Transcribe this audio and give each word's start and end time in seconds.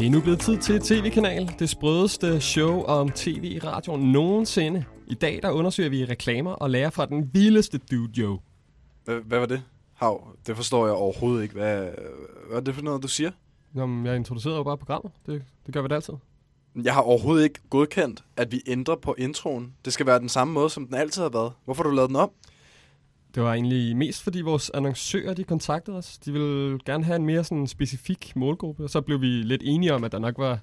Det 0.00 0.06
er 0.06 0.10
nu 0.10 0.20
blevet 0.20 0.40
tid 0.40 0.58
til 0.58 0.80
TV-kanal, 0.80 1.50
det 1.58 1.70
sprødeste 1.70 2.40
show 2.40 2.82
om 2.82 3.10
tv 3.10 3.44
i 3.44 3.58
radioen 3.58 4.12
nogensinde. 4.12 4.84
I 5.06 5.14
dag 5.14 5.40
der 5.42 5.50
undersøger 5.50 5.90
vi 5.90 6.04
reklamer 6.04 6.50
og 6.50 6.70
lærer 6.70 6.90
fra 6.90 7.06
den 7.06 7.30
vildeste 7.32 7.78
dude, 7.78 8.20
Joe. 8.20 8.38
Hvad, 9.04 9.14
hvad 9.14 9.38
var 9.38 9.46
det? 9.46 9.62
Hav, 9.94 10.36
det 10.46 10.56
forstår 10.56 10.86
jeg 10.86 10.94
overhovedet 10.94 11.42
ikke. 11.42 11.54
Hvad, 11.54 11.88
hvad 12.48 12.56
er 12.56 12.60
det 12.60 12.74
for 12.74 12.82
noget, 12.82 13.02
du 13.02 13.08
siger? 13.08 13.30
Jamen, 13.74 14.06
jeg 14.06 14.16
introducerede 14.16 14.56
jo 14.56 14.62
bare 14.62 14.78
programmet. 14.78 15.12
Det, 15.26 15.42
det 15.66 15.74
gør 15.74 15.82
vi 15.82 15.88
da 15.88 15.94
altid. 15.94 16.14
Jeg 16.84 16.94
har 16.94 17.02
overhovedet 17.02 17.44
ikke 17.44 17.60
godkendt, 17.70 18.24
at 18.36 18.52
vi 18.52 18.62
ændrer 18.66 18.96
på 18.96 19.14
introen. 19.18 19.74
Det 19.84 19.92
skal 19.92 20.06
være 20.06 20.18
den 20.18 20.28
samme 20.28 20.54
måde, 20.54 20.70
som 20.70 20.86
den 20.86 20.94
altid 20.94 21.22
har 21.22 21.28
været. 21.28 21.52
Hvorfor 21.64 21.82
har 21.82 21.90
du 21.90 21.96
lavet 21.96 22.08
den 22.08 22.16
om? 22.16 22.30
Det 23.34 23.42
var 23.42 23.52
egentlig 23.54 23.96
mest 23.96 24.22
fordi 24.22 24.40
vores 24.40 24.70
annoncører, 24.74 25.34
de 25.34 25.44
kontaktede 25.44 25.96
os. 25.96 26.18
De 26.18 26.32
ville 26.32 26.78
gerne 26.84 27.04
have 27.04 27.16
en 27.16 27.26
mere 27.26 27.44
sådan 27.44 27.66
specifik 27.66 28.32
målgruppe, 28.36 28.84
og 28.84 28.90
så 28.90 29.00
blev 29.00 29.20
vi 29.20 29.26
lidt 29.26 29.62
enige 29.64 29.94
om, 29.94 30.04
at 30.04 30.12
der 30.12 30.18
nok 30.18 30.38
var 30.38 30.58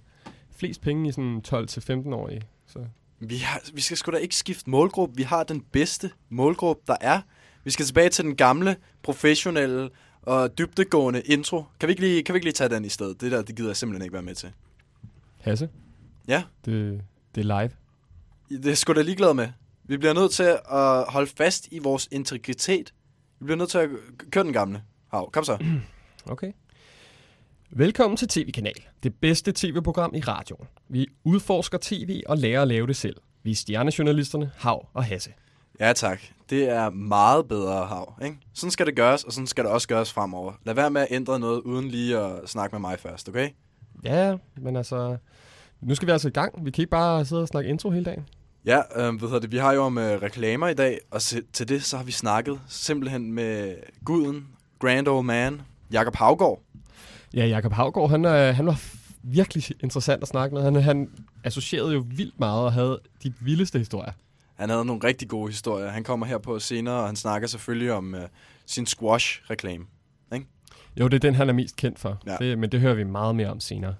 flest 0.56 0.82
penge 0.82 1.10
i 1.10 1.12
sådan 1.12 1.42
12-15-årige. 1.48 2.42
Så 2.68 2.80
Vi, 3.20 3.38
har, 3.38 3.62
vi 3.74 3.82
skal 3.82 3.98
sgu 3.98 4.12
da 4.12 4.18
ikke 4.18 4.36
skifte 4.36 4.70
målgruppe. 4.70 5.16
Vi 5.16 5.24
har 5.24 5.44
den 5.44 5.62
bedste 5.62 6.12
målgruppe, 6.30 6.84
der 6.88 6.96
er. 7.02 7.22
Vi 7.64 7.72
skal 7.72 7.86
tilbage 7.86 8.10
til 8.10 8.26
den 8.26 8.36
gamle, 8.36 8.76
professionelle 9.04 9.90
og 10.22 10.58
dybdegående 10.58 11.22
intro. 11.22 11.64
Kan 11.80 11.88
vi 11.88 11.92
ikke 11.92 12.02
lige, 12.02 12.24
kan 12.24 12.34
vi 12.34 12.38
ikke 12.38 12.46
lige 12.46 12.54
tage 12.54 12.70
den 12.70 12.86
i 12.86 12.90
stedet? 12.90 13.22
Det 13.22 13.32
der, 13.32 13.42
det 13.42 13.56
gider 13.56 13.70
jeg 13.70 13.78
simpelthen 13.78 14.04
ikke 14.04 14.14
være 14.14 14.24
med 14.24 14.36
til. 14.36 14.50
Hasse, 15.42 15.70
Ja, 16.28 16.44
det, 16.66 17.02
det 17.36 17.50
er 17.50 17.62
live. 17.62 17.72
det 18.64 18.72
er 18.72 18.76
sgu 18.76 18.94
da 18.94 19.02
ligeglad 19.02 19.34
med. 19.34 19.48
Vi 19.90 19.98
bliver 19.98 20.14
nødt 20.14 20.32
til 20.32 20.58
at 20.72 21.04
holde 21.08 21.32
fast 21.38 21.68
i 21.72 21.80
vores 21.80 22.08
integritet. 22.12 22.94
Vi 23.40 23.46
bliver 23.46 23.58
nødt 23.58 23.70
til 23.70 23.78
at 23.78 23.90
køre 24.32 24.44
den 24.44 24.54
gamle. 24.54 24.84
Hav, 25.12 25.32
kom 25.32 25.44
så. 25.44 25.58
Okay. 26.30 26.52
Velkommen 27.70 28.18
til 28.18 28.28
TV-kanal, 28.28 28.74
det 29.04 29.16
bedste 29.16 29.52
tv-program 29.56 30.16
i 30.16 30.20
radioen. 30.20 30.68
Vi 30.90 31.08
udforsker 31.24 31.78
tv 31.82 32.22
og 32.26 32.38
lærer 32.38 32.62
at 32.62 32.68
lave 32.68 32.88
det 32.88 32.96
selv. 32.96 33.16
Vi 33.44 33.52
er 33.52 33.56
stjernejournalisterne 33.56 34.52
Hav 34.58 34.88
og 34.94 35.04
Hasse. 35.06 35.34
Ja 35.80 35.94
tak. 35.94 36.22
Det 36.50 36.70
er 36.70 36.90
meget 36.90 37.48
bedre, 37.48 37.86
Hav. 37.86 38.14
Ikke? 38.24 38.38
Sådan 38.54 38.72
skal 38.72 38.86
det 38.86 38.96
gøres, 38.96 39.24
og 39.24 39.34
sådan 39.34 39.48
skal 39.48 39.64
det 39.64 39.72
også 39.72 39.88
gøres 39.88 40.14
fremover. 40.14 40.54
Lad 40.66 40.74
være 40.74 40.92
med 40.92 41.02
at 41.02 41.08
ændre 41.12 41.40
noget, 41.40 41.62
uden 41.62 41.88
lige 41.88 42.18
at 42.18 42.50
snakke 42.50 42.74
med 42.76 42.80
mig 42.80 43.00
først, 43.00 43.30
okay? 43.30 43.50
Ja, 44.04 44.38
men 44.58 44.76
altså... 44.76 45.18
Nu 45.82 45.96
skal 45.96 46.06
vi 46.06 46.12
altså 46.12 46.28
i 46.28 46.32
gang. 46.32 46.66
Vi 46.66 46.72
kan 46.72 46.82
ikke 46.82 46.92
bare 46.92 47.26
sidde 47.26 47.42
og 47.42 47.48
snakke 47.48 47.70
intro 47.70 47.90
hele 47.90 48.06
dagen. 48.06 48.26
Ja, 48.66 48.82
øh, 48.96 49.22
ved 49.22 49.42
det, 49.42 49.52
vi 49.52 49.58
har 49.58 49.74
jo 49.74 49.84
om 49.84 49.98
øh, 49.98 50.22
reklamer 50.22 50.68
i 50.68 50.74
dag, 50.74 51.00
og 51.12 51.22
se, 51.22 51.42
til 51.54 51.70
det 51.70 51.84
så 51.84 51.98
har 51.98 52.04
vi 52.04 52.12
snakket 52.12 52.60
simpelthen 52.68 53.32
med 53.32 53.76
guden, 54.06 54.48
grand 54.80 55.08
old 55.08 55.26
man, 55.26 55.62
Jakob 55.92 56.16
Havgård. 56.16 56.62
Ja, 57.34 57.46
Jakob 57.46 57.74
Havgård, 57.74 58.10
han, 58.10 58.26
øh, 58.26 58.56
han 58.56 58.66
var 58.66 58.82
virkelig 59.24 59.64
interessant 59.80 60.22
at 60.22 60.28
snakke 60.28 60.56
med. 60.56 60.64
Han, 60.64 60.76
han 60.76 61.10
associerede 61.44 61.94
jo 61.94 62.06
vildt 62.08 62.40
meget 62.40 62.66
og 62.66 62.74
havde 62.74 63.00
de 63.24 63.34
vildeste 63.40 63.78
historier. 63.78 64.12
Han 64.56 64.70
havde 64.70 64.86
nogle 64.86 65.04
rigtig 65.04 65.28
gode 65.28 65.52
historier. 65.52 65.90
Han 65.90 66.04
kommer 66.04 66.26
her 66.26 66.38
på 66.38 66.60
senere, 66.60 66.96
og 66.96 67.06
han 67.06 67.16
snakker 67.16 67.48
selvfølgelig 67.48 67.92
om 67.92 68.16
øh, 68.16 68.28
sin 68.66 68.86
squash-reklame. 68.86 69.86
Jo, 71.00 71.08
det 71.08 71.14
er 71.14 71.20
den, 71.20 71.36
han 71.36 71.50
er 71.50 71.54
mest 71.54 71.76
kendt 71.76 72.00
for. 72.00 72.22
Ja. 72.26 72.36
Det, 72.40 72.58
men 72.58 72.72
det 72.72 72.80
hører 72.80 72.94
vi 72.94 73.04
meget 73.04 73.36
mere 73.36 73.48
om 73.48 73.60
senere. 73.60 73.96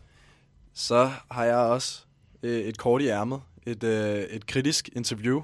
Så 0.74 1.12
har 1.32 1.44
jeg 1.44 1.56
også 1.56 2.04
øh, 2.44 2.60
et 2.60 2.78
kort 2.78 3.02
i 3.02 3.08
ærmet, 3.08 3.40
et, 3.68 3.84
øh, 3.84 4.18
et 4.20 4.48
kritisk 4.48 4.90
interview, 4.96 5.42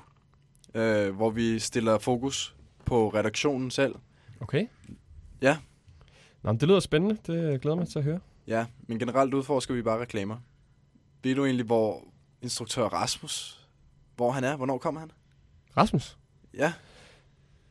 øh, 0.74 1.16
hvor 1.16 1.30
vi 1.30 1.60
stiller 1.60 1.98
fokus 1.98 2.56
på 2.86 3.10
redaktionen 3.10 3.72
selv. 3.72 3.96
Okay. 4.40 4.68
Ja. 5.42 5.58
Nå, 6.44 6.52
men 6.52 6.60
det 6.60 6.68
lyder 6.68 6.80
spændende. 6.80 7.18
Det 7.28 7.62
glæder 7.62 7.76
mig 7.78 7.88
til 7.88 8.00
at 8.00 8.06
høre. 8.06 8.20
Ja, 8.48 8.66
men 8.88 9.00
generelt 9.00 9.34
udforsker 9.34 9.74
vi 9.74 9.82
bare 9.82 10.02
reklamer. 10.02 10.38
Ved 11.24 11.36
du 11.36 11.46
egentlig, 11.46 11.66
hvor 11.66 12.04
instruktør 12.42 12.84
Rasmus, 12.84 13.68
hvor 14.16 14.32
han 14.32 14.44
er? 14.44 14.56
Hvornår 14.56 14.78
kommer 14.78 15.00
han? 15.00 15.12
Rasmus? 15.78 16.18
Ja, 16.54 16.74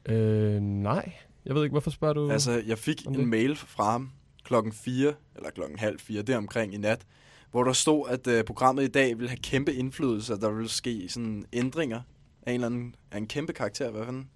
Øh, 0.06 0.60
nej. 0.60 1.12
Jeg 1.44 1.54
ved 1.54 1.62
ikke, 1.64 1.72
hvorfor 1.72 1.91
spørger 1.91 2.14
du? 2.14 2.30
altså 2.30 2.62
jeg 2.66 2.78
fik 2.78 3.06
en 3.06 3.14
det? 3.14 3.28
mail 3.28 3.56
fra 3.56 3.91
ham 3.92 4.10
klokken 4.44 4.72
4, 4.72 5.14
eller 5.36 5.50
klokken 5.50 5.78
halv 5.78 5.98
4, 6.00 6.22
deromkring 6.22 6.74
i 6.74 6.76
nat, 6.76 7.06
hvor 7.52 7.64
der 7.64 7.72
stod, 7.72 8.08
at 8.08 8.26
øh, 8.26 8.44
programmet 8.44 8.82
i 8.82 8.88
dag 8.88 9.18
ville 9.18 9.28
have 9.28 9.36
kæmpe 9.42 9.72
indflydelse, 9.74 10.32
at 10.32 10.40
der 10.40 10.50
ville 10.50 10.68
ske 10.68 11.08
sådan 11.08 11.44
ændringer 11.52 12.00
af 12.42 12.50
en 12.50 12.54
eller 12.54 12.66
anden 12.66 12.94
af 13.10 13.18
en 13.18 13.26
kæmpe 13.26 13.52
karakter. 13.52 13.90
Hvad 13.90 14.04
fanden? 14.04 14.28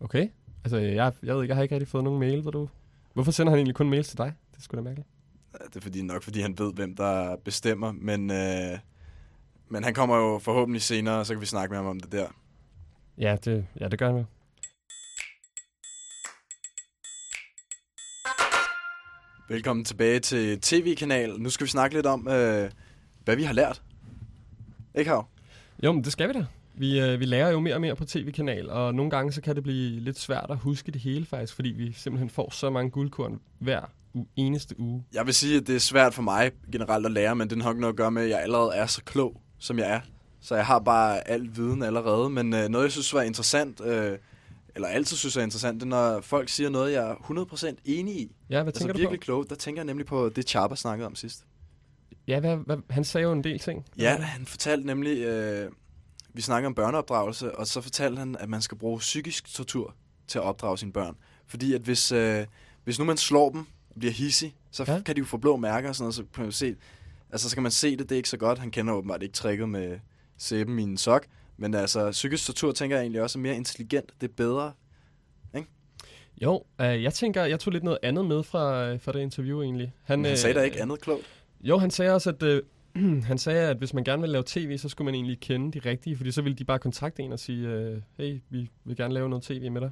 Okay. 0.00 0.28
Altså, 0.64 0.76
jeg, 0.78 1.12
jeg 1.22 1.34
ved 1.34 1.42
ikke, 1.42 1.50
jeg 1.50 1.56
har 1.56 1.62
ikke 1.62 1.74
rigtig 1.74 1.88
fået 1.88 2.04
nogen 2.04 2.20
mail, 2.20 2.42
hvor 2.42 2.50
du... 2.50 2.68
Hvorfor 3.14 3.32
sender 3.32 3.50
han 3.50 3.58
egentlig 3.58 3.74
kun 3.74 3.90
mails 3.90 4.08
til 4.08 4.18
dig? 4.18 4.32
Det 4.50 4.58
er 4.58 4.62
sgu 4.62 4.76
da 4.76 4.82
mærkeligt. 4.82 5.08
Ja, 5.60 5.64
Det 5.64 5.76
er 5.76 5.80
fordi, 5.80 6.02
nok 6.02 6.22
fordi 6.22 6.40
han 6.40 6.58
ved, 6.58 6.72
hvem 6.74 6.96
der 6.96 7.36
bestemmer, 7.36 7.92
men, 7.92 8.30
øh, 8.30 8.78
men 9.68 9.84
han 9.84 9.94
kommer 9.94 10.16
jo 10.16 10.38
forhåbentlig 10.38 10.82
senere, 10.82 11.18
og 11.20 11.26
så 11.26 11.34
kan 11.34 11.40
vi 11.40 11.46
snakke 11.46 11.70
med 11.72 11.78
ham 11.78 11.86
om 11.86 12.00
det 12.00 12.12
der. 12.12 12.26
Ja, 13.18 13.36
det, 13.44 13.66
ja, 13.80 13.88
det 13.88 13.98
gør 13.98 14.06
han 14.06 14.16
jo. 14.16 14.24
Velkommen 19.50 19.84
tilbage 19.84 20.20
til 20.20 20.60
TV-kanal. 20.60 21.40
Nu 21.40 21.50
skal 21.50 21.64
vi 21.64 21.70
snakke 21.70 21.96
lidt 21.96 22.06
om, 22.06 22.28
øh, 22.28 22.70
hvad 23.24 23.36
vi 23.36 23.42
har 23.42 23.52
lært. 23.52 23.82
Ikke 24.94 25.10
Hav? 25.10 25.26
Jo, 25.84 25.92
men 25.92 26.04
det 26.04 26.12
skal 26.12 26.28
vi 26.28 26.32
da. 26.32 26.44
Vi, 26.74 27.00
øh, 27.00 27.20
vi 27.20 27.24
lærer 27.24 27.50
jo 27.50 27.60
mere 27.60 27.74
og 27.74 27.80
mere 27.80 27.96
på 27.96 28.04
tv-kanal, 28.04 28.70
og 28.70 28.94
nogle 28.94 29.10
gange 29.10 29.32
så 29.32 29.40
kan 29.40 29.54
det 29.54 29.62
blive 29.62 30.00
lidt 30.00 30.18
svært 30.18 30.46
at 30.50 30.56
huske 30.56 30.92
det 30.92 31.00
hele 31.00 31.26
faktisk, 31.26 31.54
fordi 31.54 31.68
vi 31.68 31.92
simpelthen 31.92 32.30
får 32.30 32.50
så 32.50 32.70
mange 32.70 32.90
guldkorn 32.90 33.40
hver 33.58 33.80
u- 34.16 34.26
eneste 34.36 34.80
uge. 34.80 35.04
Jeg 35.12 35.26
vil 35.26 35.34
sige, 35.34 35.56
at 35.56 35.66
det 35.66 35.74
er 35.74 35.80
svært 35.80 36.14
for 36.14 36.22
mig 36.22 36.50
generelt 36.72 37.06
at 37.06 37.12
lære, 37.12 37.36
men 37.36 37.50
det 37.50 37.62
har 37.62 37.70
nok 37.70 37.78
noget 37.80 37.92
at 37.92 37.96
gøre 37.96 38.10
med, 38.10 38.22
at 38.22 38.28
jeg 38.30 38.40
allerede 38.42 38.70
er 38.74 38.86
så 38.86 39.02
klog, 39.04 39.40
som 39.58 39.78
jeg 39.78 39.90
er. 39.90 40.00
Så 40.40 40.54
jeg 40.54 40.66
har 40.66 40.78
bare 40.78 41.28
al 41.28 41.48
viden 41.56 41.82
allerede. 41.82 42.30
Men 42.30 42.54
øh, 42.54 42.68
noget, 42.68 42.84
jeg 42.84 42.92
synes 42.92 43.14
var 43.14 43.22
interessant, 43.22 43.80
øh, 43.84 44.18
eller 44.74 44.88
altid 44.88 45.16
synes 45.16 45.36
er 45.36 45.42
interessant, 45.42 45.74
det 45.80 45.82
er, 45.82 45.86
når 45.90 46.20
folk 46.20 46.48
siger 46.48 46.70
noget, 46.70 46.92
jeg 46.92 47.10
er 47.10 47.14
100% 47.14 47.74
enig 47.84 48.16
i. 48.20 48.36
Ja, 48.50 48.62
hvad 48.62 48.66
Altså 48.66 48.80
tænker 48.80 48.92
du 48.92 48.98
virkelig 48.98 49.20
på? 49.20 49.24
klogt. 49.24 49.50
Der 49.50 49.56
tænker 49.56 49.80
jeg 49.82 49.86
nemlig 49.86 50.06
på 50.06 50.28
det, 50.28 50.48
Chapa 50.48 50.74
snakkede 50.76 51.06
om 51.06 51.14
sidst. 51.14 51.44
Ja, 52.28 52.40
hvad, 52.40 52.56
hvad, 52.56 52.76
han 52.90 53.04
sagde 53.04 53.22
jo 53.26 53.32
en 53.32 53.44
del 53.44 53.58
ting. 53.58 53.84
Ja, 53.98 54.16
han 54.16 54.46
fortalte 54.46 54.86
nemlig, 54.86 55.18
øh, 55.18 55.70
vi 56.34 56.42
snakker 56.42 56.66
om 56.66 56.74
børneopdragelse, 56.74 57.54
og 57.58 57.66
så 57.66 57.80
fortalte 57.80 58.18
han, 58.18 58.36
at 58.40 58.48
man 58.48 58.62
skal 58.62 58.78
bruge 58.78 58.98
psykisk 58.98 59.54
tortur 59.54 59.94
til 60.26 60.38
at 60.38 60.42
opdrage 60.44 60.78
sine 60.78 60.92
børn. 60.92 61.16
Fordi 61.46 61.74
at 61.74 61.80
hvis, 61.80 62.12
øh, 62.12 62.46
hvis 62.84 62.98
nu 62.98 63.04
man 63.04 63.16
slår 63.16 63.50
dem 63.50 63.60
og 63.90 63.96
bliver 63.98 64.12
hissig, 64.12 64.56
så 64.70 64.84
Ja. 64.88 65.00
kan 65.00 65.14
de 65.16 65.18
jo 65.18 65.24
få 65.26 65.36
blå 65.36 65.56
mærker 65.56 65.88
og 65.88 65.94
sådan 65.96 66.02
noget, 66.04 66.14
så 66.14 66.24
kan 66.34 66.42
man 66.44 66.52
se, 66.52 66.76
altså 67.30 67.48
så 67.50 67.56
kan 67.56 67.62
man 67.62 67.72
se 67.72 67.90
det, 67.96 67.98
det 68.08 68.12
er 68.12 68.16
ikke 68.16 68.28
så 68.28 68.36
godt. 68.36 68.58
Han 68.58 68.70
kender 68.70 68.94
åbenbart 68.94 69.22
ikke 69.22 69.32
tricket 69.34 69.68
med 69.68 69.98
sæben 70.38 70.78
i 70.78 70.82
en 70.82 70.96
sok, 70.98 71.26
men 71.60 71.74
altså 71.74 72.10
psykisk 72.10 72.46
tortur 72.46 72.72
tænker 72.72 72.96
jeg 72.96 73.02
egentlig 73.02 73.22
også 73.22 73.38
er 73.38 73.40
mere 73.40 73.56
intelligent, 73.56 74.10
det 74.20 74.28
er 74.28 74.32
bedre. 74.36 74.72
Jo, 76.42 76.64
øh, 76.80 77.02
jeg 77.02 77.14
tænker, 77.14 77.44
jeg 77.44 77.60
tog 77.60 77.72
lidt 77.72 77.84
noget 77.84 77.98
andet 78.02 78.26
med 78.26 78.42
fra, 78.42 78.88
øh, 78.88 79.00
fra 79.00 79.12
det 79.12 79.20
interview 79.20 79.62
egentlig. 79.62 79.92
Han, 80.04 80.24
han 80.24 80.36
sagde 80.36 80.54
da 80.54 80.62
ikke 80.62 80.82
andet 80.82 81.00
klogt. 81.00 81.22
Jo, 81.60 81.78
han 81.78 81.90
sagde 81.90 82.14
også, 82.14 82.30
at 82.30 82.42
øh, 82.42 82.62
han 83.30 83.38
sagde, 83.38 83.68
at 83.68 83.76
hvis 83.76 83.94
man 83.94 84.04
gerne 84.04 84.22
vil 84.22 84.30
lave 84.30 84.44
tv, 84.46 84.78
så 84.78 84.88
skulle 84.88 85.06
man 85.06 85.14
egentlig 85.14 85.40
kende 85.40 85.80
de 85.80 85.88
rigtige, 85.88 86.16
fordi 86.16 86.30
så 86.30 86.42
ville 86.42 86.56
de 86.56 86.64
bare 86.64 86.78
kontakte 86.78 87.22
en 87.22 87.32
og 87.32 87.38
sige, 87.38 87.68
øh, 87.68 88.02
hey, 88.16 88.40
vi 88.50 88.70
vil 88.84 88.96
gerne 88.96 89.14
lave 89.14 89.28
noget 89.28 89.42
tv 89.42 89.70
med 89.70 89.80
dig. 89.80 89.90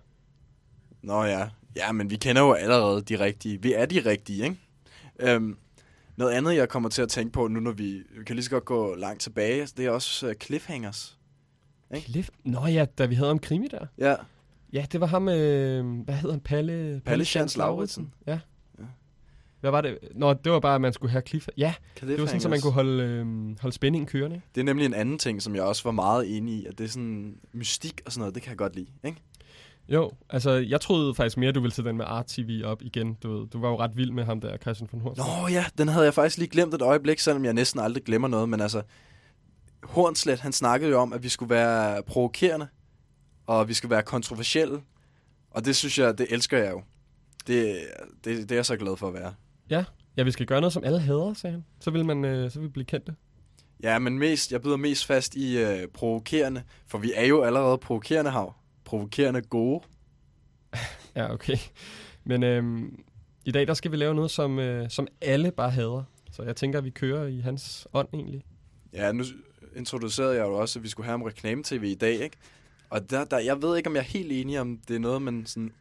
Nå 1.02 1.24
ja. 1.24 1.48
Ja, 1.76 1.92
men 1.92 2.10
vi 2.10 2.16
kender 2.16 2.42
jo 2.42 2.52
allerede 2.52 3.02
de 3.02 3.20
rigtige. 3.20 3.62
Vi 3.62 3.72
er 3.72 3.86
de 3.86 4.00
rigtige, 4.00 4.44
ikke? 4.44 4.56
Øhm, 5.18 5.56
noget 6.16 6.32
andet, 6.32 6.56
jeg 6.56 6.68
kommer 6.68 6.88
til 6.88 7.02
at 7.02 7.08
tænke 7.08 7.32
på 7.32 7.48
nu, 7.48 7.60
når 7.60 7.72
vi, 7.72 8.02
vi 8.18 8.24
kan 8.24 8.36
lige 8.36 8.44
så 8.44 8.50
godt 8.50 8.64
gå 8.64 8.94
langt 8.94 9.20
tilbage, 9.20 9.66
det 9.76 9.86
er 9.86 9.90
også 9.90 10.26
uh, 10.26 10.32
cliffhangers. 10.32 11.17
Ikke? 11.94 12.10
Cliff? 12.10 12.28
Nå 12.44 12.66
ja, 12.66 12.86
da 12.98 13.06
vi 13.06 13.14
havde 13.14 13.30
om 13.30 13.38
krimi 13.38 13.68
der. 13.68 13.86
Ja, 13.98 14.14
Ja, 14.72 14.86
det 14.92 15.00
var 15.00 15.06
ham, 15.06 15.28
øh, 15.28 16.00
hvad 16.04 16.14
hed 16.14 16.30
han, 16.30 16.40
Palle? 16.40 17.00
Palle 17.04 17.24
Schantz 17.24 17.56
Lauritsen. 17.56 18.12
Ja. 18.26 18.38
Ja. 18.78 18.84
Hvad 19.60 19.70
var 19.70 19.80
det? 19.80 19.98
Nå, 20.14 20.32
det 20.32 20.52
var 20.52 20.60
bare, 20.60 20.74
at 20.74 20.80
man 20.80 20.92
skulle 20.92 21.10
have 21.10 21.22
cliff. 21.26 21.48
Ja, 21.56 21.74
det 22.00 22.20
var 22.20 22.26
sådan, 22.26 22.40
så 22.40 22.48
man 22.48 22.60
kunne 22.60 22.72
holde, 22.72 23.02
øh, 23.02 23.26
holde 23.60 23.74
spændingen 23.74 24.06
kørende. 24.06 24.40
Det 24.54 24.60
er 24.60 24.64
nemlig 24.64 24.86
en 24.86 24.94
anden 24.94 25.18
ting, 25.18 25.42
som 25.42 25.54
jeg 25.54 25.62
også 25.62 25.84
var 25.84 25.90
meget 25.90 26.36
enig 26.36 26.54
i, 26.54 26.66
at 26.66 26.78
det 26.78 26.84
er 26.84 26.88
sådan 26.88 27.36
mystik 27.52 28.00
og 28.06 28.12
sådan 28.12 28.20
noget, 28.20 28.34
det 28.34 28.42
kan 28.42 28.50
jeg 28.50 28.58
godt 28.58 28.76
lide, 28.76 28.86
ikke? 29.04 29.20
Jo, 29.88 30.10
altså 30.30 30.50
jeg 30.50 30.80
troede 30.80 31.14
faktisk 31.14 31.36
mere, 31.36 31.52
du 31.52 31.60
ville 31.60 31.74
sætte 31.74 31.88
den 31.88 31.96
med 31.96 32.04
Art 32.08 32.26
TV 32.26 32.62
op 32.64 32.82
igen. 32.82 33.14
Du, 33.22 33.38
ved, 33.38 33.46
du 33.46 33.60
var 33.60 33.68
jo 33.68 33.78
ret 33.78 33.96
vild 33.96 34.10
med 34.10 34.24
ham 34.24 34.40
der, 34.40 34.56
Christian 34.56 34.88
von 34.92 35.00
Horn. 35.00 35.14
Nå 35.16 35.48
ja, 35.48 35.64
den 35.78 35.88
havde 35.88 36.04
jeg 36.04 36.14
faktisk 36.14 36.38
lige 36.38 36.48
glemt 36.48 36.74
et 36.74 36.82
øjeblik, 36.82 37.18
selvom 37.18 37.44
jeg 37.44 37.52
næsten 37.54 37.80
aldrig 37.80 38.04
glemmer 38.04 38.28
noget, 38.28 38.48
men 38.48 38.60
altså, 38.60 38.82
Hornslet, 39.82 40.40
han 40.40 40.52
snakkede 40.52 40.90
jo 40.90 40.98
om, 41.00 41.12
at 41.12 41.22
vi 41.22 41.28
skulle 41.28 41.50
være 41.50 42.02
provokerende, 42.02 42.68
og 43.46 43.68
vi 43.68 43.74
skal 43.74 43.90
være 43.90 44.02
kontroversielle, 44.02 44.82
og 45.50 45.64
det 45.64 45.76
synes 45.76 45.98
jeg, 45.98 46.18
det 46.18 46.26
elsker 46.30 46.58
jeg 46.58 46.72
jo. 46.72 46.82
Det, 47.46 47.80
det, 48.24 48.38
det 48.38 48.50
er 48.50 48.54
jeg 48.54 48.66
så 48.66 48.76
glad 48.76 48.96
for 48.96 49.08
at 49.08 49.14
være. 49.14 49.34
Ja, 50.16 50.22
vi 50.22 50.30
skal 50.30 50.46
gøre 50.46 50.60
noget, 50.60 50.72
som 50.72 50.84
alle 50.84 51.00
hader, 51.00 51.34
sagde 51.34 51.52
han. 51.52 51.64
Så 51.80 51.90
vil 51.90 52.04
man 52.04 52.24
øh, 52.24 52.50
så 52.50 52.58
vil 52.58 52.68
vi 52.68 52.72
blive 52.72 52.84
kendte. 52.84 53.14
Ja, 53.82 53.98
men 53.98 54.18
mest, 54.18 54.52
jeg 54.52 54.62
byder 54.62 54.76
mest 54.76 55.06
fast 55.06 55.34
i 55.34 55.58
øh, 55.58 55.88
provokerende, 55.88 56.62
for 56.86 56.98
vi 56.98 57.12
er 57.14 57.26
jo 57.26 57.42
allerede 57.42 57.78
provokerende 57.78 58.30
hav. 58.30 58.54
Provokerende 58.84 59.42
gode. 59.42 59.80
Ja, 61.16 61.32
okay. 61.32 61.56
Men 62.24 62.42
øhm, 62.42 63.04
i 63.44 63.50
dag, 63.50 63.66
der 63.66 63.74
skal 63.74 63.90
vi 63.90 63.96
lave 63.96 64.14
noget, 64.14 64.30
som, 64.30 64.58
øh, 64.58 64.90
som 64.90 65.06
alle 65.20 65.50
bare 65.50 65.70
hader. 65.70 66.02
Så 66.32 66.42
jeg 66.42 66.56
tænker, 66.56 66.78
at 66.78 66.84
vi 66.84 66.90
kører 66.90 67.26
i 67.26 67.40
hans 67.40 67.88
ånd 67.92 68.08
egentlig. 68.14 68.44
Ja, 68.92 69.12
nu 69.12 69.24
introducerede 69.76 70.34
jeg 70.36 70.42
jo 70.46 70.54
også, 70.54 70.78
at 70.78 70.82
vi 70.82 70.88
skulle 70.88 71.04
have 71.04 71.14
om 71.14 71.22
reklame-tv 71.22 71.84
i 71.84 71.94
dag, 71.94 72.12
ikke? 72.14 72.36
Og 72.90 73.10
der, 73.10 73.24
der, 73.24 73.38
jeg 73.38 73.62
ved 73.62 73.76
ikke, 73.76 73.88
om 73.88 73.94
jeg 73.94 74.00
er 74.00 74.04
helt 74.04 74.32
enig 74.32 74.60
om, 74.60 74.78
det 74.88 74.96
er 74.96 75.00
noget, 75.00 75.22
man 75.22 75.46
sådan 75.46 75.72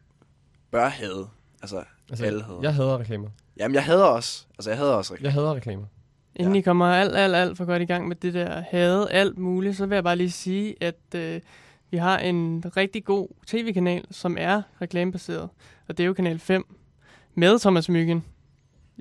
bør 0.70 0.88
have. 0.88 1.28
Altså, 1.62 1.84
Altså, 2.10 2.24
alle 2.24 2.42
hader. 2.42 2.60
jeg 2.62 2.74
hader 2.74 2.98
reklamer. 2.98 3.28
Jamen, 3.56 3.74
jeg 3.74 3.84
hader 3.84 4.04
også. 4.04 4.46
Altså, 4.58 4.70
jeg 4.70 4.78
hader 4.78 4.92
også 4.92 5.12
reklame. 5.14 5.26
Jeg 5.26 5.32
hader 5.32 5.54
reklamer. 5.54 5.84
Inden 6.36 6.54
I 6.56 6.60
kommer 6.60 6.86
alt, 6.86 7.16
alt, 7.16 7.34
alt 7.34 7.56
for 7.56 7.64
godt 7.64 7.82
i 7.82 7.84
gang 7.84 8.08
med 8.08 8.16
det 8.16 8.34
der 8.34 8.60
hade, 8.70 9.10
alt 9.10 9.38
muligt, 9.38 9.76
så 9.76 9.86
vil 9.86 9.96
jeg 9.96 10.04
bare 10.04 10.16
lige 10.16 10.30
sige, 10.30 10.74
at 10.80 11.14
øh, 11.14 11.40
vi 11.90 11.96
har 11.96 12.18
en 12.18 12.64
rigtig 12.76 13.04
god 13.04 13.28
tv-kanal, 13.46 14.04
som 14.10 14.36
er 14.40 14.62
reklamebaseret. 14.82 15.48
Og 15.88 15.98
det 15.98 16.00
er 16.00 16.06
jo 16.06 16.12
kanal 16.12 16.38
5 16.38 16.64
med 17.34 17.58
Thomas 17.58 17.88
Myggen. 17.88 18.24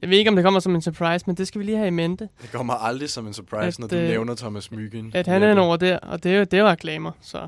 Jeg 0.02 0.10
ved 0.10 0.18
ikke, 0.18 0.30
om 0.30 0.36
det 0.36 0.44
kommer 0.44 0.60
som 0.60 0.76
en 0.76 0.82
surprise, 0.82 1.24
men 1.28 1.36
det 1.36 1.48
skal 1.48 1.60
vi 1.60 1.66
lige 1.66 1.78
have 1.78 1.88
i 1.88 1.92
mente. 1.92 2.30
Det 2.42 2.52
kommer 2.52 2.74
aldrig 2.74 3.10
som 3.10 3.28
en 3.28 3.34
surprise, 3.34 3.68
At, 3.68 3.80
når 3.80 3.88
du 3.88 3.96
øh, 3.96 4.04
nævner 4.04 4.36
Thomas 4.36 4.72
Myggen. 4.72 5.12
At 5.14 5.28
han 5.28 5.44
er 5.44 5.52
en 5.52 5.58
over 5.58 5.78
der, 5.78 5.98
og 5.98 6.24
det 6.24 6.34
er 6.34 6.38
jo, 6.38 6.44
det 6.44 6.60
er 6.60 6.72
reklamer. 6.72 7.12
Så. 7.22 7.48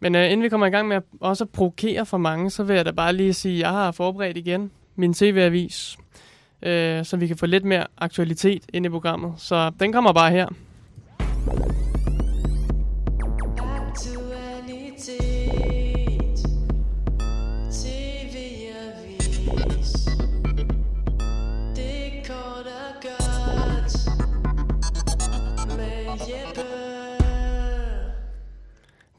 Men 0.00 0.14
øh, 0.14 0.24
inden 0.24 0.42
vi 0.42 0.48
kommer 0.48 0.66
i 0.66 0.70
gang 0.70 0.88
med 0.88 0.96
at 0.96 1.02
også 1.20 1.44
at 1.44 1.50
provokere 1.50 2.06
for 2.06 2.18
mange, 2.18 2.50
så 2.50 2.62
vil 2.62 2.76
jeg 2.76 2.84
da 2.84 2.90
bare 2.90 3.12
lige 3.12 3.32
sige, 3.32 3.54
at 3.54 3.60
jeg 3.60 3.70
har 3.70 3.92
forberedt 3.92 4.36
igen 4.36 4.70
min 4.96 5.14
tv-avis, 5.14 5.96
øh, 6.62 7.04
så 7.04 7.16
vi 7.16 7.26
kan 7.26 7.36
få 7.36 7.46
lidt 7.46 7.64
mere 7.64 7.86
aktualitet 7.98 8.62
ind 8.72 8.86
i 8.86 8.88
programmet. 8.88 9.32
Så 9.36 9.70
den 9.80 9.92
kommer 9.92 10.12
bare 10.12 10.30
her. 10.30 10.48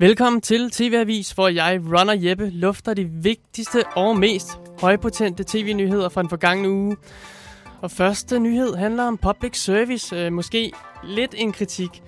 Velkommen 0.01 0.42
til 0.42 0.71
TV-avis, 0.71 1.31
hvor 1.31 1.48
jeg, 1.48 1.81
Runner 1.86 2.13
Jeppe, 2.13 2.50
lufter 2.50 2.94
de 2.94 3.06
vigtigste 3.06 3.83
og 3.95 4.18
mest 4.18 4.59
højpotente 4.80 5.44
tv-nyheder 5.48 6.09
fra 6.09 6.21
den 6.21 6.30
forgangne 6.30 6.69
uge. 6.69 6.98
Og 7.81 7.92
første 7.92 8.39
nyhed 8.39 8.75
handler 8.75 9.03
om 9.03 9.18
public 9.18 9.57
service, 9.63 10.15
øh, 10.15 10.33
måske 10.33 10.71
lidt 11.03 11.36
en 11.38 11.51
kritik. 11.51 12.03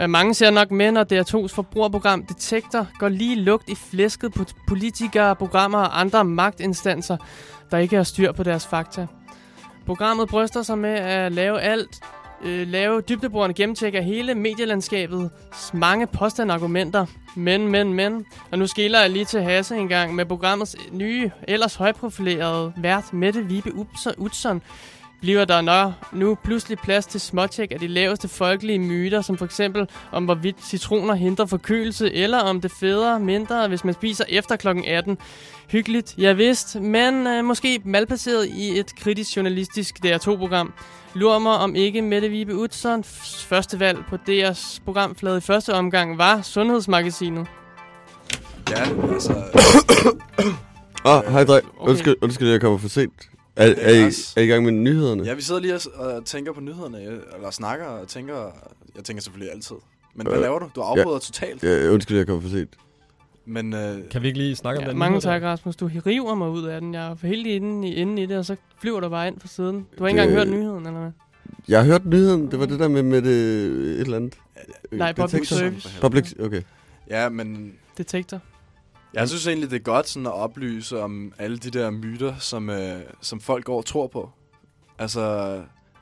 Øh, 0.00 0.10
mange 0.10 0.34
ser 0.34 0.50
nok 0.50 0.70
med, 0.70 0.92
når 0.92 1.04
DR2's 1.04 1.54
forbrugerprogram 1.54 2.26
Detektor 2.26 2.86
går 2.98 3.08
lige 3.08 3.36
lugt 3.36 3.70
i 3.70 3.74
flæsket 3.74 4.32
på 4.32 4.44
politikere, 4.68 5.36
programmer 5.36 5.78
og 5.78 6.00
andre 6.00 6.24
magtinstanser, 6.24 7.16
der 7.70 7.78
ikke 7.78 7.96
har 7.96 8.02
styr 8.02 8.32
på 8.32 8.42
deres 8.42 8.66
fakta. 8.66 9.06
Programmet 9.86 10.28
bryster 10.28 10.62
sig 10.62 10.78
med 10.78 10.94
at 10.94 11.32
lave 11.32 11.60
alt 11.60 12.00
øh, 12.44 12.68
lave 12.68 13.00
dybdeborende 13.00 13.54
gennemtjek 13.54 13.94
af 13.94 14.04
hele 14.04 14.34
medielandskabet. 14.34 15.30
mange 15.72 16.06
påstandargumenter. 16.06 17.06
Men, 17.36 17.68
men, 17.68 17.94
men. 17.94 18.26
Og 18.50 18.58
nu 18.58 18.66
skiller 18.66 19.00
jeg 19.00 19.10
lige 19.10 19.24
til 19.24 19.42
Hasse 19.42 19.76
en 19.76 19.88
gang 19.88 20.14
med 20.14 20.24
programmets 20.24 20.76
nye, 20.92 21.30
ellers 21.48 21.74
højprofilerede 21.74 22.72
vært 22.76 23.12
Mette 23.12 23.44
Vibe 23.44 23.74
Utzon. 24.18 24.62
Bliver 25.20 25.44
der 25.44 25.60
nå, 25.60 25.92
nu 26.12 26.34
pludselig 26.44 26.78
plads 26.78 27.06
til 27.06 27.20
småtjek 27.20 27.72
af 27.72 27.78
de 27.78 27.86
laveste 27.86 28.28
folkelige 28.28 28.78
myter, 28.78 29.20
som 29.20 29.38
for 29.38 29.44
eksempel 29.44 29.88
om 30.12 30.24
hvorvidt 30.24 30.64
citroner 30.64 31.14
hindrer 31.14 31.46
forkølelse, 31.46 32.14
eller 32.14 32.38
om 32.38 32.60
det 32.60 32.72
federe 32.80 33.20
mindre, 33.20 33.68
hvis 33.68 33.84
man 33.84 33.94
spiser 33.94 34.24
efter 34.28 34.56
kl. 34.56 34.68
18. 34.86 35.18
Hyggeligt, 35.68 36.14
jeg 36.18 36.38
vidst, 36.38 36.80
men 36.80 37.26
øh, 37.26 37.44
måske 37.44 37.80
malplaceret 37.84 38.46
i 38.46 38.78
et 38.78 38.96
kritisk 38.96 39.36
journalistisk 39.36 39.98
DR2-program. 40.04 40.72
Lurer 41.14 41.38
mig, 41.38 41.52
om 41.52 41.74
ikke 41.74 42.02
Mette 42.02 42.28
Vibe 42.28 42.56
Utzon 42.56 43.04
første 43.48 43.80
valg 43.80 43.98
på 44.08 44.16
DR's 44.28 44.80
programflade 44.84 45.38
i 45.38 45.40
første 45.40 45.74
omgang 45.74 46.18
var 46.18 46.42
Sundhedsmagasinet. 46.42 47.46
Ja, 48.70 48.82
altså... 49.12 49.32
Åh, 51.04 51.16
oh, 51.18 51.32
hej 51.32 51.44
dreng. 51.44 51.66
Okay. 51.78 51.90
Undskyld, 51.90 52.16
undskyld, 52.22 52.50
jeg 52.50 52.60
kommer 52.60 52.78
for 52.78 52.88
sent. 52.88 53.12
Er, 53.56 53.66
er 53.66 53.72
er, 53.76 54.06
I, 54.06 54.12
er 54.36 54.42
I 54.42 54.46
gang 54.46 54.64
med 54.64 54.72
nyhederne? 54.72 55.24
Ja, 55.24 55.34
vi 55.34 55.42
sidder 55.42 55.60
lige 55.60 55.74
og, 55.74 55.80
og 55.94 56.24
tænker 56.24 56.52
på 56.52 56.60
nyhederne, 56.60 57.02
eller 57.34 57.50
snakker 57.50 57.86
og 57.86 58.08
tænker... 58.08 58.50
Jeg 58.96 59.04
tænker 59.04 59.22
selvfølgelig 59.22 59.54
altid. 59.54 59.76
Men 60.14 60.26
hvad 60.26 60.36
Øh, 60.36 60.42
laver 60.42 60.58
du? 60.58 60.70
Du 60.74 60.80
afbryder 60.80 61.18
totalt. 61.18 61.62
Ja, 61.62 61.88
undskyld, 61.88 62.16
jeg 62.16 62.26
kommer 62.26 62.42
for 62.42 62.48
sent. 62.48 62.70
Men 63.50 63.72
øh, 63.74 64.08
Kan 64.10 64.22
vi 64.22 64.26
ikke 64.26 64.38
lige 64.38 64.56
snakke 64.56 64.78
om 64.78 64.84
Ja, 64.84 64.90
den 64.90 64.98
mange 64.98 65.20
tak, 65.20 65.42
Rasmus. 65.42 65.76
Du 65.76 65.90
river 66.06 66.34
mig 66.34 66.50
ud 66.50 66.64
af 66.64 66.80
den. 66.80 66.94
Jeg 66.94 67.06
er 67.10 67.16
helt 67.26 67.46
inde 67.46 67.88
i, 67.88 67.94
inde 67.94 68.22
i 68.22 68.26
det, 68.26 68.38
og 68.38 68.44
så 68.44 68.56
flyver 68.78 69.00
du 69.00 69.08
bare 69.08 69.28
ind 69.28 69.40
fra 69.40 69.48
siden. 69.48 69.86
Du 69.98 70.02
har 70.04 70.08
ikke 70.08 70.20
engang 70.22 70.38
hørt 70.38 70.48
nyheden, 70.48 70.86
eller 70.86 71.00
hvad? 71.00 71.10
Jeg 71.68 71.78
har 71.78 71.86
hørt 71.86 72.06
nyheden. 72.06 72.50
Det 72.50 72.60
var 72.60 72.66
det 72.66 72.78
der 72.80 72.88
med, 72.88 73.02
med 73.02 73.22
det, 73.22 73.30
et 73.30 74.00
eller 74.00 74.16
andet. 74.16 74.34
Nej, 74.92 75.08
Øh, 75.08 75.14
public 75.16 75.30
detektor. 75.30 75.56
service. 75.56 76.00
Public, 76.00 76.34
okay. 76.40 76.62
ja, 77.10 77.28
men 77.28 77.72
Detektor. 77.98 78.40
jeg 79.14 79.28
synes 79.28 79.46
egentlig, 79.46 79.70
det 79.70 79.76
er 79.76 79.80
godt 79.82 80.08
sådan 80.08 80.26
at 80.26 80.32
oplyse 80.32 81.00
om 81.00 81.32
alle 81.38 81.56
de 81.56 81.70
der 81.70 81.90
myter, 81.90 82.34
som, 82.38 82.70
øh, 82.70 83.00
som 83.20 83.40
folk 83.40 83.64
går 83.64 83.76
og 83.76 83.84
tror 83.84 84.06
på. 84.06 84.30
Altså, 84.98 85.54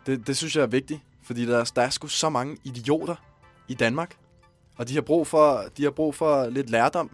det, 0.07 0.27
det 0.27 0.37
synes 0.37 0.57
jeg 0.57 0.63
er 0.63 0.67
vigtigt, 0.67 1.01
fordi 1.25 1.47
der, 1.47 1.71
der 1.77 1.83
er 1.83 1.91
sgu 1.91 2.07
så 2.07 2.29
mange 2.29 2.57
idioter 2.65 3.15
i 3.69 3.75
Danmark, 3.75 4.17
og 4.77 4.89
de 4.89 4.95
har 4.95 5.01
brug 5.01 5.27
for, 5.27 5.65
de 5.77 5.83
har 5.83 5.91
brug 5.91 6.15
for 6.15 6.49
lidt 6.51 6.71
lærdom. 6.71 7.11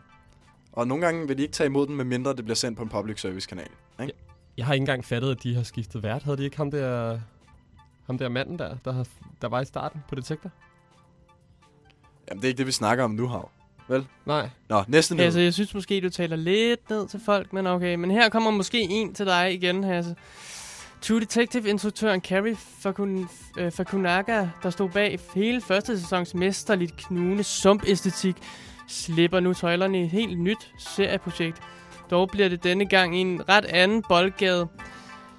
Og 0.75 0.89
nogle 0.89 1.05
gange 1.05 1.29
vil 1.29 1.39
de 1.39 1.43
ikke 1.43 1.53
tage 1.53 1.67
imod 1.67 1.87
den, 1.87 1.97
medmindre 1.97 2.35
det 2.35 2.45
bliver 2.45 2.57
sendt 2.57 2.77
på 2.77 2.83
en 2.83 2.89
public 2.89 3.21
service 3.21 3.49
kanal. 3.49 3.69
Ikke? 4.01 4.13
Jeg 4.57 4.67
har 4.67 4.75
ikke 4.75 4.83
engang 4.83 5.05
fattet, 5.05 5.31
at 5.31 5.43
de 5.43 5.55
har 5.55 5.63
skiftet 5.63 6.03
vært. 6.03 6.23
Havde 6.23 6.37
de 6.37 6.45
ikke 6.45 6.57
ham 6.57 6.71
der, 6.71 7.19
ham 8.07 8.19
der 8.19 8.29
manden 8.29 8.59
der, 8.59 8.77
der, 8.85 8.93
har, 8.93 9.07
der 9.43 9.49
var 9.49 9.61
i 9.61 9.65
starten 9.65 10.01
på 10.09 10.15
Detektor? 10.15 10.51
Jamen, 12.29 12.41
det 12.41 12.45
er 12.45 12.49
ikke 12.49 12.59
det, 12.59 12.67
vi 12.67 12.73
snakker 12.73 13.05
om 13.05 13.11
nu, 13.11 13.27
Hav. 13.27 13.51
Nej. 14.27 14.49
Nå, 14.69 14.85
næste 14.89 15.15
nyhed. 15.15 15.25
Altså, 15.25 15.41
jeg 15.41 15.55
synes 15.55 15.75
måske, 15.75 16.01
du 16.01 16.11
taler 16.11 16.37
lidt 16.37 16.91
ned 16.91 17.09
til 17.09 17.21
folk, 17.25 17.53
men 17.53 17.67
okay. 17.67 17.95
Men 17.95 18.11
her 18.11 18.29
kommer 18.29 18.51
måske 18.51 18.81
en 18.81 19.15
til 19.15 19.27
dig 19.27 19.55
igen, 19.55 19.85
Hasse. 19.85 20.17
True 21.01 21.21
Detective-instruktøren 21.21 22.21
Carrie 22.21 22.57
Fakun, 22.57 23.29
øh, 23.59 23.73
Fakunaga, 23.73 24.49
der 24.63 24.71
stod 24.71 24.89
bag 24.89 25.19
hele 25.35 25.61
første 25.61 26.01
sæsons 26.01 26.35
mesterligt 26.35 26.97
knugende 26.97 27.43
sumpæstetik, 27.43 28.37
slipper 28.89 29.41
nu 29.41 29.55
tøjlerne 29.55 30.01
i 30.01 30.05
et 30.05 30.11
helt 30.11 30.41
nyt 30.41 30.73
serieprojekt. 30.79 31.61
Dog 32.11 32.29
bliver 32.29 32.49
det 32.49 32.65
denne 32.65 32.87
gang 32.87 33.17
i 33.17 33.21
en 33.21 33.49
ret 33.49 33.65
anden 33.65 34.03
boldgade. 34.09 34.69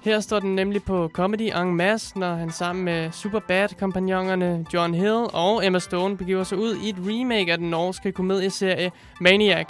Her 0.02 0.20
står 0.20 0.40
den 0.40 0.54
nemlig 0.54 0.82
på 0.82 1.10
Comedy 1.14 1.56
en 1.56 1.74
masse, 1.74 2.18
når 2.18 2.34
han 2.34 2.50
sammen 2.50 2.84
med 2.84 3.12
Superbad-kompagnonerne 3.12 4.66
John 4.74 4.94
Hill 4.94 5.26
og 5.32 5.66
Emma 5.66 5.78
Stone 5.78 6.16
begiver 6.16 6.44
sig 6.44 6.58
ud 6.58 6.76
i 6.76 6.88
et 6.88 6.96
remake 6.98 7.52
af 7.52 7.58
den 7.58 7.70
norske 7.70 8.12
komedieserie 8.12 8.92
Maniac. 9.20 9.66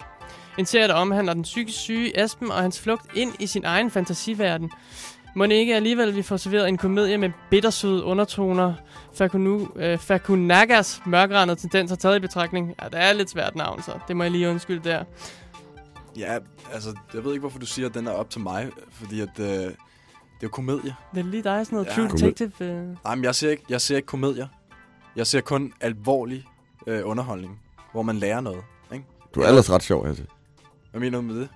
En 0.58 0.66
serie, 0.66 0.88
der 0.88 0.94
omhandler 0.94 1.34
den 1.34 1.42
psykisk 1.42 1.78
syge 1.78 2.24
Esben 2.24 2.50
og 2.50 2.56
hans 2.56 2.80
flugt 2.80 3.16
ind 3.16 3.34
i 3.38 3.46
sin 3.46 3.64
egen 3.64 3.90
fantasiverden. 3.90 4.70
Må 5.36 5.44
ikke 5.44 5.74
alligevel 5.76 6.16
vi 6.16 6.22
får 6.22 6.36
serveret 6.36 6.68
en 6.68 6.76
komedie 6.78 7.18
med 7.18 7.30
bittersøde 7.50 8.04
undertoner, 8.04 8.74
Fakunu, 9.14 9.68
øh, 9.76 9.98
Fakunagas 9.98 11.02
mørkrandede 11.06 11.60
tendenser 11.60 11.96
taget 11.96 12.16
i 12.16 12.20
betragtning. 12.20 12.74
Ja, 12.82 12.88
det 12.88 13.02
er 13.02 13.12
lidt 13.12 13.30
svært 13.30 13.56
navn, 13.56 13.82
så 13.82 13.98
det 14.08 14.16
må 14.16 14.22
jeg 14.22 14.32
lige 14.32 14.50
undskylde 14.50 14.88
der. 14.88 15.04
Ja, 16.18 16.38
altså, 16.72 16.94
jeg 17.14 17.24
ved 17.24 17.32
ikke, 17.32 17.40
hvorfor 17.40 17.58
du 17.58 17.66
siger, 17.66 17.88
at 17.88 17.94
den 17.94 18.06
er 18.06 18.10
op 18.10 18.30
til 18.30 18.40
mig, 18.40 18.70
fordi 18.90 19.20
at, 19.20 19.28
øh, 19.38 19.46
det 19.46 19.66
er 19.66 19.72
jo 20.42 20.48
komedie. 20.48 20.94
Det 21.14 21.20
er 21.20 21.24
lige 21.24 21.42
dig, 21.42 21.66
sådan 21.66 21.76
noget 21.76 21.86
Ja. 21.86 21.94
True. 21.94 22.08
Detective. 22.08 22.52
Øh. 22.60 22.96
Nej, 23.04 23.14
men 23.14 23.24
jeg 23.24 23.34
ser 23.34 23.50
ikke, 23.50 23.64
jeg 23.68 23.80
ser 23.80 23.96
ikke 23.96 24.06
komedier. 24.06 24.46
Jeg 25.16 25.26
ser 25.26 25.40
kun 25.40 25.72
alvorlig 25.80 26.44
øh, 26.86 27.00
underholdning, 27.04 27.60
hvor 27.92 28.02
man 28.02 28.16
lærer 28.16 28.40
noget. 28.40 28.62
Ikke? 28.92 29.04
Du 29.34 29.40
er 29.40 29.48
ellers 29.48 29.70
ret 29.70 29.82
sjov, 29.82 30.06
altså. 30.06 30.22
Hvad 30.90 31.00
mener 31.00 31.18
du 31.18 31.22
med 31.22 31.40
det? 31.40 31.48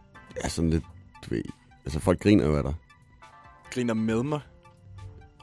Ja, 0.45 0.49
sådan 0.49 0.71
lidt, 0.71 0.85
du 1.25 1.35
ved... 1.35 1.43
Altså, 1.85 2.01
folk 2.01 2.21
griner 2.23 2.47
jo 2.47 2.57
af 2.57 2.63
dig. 2.63 2.75
Griner 3.71 3.95
med 3.95 4.23
mig. 4.23 4.41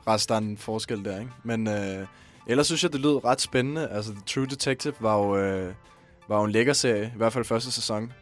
Rest 0.08 0.30
der 0.30 0.36
er 0.36 0.40
en 0.40 0.58
forskel 0.58 1.06
der, 1.06 1.20
ikke? 1.20 1.32
Men 1.44 1.68
øh, 1.68 2.08
ellers 2.48 2.66
synes 2.66 2.84
jeg, 2.84 2.94
det 2.94 3.02
lød 3.02 3.26
ret 3.26 3.42
spændende. 3.42 3.88
Altså, 3.90 4.12
The 4.12 4.22
True 4.26 4.46
Detective 4.46 4.94
var 5.00 5.18
jo, 5.18 5.38
øh, 5.38 5.74
var 6.30 6.38
jo 6.38 6.44
en 6.44 6.52
lækker 6.52 6.74
serie, 6.74 7.12
i 7.16 7.18
hvert 7.18 7.34
fald 7.34 7.46
første 7.46 7.72
sæson. 7.72 8.14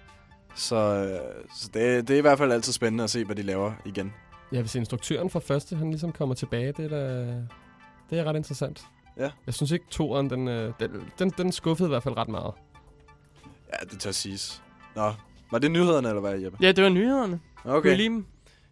Så, 0.56 0.76
øh, 0.76 1.46
så 1.56 1.70
det, 1.74 2.08
det 2.08 2.14
er 2.14 2.18
i 2.18 2.22
hvert 2.22 2.38
fald 2.38 2.52
altid 2.52 2.74
spændende 2.74 3.04
at 3.04 3.10
se, 3.10 3.24
hvad 3.26 3.36
de 3.36 3.42
laver 3.42 3.74
igen. 3.86 4.14
Ja, 4.52 4.62
hvis 4.62 4.76
instruktøren 4.76 5.30
fra 5.30 5.40
første, 5.40 5.76
han 5.76 5.90
ligesom 5.90 6.12
kommer 6.12 6.36
tilbage, 6.36 6.72
det 6.72 6.86
er 6.86 6.90
da, 6.90 7.26
det 8.10 8.20
er 8.20 8.24
ret 8.24 8.36
interessant. 8.36 8.86
Ja. 9.18 9.30
Jeg 9.46 9.54
synes 9.54 9.72
ikke, 9.72 9.86
toeren, 9.90 10.30
den, 10.30 10.48
øh, 10.48 10.74
den, 10.80 10.92
den, 11.20 11.30
den 11.38 11.52
skuffede 11.52 11.88
i 11.88 11.92
hvert 11.92 12.04
fald 12.04 12.18
ret 12.18 12.28
meget. 12.30 12.54
Ja, 13.74 13.86
det 13.92 14.00
tør 14.00 14.12
siges. 14.12 14.64
Nå, 14.96 15.14
var 15.52 15.60
det 15.60 15.72
nyhederne, 15.72 16.08
eller 16.08 16.22
hvad, 16.22 16.40
Jeppe? 16.40 16.58
Ja, 16.62 16.72
det 16.72 16.84
var 16.84 16.90
nyhederne. 16.90 17.40
Okay. 17.64 17.72
Kunne 17.72 17.74
I 17.74 17.78
Okay. 17.78 17.98
lide 17.98 18.10
dem? 18.10 18.26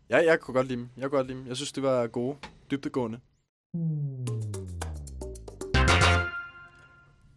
Ja, 0.10 0.18
jeg 0.18 0.40
kunne 0.40 0.56
godt 0.56 0.68
lide 0.68 0.80
dem. 0.80 0.90
Jeg 0.98 1.10
kunne 1.10 1.18
godt 1.18 1.28
lide 1.28 1.40
dem. 1.40 1.48
Jeg 1.48 1.56
synes, 1.56 1.72
det 1.72 1.84
var 1.84 2.08
gode, 2.08 2.38
dybdegående. 2.72 3.20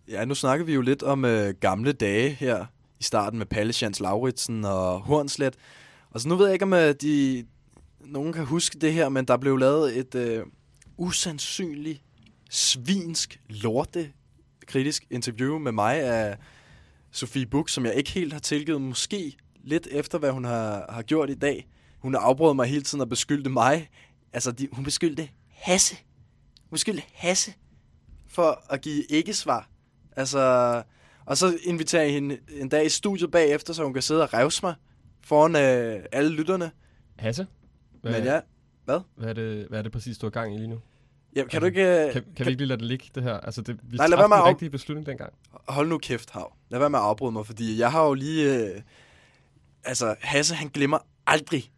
Ja, 0.08 0.24
nu 0.24 0.34
snakker 0.34 0.66
vi 0.66 0.74
jo 0.74 0.80
lidt 0.80 1.02
om 1.02 1.24
øh, 1.24 1.54
gamle 1.60 1.92
dage 1.92 2.30
her 2.30 2.66
i 3.00 3.02
starten 3.02 3.38
med 3.38 3.46
Palle 3.46 3.74
Jans 3.82 4.00
Lauritsen 4.00 4.64
og 4.64 5.00
Hornslet. 5.00 5.56
Og 6.10 6.20
så 6.20 6.28
nu 6.28 6.36
ved 6.36 6.46
jeg 6.46 6.52
ikke, 6.52 6.64
om 6.64 6.72
øh, 6.72 6.94
de, 7.00 7.46
nogen 8.00 8.32
kan 8.32 8.44
huske 8.44 8.78
det 8.78 8.92
her, 8.92 9.08
men 9.08 9.24
der 9.24 9.36
blev 9.36 9.56
lavet 9.56 9.98
et, 9.98 10.14
øh, 10.14 10.46
usandsynligt 10.98 12.02
svinsk, 12.50 13.40
lorte 13.48 14.12
kritisk 14.66 15.06
interview 15.10 15.58
med 15.58 15.72
mig 15.72 16.00
af 16.00 16.36
Sofie 17.10 17.46
Buch, 17.46 17.74
som 17.74 17.84
jeg 17.86 17.94
ikke 17.94 18.10
helt 18.10 18.32
har 18.32 18.40
tilgivet, 18.40 18.80
måske 18.80 19.36
lidt 19.64 19.88
efter, 19.90 20.18
hvad 20.18 20.30
hun 20.30 20.44
har, 20.44 20.86
har 20.88 21.02
gjort 21.02 21.30
i 21.30 21.34
dag. 21.34 21.66
Hun 22.06 22.14
har 22.14 22.20
afbrudt 22.20 22.56
mig 22.56 22.66
hele 22.66 22.82
tiden 22.82 23.00
og 23.02 23.08
beskyldte 23.08 23.50
mig. 23.50 23.88
Altså, 24.32 24.52
de, 24.52 24.68
hun 24.72 24.84
beskyldte 24.84 25.28
Hasse. 25.50 25.96
Hun 26.60 26.70
beskyldte 26.70 27.02
Hasse 27.14 27.52
for 28.28 28.62
at 28.70 28.80
give 28.80 29.04
ikke-svar. 29.10 29.68
Altså, 30.16 30.82
og 31.24 31.36
så 31.36 31.58
inviterer 31.64 32.02
jeg 32.02 32.12
hende 32.12 32.38
en 32.60 32.68
dag 32.68 32.86
i 32.86 32.88
studiet 32.88 33.30
bagefter, 33.30 33.72
så 33.72 33.84
hun 33.84 33.92
kan 33.92 34.02
sidde 34.02 34.22
og 34.22 34.34
revse 34.34 34.60
mig 34.66 34.74
foran 35.24 35.56
øh, 35.56 36.04
alle 36.12 36.30
lytterne. 36.30 36.70
Hasse? 37.18 37.46
Hvad, 38.02 38.12
Men 38.12 38.24
ja, 38.24 38.40
hvad, 38.84 39.00
er 39.22 39.32
det, 39.32 39.66
hvad 39.68 39.78
er 39.78 39.82
det 39.82 39.92
præcis, 39.92 40.18
du 40.18 40.26
har 40.26 40.30
gang 40.30 40.54
i 40.54 40.58
lige 40.58 40.68
nu? 40.68 40.80
ja 41.36 41.44
kan 41.44 41.60
du 41.60 41.66
ikke... 41.66 42.06
øh, 42.06 42.12
Kan, 42.12 42.24
kan 42.36 42.46
vi 42.46 42.50
ikke 42.50 42.60
lige 42.62 42.68
lade 42.68 42.80
det 42.80 42.86
ligge, 42.88 43.04
det 43.14 43.22
her? 43.22 43.34
Altså, 43.40 43.60
det, 43.62 43.78
vi 43.82 43.96
Nej, 43.96 44.06
lad 44.06 44.18
være 44.18 44.28
med 44.28 44.36
den 44.36 44.44
af- 44.44 44.48
rigtige 44.48 44.70
beslutning 44.70 45.06
dengang. 45.06 45.32
Hold 45.68 45.88
nu 45.88 45.98
kæft, 45.98 46.30
Hav. 46.30 46.52
Lad 46.68 46.78
være 46.78 46.90
med 46.90 46.98
at 46.98 47.04
afbryde 47.04 47.32
mig, 47.32 47.46
fordi 47.46 47.78
jeg 47.80 47.92
har 47.92 48.04
jo 48.06 48.14
lige... 48.14 48.66
Øh, 48.74 48.80
altså, 49.84 50.14
Hasse, 50.20 50.54
han 50.54 50.68
glemmer 50.68 50.98
aldrig. 51.26 51.70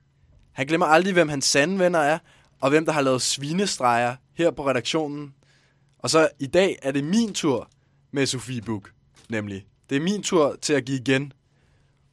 Han 0.59 0.67
glemmer 0.67 0.87
aldrig, 0.87 1.13
hvem 1.13 1.29
hans 1.29 1.45
sande 1.45 1.79
venner 1.79 1.99
er, 1.99 2.19
og 2.61 2.71
hvem 2.71 2.85
der 2.85 2.93
har 2.93 3.01
lavet 3.01 3.23
svinestreger 3.23 4.17
her 4.35 4.51
på 4.51 4.69
redaktionen. 4.69 5.35
Og 5.99 6.11
så 6.11 6.29
i 6.39 6.47
dag 6.47 6.79
er 6.83 6.93
det 6.93 7.05
min 7.05 7.35
tur 7.35 7.71
med 8.11 8.27
Sofie 8.27 8.63
Buk, 8.63 8.93
nemlig. 9.29 9.67
Det 9.91 9.97
er 9.97 10.01
min 10.01 10.23
tur 10.23 10.57
til 10.63 10.73
at 10.73 10.85
give 10.85 10.99
igen. 11.01 11.33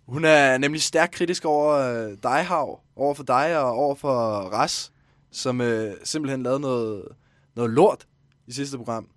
Hun 0.08 0.26
er 0.26 0.58
nemlig 0.58 0.82
stærkt 0.82 1.14
kritisk 1.14 1.46
over 1.46 1.74
øh, 1.76 2.18
dig, 2.24 2.46
Hav. 2.46 2.80
Over 2.96 3.14
for 3.14 3.24
dig 3.24 3.60
og 3.60 3.72
over 3.72 3.96
for 3.96 4.40
Ras, 4.40 4.92
som 5.32 5.62
øh, 5.62 5.94
simpelthen 6.04 6.44
lavede 6.44 6.60
noget, 6.60 7.08
noget 7.56 7.72
lort 7.72 8.08
i 8.48 8.52
sidste 8.52 8.78
program. 8.78 9.10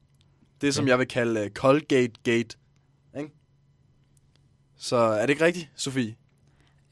Det, 0.61 0.75
som 0.75 0.82
Okay. 0.82 0.90
jeg 0.90 0.99
vil 0.99 1.08
kalde 1.08 1.44
uh, 1.44 1.50
Colgate 1.50 2.12
Gate. 2.25 2.56
Ikke? 3.18 3.30
Så 4.76 4.97
er 4.97 5.20
det 5.20 5.30
ikke 5.30 5.44
rigtigt, 5.44 5.70
Sofie? 5.76 6.14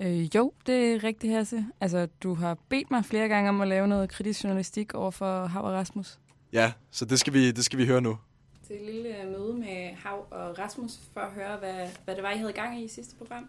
Øh, 0.00 0.36
jo, 0.36 0.52
det 0.66 0.94
er 0.94 1.04
rigtigt, 1.04 1.32
Hasse. 1.32 1.66
Altså, 1.80 2.08
du 2.22 2.34
har 2.34 2.58
bedt 2.68 2.90
mig 2.90 3.04
flere 3.04 3.28
gange 3.28 3.48
om 3.48 3.60
at 3.60 3.68
lave 3.68 3.88
noget 3.88 4.08
kritisk 4.10 4.44
journalistik 4.44 4.94
over 4.94 5.10
for 5.10 5.46
Hav 5.46 5.62
og 5.64 5.72
Rasmus. 5.72 6.18
Ja, 6.52 6.72
så 6.90 7.04
det 7.04 7.18
skal 7.20 7.32
vi, 7.32 7.50
det 7.50 7.64
skal 7.64 7.78
vi 7.78 7.86
høre 7.86 8.00
nu. 8.00 8.18
til 8.66 8.76
et 8.76 8.94
lille 8.94 9.22
øh, 9.22 9.28
møde 9.30 9.54
med 9.54 9.94
Hav 9.94 10.26
og 10.30 10.58
Rasmus 10.58 10.98
for 11.12 11.20
at 11.20 11.32
høre, 11.32 11.56
hvad, 11.56 11.88
hvad 12.04 12.14
det 12.14 12.22
var, 12.22 12.30
I 12.30 12.38
havde 12.38 12.52
gang 12.52 12.80
i 12.80 12.84
i 12.84 12.88
sidste 12.88 13.16
program. 13.16 13.46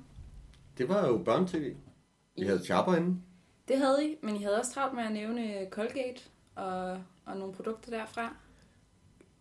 Det 0.78 0.90
var 0.90 1.08
jo 1.08 1.18
børne-tv. 1.18 1.74
Vi 2.38 2.46
havde 2.46 2.66
chapper 2.66 2.96
inde. 2.96 3.18
Det 3.68 3.78
havde 3.78 4.06
I, 4.06 4.16
men 4.24 4.36
I 4.36 4.44
havde 4.44 4.60
også 4.60 4.74
travlt 4.74 4.96
med 4.96 5.04
at 5.04 5.12
nævne 5.12 5.54
Colgate 5.72 6.22
og, 6.56 6.92
og 7.26 7.38
nogle 7.38 7.54
produkter 7.54 7.92
derfra. 7.92 8.36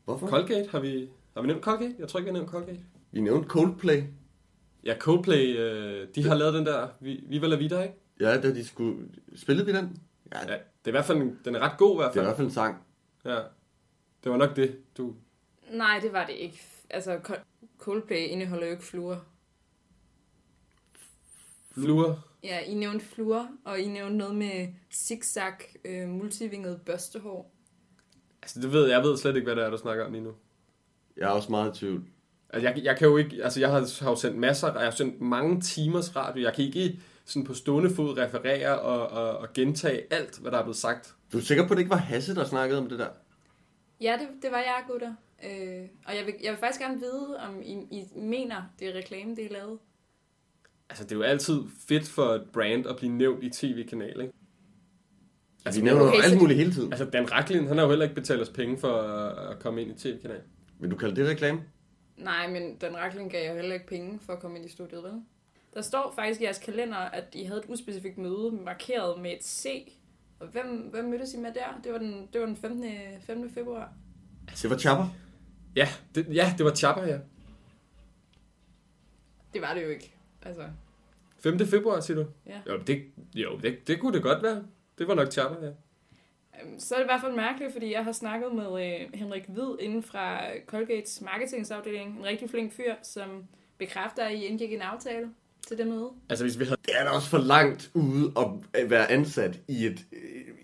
Hvorfor? 0.05 0.27
Colgate, 0.27 0.69
har 0.71 0.81
vi, 0.81 1.09
har 1.35 1.41
vi 1.41 1.47
nævnt 1.47 1.63
Colgate? 1.63 1.95
Jeg 1.99 2.09
tror 2.09 2.19
ikke, 2.21 2.31
vi 2.31 2.37
har 2.37 2.41
nævnt 2.43 2.51
Colgate. 2.51 2.81
Vi 3.13 3.21
nævnte 3.21 3.49
Coldplay. 3.49 4.03
Ja, 4.87 4.99
Coldplay, 4.99 5.57
øh, 5.59 6.09
de 6.15 6.23
har 6.25 6.35
lavet 6.35 6.55
den 6.55 6.67
der 6.67 6.89
Vi- 7.01 7.25
Viva 7.29 7.47
La 7.47 7.57
Vida, 7.57 7.83
ikke? 7.83 7.95
Ja, 8.21 8.41
da 8.41 8.55
de 8.55 8.65
skulle... 8.67 9.09
Spillede 9.37 9.67
vi 9.67 9.73
den? 9.73 10.03
Ja, 10.33 10.39
Ja, 10.41 10.45
det 10.55 10.61
er 10.85 10.89
i 10.89 10.91
hvert 10.91 11.05
fald, 11.05 11.19
en- 11.19 11.39
den 11.45 11.55
er 11.55 11.61
ret 11.61 11.79
god 11.79 11.95
i 11.95 11.97
hvert 11.97 12.13
det 12.15 12.19
er 12.19 12.23
i 12.23 12.25
fald. 12.25 12.27
hvert 12.27 12.37
fald 12.37 12.47
en 12.47 12.53
sang. 12.53 12.85
Ja. 13.25 13.39
Det 14.25 14.33
var 14.33 14.37
nok 14.37 14.57
det, 14.57 14.81
du... 14.97 15.15
Nej, 15.71 15.99
det 16.03 16.13
var 16.13 16.27
det 16.27 16.33
ikke. 16.35 16.63
Altså, 16.91 17.17
Col- 17.17 17.45
Coldplay 17.79 18.17
indeholder 18.29 18.67
jo 18.67 18.73
ikke 18.73 18.85
fluer. 18.85 19.17
Fluer. 21.75 22.15
Ja, 22.43 22.61
I 22.61 22.75
nævnte 22.75 23.05
fluer, 23.05 23.47
og 23.65 23.81
I 23.81 23.89
nævnte 23.89 24.17
noget 24.17 24.35
med 24.35 24.69
zigzag 24.93 25.53
øh, 25.85 26.09
multivinget 26.09 26.81
børstehår. 26.83 27.53
Altså, 28.43 28.61
det 28.61 28.73
ved, 28.73 28.89
jeg 28.89 29.03
ved 29.03 29.17
slet 29.17 29.37
ikke, 29.37 29.45
hvad 29.47 29.57
det 29.57 29.65
er, 29.65 29.71
du 29.71 29.77
snakker 29.77 30.05
om 30.05 30.13
lige 30.13 30.25
nu. 30.25 30.35
Jeg 31.17 31.25
er 31.25 31.31
også 31.33 31.51
meget 31.51 31.77
i 31.77 31.79
tvivl. 31.79 32.05
Altså, 32.51 32.69
jeg, 32.69 32.85
jeg 32.85 32.97
kan 32.99 33.09
jo 33.09 33.17
ikke... 33.17 33.45
Altså, 33.45 33.61
jeg 33.61 33.71
har, 33.71 34.05
har 34.05 34.11
jo 34.11 34.17
sendt 34.17 34.39
masser... 34.39 34.73
Jeg 34.73 34.85
har 34.85 34.91
sendt 34.91 35.21
mange 35.21 35.61
timers 35.61 36.17
radio. 36.17 36.43
Jeg 36.43 36.55
kan 36.55 36.65
ikke 36.65 36.99
sådan 37.25 37.45
på 37.45 37.55
stående 37.55 37.91
fod 37.91 38.19
referere 38.19 38.81
og, 38.81 39.09
og, 39.09 39.39
og 39.39 39.53
gentage 39.55 40.03
alt, 40.11 40.39
hvad 40.39 40.51
der 40.51 40.59
er 40.59 40.63
blevet 40.63 40.77
sagt. 40.77 41.15
Du 41.33 41.39
er 41.39 41.43
sikker 41.43 41.67
på, 41.67 41.73
at 41.73 41.77
det 41.77 41.83
ikke 41.83 41.91
var 41.91 41.97
Hasse, 41.97 42.35
der 42.35 42.45
snakkede 42.45 42.81
om 42.81 42.89
det 42.89 42.99
der? 42.99 43.09
Ja, 44.01 44.17
det, 44.21 44.29
det 44.43 44.51
var 44.51 44.59
jeg, 44.59 44.83
gutter. 44.89 45.15
Øh, 45.45 45.89
og 46.07 46.17
jeg 46.17 46.27
vil, 46.27 46.35
jeg 46.43 46.51
vil 46.51 46.59
faktisk 46.59 46.81
gerne 46.81 47.01
vide, 47.01 47.37
om 47.49 47.63
I, 47.63 47.73
I 47.73 48.05
mener, 48.17 48.63
det 48.79 48.89
er 48.89 48.99
reklame, 48.99 49.37
det 49.37 49.45
er 49.45 49.53
lavet. 49.53 49.79
Altså, 50.91 51.05
det 51.05 51.13
er 51.13 51.17
jo 51.17 51.23
altid 51.23 51.63
fedt 51.89 52.09
for 52.09 52.25
et 52.25 52.45
brand 52.53 52.87
at 52.87 52.97
blive 52.97 53.13
nævnt 53.13 53.45
i 53.45 53.51
tv-kanal, 53.51 54.21
ikke? 54.21 54.33
Altså, 55.65 55.81
vi 55.81 55.85
nævner 55.85 56.09
okay, 56.09 56.23
alt 56.25 56.41
muligt 56.41 56.59
hele 56.59 56.73
tiden. 56.73 56.93
Altså, 56.93 57.05
Dan 57.05 57.33
Racklin, 57.33 57.67
han 57.67 57.77
har 57.77 57.85
jo 57.85 57.91
heller 57.91 58.05
ikke 58.05 58.15
betalt 58.15 58.41
os 58.41 58.49
penge 58.49 58.79
for 58.79 58.93
at, 58.93 59.51
at 59.51 59.59
komme 59.59 59.83
ind 59.83 59.91
i 59.91 59.95
tv-kanal. 59.95 60.41
Vil 60.81 60.91
du 60.91 60.97
kalde 60.97 61.17
det 61.17 61.29
reklame? 61.29 61.61
Nej, 62.17 62.51
men 62.51 62.77
den 62.77 62.97
Rakling 62.97 63.31
gav 63.31 63.51
jo 63.51 63.57
heller 63.57 63.75
ikke 63.75 63.87
penge 63.87 64.21
for 64.21 64.33
at 64.33 64.41
komme 64.41 64.57
ind 64.57 64.67
i 64.67 64.69
studiet, 64.71 65.03
vel? 65.03 65.23
Der 65.75 65.83
står 65.83 66.13
faktisk 66.15 66.41
i 66.41 66.45
jeres 66.45 66.59
kalender, 66.59 66.97
at 66.97 67.25
I 67.33 67.45
havde 67.45 67.61
et 67.61 67.67
uspecifikt 67.69 68.19
møde 68.19 68.53
markeret 68.53 69.21
med 69.21 69.33
et 69.33 69.45
C. 69.45 69.93
Og 70.41 70.47
hvem, 70.47 70.67
hvem 70.67 71.05
mødtes 71.05 71.35
I 71.35 71.37
med 71.37 71.55
der? 71.55 71.81
Det 71.85 71.93
var 71.93 71.99
den, 71.99 72.29
det 72.33 72.41
var 72.41 72.47
den 72.47 72.57
15. 72.57 72.85
15. 73.27 73.51
februar. 73.51 73.93
Det 74.63 74.71
var 74.71 74.79
chapper. 74.79 75.07
Ja, 75.77 75.89
det, 76.15 76.35
ja, 76.35 76.55
det 76.59 76.67
var 76.67 76.75
Chapper, 76.75 77.05
ja. 77.05 77.19
Det 79.55 79.63
var 79.63 79.75
det 79.75 79.83
jo 79.83 79.89
ikke. 79.89 80.15
Altså, 80.43 80.63
5. 81.39 81.59
februar, 81.67 82.01
siger 82.01 82.23
du? 82.23 82.27
Ja. 82.47 82.61
Jo, 82.67 82.79
det, 82.87 83.05
jo 83.35 83.59
det, 83.59 83.89
det 83.89 84.01
kunne 84.01 84.15
det 84.15 84.23
godt 84.23 84.43
være. 84.43 84.65
Det 84.99 85.09
var 85.09 85.15
nok 85.15 85.33
Chapper, 85.33 85.67
ja. 85.67 85.73
Øhm, 86.63 86.79
så 86.79 86.95
er 86.95 86.99
det 86.99 87.05
i 87.05 87.09
hvert 87.09 87.21
fald 87.21 87.35
mærkeligt, 87.35 87.73
fordi 87.73 87.93
jeg 87.93 88.05
har 88.05 88.13
snakket 88.13 88.53
med 88.53 88.87
øh, 88.87 89.15
Henrik 89.15 89.45
Hvid 89.49 89.77
inden 89.81 90.03
fra 90.03 90.41
Colgates 90.67 91.21
marketingsafdeling. 91.21 92.19
En 92.19 92.25
rigtig 92.25 92.51
flink 92.51 92.73
fyr, 92.73 92.95
som 93.03 93.45
bekræfter, 93.79 94.25
at 94.25 94.35
I 94.35 94.45
indgik 94.45 94.73
en 94.73 94.83
aftale 94.83 95.27
til 95.69 95.79
det 95.79 95.87
møde. 95.87 96.09
Altså, 96.29 96.45
hvis 96.45 96.59
vi 96.59 96.65
havde... 96.65 96.77
Det 96.87 96.95
er 96.99 97.05
da 97.05 97.11
også 97.11 97.29
for 97.29 97.39
langt 97.39 97.91
ude 97.95 98.33
at 98.75 98.91
være 98.91 99.11
ansat 99.11 99.61
i 99.69 99.87
et, 99.87 100.05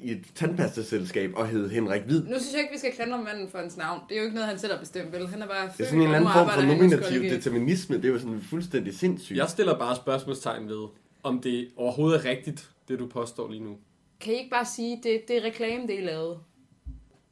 i 0.00 0.10
et 0.10 0.24
tandpastaselskab 0.34 1.30
og 1.36 1.48
hedde 1.48 1.68
Henrik 1.68 2.02
Hvid. 2.02 2.22
Nu 2.22 2.38
synes 2.38 2.52
jeg 2.52 2.60
ikke, 2.60 2.72
vi 2.72 2.78
skal 2.78 2.92
klandre 2.92 3.22
manden 3.22 3.48
for 3.48 3.58
hans 3.58 3.76
navn. 3.76 4.00
Det 4.08 4.14
er 4.14 4.18
jo 4.18 4.24
ikke 4.24 4.34
noget, 4.34 4.48
han 4.48 4.58
selv 4.58 4.72
har 4.72 4.80
bestemt, 4.80 5.12
vel? 5.12 5.28
Han 5.28 5.42
er 5.42 5.46
bare 5.46 5.70
Det 5.76 5.80
er 5.80 5.84
sådan 5.84 5.98
en 5.98 6.04
eller 6.04 6.16
anden 6.16 6.32
form 6.32 6.50
for 6.50 6.62
nominativ 6.62 7.22
determinisme. 7.22 7.96
Det 7.96 8.04
er 8.04 8.08
jo 8.08 8.18
sådan 8.18 8.40
fuldstændig 8.40 8.98
sindssygt. 8.98 9.38
Jeg 9.38 9.48
stiller 9.48 9.78
bare 9.78 9.96
spørgsmålstegn 9.96 10.68
ved, 10.68 10.88
om 11.22 11.40
det 11.40 11.68
overhovedet 11.76 12.26
er 12.26 12.30
rigtigt, 12.30 12.70
det 12.88 12.98
du 12.98 13.06
påstår 13.06 13.50
lige 13.50 13.64
nu. 13.64 13.76
Kan 14.22 14.32
I 14.32 14.36
ikke 14.36 14.50
bare 14.50 14.64
sige, 14.64 15.00
det, 15.02 15.28
det 15.28 15.36
er 15.36 15.44
reklame, 15.44 15.86
det 15.86 15.98
er 15.98 16.04
lavet? 16.04 16.38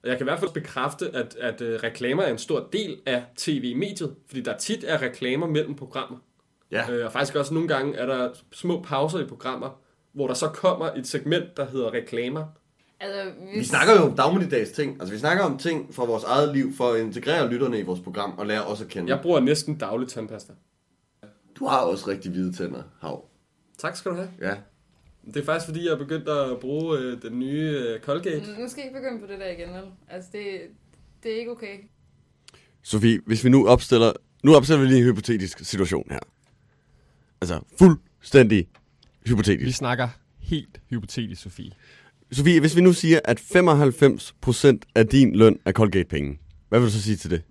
Jeg 0.05 0.19
kan 0.19 0.27
i 0.27 0.29
hvert 0.29 0.39
fald 0.39 0.51
bekræfte, 0.51 1.11
at, 1.15 1.37
at 1.41 1.61
øh, 1.61 1.81
reklamer 1.83 2.23
er 2.23 2.31
en 2.31 2.39
stor 2.39 2.69
del 2.73 3.01
af 3.07 3.25
tv-mediet, 3.37 4.17
fordi 4.27 4.41
der 4.41 4.57
tit 4.57 4.85
er 4.89 5.03
reklamer 5.03 5.47
mellem 5.47 5.75
programmer. 5.75 6.19
Ja. 6.71 6.91
Øh, 6.91 7.07
og 7.07 7.13
faktisk 7.13 7.37
også 7.37 7.55
nogle 7.55 7.69
gange 7.69 7.97
er 7.97 8.07
der 8.07 8.31
små 8.53 8.83
pauser 8.83 9.19
i 9.19 9.25
programmer, 9.25 9.81
hvor 10.13 10.27
der 10.27 10.35
så 10.35 10.49
kommer 10.49 10.87
et 10.87 11.07
segment, 11.07 11.57
der 11.57 11.67
hedder 11.67 11.93
reklamer. 11.93 12.45
Altså, 13.01 13.33
hvis... 13.45 13.59
Vi 13.59 13.65
snakker 13.65 13.95
jo 13.95 14.01
om 14.01 14.17
dagligdags 14.17 14.71
ting. 14.71 14.97
Altså, 15.01 15.15
vi 15.15 15.19
snakker 15.19 15.45
om 15.45 15.59
ting 15.59 15.95
fra 15.95 16.05
vores 16.05 16.25
eget 16.25 16.55
liv, 16.55 16.73
for 16.77 16.93
at 16.93 17.01
integrere 17.01 17.51
lytterne 17.51 17.79
i 17.79 17.83
vores 17.83 18.01
program 18.01 18.39
og 18.39 18.47
lære 18.47 18.65
os 18.65 18.81
at 18.81 18.89
kende. 18.89 19.09
Jeg 19.09 19.23
bruger 19.23 19.41
næsten 19.41 19.79
dagligt 19.79 20.11
tandpasta. 20.11 20.53
Du 21.55 21.67
har 21.67 21.79
også 21.79 22.11
rigtig 22.11 22.31
hvide 22.31 22.53
tænder, 22.53 22.83
Hav. 23.01 23.25
Tak 23.79 23.97
skal 23.97 24.11
du 24.11 24.17
have. 24.17 24.31
Ja. 24.41 24.55
Det 25.35 25.41
er 25.41 25.45
faktisk 25.45 25.67
fordi, 25.67 25.85
jeg 25.85 25.93
er 25.93 25.99
begyndt 25.99 26.29
at 26.29 26.61
bruge 26.61 26.99
øh, 26.99 27.23
den 27.23 27.39
nye 27.39 27.71
øh, 27.79 28.01
Colgate. 28.01 28.39
Nu 28.59 28.69
skal 28.69 28.83
I 28.85 28.87
ikke 28.87 28.99
begynde 29.01 29.21
på 29.21 29.27
det 29.33 29.41
der 29.41 29.49
igen, 29.51 29.69
vel? 29.75 29.83
Altså, 30.09 30.31
det, 30.33 30.61
det 31.23 31.33
er 31.35 31.39
ikke 31.39 31.51
okay. 31.51 31.77
Sofie, 32.83 33.21
hvis 33.27 33.45
vi 33.45 33.49
nu 33.51 33.69
opstiller... 33.69 34.13
Nu 34.45 34.55
opstiller 34.57 34.81
vi 34.83 34.89
lige 34.89 34.99
en 34.99 35.05
hypotetisk 35.05 35.59
situation 35.65 36.05
her. 36.11 36.19
Altså, 37.41 37.61
fuldstændig 37.79 38.69
Vi 39.25 39.31
hypotetisk. 39.31 39.79
snakker 39.79 40.09
helt 40.39 40.81
hypotetisk, 40.91 41.43
Sofie. 41.43 41.71
Sofie, 42.33 42.61
hvis 42.61 42.77
vi 42.77 42.81
nu 42.81 42.93
siger, 42.93 43.21
at 43.25 43.41
95% 43.41 44.79
af 44.95 45.07
din 45.07 45.37
løn 45.37 45.59
er 45.65 45.73
Colgate-penge, 45.73 46.39
hvad 46.69 46.79
vil 46.81 46.87
du 46.87 46.93
så 46.93 47.03
sige 47.03 47.17
til 47.17 47.31
det? 47.31 47.43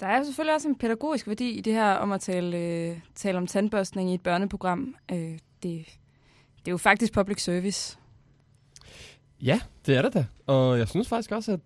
Der 0.00 0.06
er 0.06 0.24
selvfølgelig 0.24 0.54
også 0.54 0.68
en 0.68 0.78
pædagogisk 0.78 1.26
værdi 1.28 1.50
i 1.50 1.60
det 1.60 1.72
her 1.72 1.92
om 1.92 2.12
at 2.12 2.20
tale, 2.20 2.58
øh, 2.58 2.96
tale 3.14 3.38
om 3.38 3.46
tandbørstning 3.46 4.10
i 4.10 4.14
et 4.14 4.20
børneprogram. 4.22 4.94
Øh, 5.12 5.38
det, 5.62 5.84
det 6.64 6.68
er 6.68 6.72
jo 6.72 6.76
faktisk 6.76 7.12
public 7.12 7.42
service. 7.42 7.98
Ja, 9.42 9.60
det 9.86 9.96
er 9.96 10.02
det 10.02 10.14
da. 10.14 10.26
Og 10.46 10.78
jeg 10.78 10.88
synes 10.88 11.08
faktisk 11.08 11.32
også, 11.32 11.52
at 11.52 11.60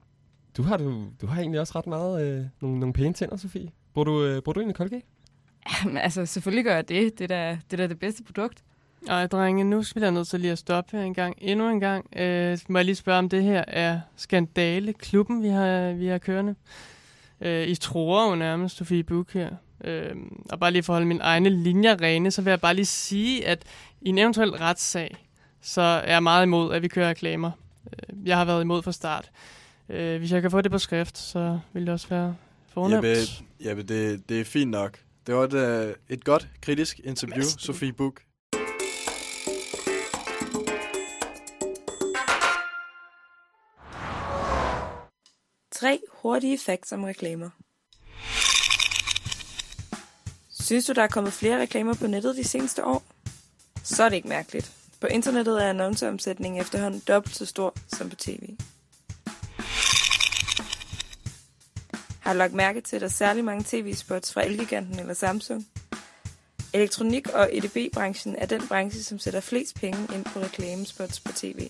du 0.57 0.63
har, 0.63 0.77
du, 0.77 1.07
du 1.21 1.27
har 1.27 1.41
egentlig 1.41 1.61
også 1.61 1.73
ret 1.79 1.87
meget 1.87 2.23
øh, 2.27 2.45
nogle, 2.61 2.81
nogle 2.81 2.93
pæne 2.93 3.15
tænder, 3.15 3.37
Sofie. 3.37 3.71
Bruger 3.95 4.05
du, 4.05 4.25
øh, 4.25 4.43
bruger 4.43 4.55
du 4.55 4.61
egentlig 4.61 4.77
Colgate? 4.77 5.07
Jamen, 5.83 5.97
altså, 5.97 6.27
selvfølgelig 6.27 6.65
gør 6.65 6.75
jeg 6.75 6.89
det. 6.89 7.19
Det 7.19 7.25
er 7.25 7.29
da 7.29 7.59
det, 7.71 7.73
er 7.73 7.77
da 7.77 7.87
det 7.87 7.99
bedste 7.99 8.23
produkt. 8.23 8.65
Ej, 9.09 9.27
drenge, 9.27 9.65
nu 9.65 9.83
skal 9.83 10.03
jeg 10.03 10.11
nødt 10.11 10.29
til 10.29 10.41
lige 10.41 10.53
at 10.53 10.59
stoppe 10.59 10.97
her 10.97 11.05
en 11.05 11.15
gang. 11.15 11.35
Endnu 11.39 11.69
en 11.69 11.81
gang. 11.81 12.07
Øh, 12.17 12.59
må 12.69 12.79
jeg 12.79 12.85
lige 12.85 12.95
spørge, 12.95 13.19
om 13.19 13.29
det 13.29 13.43
her 13.43 13.65
er 13.69 14.01
skandale 14.17 14.93
klubben, 14.93 15.43
vi 15.43 15.49
har, 15.49 15.93
vi 15.93 16.07
har 16.07 16.19
kørende? 16.19 16.55
Øh, 17.41 17.69
I 17.69 17.75
tror 17.75 18.31
jo 18.31 18.37
nærmest 18.37 18.77
Sofie 18.77 19.03
Buk 19.03 19.33
her. 19.33 19.51
Øh, 19.85 20.17
og 20.51 20.61
bare 20.61 20.71
lige 20.71 20.83
for 20.83 20.93
at 20.93 20.95
holde 20.95 21.07
mine 21.07 21.21
egne 21.23 21.49
linjer 21.51 22.01
rene, 22.01 22.31
så 22.31 22.43
vil 22.43 22.51
jeg 22.51 22.61
bare 22.61 22.75
lige 22.75 22.87
sige, 22.87 23.47
at 23.47 23.65
i 24.01 24.09
en 24.09 24.19
eventuel 24.19 24.51
retssag, 24.51 25.29
så 25.63 25.81
er 25.83 26.13
jeg 26.13 26.23
meget 26.23 26.43
imod, 26.47 26.75
at 26.75 26.83
vi 26.83 26.89
kører 26.89 27.09
reklamer. 27.11 27.51
Øh, 27.93 28.29
Jeg 28.29 28.37
har 28.37 28.45
været 28.45 28.63
imod 28.63 28.83
fra 28.83 28.93
start. 28.93 29.31
Øh, 29.89 30.19
hvis 30.19 30.33
jeg 30.33 30.43
kan 30.43 30.51
få 30.51 30.61
det 30.61 30.71
på 30.73 30.79
skrift, 30.79 31.19
så 31.19 31.59
vil 31.73 31.83
det 31.83 31.93
også 31.93 32.09
være 32.09 32.37
fornemt. 32.69 32.95
Jeppe, 33.07 33.69
Jeppe 33.69 33.83
det, 33.83 34.29
det 34.29 34.41
er 34.41 34.45
fint 34.45 34.71
nok. 34.71 34.99
Det 35.27 35.35
var 35.35 35.45
et, 35.45 35.55
øh, 35.89 35.95
et 36.09 36.25
godt 36.25 36.49
kritisk 36.63 37.01
interview, 37.05 37.37
Mads. 37.39 37.63
Sofie 37.63 37.93
Buk. 37.93 38.21
Tre 45.73 46.01
hurtige 46.23 46.59
facts 46.59 46.93
om 46.93 47.05
reklamer. 47.05 47.51
Synes 50.65 50.87
du, 50.87 50.93
der 50.93 51.03
er 51.03 51.07
kommet 51.07 51.33
flere 51.33 51.61
reklamer 51.61 51.95
på 51.95 52.07
nettet 52.07 52.37
de 52.37 52.45
seneste 52.45 52.85
år? 52.85 53.03
Så 53.83 54.05
er 54.05 54.09
det 54.09 54.17
ikke 54.17 54.29
mærkeligt. 54.29 54.73
På 55.01 55.07
internettet 55.07 55.63
er 55.63 55.71
annonceomsætningen 55.71 56.61
efterhånden 56.61 57.03
dobbelt 57.09 57.37
så 57.37 57.47
stor 57.47 57.75
som 57.89 58.11
på 58.11 58.17
tv. 58.17 58.57
Har 62.21 62.33
du 62.33 62.39
lagt 62.39 62.53
mærke 62.53 62.81
til, 62.81 62.97
at 62.97 63.01
der 63.01 63.07
er 63.07 63.11
særlig 63.11 63.45
mange 63.45 63.65
tv-spots 63.67 64.33
fra 64.33 64.45
Elgiganten 64.45 64.99
eller 64.99 65.15
Samsung? 65.15 65.67
Elektronik- 66.73 67.35
og 67.35 67.49
EDB-branchen 67.53 68.37
er 68.37 68.47
den 68.47 68.69
branche, 68.69 69.03
som 69.03 69.19
sætter 69.19 69.41
flest 69.41 69.75
penge 69.75 70.15
ind 70.15 70.25
på 70.25 70.41
reklamespots 70.41 71.21
på 71.21 71.33
tv. 71.33 71.69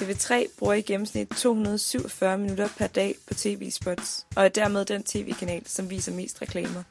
TV3 0.00 0.34
bruger 0.58 0.74
i 0.74 0.80
gennemsnit 0.80 1.28
247 1.28 2.38
minutter 2.38 2.68
per 2.78 2.86
dag 2.86 3.14
på 3.28 3.34
tv-spots, 3.34 4.26
og 4.36 4.44
er 4.44 4.48
dermed 4.48 4.84
den 4.84 5.02
tv-kanal, 5.02 5.62
som 5.66 5.90
viser 5.90 6.12
mest 6.12 6.42
reklamer. 6.42 6.82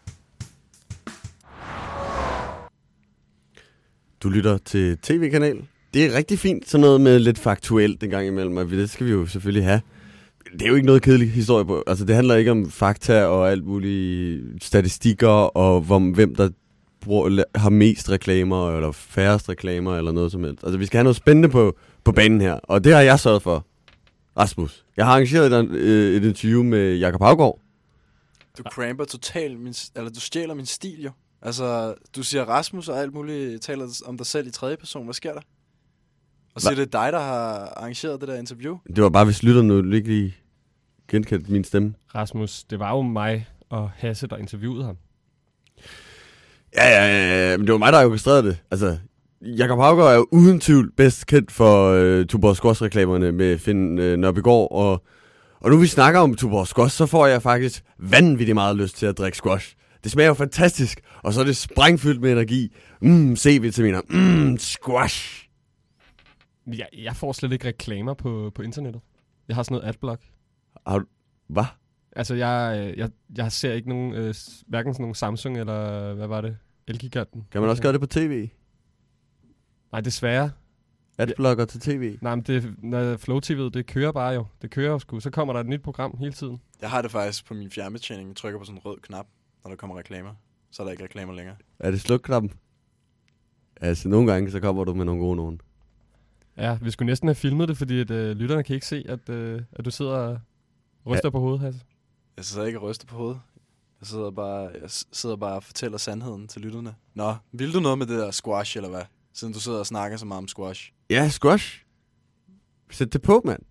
Du 4.24 4.30
lytter 4.30 4.58
til 4.58 4.98
tv-kanal. 4.98 5.68
Det 5.94 6.06
er 6.06 6.18
rigtig 6.18 6.40
fint, 6.40 6.70
sådan 6.70 6.82
noget 6.82 7.02
med 7.02 7.20
lidt 7.20 7.40
faktuelt 7.40 8.04
en 8.04 8.10
gang 8.10 8.28
imellem, 8.28 8.58
og 8.58 8.66
det 8.66 8.90
skal 8.90 9.06
vi 9.06 9.12
jo 9.12 9.26
selvfølgelig 9.26 9.66
have. 9.66 9.82
Det 10.54 10.62
er 10.62 10.68
jo 10.68 10.76
ikke 10.76 10.86
noget 10.86 11.02
kedelig 11.02 11.32
historie 11.32 11.66
på. 11.66 11.84
Altså, 11.88 12.06
det 12.06 12.16
handler 12.16 12.36
ikke 12.36 12.52
om 12.52 12.72
fakta 12.72 13.26
og 13.26 13.52
alt 13.52 13.66
muligt 13.66 14.64
statistikker, 14.64 15.28
og 15.28 15.82
hvor, 15.82 16.00
hvem 16.00 16.36
der 16.36 16.50
bruger, 17.02 17.44
har 17.56 17.70
mest 17.70 18.10
reklamer, 18.10 18.76
eller 18.76 18.92
færrest 18.92 19.50
reklamer, 19.50 19.98
eller 19.98 20.12
noget 20.12 20.32
som 20.32 20.44
helst. 20.44 20.64
Altså, 20.64 20.78
vi 20.78 20.86
skal 20.86 20.98
have 20.98 21.04
noget 21.04 21.16
spændende 21.16 21.50
på, 21.50 21.78
på 22.06 22.12
banen 22.12 22.42
her, 22.42 22.54
og 22.54 22.84
det 22.84 22.94
har 22.94 23.02
jeg 23.02 23.20
sørget 23.20 23.42
for. 23.42 23.66
Rasmus, 24.38 24.86
jeg 24.98 25.06
har 25.06 25.12
arrangeret 25.12 25.54
et, 25.54 25.70
øh, 25.70 26.16
et 26.16 26.24
interview 26.24 26.64
med 26.64 26.96
Jakob 26.96 27.22
Havgaard. 27.22 27.60
Du 28.58 28.64
cramper 28.72 29.06
totalt 29.06 29.60
min, 29.60 29.74
eller 29.96 30.12
du 30.12 30.20
stjæler 30.20 30.54
min 30.54 30.66
stil 30.66 31.04
jo. 31.04 31.12
Altså, 31.42 31.96
du 32.16 32.24
siger 32.24 32.44
Rasmus 32.44 32.90
og 32.90 33.00
alt 33.00 33.14
muligt, 33.14 33.62
taler 33.62 34.02
om 34.06 34.18
dig 34.18 34.26
selv 34.26 34.48
i 34.48 34.52
tredje 34.52 34.78
person. 34.78 35.04
Hvad 35.04 35.14
sker 35.14 35.34
der? 35.34 35.42
Og 36.56 36.62
siger, 36.62 36.76
det 36.76 36.82
er 36.82 37.04
dig, 37.04 37.14
der 37.14 37.20
har 37.20 37.74
arrangeret 37.78 38.22
det 38.22 38.28
der 38.28 38.36
interview? 38.36 38.78
Det 38.96 39.04
var 39.04 39.10
bare, 39.10 39.26
hvis 39.26 39.44
lytterne 39.44 39.96
ikke 39.96 40.10
lige 40.10 40.36
genkendte 41.08 41.52
min 41.52 41.64
stemme. 41.64 41.94
Rasmus, 42.16 42.64
det 42.64 42.80
var 42.80 42.92
jo 42.92 43.02
mig 43.02 43.48
og 43.70 43.90
Hasse, 43.96 44.28
der 44.28 44.38
interviewede 44.38 44.84
ham. 44.84 44.98
Ja, 46.76 46.88
ja, 46.88 47.06
ja, 47.06 47.52
ja, 47.52 47.58
men 47.58 47.68
det 47.68 47.72
var 47.72 47.80
mig, 47.80 47.94
der 47.94 48.06
orkestrerede 48.06 48.44
det. 48.44 48.58
Altså, 48.72 48.98
Jakob 49.46 49.80
Havgaard 49.80 50.12
er 50.12 50.16
jo 50.16 50.28
uden 50.32 50.60
tvivl 50.60 50.92
bedst 50.92 51.28
kendt 51.28 51.52
for 51.52 51.90
øh, 51.90 52.26
Tuborg 52.26 52.56
Skos 52.56 52.82
reklamerne 52.82 53.32
med 53.32 53.58
Finn 53.58 54.00
øh, 54.00 54.18
Nørbegaard, 54.18 54.68
og, 54.72 55.04
og 55.60 55.70
nu 55.70 55.78
vi 55.78 55.88
snakker 55.88 56.20
om 56.20 56.36
Tuborg 56.36 56.68
Skos, 56.68 56.92
så 56.92 57.06
får 57.06 57.28
jeg 57.28 57.42
faktisk 57.42 57.84
vanvittigt 58.00 58.56
meget 58.56 58.76
lyst 58.76 58.98
til 58.98 59.06
at 59.06 59.18
drikke 59.18 59.38
squash. 59.38 59.76
Det 60.04 60.12
smager 60.12 60.28
jo 60.28 60.34
fantastisk, 60.34 61.02
og 61.24 61.34
så 61.34 61.40
er 61.40 61.44
det 61.44 61.58
sprængfyldt 61.58 62.22
med 62.22 62.32
energi. 62.32 62.76
Mmm, 63.02 63.36
C-vitaminer. 63.36 64.02
Mmm, 64.10 64.58
squash. 64.58 65.50
Jeg, 66.68 66.88
jeg 66.98 67.16
får 67.16 67.32
slet 67.32 67.52
ikke 67.52 67.68
reklamer 67.68 68.14
på, 68.14 68.52
på 68.56 68.62
internettet. 68.62 69.02
Jeg 69.48 69.56
har 69.56 69.64
sådan 69.64 69.76
noget 69.76 69.90
adblock. 69.90 70.22
Har 70.88 71.00
du... 71.00 71.06
Hvad? 71.48 71.66
Altså, 72.16 72.36
jeg, 72.36 72.76
øh, 72.80 72.98
jeg, 72.98 73.10
jeg 73.38 73.52
ser 73.52 73.74
ikke 73.74 73.90
nogen, 73.90 74.14
øh, 74.14 74.34
hverken 74.68 74.94
sådan 74.94 75.04
nogen 75.04 75.16
Samsung 75.16 75.58
eller, 75.58 76.14
hvad 76.14 76.28
var 76.28 76.42
det, 76.42 76.58
Elgiganten. 76.88 77.44
Kan 77.52 77.62
man 77.62 77.70
også 77.70 77.84
gøre 77.84 77.94
det 77.94 78.02
på 78.02 78.08
tv? 78.08 78.48
Nej, 79.96 80.02
desværre. 80.02 80.52
Adblocker 81.18 81.66
til 81.66 81.80
tv? 81.80 82.18
Nej, 82.22 82.36
men 82.36 82.44
det, 82.44 82.76
når 82.84 83.18
Flow 83.18 83.40
TV, 83.40 83.72
det 83.72 83.86
kører 83.86 84.12
bare 84.12 84.34
jo. 84.34 84.46
Det 84.62 84.72
kører 84.72 84.92
jo 84.92 85.00
sgu. 85.00 85.20
Så 85.20 85.30
kommer 85.30 85.54
der 85.54 85.60
et 85.60 85.68
nyt 85.68 85.82
program 85.82 86.18
hele 86.18 86.34
tiden. 86.34 86.62
Jeg 86.82 86.90
har 86.90 87.02
det 87.02 87.12
faktisk 87.12 87.46
på 87.46 87.54
min 87.54 87.72
fjernbetjening. 87.72 88.30
Jeg 88.30 88.36
trykker 88.36 88.60
på 88.60 88.66
sådan 88.66 88.78
en 88.78 88.82
rød 88.86 88.98
knap, 89.02 89.26
når 89.64 89.70
der 89.70 89.76
kommer 89.76 89.98
reklamer. 89.98 90.34
Så 90.72 90.82
er 90.82 90.86
der 90.86 90.92
ikke 90.92 91.04
reklamer 91.04 91.34
længere. 91.34 91.56
Er 91.80 91.92
det 91.92 92.02
slukknappen? 92.02 92.52
Altså, 93.82 94.10
nogle 94.10 94.32
gange, 94.32 94.52
så 94.52 94.60
kommer 94.60 94.84
du 94.84 94.94
med 94.94 95.06
nogle 95.06 95.22
gode 95.22 95.36
nogen. 95.36 95.62
Ja, 96.58 96.78
vi 96.82 96.92
skulle 96.92 97.08
næsten 97.08 97.28
have 97.28 97.36
filmet 97.36 97.68
det, 97.68 97.78
fordi 97.78 98.00
at, 98.00 98.12
øh, 98.12 98.36
lytterne 98.38 98.64
kan 98.64 98.74
ikke 98.74 98.88
se, 98.88 99.06
at, 99.10 99.30
øh, 99.30 99.62
at 99.74 99.86
du 99.86 99.92
sidder 99.92 100.18
og 100.18 100.40
ryster 101.06 101.28
ja. 101.28 101.30
på 101.30 101.40
hovedet, 101.40 101.60
Hasse. 101.62 101.82
Jeg 102.38 102.46
sidder 102.46 102.68
ikke 102.68 102.80
og 102.80 102.90
ryster 102.90 103.08
på 103.08 103.16
hovedet. 103.16 103.40
Jeg 104.00 104.08
sidder 104.08 104.32
bare, 104.32 104.70
jeg 104.82 104.90
sidder 105.12 105.36
bare 105.36 105.56
og 105.56 105.64
fortæller 105.64 105.98
sandheden 105.98 106.48
til 106.48 106.62
lytterne. 106.62 106.96
Nå, 107.14 107.36
vil 107.52 107.74
du 107.74 107.80
noget 107.80 107.98
med 107.98 108.08
det 108.08 108.20
der 108.20 108.32
squash, 108.32 108.78
eller 108.78 108.90
hvad? 108.90 109.02
Siden 109.36 109.54
du 109.54 109.60
sidder 109.60 109.80
og 109.80 109.86
snakker 109.86 110.18
så 110.18 110.26
meget 110.26 110.38
om 110.38 110.48
squash. 110.48 110.92
Ja, 111.10 111.30
squash. 111.30 111.84
Sæt 112.92 113.14
det 113.14 113.22
på, 113.22 113.42
mand. 113.46 113.62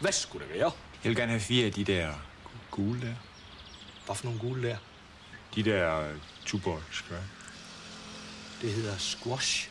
Hvad 0.00 0.12
skulle 0.12 0.46
det 0.46 0.54
være? 0.54 0.70
Jeg 1.04 1.08
vil 1.08 1.16
gerne 1.16 1.30
have 1.30 1.40
fire 1.40 1.66
af 1.66 1.72
de 1.72 1.84
der 1.84 2.14
gule 2.70 3.00
der. 3.00 3.14
Hvad 4.06 4.16
for 4.16 4.24
nogle 4.24 4.40
gule 4.40 4.68
der? 4.68 4.76
De 5.54 5.62
der 5.62 6.10
uh, 6.10 6.16
Tuborg 6.46 6.82
Square. 6.90 7.22
Det 8.62 8.72
hedder 8.72 8.96
squash. 8.96 9.70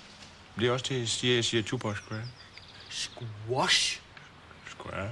Det 0.59 0.67
er 0.67 0.71
også 0.71 0.85
det, 0.89 0.99
jeg 0.99 1.07
siger, 1.07 1.35
jeg 1.35 1.45
siger 1.45 1.63
Tuborg 1.63 1.95
Square. 1.97 2.23
Squash? 2.89 4.01
Square. 4.67 5.09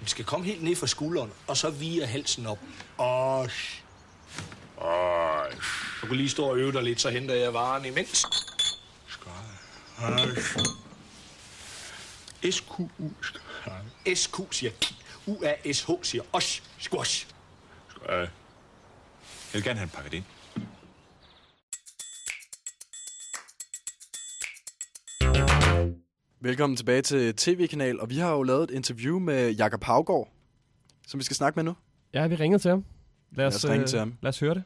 Vi 0.00 0.08
skal 0.08 0.24
komme 0.24 0.46
helt 0.46 0.62
ned 0.62 0.76
fra 0.76 0.86
skulderen, 0.86 1.30
og 1.46 1.56
så 1.56 1.70
via 1.70 2.06
halsen 2.06 2.46
op. 2.46 2.58
Osh. 2.98 3.82
Osh. 4.76 5.23
Du 6.04 6.08
kan 6.08 6.16
lige 6.16 6.28
stå 6.28 6.44
og 6.44 6.58
øve 6.58 6.72
dig 6.72 6.82
lidt, 6.82 7.00
så 7.00 7.10
henter 7.10 7.34
jeg 7.34 7.54
varen 7.54 7.84
imens. 7.84 8.26
S-Q-U. 12.50 13.10
SQ 14.14 14.36
siger 14.50 14.70
ki. 14.80 14.94
U-A-S-H 15.26 15.90
siger 16.02 16.22
osh. 16.32 16.62
Squash. 16.78 17.28
Jeg 18.08 18.28
vil 19.52 19.64
gerne 19.64 19.78
have 19.78 19.84
en 19.84 19.90
pakket 19.90 20.14
ind. 20.14 20.24
Velkommen 26.40 26.76
tilbage 26.76 27.02
til 27.02 27.36
TV-kanal, 27.36 28.00
og 28.00 28.10
vi 28.10 28.18
har 28.18 28.32
jo 28.32 28.42
lavet 28.42 28.70
et 28.70 28.70
interview 28.70 29.18
med 29.18 29.50
Jakob 29.50 29.84
Havgaard, 29.84 30.32
som 31.06 31.20
vi 31.20 31.24
skal 31.24 31.36
snakke 31.36 31.56
med 31.56 31.64
nu. 31.64 31.76
Ja, 32.14 32.26
vi 32.26 32.34
ringede 32.34 32.62
til 32.62 32.68
ham. 32.70 32.84
Lad 33.32 33.46
os, 33.46 33.52
Lad 33.52 33.70
os 33.70 33.72
ringe 33.72 33.82
øh, 33.82 33.88
til 33.88 33.98
ham. 33.98 34.14
Lad 34.22 34.28
os 34.28 34.40
høre 34.40 34.54
det. 34.54 34.62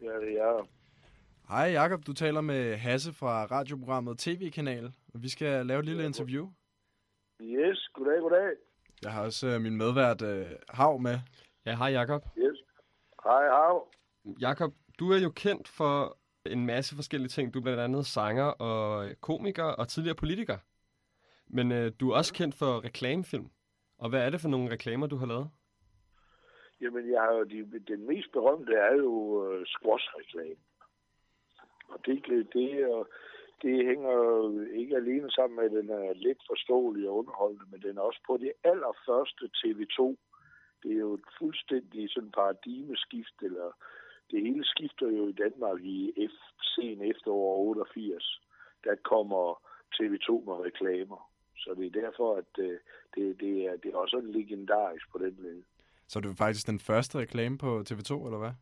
Ja, 0.00 0.20
det 0.20 0.32
er 0.38 0.66
Hej 1.48 1.70
Jakob, 1.70 2.06
du 2.06 2.12
taler 2.12 2.40
med 2.40 2.76
Hasse 2.76 3.12
fra 3.12 3.44
radioprogrammet 3.44 4.18
TV-kanal, 4.18 4.92
og 5.14 5.22
vi 5.22 5.28
skal 5.28 5.66
lave 5.66 5.78
et 5.78 5.84
lille 5.84 6.04
interview. 6.04 6.50
Yes, 7.42 7.88
goddag, 7.94 8.20
goddag. 8.20 8.50
Jeg 9.02 9.12
har 9.12 9.24
også 9.24 9.46
øh, 9.46 9.60
min 9.60 9.76
medvært 9.76 10.22
øh, 10.22 10.46
Hav 10.68 11.00
med. 11.00 11.18
Ja, 11.66 11.76
hej 11.76 11.88
Jakob. 11.88 12.22
Yes. 12.38 12.58
Hej, 13.24 13.48
hav. 13.48 13.88
Jakob, 14.40 14.72
du 14.98 15.12
er 15.12 15.18
jo 15.18 15.30
kendt 15.30 15.68
for 15.68 16.18
en 16.46 16.66
masse 16.66 16.94
forskellige 16.94 17.28
ting. 17.28 17.54
Du 17.54 17.58
er 17.58 17.62
blandt 17.62 17.80
andet 17.80 18.06
sanger 18.06 18.44
og 18.44 19.10
komiker 19.20 19.64
og 19.64 19.88
tidligere 19.88 20.16
politiker. 20.16 20.58
Men 21.46 21.72
øh, 21.72 21.92
du 22.00 22.10
er 22.10 22.16
også 22.16 22.34
kendt 22.34 22.54
for 22.54 22.84
reklamefilm. 22.84 23.50
Og 23.98 24.08
hvad 24.10 24.26
er 24.26 24.30
det 24.30 24.40
for 24.40 24.48
nogle 24.48 24.70
reklamer, 24.70 25.06
du 25.06 25.16
har 25.16 25.26
lavet? 25.26 25.50
Jamen, 26.80 27.10
jeg 27.10 27.20
har 27.20 27.32
jo 27.32 27.44
de, 27.44 27.80
den 27.88 28.06
mest 28.06 28.32
berømte 28.32 28.74
er 28.74 28.94
jo 28.94 29.44
øh, 29.44 29.60
uh, 29.60 29.66
squash-reklame. 29.66 30.60
Og 31.88 32.06
det, 32.06 32.26
det, 32.52 32.86
og 32.86 33.00
øh, 33.00 33.06
det 33.62 33.86
hænger 33.86 34.16
ikke 34.72 34.96
alene 34.96 35.30
sammen 35.30 35.56
med, 35.56 35.64
at 35.64 35.84
den 35.84 35.90
er 35.90 36.12
lidt 36.12 36.42
forståelig 36.46 37.08
og 37.08 37.16
underholdende, 37.16 37.64
men 37.70 37.82
den 37.82 37.98
er 37.98 38.02
også 38.02 38.20
på 38.26 38.36
det 38.36 38.52
allerførste 38.64 39.44
TV2. 39.60 40.16
Det 40.82 40.92
er 40.92 41.00
jo 41.06 41.14
et 41.14 41.28
fuldstændig 41.38 42.10
sådan 42.10 42.30
paradigmeskift, 42.30 43.42
eller 43.42 43.68
det 44.30 44.40
hele 44.42 44.64
skifter 44.64 45.08
jo 45.08 45.28
i 45.28 45.32
Danmark 45.32 45.80
i 45.82 46.28
F, 46.32 46.36
sen 46.62 47.02
efterår 47.02 47.56
88. 47.58 48.40
Der 48.84 48.94
kommer 48.94 49.62
TV2 49.94 50.30
med 50.48 50.64
reklamer. 50.68 51.30
Så 51.56 51.74
det 51.74 51.86
er 51.86 52.00
derfor, 52.00 52.36
at 52.36 52.52
øh, 52.58 52.78
det, 53.14 53.40
det, 53.40 53.66
er, 53.66 53.76
det 53.76 53.92
er 53.92 53.96
også 53.96 54.20
legendarisk 54.20 55.12
på 55.12 55.18
den 55.18 55.36
måde. 55.42 55.62
Så 56.08 56.18
er 56.18 56.20
det 56.20 56.38
faktisk 56.38 56.66
den 56.66 56.80
første 56.80 57.18
reklame 57.18 57.58
på 57.58 57.84
TV2, 57.90 58.12
eller 58.26 58.38
hvad? 58.38 58.54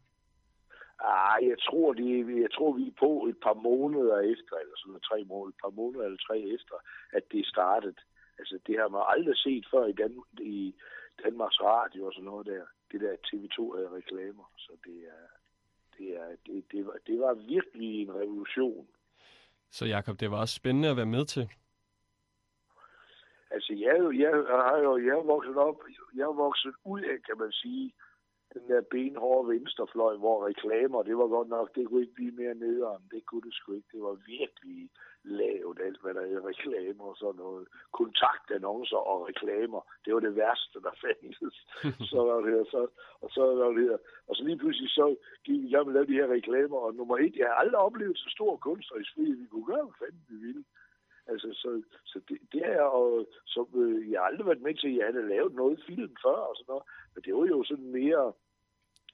Ah, 1.01 1.39
jeg 1.51 1.59
tror, 1.67 1.93
det, 1.93 2.41
jeg 2.45 2.53
tror, 2.57 2.73
vi 2.73 2.87
er 2.87 2.97
på 2.99 3.27
et 3.31 3.39
par 3.47 3.55
måneder 3.69 4.19
efter, 4.33 4.55
eller 4.63 4.77
sådan 4.77 5.01
tre 5.01 5.25
måneder, 5.25 5.49
et 5.55 5.63
par 5.65 5.75
måneder 5.81 6.05
eller 6.05 6.21
tre 6.29 6.39
efter, 6.57 6.77
at 7.13 7.25
det 7.33 7.47
startede. 7.47 7.95
Altså, 8.39 8.59
det 8.67 8.75
har 8.81 8.89
man 8.89 9.03
aldrig 9.15 9.37
set 9.37 9.65
før 9.73 9.85
i, 9.87 9.93
Dan, 9.93 10.23
i 10.41 10.75
Danmarks 11.25 11.61
Radio 11.61 12.07
og 12.07 12.13
sådan 12.13 12.25
noget 12.25 12.47
der. 12.47 12.65
Det 12.91 13.01
der 13.01 13.13
TV2 13.29 13.77
havde 13.77 13.97
reklamer. 14.01 14.47
Så 14.57 14.73
det 14.85 14.99
er, 15.17 15.27
det 15.99 16.09
er, 16.23 16.29
det, 16.47 16.65
det, 16.73 16.87
var, 16.87 16.97
det 17.07 17.19
var 17.19 17.35
virkelig 17.35 18.03
en 18.03 18.15
revolution. 18.15 18.87
Så 19.71 19.87
Jakob, 19.87 20.21
det 20.21 20.31
var 20.31 20.41
også 20.41 20.55
spændende 20.55 20.89
at 20.89 20.97
være 20.97 21.15
med 21.17 21.25
til. 21.25 21.49
Altså, 23.51 23.73
jeg, 23.73 23.95
jeg 24.25 24.33
har 24.67 24.79
jo 24.79 24.97
jeg 25.07 25.15
er 25.19 25.23
vokset 25.23 25.57
op, 25.57 25.79
jeg 26.17 26.23
er 26.23 26.33
vokset 26.47 26.75
ud 26.85 27.01
af, 27.01 27.17
kan 27.29 27.39
man 27.39 27.53
sige, 27.53 27.93
den 28.55 28.69
der 28.71 28.81
benhårde 28.91 29.49
venstrefløj, 29.49 30.17
hvor 30.17 30.47
reklamer, 30.47 31.03
det 31.03 31.17
var 31.19 31.29
godt 31.37 31.49
nok, 31.49 31.75
det 31.75 31.87
kunne 31.87 32.03
ikke 32.03 32.19
blive 32.21 32.39
mere 32.41 32.55
nederen. 32.55 33.03
Det 33.11 33.27
kunne 33.27 33.43
det 33.47 33.55
sgu 33.55 33.73
ikke. 33.73 33.89
Det 33.93 34.03
var 34.03 34.17
virkelig 34.37 34.91
lavt, 35.25 35.79
alt 35.87 36.01
hvad 36.03 36.15
der 36.15 36.21
er 36.21 36.47
reklamer 36.51 37.05
og 37.05 37.17
sådan 37.17 37.41
noget. 37.45 37.67
Kontaktannoncer 37.93 39.03
og 39.13 39.29
reklamer, 39.29 39.81
det 40.05 40.15
var 40.15 40.21
det 40.21 40.37
værste, 40.37 40.79
der 40.87 40.95
fandtes. 41.03 41.57
så 42.11 42.19
var 42.29 42.41
det 42.45 42.53
her, 42.55 42.65
så, 42.75 42.83
og 43.23 43.29
så 43.31 43.43
var 43.61 43.71
det 43.79 43.85
her. 43.91 43.99
Og 44.29 44.37
så 44.37 44.43
lige 44.45 44.59
pludselig 44.59 44.91
så 44.91 45.17
gik 45.45 45.61
vi 45.63 45.67
i 45.69 45.73
gang 45.73 45.87
med 45.87 45.93
at 45.93 45.99
lave 45.99 46.11
de 46.13 46.21
her 46.21 46.35
reklamer, 46.39 46.79
og 46.87 46.95
nummer 46.95 47.17
et, 47.17 47.37
jeg 47.37 47.47
har 47.47 47.55
aldrig 47.55 47.81
oplevet 47.89 48.19
så 48.19 48.29
stor 48.37 48.57
kunstnerisk 48.57 49.15
frihed, 49.15 49.37
vi 49.37 49.47
kunne 49.47 49.71
gøre, 49.73 49.85
hvad 49.85 49.99
fanden 50.01 50.25
vi 50.29 50.37
ville. 50.47 50.65
Altså, 51.27 51.49
så, 51.53 51.83
så 52.05 52.21
det, 52.29 52.39
det 52.53 52.63
er 52.67 52.83
og 52.83 53.27
så, 53.45 53.67
øh, 53.75 54.11
jeg 54.11 54.21
har 54.21 54.27
aldrig 54.27 54.47
været 54.47 54.63
med 54.63 54.75
til, 54.75 54.89
at 54.89 54.97
jeg 54.97 55.07
havde 55.07 55.29
lavet 55.29 55.55
noget 55.55 55.85
film 55.87 56.17
før 56.25 56.39
og 56.51 56.57
sådan 56.57 56.71
noget. 56.73 56.85
Men 57.15 57.23
det 57.25 57.35
var 57.35 57.47
jo 57.47 57.65
sådan 57.65 57.91
mere, 58.01 58.33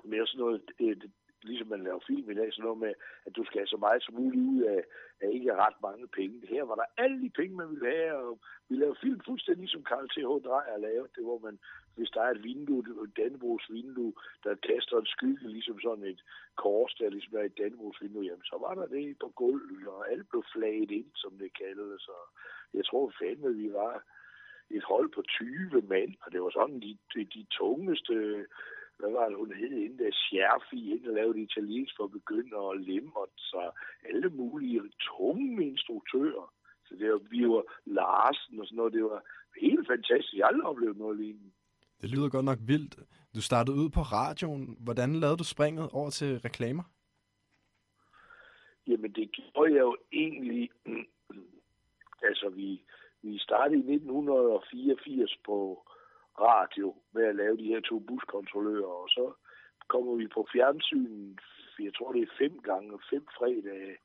mere 0.05 0.27
sådan 0.27 0.45
noget, 0.45 0.63
øh, 0.81 0.97
ligesom 1.43 1.69
man 1.69 1.85
laver 1.85 2.01
film 2.07 2.31
i 2.31 2.35
dag, 2.35 2.53
sådan 2.53 2.65
noget 2.65 2.79
med, 2.79 2.95
at 3.27 3.37
du 3.37 3.45
skal 3.45 3.59
have 3.61 3.75
så 3.75 3.77
meget 3.77 4.03
som 4.03 4.15
muligt 4.15 4.49
ud 4.55 4.63
af, 4.63 4.85
af 5.21 5.29
ikke 5.33 5.57
ret 5.57 5.79
mange 5.83 6.07
penge. 6.09 6.47
Her 6.47 6.63
var 6.65 6.75
der 6.75 7.03
alle 7.03 7.23
de 7.25 7.31
penge, 7.31 7.57
man 7.57 7.71
ville 7.71 7.91
have, 7.97 8.15
og 8.17 8.39
vi 8.69 8.75
lavede 8.77 9.03
film 9.03 9.21
fuldstændig 9.25 9.69
som 9.69 9.83
Carl 9.83 10.09
T.H. 10.09 10.31
Dreyer 10.47 10.77
lavede 10.77 11.09
det, 11.17 11.25
hvor 11.25 11.39
man, 11.39 11.59
hvis 11.97 12.11
der 12.11 12.23
er 12.23 12.31
et 12.31 12.45
vindue, 12.45 12.79
et 13.05 13.17
Dannebrogs 13.17 13.73
vindue, 13.73 14.13
der 14.45 14.55
kaster 14.55 14.99
en 14.99 15.07
skygge, 15.07 15.49
ligesom 15.49 15.81
sådan 15.81 16.05
et 16.05 16.21
kors, 16.57 16.95
der 16.95 17.09
ligesom 17.11 17.37
er 17.37 17.43
et 17.43 17.59
Dannebrogs 17.59 18.03
vindue, 18.03 18.25
jamen 18.25 18.45
så 18.45 18.57
var 18.61 18.75
der 18.75 18.87
det 18.87 19.17
på 19.21 19.29
gulvet, 19.29 19.89
og 19.89 20.11
alt 20.11 20.29
blev 20.29 20.45
flaget 20.53 20.91
ind, 20.91 21.11
som 21.15 21.39
det 21.39 21.59
kaldes, 21.59 22.03
så 22.03 22.17
jeg 22.75 22.85
tror 22.87 23.13
fandme, 23.21 23.55
vi 23.55 23.73
var 23.73 24.05
et 24.71 24.85
hold 24.85 25.09
på 25.09 25.23
20 25.23 25.83
mand, 25.83 26.15
og 26.23 26.33
det 26.33 26.43
var 26.43 26.51
sådan 26.51 26.81
de, 26.81 26.99
de, 27.15 27.25
de 27.25 27.47
tungeste, 27.51 28.47
hvad 28.99 29.11
var 29.13 29.29
det, 29.29 29.37
hun 29.37 29.53
hed 29.53 29.71
inden 29.71 29.99
der, 29.99 30.11
Scherfi, 30.13 30.91
inden 30.91 31.05
der 31.05 31.15
lavede 31.15 31.41
italiensk 31.41 31.95
for 31.97 32.07
begynder 32.07 32.57
og 32.57 32.77
lemmer, 32.77 33.27
så 33.37 33.71
alle 34.09 34.29
mulige 34.29 34.83
tunge 35.01 35.67
instruktører. 35.67 36.53
Så 36.87 36.95
det 36.99 37.13
var, 37.13 37.19
vi 37.19 37.49
var 37.49 37.65
Larsen 37.85 38.61
og 38.61 38.67
sådan 38.67 38.77
noget, 38.77 38.93
det 38.93 39.05
var 39.05 39.23
helt 39.61 39.87
fantastisk. 39.87 40.35
Jeg 40.35 40.45
har 40.45 40.49
aldrig 40.49 40.67
oplevet 40.67 40.97
noget 40.97 41.17
lignende. 41.17 41.51
Det 42.03 42.11
lyder 42.11 42.29
godt 42.29 42.45
nok 42.45 42.59
vildt. 42.67 42.95
Du 43.35 43.41
startede 43.43 43.77
ud 43.77 43.91
på 43.91 44.01
radioen. 44.01 44.77
Hvordan 44.81 45.15
lavede 45.15 45.37
du 45.37 45.45
springet 45.45 45.91
over 45.93 46.11
til 46.11 46.41
reklamer? 46.41 46.83
Jamen, 48.87 49.13
det 49.13 49.31
gjorde 49.33 49.73
jeg 49.73 49.81
jo 49.81 49.97
egentlig... 50.13 50.71
altså, 52.29 52.49
vi, 52.49 52.83
vi 53.23 53.39
startede 53.39 53.77
i 53.77 53.95
1984 53.95 55.37
på 55.45 55.87
radio 56.41 56.95
med 57.15 57.25
at 57.25 57.37
lave 57.37 57.57
de 57.57 57.65
her 57.73 57.81
to 57.81 57.99
buskontrollører, 57.99 58.95
og 59.03 59.09
så 59.09 59.33
kommer 59.89 60.15
vi 60.15 60.27
på 60.27 60.47
fjernsyn, 60.53 61.37
jeg 61.79 61.95
tror 61.95 62.13
det 62.13 62.23
er 62.23 62.37
fem 62.39 62.59
gange, 62.59 62.99
fem 63.11 63.25
fredage 63.39 63.97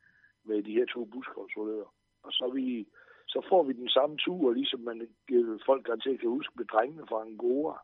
med 0.44 0.64
de 0.64 0.72
her 0.72 0.86
to 0.86 1.06
buskontrollører. 1.06 1.94
Og 2.24 2.32
så, 2.32 2.46
er 2.46 2.54
vi, 2.54 2.88
så 3.28 3.46
får 3.50 3.64
vi 3.64 3.74
den 3.74 3.90
samme 3.90 4.18
tur, 4.18 4.54
ligesom 4.54 4.80
man, 4.80 5.08
øh, 5.32 5.60
folk 5.66 5.86
garanteret 5.86 6.20
kan 6.20 6.30
huske 6.30 6.54
med 6.56 6.66
drengene 6.66 7.08
fra 7.10 7.22
Angora. 7.22 7.80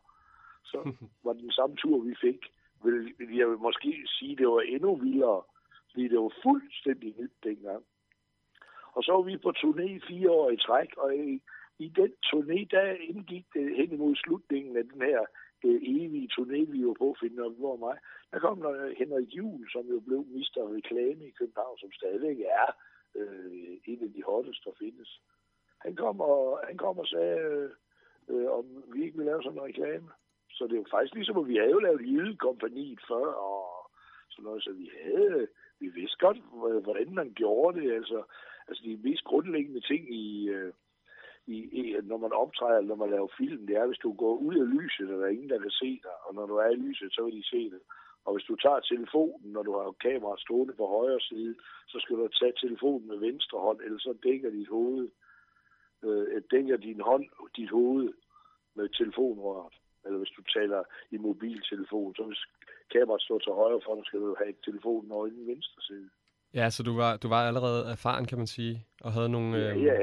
Så 0.64 0.78
var 1.24 1.32
det 1.32 1.42
den 1.42 1.52
samme 1.52 1.76
tur, 1.76 1.98
vi 2.00 2.14
fik. 2.20 2.40
Vil, 2.84 3.14
jeg 3.38 3.50
vil 3.50 3.58
måske 3.58 4.06
sige, 4.06 4.36
det 4.36 4.48
var 4.48 4.60
endnu 4.60 4.96
vildere, 4.96 5.42
fordi 5.90 6.08
det 6.08 6.18
var 6.18 6.32
fuldstændig 6.42 7.14
nyt 7.20 7.36
dengang. 7.44 7.84
Og 8.94 9.02
så 9.04 9.12
var 9.12 9.22
vi 9.22 9.36
på 9.36 9.52
turné 9.56 9.86
i 9.98 10.00
fire 10.08 10.30
år 10.30 10.50
i 10.50 10.56
træk, 10.56 10.96
og 10.96 11.16
i, 11.16 11.42
i 11.78 11.88
den 11.88 12.12
turné, 12.26 12.58
der 12.70 12.96
indgik 13.10 13.46
det 13.54 13.76
hen 13.76 13.92
imod 13.92 14.16
slutningen 14.16 14.76
af 14.76 14.84
den 14.84 15.02
her 15.02 15.20
øh, 15.64 15.80
evige 15.82 16.30
turné, 16.36 16.60
vi 16.72 16.86
var 16.86 16.96
på, 16.98 17.16
finde 17.20 17.42
og 17.42 17.50
hvor 17.50 17.76
mig. 17.76 17.98
Der 18.30 18.38
kom 18.38 18.60
der 18.62 18.94
Henrik 18.98 19.28
Juhl, 19.36 19.70
som 19.72 19.86
jo 19.86 20.00
blev 20.00 20.24
mister 20.28 20.74
reklame 20.76 21.26
i 21.26 21.36
København, 21.38 21.78
som 21.78 21.92
stadigvæk 21.92 22.38
er 22.40 22.68
øh, 23.14 23.78
en 23.84 24.02
af 24.02 24.12
de 24.12 24.22
hotteste, 24.22 24.70
der 24.70 24.76
findes. 24.78 25.20
Han 25.84 25.96
kom 25.96 26.20
og, 26.20 26.60
han 26.66 26.76
kom 26.76 26.98
og 26.98 27.06
sagde, 27.06 27.38
øh, 27.38 27.70
øh, 28.28 28.50
om 28.58 28.64
vi 28.92 29.04
ikke 29.04 29.16
ville 29.16 29.30
lave 29.30 29.42
sådan 29.42 29.58
en 29.58 29.64
reklame. 29.64 30.08
Så 30.50 30.64
det 30.64 30.72
er 30.72 30.82
jo 30.84 30.86
faktisk 30.90 31.14
ligesom, 31.14 31.38
at 31.38 31.48
vi 31.48 31.56
havde 31.56 31.70
jo 31.70 31.78
lavet 31.78 32.00
Jydekompaniet 32.00 33.00
før, 33.08 33.26
og 33.26 33.90
sådan 34.30 34.44
noget, 34.44 34.62
så 34.62 34.72
vi 34.72 34.90
havde, 35.02 35.48
vi 35.80 35.88
vidste 35.88 36.18
godt, 36.18 36.38
hvordan 36.82 37.14
man 37.14 37.32
gjorde 37.34 37.80
det, 37.80 37.92
altså, 37.92 38.22
altså 38.68 38.82
de 38.84 39.00
mest 39.08 39.24
grundlæggende 39.24 39.80
ting 39.80 40.14
i, 40.14 40.48
øh, 40.48 40.72
i, 41.46 41.56
i, 41.78 41.96
når 42.02 42.16
man 42.16 42.32
optræder, 42.32 42.78
eller 42.78 42.88
når 42.88 43.02
man 43.04 43.10
laver 43.10 43.28
film, 43.38 43.66
det 43.66 43.76
er, 43.76 43.86
hvis 43.86 43.98
du 43.98 44.12
går 44.12 44.36
ud 44.36 44.54
af 44.54 44.70
lyset, 44.76 45.10
og 45.10 45.18
der 45.18 45.24
er 45.24 45.36
ingen, 45.36 45.50
der 45.50 45.60
kan 45.60 45.70
se 45.70 46.00
dig, 46.02 46.16
og 46.26 46.34
når 46.34 46.46
du 46.46 46.56
er 46.56 46.70
i 46.70 46.74
lyset, 46.74 47.14
så 47.14 47.24
vil 47.24 47.36
de 47.36 47.48
se 47.48 47.70
det. 47.70 47.80
Og 48.24 48.34
hvis 48.34 48.46
du 48.46 48.56
tager 48.56 48.80
telefonen, 48.80 49.52
når 49.52 49.62
du 49.62 49.72
har 49.72 49.92
kameraet 49.92 50.40
stående 50.40 50.74
på 50.74 50.86
højre 50.86 51.20
side, 51.20 51.54
så 51.88 51.98
skal 52.00 52.16
du 52.16 52.28
tage 52.28 52.52
telefonen 52.60 53.08
med 53.08 53.18
venstre 53.18 53.58
hånd, 53.58 53.80
eller 53.84 53.98
så 53.98 54.14
dækker 54.22 54.50
dit 54.50 54.68
hoved, 54.68 55.08
øh, 56.04 56.42
dækker 56.50 56.76
din 56.76 57.00
hånd, 57.00 57.26
dit 57.56 57.70
hoved 57.70 58.12
med 58.76 58.88
telefonrøret. 58.88 59.74
Eller 60.04 60.18
hvis 60.18 60.34
du 60.36 60.42
taler 60.42 60.82
i 61.10 61.16
mobiltelefon, 61.16 62.14
så 62.14 62.22
hvis 62.24 62.42
kameraet 62.92 63.22
står 63.22 63.38
til 63.38 63.52
højre 63.52 63.80
for 63.84 63.94
dig, 63.94 64.04
skal 64.06 64.20
du 64.20 64.36
have 64.38 64.54
telefonen 64.64 65.12
over 65.12 65.26
i 65.26 65.30
den 65.30 65.46
venstre 65.46 65.82
side. 65.82 66.08
Ja, 66.54 66.70
så 66.70 66.82
du 66.82 66.96
var, 66.96 67.16
du 67.16 67.28
var 67.28 67.48
allerede 67.48 67.90
erfaren, 67.90 68.26
kan 68.26 68.38
man 68.38 68.46
sige, 68.46 68.86
og 69.00 69.12
havde 69.12 69.28
nogle... 69.28 69.58
Ja, 69.58 69.74
Øh, 69.74 69.82
ja, 69.84 69.94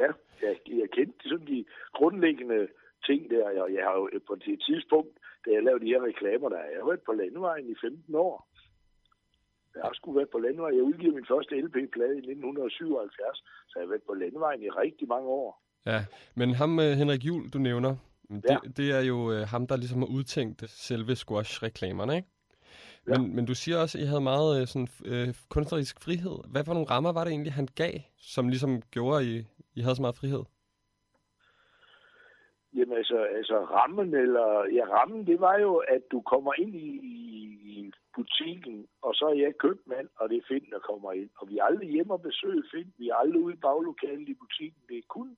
ja, 0.00 0.10
jeg, 0.42 0.56
jeg 0.66 0.90
kendte 0.90 1.28
sådan 1.28 1.46
de 1.46 1.64
grundlæggende 1.92 2.68
ting 3.06 3.30
der, 3.30 3.62
og 3.62 3.74
jeg 3.74 3.84
har 3.84 3.94
jo 3.94 4.20
på 4.26 4.34
det 4.34 4.62
tidspunkt, 4.68 5.18
da 5.46 5.50
jeg 5.50 5.62
lavede 5.62 5.84
de 5.84 5.92
her 5.94 6.02
reklamer, 6.02 6.48
der 6.48 6.56
har 6.56 6.64
jeg 6.64 6.86
været 6.86 7.00
på 7.06 7.12
landevejen 7.12 7.70
i 7.70 7.74
15 7.80 8.14
år. 8.14 8.47
Jeg 9.78 9.84
har 9.88 9.94
sgu 9.98 10.12
været 10.18 10.30
på 10.34 10.38
landevejen. 10.38 10.76
Jeg 10.76 10.84
udgiver 10.90 11.14
min 11.18 11.26
første 11.32 11.52
LP-plade 11.64 12.14
i 12.20 12.22
1977, 12.24 13.38
så 13.68 13.74
jeg 13.78 13.82
har 13.84 13.90
været 13.92 14.02
på 14.10 14.14
landevejen 14.22 14.62
i 14.62 14.68
rigtig 14.82 15.08
mange 15.08 15.28
år. 15.28 15.50
Ja, 15.86 16.00
men 16.34 16.48
ham, 16.54 16.80
øh, 16.80 16.92
Henrik 17.00 17.24
Jul, 17.24 17.48
du 17.54 17.58
nævner, 17.58 17.96
det, 18.30 18.44
Ja. 18.50 18.56
det 18.76 18.90
er 18.98 19.00
jo 19.00 19.32
øh, 19.32 19.42
ham, 19.52 19.66
der 19.66 19.76
ligesom 19.76 19.98
har 19.98 20.08
udtænkt 20.18 20.70
selve 20.70 21.16
squash-reklamerne, 21.16 22.16
ikke? 22.16 22.28
Men, 23.06 23.36
men 23.36 23.44
du 23.46 23.54
siger 23.54 23.78
også, 23.78 23.98
at 23.98 24.04
I 24.04 24.06
havde 24.06 24.20
meget 24.20 24.60
øh, 24.60 24.66
sådan, 24.66 24.88
øh, 25.04 25.34
kunstnerisk 25.48 26.00
frihed. 26.00 26.36
Hvad 26.48 26.64
for 26.64 26.72
nogle 26.74 26.90
rammer 26.90 27.12
var 27.12 27.24
det 27.24 27.30
egentlig, 27.30 27.52
han 27.52 27.68
gav, 27.74 27.92
som 28.16 28.48
ligesom 28.48 28.82
gjorde, 28.82 29.18
at 29.20 29.24
I, 29.26 29.44
I 29.74 29.80
havde 29.80 29.96
så 29.96 30.02
meget 30.02 30.16
frihed? 30.16 30.42
Jamen 32.78 32.96
altså, 32.96 33.18
altså 33.38 33.56
rammen, 33.76 34.14
eller, 34.14 34.48
ja, 34.76 34.84
rammen, 34.96 35.26
det 35.26 35.40
var 35.40 35.56
jo, 35.58 35.76
at 35.76 36.02
du 36.12 36.20
kommer 36.20 36.52
ind 36.58 36.74
i, 36.74 36.88
i 37.72 37.92
butikken, 38.16 38.86
og 39.02 39.14
så 39.14 39.24
er 39.32 39.34
jeg 39.44 39.52
købmand, 39.64 40.08
og 40.16 40.28
det 40.28 40.36
er 40.36 40.46
Finn, 40.48 40.70
der 40.70 40.78
kommer 40.78 41.12
ind. 41.12 41.30
Og 41.38 41.48
vi 41.48 41.58
er 41.58 41.64
aldrig 41.64 41.88
hjemme 41.88 42.12
og 42.12 42.22
besøge 42.22 42.62
Finn. 42.72 42.92
Vi 42.98 43.08
er 43.08 43.14
aldrig 43.14 43.40
ude 43.42 43.54
i 43.54 43.62
baglokalet 43.66 44.28
i 44.28 44.34
butikken. 44.34 44.80
Det 44.88 44.98
er 44.98 45.06
kun, 45.08 45.36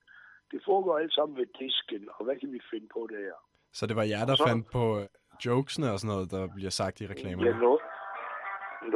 det 0.51 0.61
foregår 0.65 0.97
alt 0.97 1.13
sammen 1.13 1.37
ved 1.37 1.45
disken, 1.59 2.09
og 2.15 2.25
hvad 2.25 2.35
kan 2.35 2.51
vi 2.53 2.59
finde 2.71 2.87
på 2.93 3.07
der? 3.11 3.33
Så 3.73 3.87
det 3.87 3.95
var 3.95 4.03
jer, 4.03 4.25
der 4.25 4.35
så- 4.35 4.47
fandt 4.47 4.71
på 4.71 4.83
øh, 4.99 5.05
jokesene 5.45 5.91
og 5.93 5.99
sådan 5.99 6.13
noget, 6.15 6.31
der 6.31 6.43
bliver 6.55 6.69
sagt 6.81 7.01
i 7.01 7.07
reklamerne? 7.07 7.49
Ja, 7.49 7.57
noget, 7.57 7.81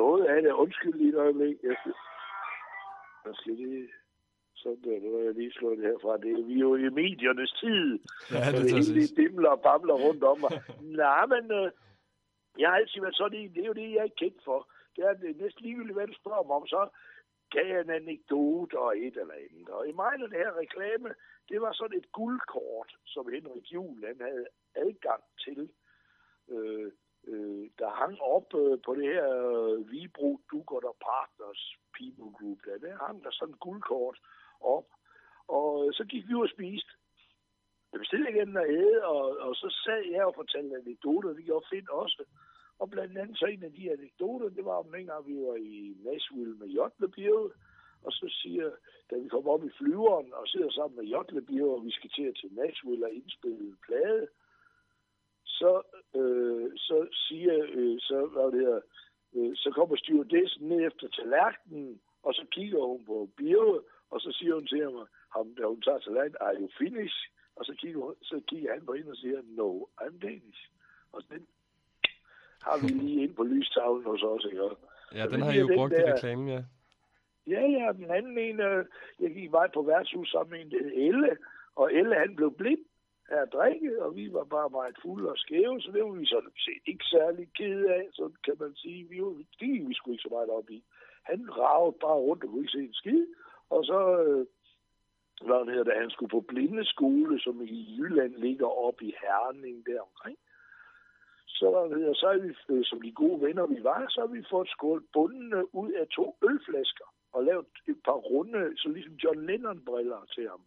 noget 0.02 0.26
af 0.26 0.42
det. 0.42 0.52
Undskyld 0.52 0.94
lige 0.94 1.10
et 1.10 1.16
øjeblik. 1.26 1.56
Jeg 3.26 3.34
skal 3.34 3.54
lige... 3.54 3.88
Sådan 4.56 4.82
der, 4.84 5.00
nu 5.00 5.18
har 5.18 5.24
jeg 5.24 5.34
lige 5.34 5.52
slået 5.52 5.78
det 5.78 5.86
herfra. 5.86 6.18
Det 6.18 6.32
er, 6.32 6.44
vi 6.44 6.54
er 6.54 6.66
jo 6.70 6.76
i 6.76 6.90
mediernes 6.90 7.52
tid. 7.64 8.00
Ja, 8.32 8.52
det 8.52 8.62
det 8.62 8.72
hele 8.72 8.86
sidst. 8.86 9.16
dimler 9.18 9.50
og 9.50 9.62
babler 9.62 9.98
rundt 10.06 10.24
om 10.24 10.40
mig. 10.40 10.52
Nej, 11.04 11.26
men 11.26 11.44
øh, 11.60 11.72
jeg 12.60 12.70
har 12.70 12.76
altid 12.76 13.02
været 13.02 13.16
sådan 13.16 13.40
en. 13.40 13.54
Det 13.56 13.62
er 13.64 13.72
jo 13.72 13.80
det, 13.82 13.94
jeg 13.98 14.04
er 14.06 14.20
kendt 14.22 14.44
for. 14.44 14.60
Det 14.96 15.04
er 15.04 15.14
det 15.14 15.38
næsten 15.38 15.62
ligegyldigt, 15.66 15.98
hvad 15.98 16.08
du 16.08 16.14
spørger 16.14 16.44
mig 16.48 16.56
om. 16.56 16.68
Så 16.68 16.82
gav 17.52 17.68
jeg 17.68 17.82
en 17.82 17.90
anekdote 17.90 18.80
og 18.80 18.98
et 18.98 19.18
eller 19.18 19.34
andet. 19.44 19.70
Og 19.70 19.88
i 19.90 19.92
mig 19.92 20.14
det 20.20 20.42
her 20.44 20.60
reklame, 20.64 21.10
det 21.50 21.62
var 21.62 21.74
sådan 21.74 21.98
et 21.98 22.12
guldkort, 22.12 22.92
som 23.06 23.32
Henrik 23.34 23.74
Juhl 23.74 24.06
han 24.06 24.20
havde 24.22 24.46
adgang 24.76 25.24
til. 25.46 25.70
Øh, 26.50 26.92
øh, 27.28 27.70
der 27.80 27.90
hang 27.90 28.22
op 28.22 28.48
øh, 28.62 28.78
på 28.86 28.96
det 28.96 29.08
her 29.14 29.28
øh, 29.52 29.92
Vibro 29.92 30.40
Dugert 30.52 30.84
og 30.84 30.98
Partners 31.10 31.62
People 31.98 32.32
Group. 32.38 32.60
Der, 32.66 32.78
der 32.78 33.06
hang 33.06 33.24
der 33.24 33.32
sådan 33.32 33.54
et 33.54 33.60
guldkort 33.60 34.18
op. 34.66 34.88
Og 35.48 35.88
øh, 35.88 35.94
så 35.94 36.04
gik 36.12 36.28
vi 36.28 36.34
ud 36.34 36.48
og 36.48 36.50
spiste. 36.50 36.92
Jeg 37.92 38.00
bestilte 38.00 38.32
igen 38.32 38.58
og 38.58 38.68
æde, 38.70 39.06
og, 39.06 39.24
og 39.46 39.56
så 39.56 39.68
sad 39.86 40.02
jeg 40.12 40.26
og 40.26 40.36
fortalte 40.36 40.76
anekdoter, 40.76 41.34
det 41.34 41.46
gjorde 41.46 41.66
fedt 41.74 41.90
også. 41.90 42.24
Og 42.80 42.90
blandt 42.90 43.18
andet 43.18 43.38
så 43.38 43.46
en 43.46 43.64
af 43.64 43.72
de 43.72 43.92
anekdoter, 43.92 44.50
det 44.50 44.66
var 44.66 44.76
om 44.84 44.92
dengang, 44.92 45.28
vi 45.28 45.36
var 45.48 45.56
i 45.56 45.96
Nashville 46.06 46.56
med 46.56 46.68
Jotlebjerg, 46.68 47.52
Og 48.06 48.12
så 48.12 48.28
siger, 48.42 48.72
da 49.10 49.16
vi 49.18 49.28
kommer 49.28 49.52
op 49.52 49.66
i 49.66 49.76
flyveren 49.78 50.34
og 50.34 50.48
sidder 50.48 50.70
sammen 50.72 50.98
med 50.98 51.06
Jotlebjerg, 51.06 51.76
og 51.78 51.86
vi 51.86 51.92
skal 51.92 52.10
til 52.10 52.24
at 52.24 52.36
til 52.36 52.50
Nashville 52.54 53.06
og 53.06 53.14
indspille 53.14 53.60
en 53.60 53.78
plade, 53.86 54.28
så, 55.46 55.82
øh, 56.16 56.72
så 56.76 57.08
siger, 57.12 57.66
øh, 57.70 58.00
så, 58.00 58.26
hvad 58.26 58.52
det 58.52 58.68
her, 58.68 58.80
øh, 59.36 59.56
så 59.56 59.72
kommer 59.76 59.96
stewardessen 59.96 60.68
ned 60.68 60.88
efter 60.88 61.08
tallerkenen, 61.08 62.02
Og 62.24 62.34
så 62.34 62.46
kigger 62.52 62.82
hun 62.92 63.06
på 63.06 63.30
Birge, 63.38 63.82
og 64.16 64.20
så 64.22 64.32
siger 64.38 64.54
hun 64.54 64.66
til 64.68 64.82
ham, 64.84 64.94
ham 65.36 65.48
da 65.58 65.64
hun 65.74 65.82
tager 65.82 66.00
til 66.00 66.12
land, 66.20 66.34
are 66.40 66.56
you 66.60 66.70
finish? 66.78 67.18
Og 67.56 67.66
så 67.66 67.74
kigger, 67.82 68.02
hun, 68.02 68.16
så 68.22 68.42
kigger 68.50 68.74
han 68.74 68.86
på 68.86 68.94
hende 68.94 69.12
og 69.12 69.18
siger, 69.18 69.40
no, 69.60 69.70
I'm 70.02 70.16
Danish. 70.26 70.62
Og 71.12 71.22
den 71.32 71.48
har 72.62 72.78
vi 72.82 72.88
lige 72.88 73.24
ind 73.24 73.36
på 73.36 73.44
lystavlen 73.44 74.06
hos 74.06 74.24
os, 74.24 74.46
ikke? 74.52 74.64
Ja, 75.16 75.24
den 75.28 75.42
har 75.42 75.52
I 75.52 75.60
jo 75.60 75.68
brugt 75.76 75.94
i 75.94 75.96
der- 75.96 76.14
reklamen, 76.16 76.48
ja. 76.48 76.62
Ja, 77.48 77.62
ja, 77.78 77.92
den 77.92 78.12
anden 78.12 78.38
en, 78.38 78.60
øh, 78.60 78.86
jeg 79.20 79.34
gik 79.34 79.52
vej 79.52 79.68
på 79.74 79.82
værtshus 79.82 80.30
sammen 80.32 80.52
med 80.52 80.60
en, 80.66 80.92
Elle, 81.08 81.38
og 81.76 81.94
Elle 81.94 82.16
han 82.16 82.36
blev 82.36 82.52
blind 82.58 82.86
af 83.30 83.42
at 83.42 83.54
drikke, 83.54 84.04
og 84.04 84.16
vi 84.16 84.34
var 84.34 84.44
bare 84.44 84.70
meget 84.70 84.96
fulde 85.02 85.30
og 85.32 85.38
skæve, 85.38 85.82
så 85.82 85.92
det 85.92 86.04
var 86.04 86.12
vi 86.12 86.26
sådan 86.26 86.52
set 86.66 86.82
ikke 86.86 87.06
særlig 87.06 87.48
kede 87.58 87.94
af, 87.94 88.06
så 88.12 88.32
kan 88.46 88.54
man 88.60 88.76
sige, 88.76 89.10
vi, 89.10 89.22
var, 89.22 89.34
det 89.60 89.88
vi 89.90 89.94
sgu 89.94 90.12
ikke 90.12 90.22
så 90.22 90.30
meget 90.32 90.50
op 90.50 90.70
i. 90.70 90.84
Han 91.24 91.58
ravede 91.58 91.98
bare 92.02 92.20
rundt 92.28 92.44
og 92.44 92.50
kunne 92.50 92.62
ikke 92.62 92.72
se 92.72 92.80
en 92.80 92.94
skid, 92.94 93.26
og 93.70 93.86
så, 93.86 94.00
øh, 94.24 94.46
hvad 95.46 95.58
han 95.58 95.70
hedder 95.70 95.84
det, 95.84 96.02
han 96.02 96.10
skulle 96.10 96.30
på 96.30 96.42
blindeskole, 96.42 97.40
som 97.40 97.62
i 97.62 97.96
Jylland 97.98 98.36
ligger 98.36 98.68
oppe 98.68 99.06
i 99.06 99.16
Herning 99.22 99.86
der 99.86 100.02
omkring. 100.02 100.38
Så, 101.48 101.70
hvad 101.70 101.82
han 101.82 102.00
hedder, 102.00 102.14
så 102.14 102.28
er 102.28 102.38
vi, 102.38 102.56
øh, 102.70 102.86
som 102.86 103.02
de 103.02 103.12
gode 103.12 103.42
venner 103.42 103.66
vi 103.66 103.84
var, 103.84 104.06
så 104.10 104.20
har 104.22 104.28
vi 104.28 104.44
fået 104.50 104.70
skålet 104.70 105.06
bundene 105.14 105.76
ud 105.76 105.92
af 105.92 106.08
to 106.08 106.38
ølflasker 106.50 107.06
og 107.34 107.44
lavet 107.44 107.66
et 107.88 108.00
par 108.06 108.20
runde, 108.32 108.78
så 108.78 108.90
ligesom 108.90 109.14
John 109.14 109.46
Lennon-briller 109.46 110.26
til 110.36 110.50
ham. 110.50 110.62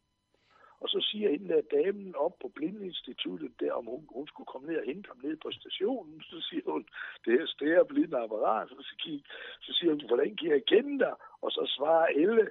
Og 0.81 0.89
så 0.89 0.99
siger 1.11 1.31
hende 1.31 1.49
der 1.49 1.63
damen 1.79 2.15
op 2.15 2.35
på 2.43 2.49
Blindinstituttet 2.49 3.53
der, 3.61 3.73
om 3.73 3.85
hun, 3.87 4.09
hun 4.17 4.27
skulle 4.27 4.47
komme 4.47 4.69
ned 4.69 4.79
og 4.79 4.85
hente 4.85 5.09
ham 5.09 5.21
ned 5.23 5.37
på 5.37 5.51
stationen. 5.51 6.23
Så 6.23 6.41
siger 6.41 6.71
hun, 6.73 6.87
det 7.25 7.35
er 7.41 7.47
stærre 7.47 7.85
blinde 7.85 8.19
apparat. 8.19 8.69
Så, 8.69 8.95
siger, 9.03 9.21
så 9.61 9.73
siger 9.73 9.91
hun, 9.91 10.07
hvordan 10.07 10.37
kan 10.37 10.51
jeg 10.51 10.63
kende 10.65 10.99
dig? 10.99 11.15
Og 11.43 11.51
så 11.51 11.73
svarer 11.77 12.07
Elle, 12.07 12.51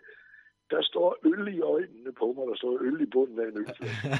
der 0.71 0.81
står 0.81 1.09
øl 1.31 1.47
i 1.57 1.59
øjnene 1.61 2.11
på 2.21 2.25
mig, 2.35 2.43
der 2.51 2.55
står 2.55 2.73
øl 2.87 3.01
i 3.01 3.09
bunden 3.15 3.39
af 3.39 3.47
en 3.51 3.57
ølflaske. 3.61 4.15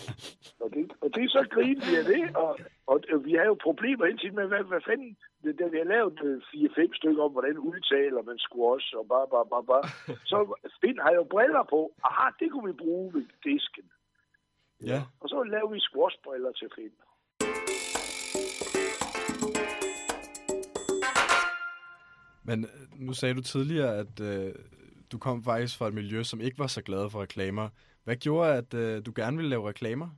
og, 0.62 0.68
det, 0.74 0.92
og 1.02 1.08
det 1.14 1.22
er 1.24 1.28
så 1.38 1.44
grint 1.54 1.82
vi 1.88 1.92
af 2.00 2.04
det, 2.12 2.36
og, 2.36 2.58
og 2.86 2.96
øh, 3.12 3.24
vi 3.24 3.32
har 3.38 3.44
jo 3.52 3.56
problemer 3.68 4.04
hele 4.06 4.18
tiden 4.18 4.36
med, 4.40 4.46
hvad, 4.52 4.62
hvad 4.72 4.80
fanden, 4.88 5.16
det- 5.42 5.58
da 5.58 5.64
vi 5.72 5.78
har 5.82 5.88
lavet 5.96 6.18
øh, 6.28 6.42
fire-fem 6.52 6.90
stykker 6.94 7.22
om, 7.22 7.32
hvordan 7.32 7.58
udtaler 7.58 8.22
man 8.22 8.38
squash, 8.48 8.88
og 8.98 9.04
bare, 9.14 9.26
bare, 9.34 9.46
bare, 9.52 9.64
bare, 9.72 9.84
så 10.30 10.38
Finn 10.80 10.98
har 11.06 11.12
jo 11.20 11.24
briller 11.34 11.64
på. 11.74 11.80
Aha, 12.08 12.26
det 12.40 12.48
kunne 12.50 12.66
vi 12.72 12.76
bruge 12.84 13.14
ved 13.14 13.24
disken. 13.48 13.86
Ja. 14.90 15.00
Og 15.20 15.28
så 15.28 15.38
laver 15.54 15.70
vi 15.74 15.80
squashbriller 15.88 16.52
til 16.52 16.68
Finn. 16.76 16.94
Men 22.44 22.64
øh, 22.64 23.00
nu 23.06 23.12
sagde 23.12 23.34
du 23.34 23.42
tidligere, 23.42 23.96
at 23.96 24.20
øh, 24.20 24.54
du 25.12 25.18
kom 25.18 25.42
faktisk 25.42 25.78
fra 25.78 25.88
et 25.88 25.94
miljø, 25.94 26.22
som 26.22 26.40
ikke 26.40 26.58
var 26.58 26.66
så 26.66 26.82
glad 26.82 27.10
for 27.10 27.22
reklamer. 27.22 27.68
Hvad 28.04 28.16
gjorde, 28.16 28.48
at 28.60 28.74
øh, 28.74 29.06
du 29.06 29.12
gerne 29.16 29.36
ville 29.36 29.50
lave 29.50 29.68
reklamer? 29.68 30.08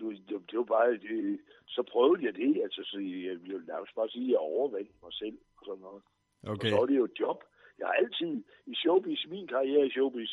Det, 0.00 0.08
det 0.50 0.58
var 0.58 0.64
bare, 0.64 0.92
det, 0.92 1.40
så 1.66 1.82
prøvede 1.92 2.24
jeg 2.26 2.34
det, 2.34 2.62
altså, 2.62 2.80
så 2.84 2.98
jeg 2.98 3.34
vil 3.42 3.62
nærmest 3.72 3.94
bare 3.94 4.08
sige, 4.08 4.24
at 4.24 4.30
jeg 4.30 4.38
overvandt 4.38 4.90
mig 5.02 5.12
selv 5.12 5.38
og 5.56 5.62
sådan 5.66 5.80
noget. 5.80 6.02
Okay. 6.42 6.68
Og 6.68 6.70
så 6.70 6.76
var 6.76 6.86
det 6.86 6.96
jo 6.96 7.04
et 7.04 7.20
job. 7.20 7.38
Jeg 7.78 7.86
har 7.86 7.94
altid 7.94 8.44
i 8.66 8.74
showbiz, 8.74 9.20
min 9.28 9.46
karriere 9.46 9.86
i 9.86 9.90
showbiz, 9.90 10.30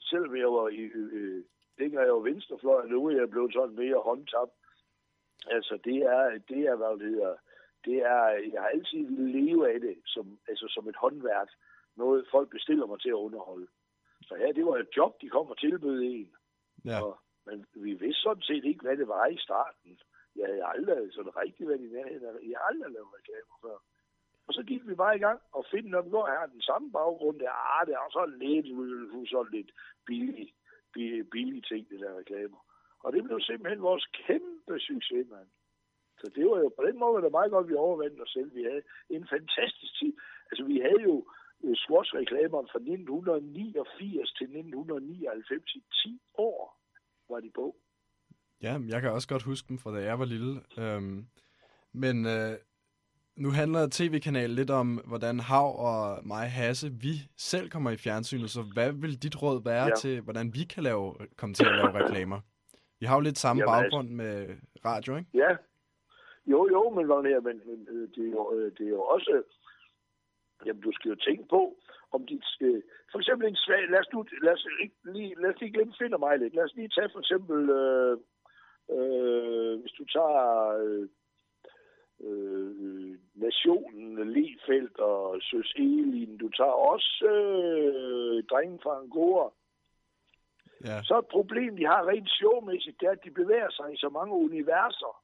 selvom 0.00 0.36
jeg 0.36 0.50
var 0.52 0.68
i, 0.68 0.82
øh, 1.18 1.44
dengang 1.78 2.04
jeg 2.06 2.14
var 2.14 2.28
venstrefløj, 2.30 2.86
nu 2.86 3.06
er 3.06 3.16
jeg 3.16 3.30
blevet 3.30 3.52
sådan 3.52 3.76
mere 3.76 4.00
håndtabt. 4.08 4.52
Altså, 5.46 5.78
det 5.84 5.96
er, 5.96 6.22
det 6.48 6.60
er, 6.70 6.76
hvad 6.76 6.98
det 6.98 7.10
hedder, 7.10 7.34
det 7.84 7.96
er, 7.96 8.22
jeg 8.52 8.60
har 8.60 8.68
altid 8.68 8.98
ville 9.06 9.32
leve 9.40 9.74
af 9.74 9.80
det, 9.80 9.96
som, 10.04 10.38
altså 10.48 10.66
som 10.68 10.88
et 10.88 10.96
håndværk. 10.96 11.48
Noget, 11.96 12.28
folk 12.30 12.50
bestiller 12.50 12.86
mig 12.86 13.00
til 13.00 13.08
at 13.08 13.22
underholde. 13.26 13.68
Så 14.22 14.34
ja, 14.34 14.52
det 14.52 14.66
var 14.66 14.76
et 14.76 14.88
job, 14.96 15.20
de 15.20 15.28
kom 15.28 15.46
og 15.46 15.58
tilbød 15.58 16.02
en. 16.02 16.34
Ja. 16.84 17.04
Og, 17.04 17.18
men 17.46 17.66
vi 17.74 17.94
vidste 17.94 18.22
sådan 18.22 18.42
set 18.42 18.64
ikke, 18.64 18.82
hvad 18.82 18.96
det 18.96 19.08
var 19.08 19.26
i 19.26 19.38
starten. 19.38 19.98
Jeg 20.36 20.46
havde 20.46 20.64
aldrig 20.64 21.12
sådan 21.12 21.36
rigtig 21.36 21.68
været 21.68 21.80
i 21.80 21.92
nærheden. 21.96 22.50
Jeg 22.50 22.58
har 22.58 22.66
aldrig 22.66 22.92
lavet 22.92 23.14
reklamer 23.18 23.56
før. 23.62 23.78
Og 24.46 24.54
så 24.54 24.62
gik 24.62 24.88
vi 24.88 24.94
bare 24.94 25.16
i 25.16 25.18
gang 25.18 25.40
og 25.52 25.66
finde, 25.70 25.90
når 25.90 26.02
vi 26.02 26.10
går 26.10 26.26
her 26.26 26.46
den 26.46 26.62
samme 26.62 26.92
baggrund. 26.92 27.38
Der, 27.38 27.50
ah, 27.50 27.86
det 27.86 27.94
er 27.94 28.08
så 28.10 28.24
lidt, 28.26 28.66
sådan 29.28 29.52
lidt 29.52 29.70
billige, 30.06 30.52
billige, 30.94 31.24
billige 31.24 31.62
ting, 31.62 31.88
det 31.90 32.00
der 32.00 32.18
reklamer. 32.18 32.60
Og 33.04 33.12
det 33.12 33.24
blev 33.24 33.40
simpelthen 33.40 33.82
vores 33.82 34.06
kæmpe 34.06 34.80
succes, 34.80 35.26
mand. 35.30 35.48
Så 36.20 36.30
det 36.34 36.44
var 36.50 36.58
jo, 36.58 36.68
på 36.68 36.82
den 36.86 36.98
måde 36.98 37.14
var 37.14 37.20
det 37.20 37.30
meget 37.30 37.50
godt, 37.50 37.68
vi 37.68 37.74
overvandt 37.74 38.20
os 38.20 38.30
selv. 38.30 38.54
Vi 38.54 38.62
havde 38.62 38.82
en 39.10 39.26
fantastisk 39.28 39.98
tid. 39.98 40.12
Altså, 40.50 40.64
vi 40.64 40.78
havde 40.80 41.02
jo 41.02 41.26
Swatch-reklamerne 41.74 42.68
fra 42.72 42.78
1989 42.78 44.32
til 44.38 44.44
1999 44.44 45.74
i 45.74 45.82
10 46.02 46.20
år 46.34 46.80
var 47.28 47.40
de 47.40 47.50
på. 47.54 47.76
Ja, 48.62 48.78
jeg 48.88 49.00
kan 49.00 49.10
også 49.10 49.28
godt 49.28 49.42
huske 49.42 49.68
dem 49.68 49.78
fra 49.78 49.96
da 49.96 50.04
jeg 50.04 50.18
var 50.18 50.24
lille. 50.24 50.60
Øhm, 50.78 51.26
men 51.92 52.26
øh, 52.26 52.52
nu 53.36 53.50
handler 53.50 53.88
tv-kanalen 53.90 54.56
lidt 54.56 54.70
om, 54.70 54.88
hvordan 55.06 55.40
Hav 55.40 55.68
og 55.78 56.26
mig, 56.26 56.50
Hasse, 56.50 56.92
vi 56.92 57.12
selv 57.36 57.70
kommer 57.70 57.90
i 57.90 57.96
fjernsynet. 57.96 58.50
Så 58.50 58.62
hvad 58.74 58.92
vil 58.92 59.22
dit 59.22 59.42
råd 59.42 59.64
være 59.64 59.84
ja. 59.84 59.94
Til, 59.94 60.20
hvordan 60.20 60.54
vi 60.54 60.64
kan 60.64 60.82
lave, 60.82 61.14
komme 61.36 61.54
til 61.54 61.64
at 61.64 61.74
lave 61.74 62.04
reklamer? 62.04 62.40
Vi 63.00 63.06
har 63.06 63.14
jo 63.16 63.20
lidt 63.20 63.38
samme 63.38 63.60
Jamen, 63.60 63.74
altså- 63.74 63.96
baggrund 63.96 64.08
med 64.08 64.56
radio, 64.84 65.16
ikke? 65.16 65.30
Ja. 65.34 65.56
Jo, 66.46 66.68
jo, 66.72 66.90
men, 66.90 67.06
men, 67.06 67.60
men 67.66 67.78
det, 68.14 68.26
er 68.26 68.30
jo, 68.30 68.54
øh, 68.54 68.72
det 68.78 68.86
er 68.86 68.90
jo 68.90 69.02
også... 69.02 69.42
Jamen, 70.64 70.82
du 70.82 70.92
skal 70.92 71.08
jo 71.08 71.14
tænke 71.14 71.48
på, 71.48 71.76
om 72.12 72.26
dit... 72.26 72.44
Øh, 72.60 72.82
for 73.12 73.18
eksempel 73.18 73.48
en 73.48 73.56
svag... 73.56 73.88
Lad 73.88 74.00
os, 74.00 74.12
nu, 74.12 74.24
lad 74.42 74.52
os, 74.52 74.66
ikke 74.82 74.96
lige, 75.04 75.34
lad 75.40 75.50
os 75.54 75.60
lige 75.60 75.72
glemme 75.72 75.94
finder 75.98 76.18
mig 76.18 76.38
lidt. 76.38 76.54
Lad 76.54 76.64
os 76.64 76.74
lige 76.74 76.88
tage 76.88 77.10
for 77.12 77.18
eksempel... 77.18 77.70
Øh, 77.70 78.16
øh, 78.94 79.80
hvis 79.80 79.92
du 79.92 80.04
tager... 80.04 80.44
Øh, 80.84 81.08
øh, 82.20 83.18
Nationen, 83.34 84.32
Lefeldt 84.32 84.98
og 84.98 85.38
Søs 85.42 85.72
Elin. 85.76 86.36
Du 86.36 86.48
tager 86.48 86.76
også 86.92 87.26
øh, 87.26 88.44
drengen 88.50 88.80
fra 88.82 88.98
Angora. 89.00 89.50
Ja. 90.84 91.02
Så 91.02 91.18
et 91.18 91.26
problem, 91.26 91.76
de 91.76 91.84
har 91.86 92.08
rent 92.08 92.30
showmæssigt, 92.30 93.00
det 93.00 93.06
er, 93.06 93.10
at 93.10 93.24
de 93.24 93.30
bevæger 93.30 93.70
sig 93.70 93.94
i 93.94 93.96
så 93.96 94.08
mange 94.08 94.34
universer. 94.34 95.22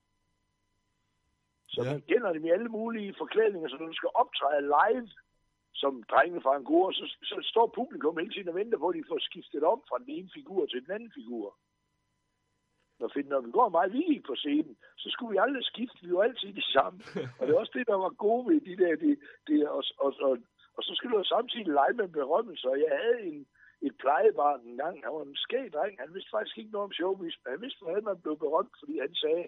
Så 1.74 1.80
Ja. 1.82 1.92
man 1.92 2.02
kender 2.10 2.32
dem 2.32 2.44
i 2.44 2.50
alle 2.56 2.68
mulige 2.68 3.14
forklædninger, 3.18 3.68
så 3.68 3.76
når 3.76 3.86
du 3.86 3.92
skal 4.00 4.10
optræde 4.14 4.62
live 4.76 5.08
som 5.74 6.02
drengene 6.10 6.42
fra 6.42 6.54
Angora, 6.54 6.92
så, 6.92 7.04
så 7.30 7.36
står 7.52 7.66
publikum 7.74 8.18
hele 8.18 8.32
tiden 8.32 8.48
og 8.48 8.54
venter 8.54 8.78
på, 8.78 8.88
at 8.88 8.96
de 8.98 9.04
får 9.08 9.18
skiftet 9.20 9.62
om 9.64 9.82
fra 9.88 9.98
den 9.98 10.10
ene 10.16 10.30
figur 10.34 10.66
til 10.66 10.84
den 10.84 10.90
anden 10.96 11.12
figur. 11.14 11.46
Når, 13.00 13.08
når 13.32 13.40
vi 13.40 13.50
går 13.50 13.68
meget, 13.68 13.92
vi 13.92 14.02
gik 14.12 14.24
på 14.26 14.34
scenen, 14.34 14.76
så 15.02 15.06
skulle 15.10 15.32
vi 15.32 15.38
aldrig 15.44 15.64
skifte, 15.64 16.06
vi 16.06 16.12
var 16.12 16.22
altid 16.22 16.52
de 16.52 16.72
samme. 16.72 16.98
Og 17.38 17.42
det 17.46 17.54
er 17.54 17.58
også 17.60 17.74
det, 17.78 17.86
der 17.86 17.98
var 18.04 18.10
gode 18.26 18.42
ved 18.48 18.60
de 18.68 18.76
der, 18.82 18.96
det, 19.04 19.18
det, 19.46 19.68
og, 19.68 19.82
og, 20.04 20.12
og, 20.26 20.38
og 20.76 20.82
så 20.82 20.92
skulle 20.94 21.18
du 21.18 21.24
samtidig 21.24 21.66
lege 21.66 21.94
med 22.00 22.08
berømmelse, 22.08 22.68
og 22.68 22.76
jeg 22.80 22.92
havde 23.02 23.20
en, 23.30 23.46
et 23.86 23.94
plejebarn 24.02 24.60
en 24.66 24.76
gang, 24.76 25.04
han 25.04 25.12
var 25.14 25.22
en 25.22 25.36
skæg 25.36 25.72
dreng, 25.72 26.00
han 26.00 26.14
vidste 26.14 26.30
faktisk 26.30 26.58
ikke 26.58 26.70
noget 26.70 26.84
om 26.88 26.92
showbiz, 26.92 27.34
men 27.42 27.50
han 27.52 27.60
vidste, 27.64 27.82
hvordan 27.82 28.04
man 28.04 28.20
blev 28.24 28.36
berømt, 28.38 28.74
fordi 28.80 28.98
han 28.98 29.14
sagde, 29.14 29.44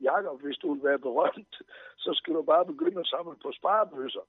Jakob, 0.00 0.42
hvis 0.42 0.56
du 0.56 0.74
vil 0.74 0.82
være 0.84 0.98
berømt, 0.98 1.54
så 1.96 2.10
skal 2.14 2.34
du 2.34 2.42
bare 2.42 2.66
begynde 2.66 3.00
at 3.00 3.06
samle 3.06 3.36
på 3.42 3.52
sparebøsser. 3.52 4.26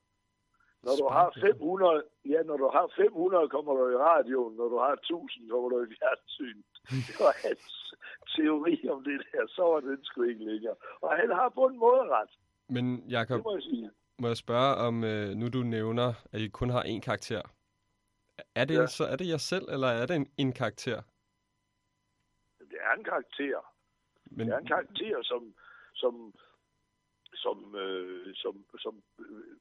Når 0.86 0.96
du 1.02 1.08
har 1.18 1.28
500, 1.42 2.04
ja, 2.26 2.40
når 2.50 2.58
du 2.58 2.68
har 2.76 2.86
500, 2.96 3.50
kommer 3.50 3.74
du 3.74 3.90
i 3.90 3.96
radioen. 3.96 4.56
Når 4.56 4.68
du 4.70 4.78
har 4.78 4.94
1000, 4.94 5.50
kommer 5.50 5.70
du 5.70 5.78
i 5.84 5.96
fjernsyn. 6.00 6.60
Det 7.08 7.16
var 7.20 7.34
hans 7.48 7.96
teori 8.36 8.90
om 8.90 9.04
det 9.04 9.22
der. 9.32 9.48
Så 9.48 9.62
var 9.72 9.80
den 9.80 10.04
sgu 10.04 10.24
ikke 10.24 10.46
længere. 10.46 10.76
Og 11.02 11.18
han 11.18 11.30
har 11.32 11.50
på 11.50 11.66
en 11.66 11.78
måde 11.80 12.02
ret. 12.18 12.30
Men 12.70 12.86
Jakob, 13.10 13.38
Det 13.38 13.46
må 13.46 13.54
jeg 13.56 13.62
sige. 13.62 13.92
må 14.22 14.28
jeg 14.28 14.38
spørge 14.38 14.76
om, 14.76 15.04
øh, 15.04 15.30
nu 15.30 15.50
du 15.50 15.64
nævner, 15.64 16.14
at 16.32 16.40
I 16.42 16.48
kun 16.48 16.70
har 16.70 16.84
én 16.84 17.00
karakter. 17.00 17.42
Er 18.56 18.66
det, 18.66 18.76
ja. 18.76 18.88
så, 18.88 19.04
er 19.06 19.16
det 19.16 19.28
jer 19.28 19.38
selv, 19.38 19.66
eller 19.70 19.88
er 19.88 20.06
det 20.06 20.16
en, 20.16 20.28
en 20.38 20.54
karakter? 20.54 21.02
Det 22.60 22.78
er 22.82 22.94
en 22.98 23.04
karakter. 23.04 23.75
Men, 24.36 24.48
Det 24.48 24.54
er 24.54 24.60
en 24.60 24.74
karakter, 24.76 25.22
som, 25.24 25.54
som, 25.94 26.34
som, 27.34 27.76
øh, 27.76 28.36
som, 28.36 28.66
som 28.80 29.04
øh, 29.20 29.56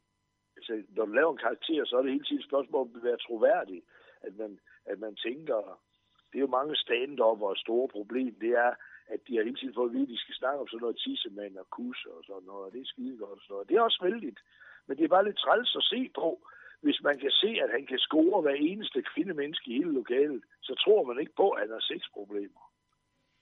altså, 0.57 0.83
når 0.97 1.05
du 1.07 1.13
laver 1.13 1.33
en 1.33 1.45
karakter, 1.47 1.85
så 1.85 1.97
er 1.97 2.03
det 2.03 2.13
hele 2.13 2.25
tiden 2.25 2.43
et 2.43 2.49
spørgsmål 2.49 2.81
om 2.83 2.97
at 2.97 3.05
være 3.05 3.25
troværdig. 3.27 3.83
At 4.21 4.37
man, 4.37 4.59
at 4.85 4.99
man 4.99 5.17
tænker, 5.17 5.81
det 6.29 6.39
er 6.39 6.47
jo 6.47 6.57
mange 6.59 6.77
stand 6.77 7.21
og 7.21 7.57
store 7.57 7.89
problem, 7.89 8.35
det 8.41 8.51
er, 8.51 8.73
at 9.07 9.21
de 9.27 9.37
har 9.37 9.45
hele 9.45 9.57
tiden 9.57 9.75
fået 9.75 9.89
at 9.89 9.95
vide, 9.95 10.03
at 10.03 10.09
de 10.15 10.19
skal 10.19 10.35
snakke 10.35 10.61
om 10.61 10.69
sådan 10.69 10.81
noget 10.81 11.01
tissemand 11.05 11.57
og 11.57 11.71
kus 11.71 12.07
og 12.07 12.25
sådan 12.27 12.47
noget, 12.47 12.67
og 12.67 12.73
det 12.73 12.81
er 12.81 12.93
skide 12.93 13.19
godt 13.19 13.39
og 13.39 13.41
sådan 13.43 13.55
noget. 13.55 13.69
Det 13.69 13.77
er 13.77 13.81
også 13.81 14.01
vældigt, 14.03 14.41
men 14.87 14.97
det 14.97 15.05
er 15.05 15.15
bare 15.17 15.25
lidt 15.25 15.39
træls 15.39 15.77
at 15.77 15.83
se 15.83 16.11
på, 16.15 16.29
hvis 16.81 17.03
man 17.03 17.19
kan 17.19 17.31
se, 17.31 17.51
at 17.65 17.71
han 17.71 17.87
kan 17.87 17.99
score 17.99 18.43
hver 18.43 18.57
eneste 18.71 19.03
kvindemenneske 19.03 19.71
i 19.71 19.77
hele 19.79 19.93
lokalet, 19.93 20.43
så 20.63 20.75
tror 20.75 21.05
man 21.05 21.21
ikke 21.21 21.35
på, 21.37 21.51
at 21.51 21.61
han 21.61 21.71
har 21.71 21.81
sexproblemer. 21.81 22.65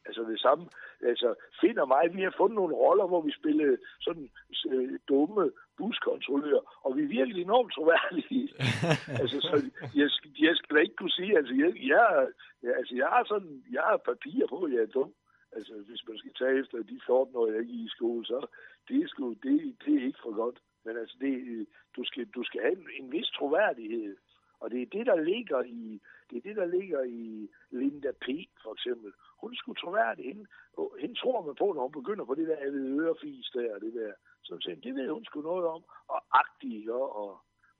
Altså 0.06 0.22
det 0.22 0.40
samme, 0.40 0.64
altså 1.10 1.34
Finn 1.60 1.78
og 1.78 1.88
mig, 1.88 2.04
vi 2.14 2.22
har 2.22 2.34
fundet 2.36 2.56
nogle 2.56 2.74
roller, 2.74 3.06
hvor 3.06 3.20
vi 3.20 3.32
spillede 3.40 3.76
sådan 4.00 4.30
øh, 4.72 4.98
dumme 5.08 5.50
buskontrollører, 5.78 6.64
og 6.86 6.96
vi 6.96 7.02
er 7.02 7.08
virkelig 7.18 7.42
enormt 7.42 7.72
troværdige. 7.72 8.48
altså, 9.22 9.38
så 9.40 9.56
jeg, 10.00 10.10
skal- 10.10 10.30
jeg 10.38 10.56
skal 10.56 10.76
da 10.76 10.80
ikke 10.80 10.96
kunne 10.96 11.10
sige, 11.20 11.36
altså 11.36 11.54
jeg, 11.54 11.70
jeg, 11.92 12.28
jeg, 12.62 12.72
altså, 12.80 12.94
jeg 12.96 13.06
har 13.06 13.24
sådan, 13.24 13.64
jeg 13.72 13.82
har 13.82 13.96
papir 13.96 14.46
på, 14.48 14.58
at 14.62 14.72
jeg 14.72 14.82
er 14.82 14.86
dum. 14.98 15.12
Altså, 15.56 15.72
hvis 15.88 16.02
man 16.08 16.18
skal 16.18 16.32
tage 16.38 16.60
efter 16.60 16.78
de 16.82 17.00
14 17.06 17.36
år, 17.36 17.46
jeg 17.50 17.60
ikke 17.60 17.72
er 17.80 17.84
i 17.84 17.88
skole, 17.96 18.24
så 18.26 18.46
det 18.88 18.96
er, 19.02 19.08
sgu, 19.08 19.28
det, 19.42 19.76
det 19.84 19.94
er 19.94 20.06
ikke 20.06 20.22
for 20.22 20.34
godt. 20.42 20.58
Men 20.84 20.96
altså, 20.96 21.16
det, 21.20 21.66
du, 21.96 22.04
skal, 22.04 22.24
du 22.36 22.42
skal 22.44 22.60
have 22.60 22.72
en, 22.78 22.86
en 23.00 23.12
vis 23.12 23.28
troværdighed. 23.38 24.16
Og 24.60 24.70
det 24.70 24.82
er 24.82 24.86
det, 24.92 25.06
der 25.06 25.20
ligger 25.20 25.62
i, 25.62 26.00
det 26.30 26.36
er 26.36 26.40
det, 26.48 26.56
der 26.56 26.66
ligger 26.66 27.02
i 27.02 27.48
Linda 27.70 28.12
P. 28.12 28.26
for 28.62 28.72
eksempel. 28.72 29.12
Hun 29.42 29.54
skulle 29.54 29.80
troværdig. 29.80 30.24
Hende, 30.24 30.46
og 30.76 30.96
hende 31.00 31.14
tror 31.20 31.46
man 31.46 31.54
på, 31.54 31.72
når 31.72 31.82
hun 31.82 31.92
begynder 32.00 32.24
på 32.24 32.34
det 32.34 32.46
der 32.48 32.70
ved 32.70 33.00
ørefis 33.00 33.50
der 33.54 33.74
og 33.74 33.80
det 33.80 33.94
der. 33.94 34.12
Så 34.42 34.58
siger, 34.60 34.76
det 34.76 34.94
ved 34.94 35.08
hun 35.10 35.24
sgu 35.24 35.40
noget 35.40 35.66
om. 35.66 35.82
Og 36.08 36.20
agtig, 36.42 36.92
og, 36.92 37.16
og, 37.22 37.30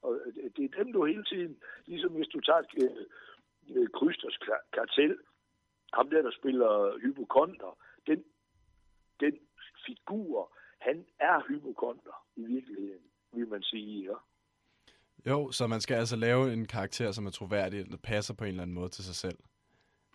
og 0.01 0.11
det 0.55 0.63
er 0.65 0.83
dem, 0.83 0.93
du 0.93 1.05
hele 1.05 1.23
tiden, 1.23 1.57
ligesom 1.85 2.11
hvis 2.11 2.27
du 2.27 2.39
tager 2.39 2.63
øh, 3.69 3.89
Krysters 3.97 4.37
kartel, 4.73 5.17
ham 5.93 6.09
der, 6.09 6.21
der 6.21 6.31
spiller 6.31 6.99
hypokonter, 7.01 7.77
den, 8.07 8.23
den 9.19 9.33
figur, 9.85 10.57
han 10.79 11.05
er 11.19 11.41
hypokonter 11.47 12.25
i 12.35 12.43
virkeligheden, 12.45 13.03
vil 13.31 13.47
man 13.47 13.63
sige. 13.63 14.03
Ja. 14.03 14.17
Jo, 15.31 15.51
så 15.51 15.67
man 15.67 15.81
skal 15.81 15.95
altså 15.95 16.15
lave 16.15 16.53
en 16.53 16.65
karakter, 16.67 17.11
som 17.11 17.25
er 17.25 17.31
troværdig, 17.31 17.91
der 17.91 17.97
passer 17.97 18.33
på 18.33 18.43
en 18.43 18.49
eller 18.49 18.63
anden 18.63 18.75
måde 18.75 18.89
til 18.89 19.03
sig 19.03 19.15
selv. 19.15 19.37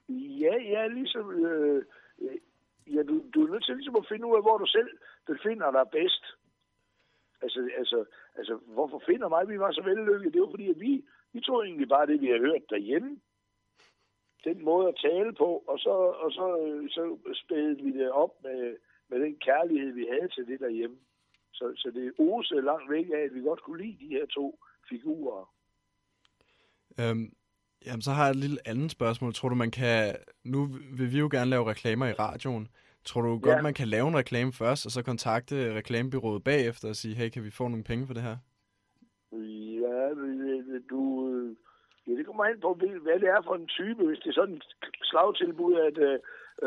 Ja, 0.09 0.55
ja, 0.57 0.87
ligesom... 0.87 1.45
Øh, 1.45 1.85
ja, 2.95 3.03
du, 3.03 3.25
du 3.35 3.47
er 3.47 3.51
nødt 3.51 3.65
til 3.65 3.77
ligesom 3.77 3.97
at 3.97 4.09
finde 4.09 4.27
ud 4.27 4.37
af, 4.37 4.43
hvor 4.43 4.59
du 4.59 4.67
selv 4.67 4.91
befinder 5.27 5.71
dig 5.71 5.85
bedst. 5.93 6.25
Altså, 7.43 7.71
altså, 7.77 8.05
altså 8.35 8.55
hvorfor 8.57 9.03
finder 9.07 9.29
mig, 9.29 9.49
vi 9.49 9.59
var 9.59 9.73
så 9.73 9.83
vellykkede? 9.83 10.33
Det 10.33 10.41
var 10.41 10.51
fordi, 10.51 10.71
at 10.71 10.81
vi, 10.81 11.05
vi 11.33 11.41
tog 11.41 11.65
egentlig 11.65 11.89
bare 11.89 12.07
det, 12.07 12.21
vi 12.21 12.27
har 12.27 12.39
hørt 12.39 12.71
derhjemme. 12.71 13.21
Den 14.45 14.65
måde 14.65 14.89
at 14.89 15.01
tale 15.03 15.33
på, 15.33 15.65
og 15.67 15.79
så, 15.79 15.91
og 16.25 16.33
så, 16.33 16.47
så 16.91 17.33
spædede 17.35 17.83
vi 17.83 17.93
det 17.99 18.11
op 18.11 18.43
med, 18.43 18.77
med 19.09 19.21
den 19.21 19.37
kærlighed, 19.37 19.93
vi 19.93 20.07
havde 20.11 20.29
til 20.29 20.47
det 20.47 20.61
derhjemme. 20.61 20.97
Så, 21.53 21.73
så 21.77 21.91
det 21.91 22.13
osede 22.19 22.63
langt 22.63 22.91
væk 22.91 23.11
af, 23.11 23.19
at 23.19 23.35
vi 23.35 23.41
godt 23.41 23.63
kunne 23.63 23.83
lide 23.83 24.05
de 24.05 24.09
her 24.09 24.27
to 24.27 24.59
figurer. 24.89 25.55
Øhm, 27.01 27.33
jamen, 27.87 28.03
så 28.03 28.11
har 28.11 28.23
jeg 28.25 28.31
et 28.31 28.37
lille 28.37 28.59
andet 28.67 28.91
spørgsmål. 28.91 29.35
Tror 29.35 29.49
du, 29.49 29.55
man 29.55 29.71
kan... 29.71 30.15
Nu 30.45 30.69
vil 30.99 31.13
vi 31.13 31.19
jo 31.19 31.29
gerne 31.33 31.51
lave 31.51 31.71
reklamer 31.71 32.07
i 32.07 32.13
radioen. 32.13 32.69
Tror 33.05 33.21
du 33.23 33.39
godt, 33.39 33.57
Ja. 33.57 33.63
man 33.63 33.75
kan 33.75 33.89
lave 33.89 34.09
en 34.09 34.17
reklame 34.17 34.53
først, 34.53 34.87
og 34.87 34.93
så 34.93 35.03
kontakte 35.03 35.75
reklamebyrået 35.75 36.45
bagefter 36.45 36.89
og 36.89 36.97
sige, 36.97 37.15
hey, 37.15 37.29
kan 37.29 37.45
vi 37.45 37.51
få 37.51 37.69
nogle 37.69 37.85
penge 37.85 38.07
for 38.07 38.15
det 38.15 38.23
her? 38.23 38.37
Ja, 39.33 40.15
men, 40.15 40.83
du... 40.91 41.01
øh, 41.33 41.57
Ja, 42.07 42.13
det 42.13 42.27
kommer 42.27 42.45
an 42.45 42.61
på, 42.61 42.75
hvad 42.75 43.19
det 43.23 43.29
er 43.37 43.43
for 43.45 43.55
en 43.55 43.67
type. 43.67 44.03
Hvis 44.07 44.19
det 44.19 44.29
er 44.31 44.39
sådan 44.41 44.55
et 44.55 44.65
slagtilbud, 45.11 45.75
at 45.89 45.99
øh, 46.09 46.19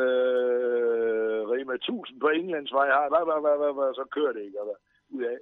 øh, 0.02 1.38
Rema 1.52 1.74
1000 1.74 2.20
på 2.20 2.28
Englandsvej 2.28 2.88
har, 2.96 3.06
hvad, 3.12 3.24
hvad, 3.28 3.40
hvad, 3.44 3.56
hvad, 3.62 3.72
hvad, 3.78 3.90
så 3.98 4.04
kører 4.16 4.32
det 4.36 4.42
ikke. 4.46 4.58
Eller, 4.62 4.76
ud 5.16 5.22
af. 5.32 5.38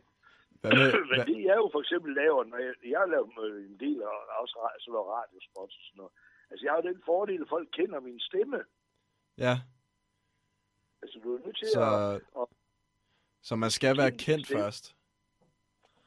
Hvad 0.61 0.71
med, 0.79 0.93
Men 1.11 1.17
hvad, 1.17 1.27
det 1.27 1.45
jeg 1.49 1.57
jo 1.63 1.69
for 1.73 1.81
eksempel 1.81 2.15
laver, 2.15 2.45
når 2.45 2.59
jeg, 2.59 2.75
jeg 2.93 2.99
har 2.99 3.07
lavet 3.07 3.31
øh, 3.45 3.71
en 3.71 3.77
del 3.81 4.03
af 4.03 4.09
også 4.43 4.55
sådan 4.79 4.93
noget 4.93 5.09
radiospots 5.17 5.75
og 5.79 5.85
sådan 5.87 5.99
noget. 6.01 6.13
Altså, 6.51 6.63
jeg 6.67 6.73
har 6.75 6.81
den 6.81 7.03
fordel, 7.05 7.43
at 7.43 7.49
folk 7.49 7.69
kender 7.73 8.01
min 8.01 8.21
stemme. 8.21 8.61
ja, 9.39 9.55
Altså, 11.03 11.19
du 11.25 11.37
er 11.37 11.41
nødt 11.45 11.59
til 11.59 11.69
så, 11.69 11.81
at... 11.81 12.43
at 12.43 12.49
så 13.43 13.57
man 13.57 13.71
skal 13.71 13.97
være 13.97 14.11
kendt 14.11 14.47
stemme. 14.47 14.63
først. 14.63 14.97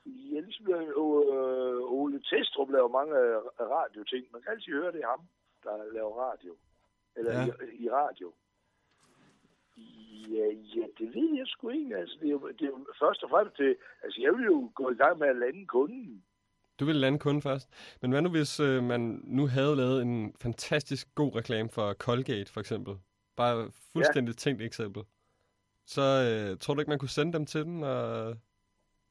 Ja, 0.06 0.40
ligesom 0.40 0.68
øh, 0.74 1.98
Ole 1.98 2.24
Testrup 2.30 2.70
laver 2.70 2.88
mange 2.88 3.14
øh, 3.18 3.38
radioting. 3.78 4.26
Man 4.34 4.42
kan 4.42 4.52
altid 4.52 4.74
høre, 4.74 4.92
det 4.92 5.02
er 5.02 5.08
ham, 5.08 5.24
der 5.64 5.94
laver 5.94 6.14
radio. 6.30 6.56
Eller 7.16 7.32
ja. 7.32 7.46
i, 7.46 7.84
i 7.84 7.90
radio. 7.90 8.34
Ja, 10.30 10.46
ja, 10.76 10.86
det 11.00 11.16
ved 11.16 11.36
jeg 11.38 11.48
sgu 11.48 11.70
ikke. 11.70 11.98
Altså, 11.98 12.18
det, 12.22 12.28
er 12.28 12.32
jo, 12.32 12.48
det 12.48 12.62
er 12.62 12.66
jo 12.66 12.86
først 13.00 13.24
og 13.24 13.30
fremmest 13.30 13.58
det... 13.58 13.76
Altså, 14.04 14.22
jeg 14.22 14.34
vil 14.34 14.46
jo 14.46 14.72
gå 14.76 14.90
i 14.92 14.96
gang 14.96 15.20
med 15.20 15.28
at 15.28 15.36
lande 15.36 15.66
kunden. 15.66 16.24
Du 16.80 16.86
vil 16.86 16.96
lande 16.96 17.20
kunden 17.20 17.42
først. 17.42 17.70
Men 18.02 18.12
hvad 18.12 18.22
nu, 18.22 18.30
hvis 18.30 18.60
øh, 18.60 18.84
man 18.84 19.22
nu 19.24 19.48
havde 19.48 19.76
lavet 19.76 20.02
en 20.02 20.36
fantastisk 20.42 21.16
god 21.16 21.36
reklame 21.36 21.70
for 21.70 21.94
Colgate, 21.94 22.52
for 22.52 22.60
eksempel? 22.60 22.94
Bare 23.36 23.72
fuldstændig 23.94 24.32
ja. 24.32 24.38
tænkt 24.38 24.62
eksempel. 24.62 25.04
Så 25.86 26.02
øh, 26.02 26.58
tror 26.60 26.74
du 26.74 26.80
ikke, 26.80 26.90
man 26.90 27.00
kunne 27.00 27.10
sende 27.20 27.34
dem 27.34 27.46
til 27.46 27.64
den, 27.66 27.84
og, 27.84 28.28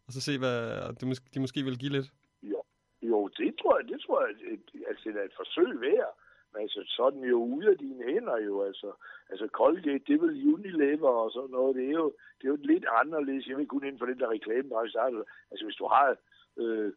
og 0.06 0.10
så 0.14 0.20
se, 0.20 0.38
hvad 0.38 0.92
de, 1.00 1.06
mås- 1.10 1.30
de 1.34 1.40
måske 1.40 1.62
vil 1.62 1.78
give 1.78 1.92
lidt? 1.92 2.12
Jo, 2.42 2.62
jo 3.02 3.28
det 3.28 3.54
tror 3.60 3.78
jeg, 3.80 3.88
det 3.88 4.00
tror 4.06 4.26
jeg, 4.26 4.30
et- 4.52 4.84
altså, 4.88 5.08
det 5.08 5.16
er 5.16 5.24
et 5.24 5.36
forsøg 5.36 5.80
værd. 5.80 6.18
Men 6.52 6.62
altså, 6.62 6.80
så 6.86 7.02
er 7.02 7.10
den 7.10 7.24
jo 7.24 7.36
ude 7.36 7.68
af 7.70 7.78
dine 7.78 8.04
hænder 8.04 8.38
jo, 8.38 8.62
altså. 8.62 8.92
Altså, 9.30 9.46
Colgate, 9.46 10.04
det 10.06 10.14
er 10.14 10.24
vel 10.26 10.54
Unilever 10.54 11.08
og 11.08 11.30
sådan 11.32 11.50
noget. 11.50 11.76
Det 11.76 11.84
er 11.88 11.96
jo, 12.02 12.12
det 12.38 12.44
er 12.44 12.52
jo 12.54 12.58
lidt 12.62 12.86
anderledes. 13.00 13.46
Jeg 13.46 13.56
vil 13.56 13.66
kun 13.66 13.84
inden 13.84 13.98
for 13.98 14.06
den 14.06 14.20
der 14.20 14.30
reklamebranche. 14.30 14.98
der 14.98 15.04
er 15.04 15.24
Altså, 15.50 15.64
hvis 15.64 15.76
du 15.76 15.86
har 15.86 16.16
øh, 16.56 16.92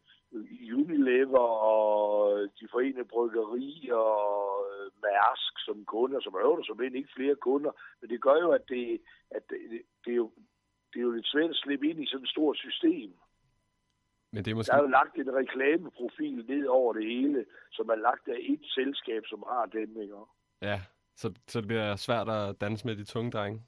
Unilever 0.82 1.48
og 1.72 2.40
de 2.60 2.68
forenede 2.72 3.06
bryggerier 3.06 3.96
og 3.96 4.66
øh, 4.72 4.92
Mærsk 5.04 5.54
som 5.66 5.86
kunder, 5.86 6.20
så 6.20 6.30
øver 6.44 6.56
du 6.56 6.64
som 6.64 6.82
end 6.82 6.96
ikke 6.96 7.16
flere 7.16 7.36
kunder. 7.36 7.72
Men 8.02 8.10
det 8.10 8.22
gør 8.22 8.38
jo, 8.46 8.52
at 8.52 8.70
det, 8.70 9.02
at 9.32 9.44
det, 9.50 9.58
det, 10.06 10.12
er 10.12 10.16
jo, 10.16 10.32
det 10.94 11.00
er 11.00 11.04
jo 11.04 11.12
lidt 11.12 11.28
svært 11.28 11.50
at 11.50 11.56
slippe 11.56 11.90
ind 11.90 12.04
i 12.04 12.08
sådan 12.08 12.24
et 12.24 12.30
stort 12.30 12.58
system. 12.58 13.14
Men 14.36 14.46
det 14.46 14.52
er 14.52 14.56
måske... 14.56 14.72
Der 14.72 14.78
er 14.78 14.82
jo 14.82 14.88
lagt 15.00 15.16
en 15.18 15.36
reklameprofil 15.42 16.46
ned 16.52 16.66
over 16.68 16.94
det 16.94 17.06
hele, 17.06 17.46
som 17.72 17.90
er 17.90 17.96
lagt 17.96 18.28
af 18.28 18.38
et 18.54 18.64
selskab, 18.78 19.22
som 19.26 19.44
har 19.52 19.66
den, 19.66 20.02
ikke? 20.02 20.16
Ja, 20.62 20.82
så, 21.16 21.34
så 21.48 21.60
det 21.62 21.68
bliver 21.68 21.96
svært 21.96 22.30
at 22.30 22.62
danse 22.62 22.88
med 22.88 22.96
de 22.96 23.04
tunge 23.06 23.32
drenge. 23.32 23.62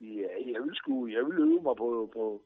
Ja, 0.00 0.28
jeg 0.52 0.62
vil 0.62 0.74
sgu, 0.74 1.06
jeg 1.06 1.24
vil 1.26 1.38
øve 1.38 1.62
mig 1.62 1.76
på, 1.76 2.10
på 2.16 2.42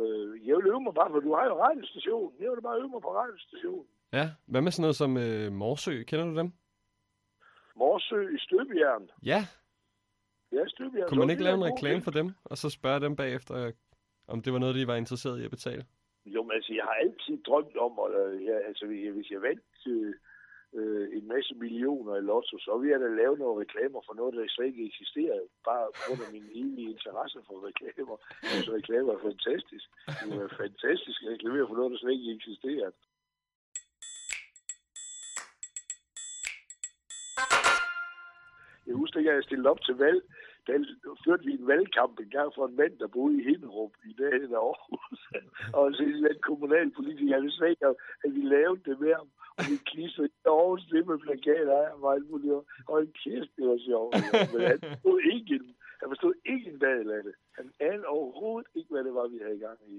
øh, 0.00 0.46
jeg 0.48 0.56
vil 0.56 0.66
øve 0.66 0.80
mig 0.80 0.94
bare, 0.94 1.10
for 1.10 1.20
du 1.20 1.34
har 1.34 1.44
jo 1.44 1.62
radiostationen. 1.64 2.32
Jeg 2.40 2.50
vil 2.50 2.62
bare 2.62 2.78
øve 2.78 2.88
mig 2.88 3.02
på 3.02 3.14
radiostationen. 3.20 3.86
Ja, 4.12 4.30
hvad 4.46 4.60
med 4.62 4.72
sådan 4.72 4.82
noget 4.82 4.96
som 4.96 5.16
øh, 5.16 5.52
Morsø? 5.52 6.02
Kender 6.02 6.24
du 6.30 6.36
dem? 6.36 6.52
Morsø 7.76 8.20
i 8.36 8.38
Støbjern. 8.38 9.10
Ja, 9.22 9.40
Ja, 10.52 10.66
Støbjern. 10.66 11.08
kunne 11.08 11.18
man 11.20 11.30
ikke 11.30 11.42
lave 11.42 11.54
en 11.54 11.64
reklame 11.64 12.02
for 12.02 12.10
dem, 12.10 12.32
og 12.44 12.58
så 12.58 12.70
spørge 12.70 13.00
dem 13.00 13.16
bagefter, 13.16 13.72
om 14.28 14.42
det 14.42 14.52
var 14.52 14.58
noget, 14.58 14.74
de 14.74 14.86
var 14.86 14.94
interesseret 14.96 15.40
i 15.40 15.44
at 15.44 15.50
betale? 15.50 15.84
Jo, 16.34 16.42
men 16.42 16.52
altså, 16.58 16.72
jeg 16.78 16.84
har 16.84 16.96
altid 17.04 17.36
drømt 17.48 17.76
om, 17.86 17.92
at, 18.04 18.10
øh, 18.20 18.44
ja, 18.48 18.56
altså, 18.68 18.86
hvis 18.86 19.30
jeg 19.30 19.42
vandt 19.42 19.76
øh, 19.94 20.14
øh, 20.78 21.06
en 21.18 21.28
masse 21.34 21.54
millioner 21.54 22.12
i 22.16 22.20
lotto, 22.30 22.58
så 22.58 22.78
ville 22.78 22.92
jeg 22.92 23.00
da 23.00 23.08
lave 23.22 23.38
nogle 23.38 23.60
reklamer 23.62 24.00
for 24.06 24.14
noget, 24.14 24.34
der 24.34 24.44
slet 24.48 24.66
ikke 24.66 24.86
eksisterer. 24.90 25.38
Bare 25.68 25.86
på 25.96 26.00
grund 26.06 26.22
af 26.26 26.32
min 26.32 26.48
evige 26.62 26.90
interesse 26.94 27.38
for 27.46 27.56
reklamer. 27.68 28.16
Altså, 28.54 28.70
reklamer 28.78 29.12
er 29.14 29.22
fantastisk. 29.30 29.86
Det 30.24 30.32
er 30.44 30.56
fantastisk 30.64 31.18
at 31.22 31.32
reklamere 31.34 31.68
for 31.68 31.76
noget, 31.78 31.90
der 31.92 31.98
slet 31.98 32.16
ikke 32.16 32.36
eksisterer. 32.38 32.90
Jeg 38.88 38.96
husker 39.02 39.18
at 39.20 39.26
jeg 39.26 39.44
stillede 39.48 39.70
op 39.72 39.80
til 39.86 39.96
valg. 40.04 40.20
Der 40.66 40.74
førte 41.24 41.44
vi 41.44 41.52
en 41.52 41.66
valgkamp 41.72 42.14
en 42.20 42.30
gang 42.36 42.48
for 42.56 42.64
en 42.66 42.76
mand, 42.76 42.94
der 43.02 43.14
boede 43.16 43.34
i 43.40 43.44
Hinderup 43.48 43.92
i 44.10 44.12
dagen 44.22 44.50
af 44.58 44.62
Aarhus. 44.68 45.20
og 45.78 45.84
så 45.94 46.02
en 46.02 46.42
kommunalpolitiker, 46.48 47.40
vidste 47.40 47.70
ikke, 47.70 47.86
at 48.24 48.30
vi 48.36 48.42
lavede 48.54 48.80
det 48.88 48.96
med 49.00 49.12
ham. 49.18 49.28
Og 49.58 49.64
vi 49.70 49.76
klistrede 49.90 50.28
i 50.28 50.48
Aarhus 50.54 50.84
det 50.92 51.06
med 51.08 51.18
plakater 51.26 51.74
af 51.82 51.86
ham 51.92 52.02
og 52.90 52.96
en 53.02 53.12
kæft, 53.22 53.50
det 53.56 53.64
var 53.72 53.78
sjovt. 53.88 54.12
Men 54.52 54.60
han 54.70 54.78
forstod 54.88 55.18
ikke 55.34 55.54
en, 55.58 55.66
han 56.00 56.08
forstod 56.12 56.34
ikke 56.52 56.66
en 56.72 56.78
dag 56.78 56.98
af 57.18 57.22
det. 57.28 57.34
Han 57.58 57.66
anede 57.88 58.06
overhovedet 58.06 58.68
ikke, 58.78 58.90
hvad 58.94 59.04
det 59.04 59.14
var, 59.18 59.26
vi 59.34 59.38
havde 59.44 59.56
i 59.60 59.64
gang 59.66 59.78
i. 59.88 59.94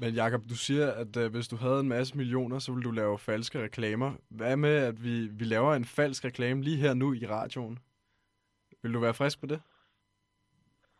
Men 0.00 0.10
Jakob, 0.14 0.42
du 0.52 0.56
siger, 0.66 0.86
at 1.02 1.16
øh, 1.22 1.30
hvis 1.34 1.48
du 1.48 1.56
havde 1.56 1.80
en 1.80 1.88
masse 1.88 2.16
millioner, 2.16 2.58
så 2.58 2.72
ville 2.72 2.84
du 2.88 2.90
lave 2.90 3.18
falske 3.18 3.62
reklamer. 3.62 4.10
Hvad 4.28 4.56
med, 4.56 4.76
at 4.90 5.04
vi, 5.04 5.14
vi 5.40 5.44
laver 5.44 5.74
en 5.74 5.84
falsk 5.84 6.24
reklame 6.24 6.62
lige 6.62 6.76
her 6.76 6.94
nu 6.94 7.14
i 7.14 7.26
radioen? 7.26 7.78
Vil 8.84 8.94
du 8.94 9.00
være 9.00 9.14
frisk 9.14 9.40
på 9.40 9.46
det? 9.46 9.62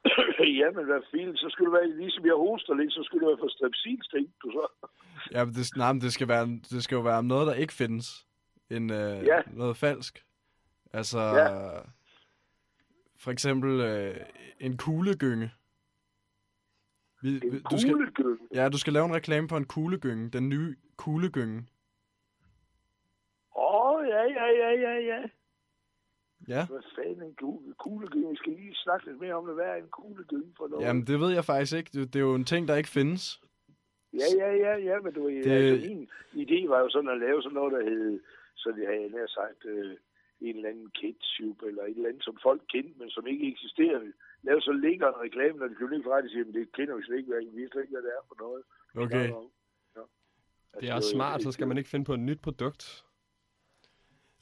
ja, 0.60 0.70
men 0.70 0.84
hvad 0.84 1.02
fint. 1.10 1.38
Så 1.38 1.46
skulle 1.50 1.72
det 1.72 1.80
være, 1.80 1.96
ligesom 1.96 2.26
jeg 2.26 2.34
hoster 2.34 2.74
lidt, 2.74 2.92
så 2.92 3.02
skulle 3.04 3.20
det 3.20 3.28
være 3.28 3.38
for 3.42 3.48
strepsils, 3.48 4.08
tænkte 4.08 4.34
du 4.44 4.50
så. 4.50 4.88
Ja, 5.32 5.44
men 5.44 5.54
det, 5.54 5.76
nej, 5.76 5.92
men 5.92 6.00
det 6.02 6.12
skal, 6.12 6.28
være, 6.28 6.46
det 6.70 6.84
skal 6.84 6.96
jo 6.96 7.02
være 7.02 7.22
noget, 7.22 7.46
der 7.46 7.54
ikke 7.54 7.72
findes. 7.72 8.26
En, 8.70 8.90
øh, 8.90 9.24
Ja. 9.24 9.40
Noget 9.46 9.76
falsk. 9.76 10.24
Altså, 10.92 11.18
Ja. 11.20 11.78
for 13.16 13.30
eksempel 13.30 13.80
øh, 13.80 14.16
en 14.60 14.76
kuglegynge. 14.76 15.50
Vi, 17.22 17.28
En 17.28 17.62
du 17.70 17.78
skal, 17.78 17.96
ja, 18.54 18.68
du 18.68 18.78
skal 18.78 18.92
lave 18.92 19.06
en 19.06 19.14
reklame 19.14 19.48
for 19.48 19.56
en 19.56 19.64
kuglegynge. 19.66 20.30
Den 20.30 20.48
nye 20.48 20.76
kuglegynge. 20.96 21.66
Åh, 23.56 23.84
oh, 23.84 24.06
ja, 24.08 24.22
ja, 24.22 24.46
ja, 24.46 24.70
ja, 24.80 24.93
ja. 26.48 26.66
Hvad 26.66 26.82
fanden 26.96 27.22
en 27.22 27.34
kugle, 27.34 27.74
kuglegynge? 27.78 28.30
Vi 28.30 28.36
skal 28.36 28.52
lige 28.52 28.74
snakke 28.74 29.06
lidt 29.06 29.20
mere 29.20 29.34
om, 29.34 29.44
hvad 29.44 29.64
er 29.64 29.74
en 29.74 29.88
kuglegynge 29.98 30.52
for 30.56 30.68
noget. 30.68 30.84
Jamen, 30.86 31.06
det 31.06 31.20
ved 31.20 31.30
jeg 31.38 31.44
faktisk 31.44 31.76
ikke. 31.76 31.90
Det, 31.94 32.12
det 32.12 32.18
er 32.20 32.24
jo 32.30 32.34
en 32.34 32.44
ting, 32.44 32.68
der 32.68 32.76
ikke 32.76 32.88
findes. 32.88 33.40
Ja, 34.12 34.28
ja, 34.42 34.50
ja, 34.64 34.72
ja, 34.76 34.96
men 35.04 35.12
du, 35.14 35.28
Det- 35.28 35.44
det... 35.44 35.50
altså, 35.50 35.88
min 35.88 36.08
idé 36.42 36.68
var 36.68 36.80
jo 36.80 36.88
sådan 36.90 37.10
at 37.10 37.18
lave 37.18 37.42
sådan 37.42 37.54
noget, 37.54 37.72
der 37.72 37.82
hed, 37.90 38.20
så 38.56 38.68
det 38.76 38.86
havde 38.86 39.00
jeg 39.00 39.10
nær 39.10 39.26
sagt, 39.26 39.64
øh, 39.64 39.96
en 40.40 40.56
eller 40.56 40.68
anden 40.68 40.90
ketchup, 41.00 41.62
eller 41.68 41.82
et 41.82 41.96
eller 41.96 42.08
andet, 42.08 42.24
som 42.24 42.36
folk 42.42 42.62
kendte, 42.72 42.98
men 42.98 43.10
som 43.10 43.26
ikke 43.26 43.48
eksisterede. 43.52 44.12
Lave 44.42 44.60
så 44.60 44.72
lækker 44.72 45.08
en 45.08 45.20
reklame, 45.26 45.58
når 45.58 45.68
de 45.68 45.74
køber 45.74 45.96
ikke 45.96 46.10
ret, 46.10 46.24
og 46.24 46.30
siger, 46.30 46.44
men 46.44 46.54
det 46.54 46.72
kender 46.72 46.96
vi 46.96 47.02
slet 47.02 47.16
ikke, 47.18 47.32
vi 47.52 47.60
ved 47.62 47.68
slet 47.70 47.82
ikke, 47.82 47.92
hvad 47.96 48.02
det 48.02 48.12
er 48.18 48.24
for 48.28 48.36
noget. 48.44 48.62
Okay. 49.04 49.28
Ja. 49.96 50.00
Det 50.80 50.88
er 50.90 50.94
også 50.94 51.10
smart, 51.10 51.42
så 51.42 51.52
skal 51.52 51.66
man 51.68 51.78
ikke 51.78 51.90
finde 51.90 52.04
på 52.04 52.14
et 52.14 52.20
nyt 52.20 52.40
produkt. 52.40 53.04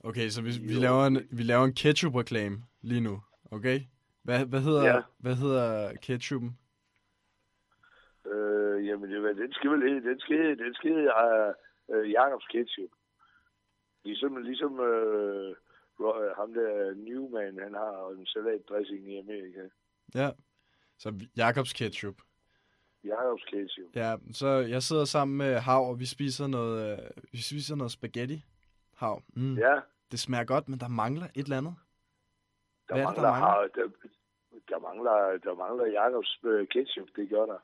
Okay, 0.02 0.28
så 0.28 0.42
hvis 0.42 0.60
vi 0.60 0.72
laver 0.72 1.06
en, 1.06 1.28
vi 1.30 1.42
laver 1.42 1.64
en 1.64 1.74
ketchup-reklame 1.74 2.64
lige 2.82 3.00
nu, 3.00 3.22
okay? 3.50 3.80
Hvad, 4.22 4.46
hvad, 4.46 4.60
hedder, 4.60 4.84
Ja. 4.86 5.00
hvad 5.18 5.34
hedder 5.34 5.92
ketchupen? 5.96 6.58
Øh, 8.26 8.86
jamen, 8.86 9.10
det, 9.10 9.36
den 9.36 9.52
skal 9.52 9.70
vel 9.70 9.82
hedde, 9.88 10.08
den 10.10 10.20
skal 10.20 10.36
hedde, 10.36 10.64
den 10.64 10.74
skal 10.74 10.90
hedde 10.90 11.10
uh, 11.24 11.96
uh, 11.96 12.10
Jacobs 12.10 12.46
Ketchup. 12.46 12.90
Ligesom, 14.04 14.36
ligesom 14.36 14.72
Ro- 16.00 16.34
ham 16.36 16.54
der 16.54 16.94
Newman, 16.94 17.58
han 17.62 17.74
har 17.74 18.10
en 18.18 18.26
salatdressing 18.26 19.12
i 19.12 19.18
Amerika. 19.18 19.60
Ja, 20.14 20.30
så 20.98 21.14
Jacobs 21.36 21.72
ketchup. 21.72 22.14
Jacobs 23.04 23.44
Ketchup. 23.44 23.96
Ja, 23.96 24.16
så 24.32 24.46
jeg 24.46 24.82
sidder 24.82 25.04
sammen 25.04 25.36
med 25.38 25.58
Hav, 25.58 25.88
og 25.88 26.00
vi 26.00 26.06
spiser 26.06 26.46
noget, 26.46 27.00
vi 27.32 27.38
spiser 27.42 27.74
noget 27.76 27.92
spaghetti. 27.92 28.44
Hav. 28.96 29.22
Mm. 29.36 29.54
Ja. 29.58 29.74
Det 30.12 30.20
smager 30.20 30.44
godt, 30.44 30.68
men 30.68 30.78
der 30.80 30.88
mangler 30.88 31.26
et 31.34 31.44
eller 31.44 31.58
andet. 31.58 31.74
Der 32.88 32.94
Hvad 32.94 33.04
er 33.04 33.08
det, 33.08 33.16
mangler, 33.22 33.32
der 33.32 33.40
mangler? 33.40 33.68
der, 33.76 33.84
der 34.70 34.78
mangler, 34.86 35.38
der 35.46 35.54
mangler 35.54 35.86
Jacobs 35.86 36.38
øh, 36.44 36.66
ketchup, 36.68 37.08
det 37.16 37.28
gør 37.28 37.46
der. 37.52 37.58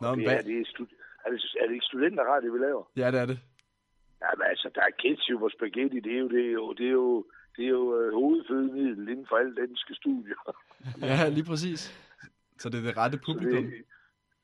Nå, 0.00 0.14
men 0.14 0.24
det 0.24 0.32
er, 0.32 0.42
det 0.42 0.60
er, 0.60 0.64
stud- 0.64 0.96
er, 1.24 1.30
det, 1.30 1.40
er 1.60 1.66
det 1.66 1.72
ikke 1.74 1.84
studenterradio, 1.90 2.52
vi 2.52 2.58
laver? 2.58 2.84
Ja, 2.96 3.10
det 3.10 3.20
er 3.20 3.26
det. 3.26 3.38
Jamen 4.22 4.46
altså, 4.52 4.70
der 4.74 4.80
er 4.80 4.90
ketchup 4.98 5.42
og 5.42 5.50
spaghetti, 5.50 6.00
det 6.00 6.12
er 6.14 6.18
jo, 6.18 6.28
det 6.28 6.46
er 6.46 6.50
jo, 6.52 6.72
det 6.72 6.86
er 6.86 6.90
jo, 6.90 7.26
det 7.56 7.64
er 7.64 7.68
jo 7.68 8.00
øh, 8.00 8.12
hovedfødemiddel 8.14 9.08
inden 9.08 9.26
for 9.28 9.36
alle 9.36 9.54
danske 9.56 9.94
studier. 9.94 10.40
Ja, 11.10 11.28
lige 11.28 11.44
præcis. 11.44 11.80
Så 12.58 12.68
det 12.68 12.78
er 12.78 12.82
det 12.88 12.96
rette 12.96 13.18
publikum. 13.26 13.64
det- 13.64 13.84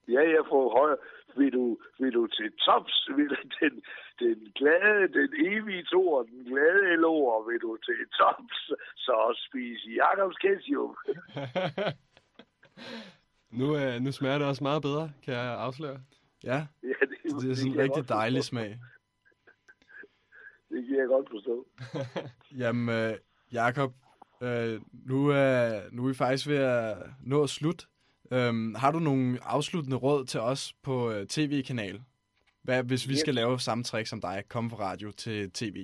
Ja, 0.08 0.20
jeg 0.36 0.44
får 0.48 0.78
højere. 0.78 0.96
Vil 1.36 1.52
du, 1.52 1.78
vil 1.98 2.12
du 2.12 2.26
til 2.26 2.52
tops, 2.66 3.08
vil 3.16 3.28
du 3.28 3.36
den, 3.60 3.82
den 4.18 4.52
glade, 4.54 5.08
den 5.18 5.30
evige 5.52 5.84
tor, 5.92 6.22
den 6.22 6.44
glade 6.44 6.94
LO'er, 7.04 7.50
vil 7.50 7.60
du 7.60 7.76
til 7.86 8.00
tops, 8.18 8.58
så 8.96 9.16
spise 9.46 9.88
Jacobs 10.00 10.36
ketchup. 10.36 10.94
Nu, 13.52 13.76
øh, 13.76 14.00
nu 14.00 14.12
smager 14.12 14.38
det 14.38 14.46
også 14.46 14.64
meget 14.64 14.82
bedre, 14.82 15.12
kan 15.24 15.34
jeg 15.34 15.58
afsløre. 15.58 16.00
Ja, 16.44 16.66
Ja, 16.82 16.88
det, 17.00 17.42
det 17.42 17.50
er 17.50 17.54
sådan 17.54 17.72
en 17.72 17.78
rigtig 17.78 18.08
dejlig 18.08 18.44
smag. 18.44 18.78
Det 20.70 20.86
kan 20.86 20.96
jeg 20.96 21.06
godt 21.06 21.28
forstå. 21.30 21.66
Jamen, 22.62 22.88
øh, 22.88 23.18
Jakob, 23.52 23.92
øh, 24.42 24.80
nu, 24.92 25.28
er, 25.28 25.80
nu 25.90 26.04
er 26.04 26.08
vi 26.08 26.14
faktisk 26.14 26.48
ved 26.48 26.56
at 26.56 26.96
nå 27.20 27.42
at 27.42 27.50
slut. 27.50 27.86
Øhm, 28.30 28.74
har 28.74 28.90
du 28.92 28.98
nogle 28.98 29.38
afsluttende 29.42 29.96
råd 29.96 30.24
til 30.24 30.40
os 30.40 30.72
på 30.82 31.10
øh, 31.12 31.26
tv-kanal? 31.26 32.02
Hvad, 32.62 32.84
hvis 32.84 33.08
vi 33.08 33.12
Yes. 33.12 33.20
skal 33.20 33.34
lave 33.34 33.58
samme 33.60 33.84
trick 33.84 34.06
som 34.08 34.20
dig, 34.20 34.44
komme 34.48 34.70
fra 34.70 34.76
radio 34.90 35.12
til 35.12 35.50
tv? 35.50 35.76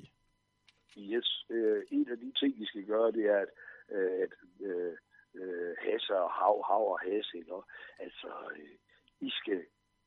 Yes, 0.98 1.44
øh, 1.50 1.82
en 1.90 2.08
af 2.10 2.18
de 2.18 2.32
ting, 2.40 2.60
vi 2.60 2.66
skal 2.66 2.84
gøre, 2.84 3.12
det 3.12 3.24
er, 3.26 3.38
at, 3.38 3.48
øh, 3.96 4.22
at 4.24 4.32
øh, 4.60 4.92
øh, 5.34 5.74
hasse 5.84 6.16
og 6.16 6.30
hav, 6.30 6.64
hav 6.68 6.84
og 6.92 7.00
hasse, 7.00 7.36
ikke? 7.38 7.52
Altså, 7.98 8.28
øh, 8.56 8.68
I 9.20 9.30
skal 9.30 9.60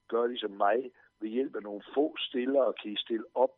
gøre 0.08 0.28
ligesom 0.30 0.52
mig, 0.52 0.92
ved 1.22 1.30
hjælp 1.30 1.56
af 1.56 1.64
nogle 1.64 1.84
få 1.96 2.16
stillere, 2.20 2.74
kan 2.82 2.92
I 2.92 2.98
stille 2.98 3.26
op 3.36 3.56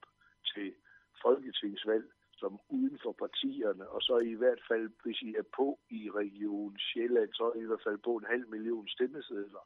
til 0.53 0.73
folketingsvalg, 1.21 2.05
som 2.43 2.59
uden 2.77 2.97
for 3.03 3.13
partierne, 3.23 3.85
og 3.95 4.01
så 4.07 4.15
i 4.33 4.35
hvert 4.41 4.61
fald, 4.69 4.85
hvis 5.03 5.21
I 5.21 5.35
er 5.41 5.47
på 5.57 5.67
i 5.89 6.01
Region 6.21 6.75
Sjælland, 6.87 7.31
så 7.33 7.43
er 7.49 7.55
I 7.59 7.63
i 7.63 7.69
hvert 7.71 7.85
fald 7.87 7.99
på 8.07 8.13
en 8.15 8.25
halv 8.33 8.45
million 8.55 8.87
stemmesedler 8.95 9.63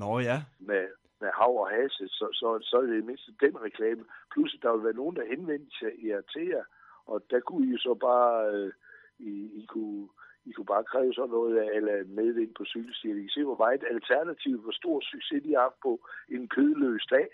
Nå 0.00 0.18
ja, 0.28 0.38
med, 0.68 0.84
med 1.20 1.30
hav 1.38 1.54
og 1.62 1.68
hase, 1.70 2.04
så, 2.18 2.26
så, 2.40 2.48
så 2.68 2.76
er 2.76 2.86
det 2.90 2.98
i 2.98 3.08
mindste 3.10 3.32
den 3.40 3.54
reklame. 3.66 4.04
Plus, 4.32 4.54
at 4.54 4.62
der 4.62 4.72
vil 4.72 4.84
være 4.84 5.00
nogen, 5.02 5.16
der 5.16 5.30
henvendte 5.32 5.72
sig 5.78 5.92
jer 6.08 6.20
til 6.32 6.46
jer, 6.54 6.64
og 7.06 7.16
der 7.30 7.40
kunne 7.40 7.66
I 7.66 7.70
jo 7.70 7.78
så 7.78 7.94
bare, 8.08 8.32
øh, 8.54 8.72
I, 9.18 9.32
I, 9.60 9.64
kunne, 9.72 10.08
I 10.44 10.50
kunne 10.52 10.70
bare 10.74 10.90
kræve 10.92 11.14
sådan 11.14 11.30
noget 11.30 11.56
af, 11.62 11.68
eller 11.76 12.04
medvind 12.20 12.54
på 12.54 12.64
cykelstier. 12.64 13.14
I 13.16 13.20
kan 13.20 13.36
se, 13.36 13.44
hvor 13.44 13.60
meget 13.64 13.84
alternativ, 13.94 14.54
hvor 14.62 14.72
stor 14.80 15.00
succes 15.00 15.42
de 15.44 15.54
har 15.54 15.62
haft 15.62 15.80
på 15.82 15.92
en 16.28 16.48
kødløs 16.48 17.06
dag. 17.10 17.28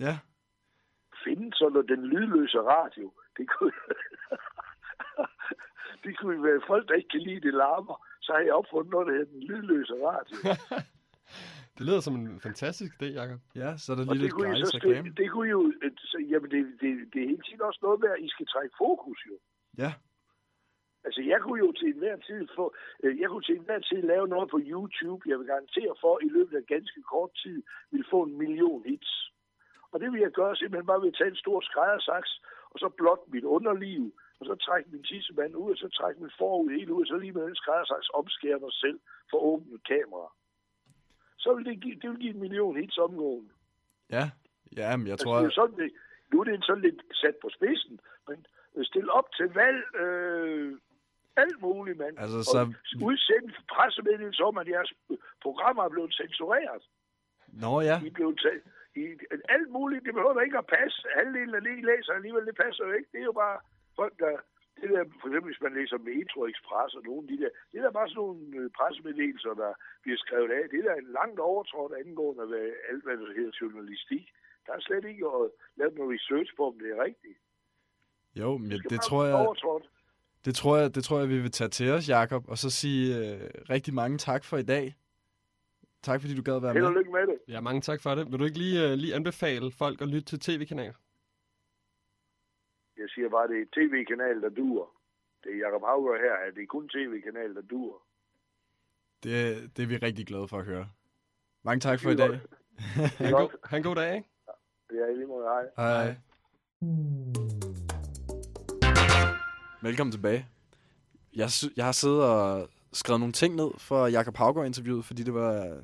ja. 0.00 0.14
Finde 1.24 1.56
sådan 1.56 1.88
den 1.88 2.02
lydløse 2.06 2.58
radio. 2.58 3.12
Det 3.36 3.46
kunne, 3.50 3.72
det 6.04 6.18
kunne 6.18 6.42
være 6.42 6.60
folk, 6.66 6.88
der 6.88 6.94
ikke 6.94 7.08
kan 7.08 7.20
lide 7.20 7.40
det 7.40 7.54
larmer. 7.54 8.06
Så 8.20 8.32
har 8.32 8.40
jeg 8.40 8.54
opfundet 8.54 8.90
noget, 8.90 9.06
der 9.06 9.12
hedder 9.12 9.32
den 9.32 9.42
lydløse 9.42 9.94
radio. 9.94 10.36
Det 11.78 11.86
lyder 11.86 12.00
som 12.00 12.14
en 12.14 12.40
fantastisk 12.40 12.92
idé, 12.94 13.06
Jacob. 13.20 13.40
Ja, 13.54 13.76
så 13.76 13.92
er 13.92 13.96
der 13.96 14.08
Og 14.08 14.16
lige 14.16 14.28
det 14.28 14.32
lidt 14.36 14.46
gratis 14.46 14.68
så 14.68 14.76
reklame. 14.76 15.10
det 15.20 15.30
kunne 15.30 15.50
jo, 15.50 15.72
så, 15.98 16.18
jamen 16.30 16.50
det, 16.50 16.60
det, 16.80 16.90
det 17.12 17.22
er 17.22 17.28
hele 17.32 17.42
tiden 17.46 17.62
også 17.62 17.80
noget 17.82 18.00
med, 18.00 18.10
at 18.10 18.20
I 18.26 18.28
skal 18.28 18.46
trække 18.46 18.74
fokus 18.78 19.18
jo. 19.30 19.36
Ja, 19.78 19.92
Altså 21.06 21.20
jeg 21.32 21.38
kunne 21.40 21.60
jo 21.64 21.72
til 21.72 21.88
enhver 21.88 22.16
tid 22.16 22.48
få, 22.56 22.74
øh, 23.02 23.20
jeg 23.20 23.28
kunne 23.28 23.42
til 23.42 23.56
enhver 23.56 23.80
tid 23.80 24.02
lave 24.02 24.28
noget 24.28 24.50
på 24.50 24.58
YouTube, 24.72 25.22
jeg 25.30 25.38
vil 25.38 25.46
garantere 25.46 25.94
for, 26.00 26.14
i 26.26 26.28
løbet 26.36 26.56
af 26.56 26.64
ganske 26.74 27.02
kort 27.12 27.30
tid, 27.42 27.62
vil 27.90 28.04
få 28.10 28.22
en 28.22 28.38
million 28.38 28.82
hits. 28.86 29.12
Og 29.92 30.00
det 30.00 30.12
vil 30.12 30.20
jeg 30.20 30.30
gøre 30.30 30.56
simpelthen 30.56 30.86
bare 30.86 31.00
ved 31.02 31.08
at 31.12 31.18
tage 31.18 31.30
en 31.30 31.42
stor 31.44 31.60
skræddersaks, 31.60 32.30
og 32.70 32.78
så 32.78 32.88
blot 32.88 33.22
mit 33.32 33.44
underliv, 33.44 34.14
og 34.40 34.46
så 34.46 34.54
trække 34.54 34.90
min 34.92 35.02
tissemand 35.02 35.54
ud, 35.56 35.70
og 35.70 35.76
så 35.76 35.88
trække 35.88 36.20
min 36.20 36.30
forud 36.38 36.70
helt 36.70 36.90
ud, 36.90 37.00
og 37.00 37.06
så 37.06 37.16
lige 37.16 37.32
med 37.32 37.42
den 37.42 37.56
skræddersaks 37.56 38.08
omskære 38.14 38.58
mig 38.58 38.72
selv 38.72 38.98
for 39.30 39.38
åbent 39.38 39.86
kamera. 39.86 40.32
Så 41.38 41.54
vil 41.54 41.64
det 41.64 41.80
give, 41.82 41.94
det 41.94 42.10
vil 42.10 42.18
give 42.18 42.34
en 42.34 42.40
million 42.40 42.76
hits 42.80 42.98
omgående. 42.98 43.50
ja. 44.10 44.30
Ja, 44.76 44.96
men 44.96 45.06
jeg 45.06 45.12
Altså, 45.12 45.24
tror... 45.24 45.38
det 45.38 45.46
er 45.46 45.50
sådan, 45.50 45.76
det, 45.76 45.90
nu 46.32 46.40
er 46.40 46.44
det 46.44 46.64
sådan 46.64 46.82
lidt 46.82 47.02
sat 47.12 47.36
på 47.42 47.48
spidsen, 47.56 48.00
men 48.28 48.46
stil 48.84 49.10
op 49.10 49.28
til 49.36 49.46
valg, 49.54 49.96
øh, 50.04 50.78
alt 51.36 51.60
muligt, 51.60 51.98
mand. 51.98 52.18
Altså, 52.18 52.38
Og 52.38 52.44
så- 52.44 52.72
udsend 53.04 53.50
pressemeddelelse 53.74 54.42
om, 54.44 54.58
at 54.58 54.68
jeres 54.68 54.92
programmer 55.42 55.82
er 55.84 55.88
blevet 55.88 56.14
censureret. 56.14 56.82
Nå 57.48 57.80
ja, 57.80 58.02
I 58.02 58.06
er 58.06 58.10
blevet 58.10 58.40
i, 58.96 59.04
alt 59.56 59.70
muligt, 59.76 60.04
det 60.06 60.14
behøver 60.14 60.40
ikke 60.46 60.58
at 60.62 60.70
passe. 60.78 60.98
Halvdelen 61.18 61.54
af 61.58 61.62
det, 61.66 61.74
I 61.78 61.82
læser 61.90 62.12
alligevel, 62.12 62.46
det 62.50 62.56
passer 62.64 62.82
jo 62.88 62.92
ikke. 62.98 63.08
Det 63.12 63.20
er 63.20 63.28
jo 63.32 63.36
bare 63.44 63.58
folk, 64.00 64.14
der... 64.24 64.34
Det 64.80 64.88
der, 64.90 65.04
for 65.20 65.26
eksempel, 65.28 65.50
hvis 65.52 65.64
man 65.66 65.74
læser 65.78 65.98
Metro 66.10 66.40
Express 66.52 66.90
og 66.98 67.02
nogle 67.08 67.22
af 67.24 67.28
de 67.30 67.36
der, 67.42 67.50
det 67.70 67.76
er 67.78 67.84
der 67.86 67.98
bare 67.98 68.08
sådan 68.08 68.22
nogle 68.22 68.42
øh, 68.60 68.70
pressemeddelelser, 68.78 69.52
der 69.62 69.72
bliver 70.02 70.18
skrevet 70.24 70.50
af. 70.58 70.62
Det 70.70 70.78
er 70.78 70.86
der 70.90 71.12
langt 71.18 71.40
overtrådt 71.50 71.92
angående 72.02 72.44
hvad, 72.50 72.66
alt, 72.90 73.02
hvad 73.04 73.16
der 73.22 73.28
hedder 73.38 73.58
journalistik. 73.60 74.24
Der 74.66 74.72
er 74.72 74.80
slet 74.80 75.04
ikke 75.12 75.26
at 75.38 75.44
lave 75.78 75.92
noget 75.96 76.10
research 76.14 76.50
på, 76.56 76.62
om 76.70 76.78
det 76.82 76.88
er 76.94 76.98
rigtigt. 77.08 77.38
jo, 78.40 78.50
men 78.58 78.70
Det, 78.70 78.90
det 78.90 79.00
tror 79.08 79.24
jeg... 79.24 79.34
Overtrådt. 79.34 79.86
Det 80.46 80.54
tror 80.54 80.76
jeg, 80.76 80.94
det 80.94 81.04
tror 81.04 81.18
jeg, 81.20 81.28
vi 81.28 81.38
vil 81.38 81.50
tage 81.50 81.68
til 81.78 81.90
os, 81.90 82.08
Jakob, 82.08 82.42
og 82.48 82.58
så 82.58 82.70
sige 82.70 83.04
øh, 83.18 83.50
rigtig 83.70 83.94
mange 83.94 84.18
tak 84.18 84.44
for 84.44 84.56
i 84.56 84.62
dag. 84.62 84.94
Tak 86.08 86.20
fordi 86.20 86.34
du 86.40 86.42
gad 86.42 86.60
være 86.60 86.72
Held 86.72 86.84
og 86.84 86.92
med. 86.92 86.98
lykke 87.00 87.12
med 87.12 87.26
det. 87.30 87.38
Ja, 87.48 87.60
mange 87.60 87.80
tak 87.80 88.00
for 88.02 88.14
det. 88.14 88.30
Vil 88.30 88.38
du 88.40 88.44
ikke 88.44 88.58
lige, 88.58 88.76
uh, 88.86 88.92
lige 89.02 89.14
anbefale 89.14 89.70
folk 89.82 90.00
at 90.00 90.08
lytte 90.08 90.28
til 90.30 90.40
tv-kanaler? 90.40 90.98
Jeg 93.00 93.08
siger 93.14 93.28
bare, 93.36 93.48
det 93.48 93.58
er 93.62 93.66
tv-kanal, 93.78 94.42
der 94.42 94.48
duer. 94.48 94.86
Det 95.44 95.50
er 95.54 95.58
Jacob 95.64 95.82
Hauger 95.82 96.16
her, 96.24 96.34
at 96.46 96.54
det 96.54 96.62
er 96.62 96.66
kun 96.66 96.88
tv-kanal, 96.88 97.54
der 97.54 97.62
duer. 97.62 97.98
Det, 99.22 99.32
det 99.76 99.82
er 99.82 99.86
vi 99.86 99.96
rigtig 99.96 100.26
glade 100.26 100.48
for 100.48 100.58
at 100.58 100.64
høre. 100.64 100.88
Mange 101.64 101.80
tak 101.80 102.00
for 102.00 102.10
i 102.10 102.16
dag. 102.16 102.30
Ha' 103.18 103.26
en, 103.26 103.32
god, 103.32 103.48
ha' 103.64 103.76
en 103.76 103.82
god 103.82 103.94
dag, 103.96 104.16
ikke? 104.16 104.28
Det 104.90 104.96
er 105.02 105.06
i 105.06 105.14
lige 105.16 105.26
måde. 105.26 105.44
Hej. 105.44 105.64
Hej. 105.76 106.14
Velkommen 109.82 110.12
tilbage. 110.12 110.46
Jeg, 111.36 111.50
sy- 111.50 111.76
jeg 111.76 111.84
har 111.84 111.92
siddet 111.92 112.22
og 112.24 112.68
skrevet 112.92 113.20
nogle 113.20 113.32
ting 113.32 113.54
ned 113.54 113.70
for 113.78 114.06
Jakob 114.06 114.36
Havgaard-interviewet, 114.36 115.04
fordi 115.04 115.22
det 115.22 115.34
var, 115.34 115.80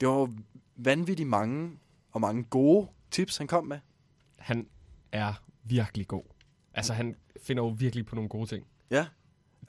det 0.00 0.08
var 0.08 0.34
vanvittigt 0.76 1.28
mange 1.28 1.78
og 2.12 2.20
mange 2.20 2.44
gode 2.44 2.88
tips, 3.10 3.36
han 3.36 3.46
kom 3.46 3.66
med. 3.66 3.78
Han 4.38 4.68
er 5.12 5.32
virkelig 5.64 6.08
god. 6.08 6.22
Altså, 6.74 6.92
han 6.92 7.16
finder 7.42 7.62
jo 7.62 7.68
virkelig 7.68 8.06
på 8.06 8.14
nogle 8.14 8.28
gode 8.28 8.46
ting. 8.46 8.66
Ja. 8.90 8.96
Der 8.96 9.02
er 9.02 9.06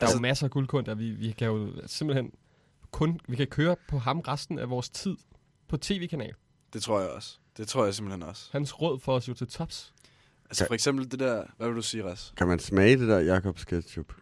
Altså- 0.02 0.18
jo 0.18 0.22
masser 0.22 0.46
af 0.48 0.52
guldkorn, 0.52 0.86
der 0.86 0.96
vi, 0.96 1.10
vi 1.12 1.32
kan 1.32 1.48
jo 1.48 1.74
simpelthen 1.88 2.32
kun... 2.92 3.20
Vi 3.28 3.36
kan 3.36 3.48
køre 3.48 3.76
på 3.90 3.98
ham 3.98 4.20
resten 4.20 4.60
af 4.60 4.70
vores 4.70 4.90
tid 4.90 5.18
på 5.68 5.78
tv-kanal. 5.78 6.34
Det 6.74 6.82
tror 6.84 7.00
jeg 7.00 7.10
også. 7.10 7.38
Det 7.58 7.68
tror 7.68 7.86
jeg 7.86 7.94
simpelthen 7.96 8.24
også. 8.24 8.50
Hans 8.52 8.82
råd 8.82 9.00
får 9.00 9.14
os 9.16 9.28
jo 9.28 9.34
til 9.34 9.48
tops. 9.48 9.94
Altså 10.46 10.68
for 10.68 10.74
eksempel 10.74 11.12
det 11.12 11.20
der, 11.20 11.44
hvad 11.58 11.68
vil 11.68 11.76
du 11.76 11.82
sige, 11.82 12.04
Ras? 12.06 12.34
Kan 12.38 12.48
man 12.48 12.60
smage 12.60 12.98
det 12.98 13.08
der 13.08 13.20
Jakobs 13.20 13.66
ketchup? 13.66 14.14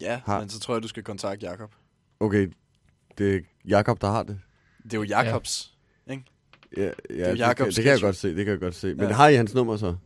Ja, 0.00 0.20
Har- 0.26 0.40
men 0.40 0.48
så 0.48 0.60
tror 0.60 0.74
jeg, 0.74 0.82
du 0.82 0.88
skal 0.88 1.02
kontakte 1.02 1.46
Jakob. 1.46 1.74
Okay, 2.20 2.52
det 3.18 3.36
er 3.36 3.40
Jakob, 3.64 4.00
der 4.00 4.10
har 4.10 4.22
det. 4.22 4.40
Det 4.84 4.94
er 4.94 4.98
jo 4.98 5.02
Jakobs, 5.02 5.74
ikke? 6.10 6.24
Ja, 6.76 6.82
ja 6.82 6.88
Det 7.10 7.40
er 7.40 7.46
jo 7.58 7.64
det, 7.66 7.76
det 7.76 7.84
kan 7.84 7.92
jeg 7.92 8.00
godt 8.00 8.16
se, 8.16 8.28
det 8.28 8.44
kan 8.44 8.52
jeg 8.52 8.60
godt 8.60 8.74
se. 8.74 8.94
Men 8.94 9.06
Ja. 9.08 9.12
har 9.12 9.28
I 9.28 9.34
hans 9.34 9.54
nummer 9.54 9.76
så? 9.76 9.96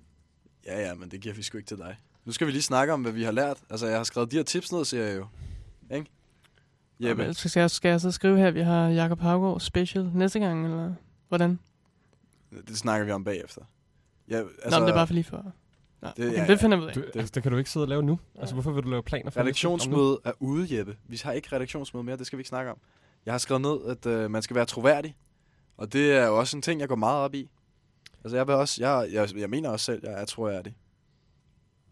Ja, 0.66 0.80
ja, 0.88 0.94
men 0.94 1.08
det 1.10 1.20
giver 1.20 1.34
vi 1.34 1.42
sgu 1.42 1.58
ikke 1.58 1.68
til 1.68 1.76
dig. 1.78 1.96
Nu 2.24 2.32
skal 2.32 2.46
vi 2.46 2.52
lige 2.52 2.62
snakke 2.62 2.92
om, 2.92 3.02
hvad 3.02 3.12
vi 3.12 3.22
har 3.22 3.32
lært. 3.32 3.56
Altså, 3.70 3.86
jeg 3.86 3.96
har 3.96 4.04
skrevet 4.04 4.30
de 4.30 4.36
her 4.36 4.42
tips 4.44 4.72
ned, 4.72 4.84
siger 4.84 5.04
jeg 5.04 5.16
jo. 5.16 5.26
Ikke? 5.96 6.06
Jeppe, 7.00 7.22
Jamen, 7.22 7.34
skal, 7.34 7.60
jeg, 7.60 7.70
skal 7.70 7.88
jeg 7.88 8.00
så 8.00 8.10
skrive 8.10 8.38
her, 8.38 8.46
at 8.48 8.54
vi 8.54 8.60
har 8.60 8.88
Jakob 8.88 9.20
Havgaard 9.20 9.60
special 9.60 10.10
næste 10.14 10.38
gang, 10.38 10.64
eller 10.64 10.94
hvordan? 11.28 11.58
det 12.68 12.76
snakker 12.78 13.04
vi 13.06 13.12
om 13.12 13.24
bagefter. 13.24 13.62
Ja, 14.30 14.36
Altså, 14.38 14.50
Nå, 14.70 14.76
men 14.78 14.82
det 14.86 14.92
er 14.92 14.96
bare 14.96 15.06
for 15.06 15.14
lige 15.14 15.24
for... 15.24 15.52
Nå, 16.02 16.08
Det- 16.16 16.26
okay, 16.26 16.36
ja, 16.36 16.40
ja, 16.42 16.46
det 16.46 16.60
finder 16.60 16.76
vi 16.76 16.82
ud 16.82 16.88
af. 16.88 16.94
Du, 16.94 17.02
altså, 17.14 17.32
det 17.34 17.42
kan 17.42 17.52
du 17.52 17.58
ikke 17.58 17.70
sidde 17.70 17.84
og 17.84 17.88
lave 17.88 18.02
nu. 18.02 18.18
Altså, 18.40 18.54
hvorfor 18.54 18.70
vil 18.72 18.82
du 18.84 18.88
lave 18.90 19.02
planer 19.02 19.30
for 19.30 19.42
næste- 19.42 19.66
om 19.66 19.70
nu? 19.70 19.74
Redaktionsmøde 19.76 20.18
er 20.24 20.32
ude, 20.40 20.78
Jeppe. 20.78 20.96
Vi 21.08 21.20
har 21.24 21.32
ikke 21.32 21.48
redaktionsmøde 21.52 22.04
mere, 22.04 22.16
det 22.16 22.26
skal 22.26 22.36
vi 22.36 22.40
ikke 22.40 22.48
snakke 22.48 22.70
om. 22.70 22.78
Jeg 23.26 23.32
har 23.34 23.38
skrevet 23.38 23.62
ned, 23.62 23.78
at 23.86 24.06
øh, 24.06 24.30
man 24.30 24.42
skal 24.42 24.56
være 24.56 24.64
troværdig. 24.66 25.16
Og 25.76 25.92
det 25.92 26.12
er 26.12 26.26
jo 26.26 26.38
også 26.38 26.56
en 26.56 26.62
ting, 26.62 26.80
jeg 26.80 26.88
går 26.88 26.96
meget 26.96 27.18
op 27.24 27.34
i. 27.34 27.50
Altså, 28.24 28.36
jeg, 28.36 28.46
vil 28.46 28.54
også, 28.54 28.76
jeg, 28.84 29.08
jeg, 29.12 29.28
jeg 29.36 29.50
mener 29.50 29.70
også 29.70 29.84
selv, 29.84 30.00
at 30.06 30.12
jeg 30.12 30.20
er 30.20 30.24
troværdig. 30.24 30.76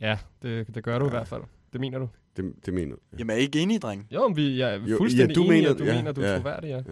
Ja, 0.01 0.18
det, 0.43 0.74
det 0.74 0.85
gør 0.85 0.99
du 0.99 1.07
i 1.07 1.11
hvert 1.11 1.28
fald. 1.28 1.43
Det 1.72 1.80
mener 1.80 1.99
du. 1.99 2.09
Det, 2.37 2.55
det 2.66 2.74
mener 2.74 2.95
du. 2.95 3.01
Jamen, 3.18 3.30
er 3.30 3.35
I 3.39 3.41
ikke 3.41 3.61
enige, 3.61 3.78
dreng? 3.78 4.07
Jo, 4.11 4.28
men 4.28 4.37
vi 4.37 4.61
er 4.61 4.72
Jo, 4.74 4.97
fuldstændig 4.97 5.28
ja, 5.37 5.41
du 5.41 5.45
enige, 5.47 5.57
mener- 5.61 5.70
at 5.70 5.78
du 5.78 5.85
ja, 5.85 5.95
mener, 5.97 6.12
du 6.12 6.20
er 6.20 6.30
ja. 6.30 6.37
troværdig, 6.39 6.68
ja. 6.68 6.82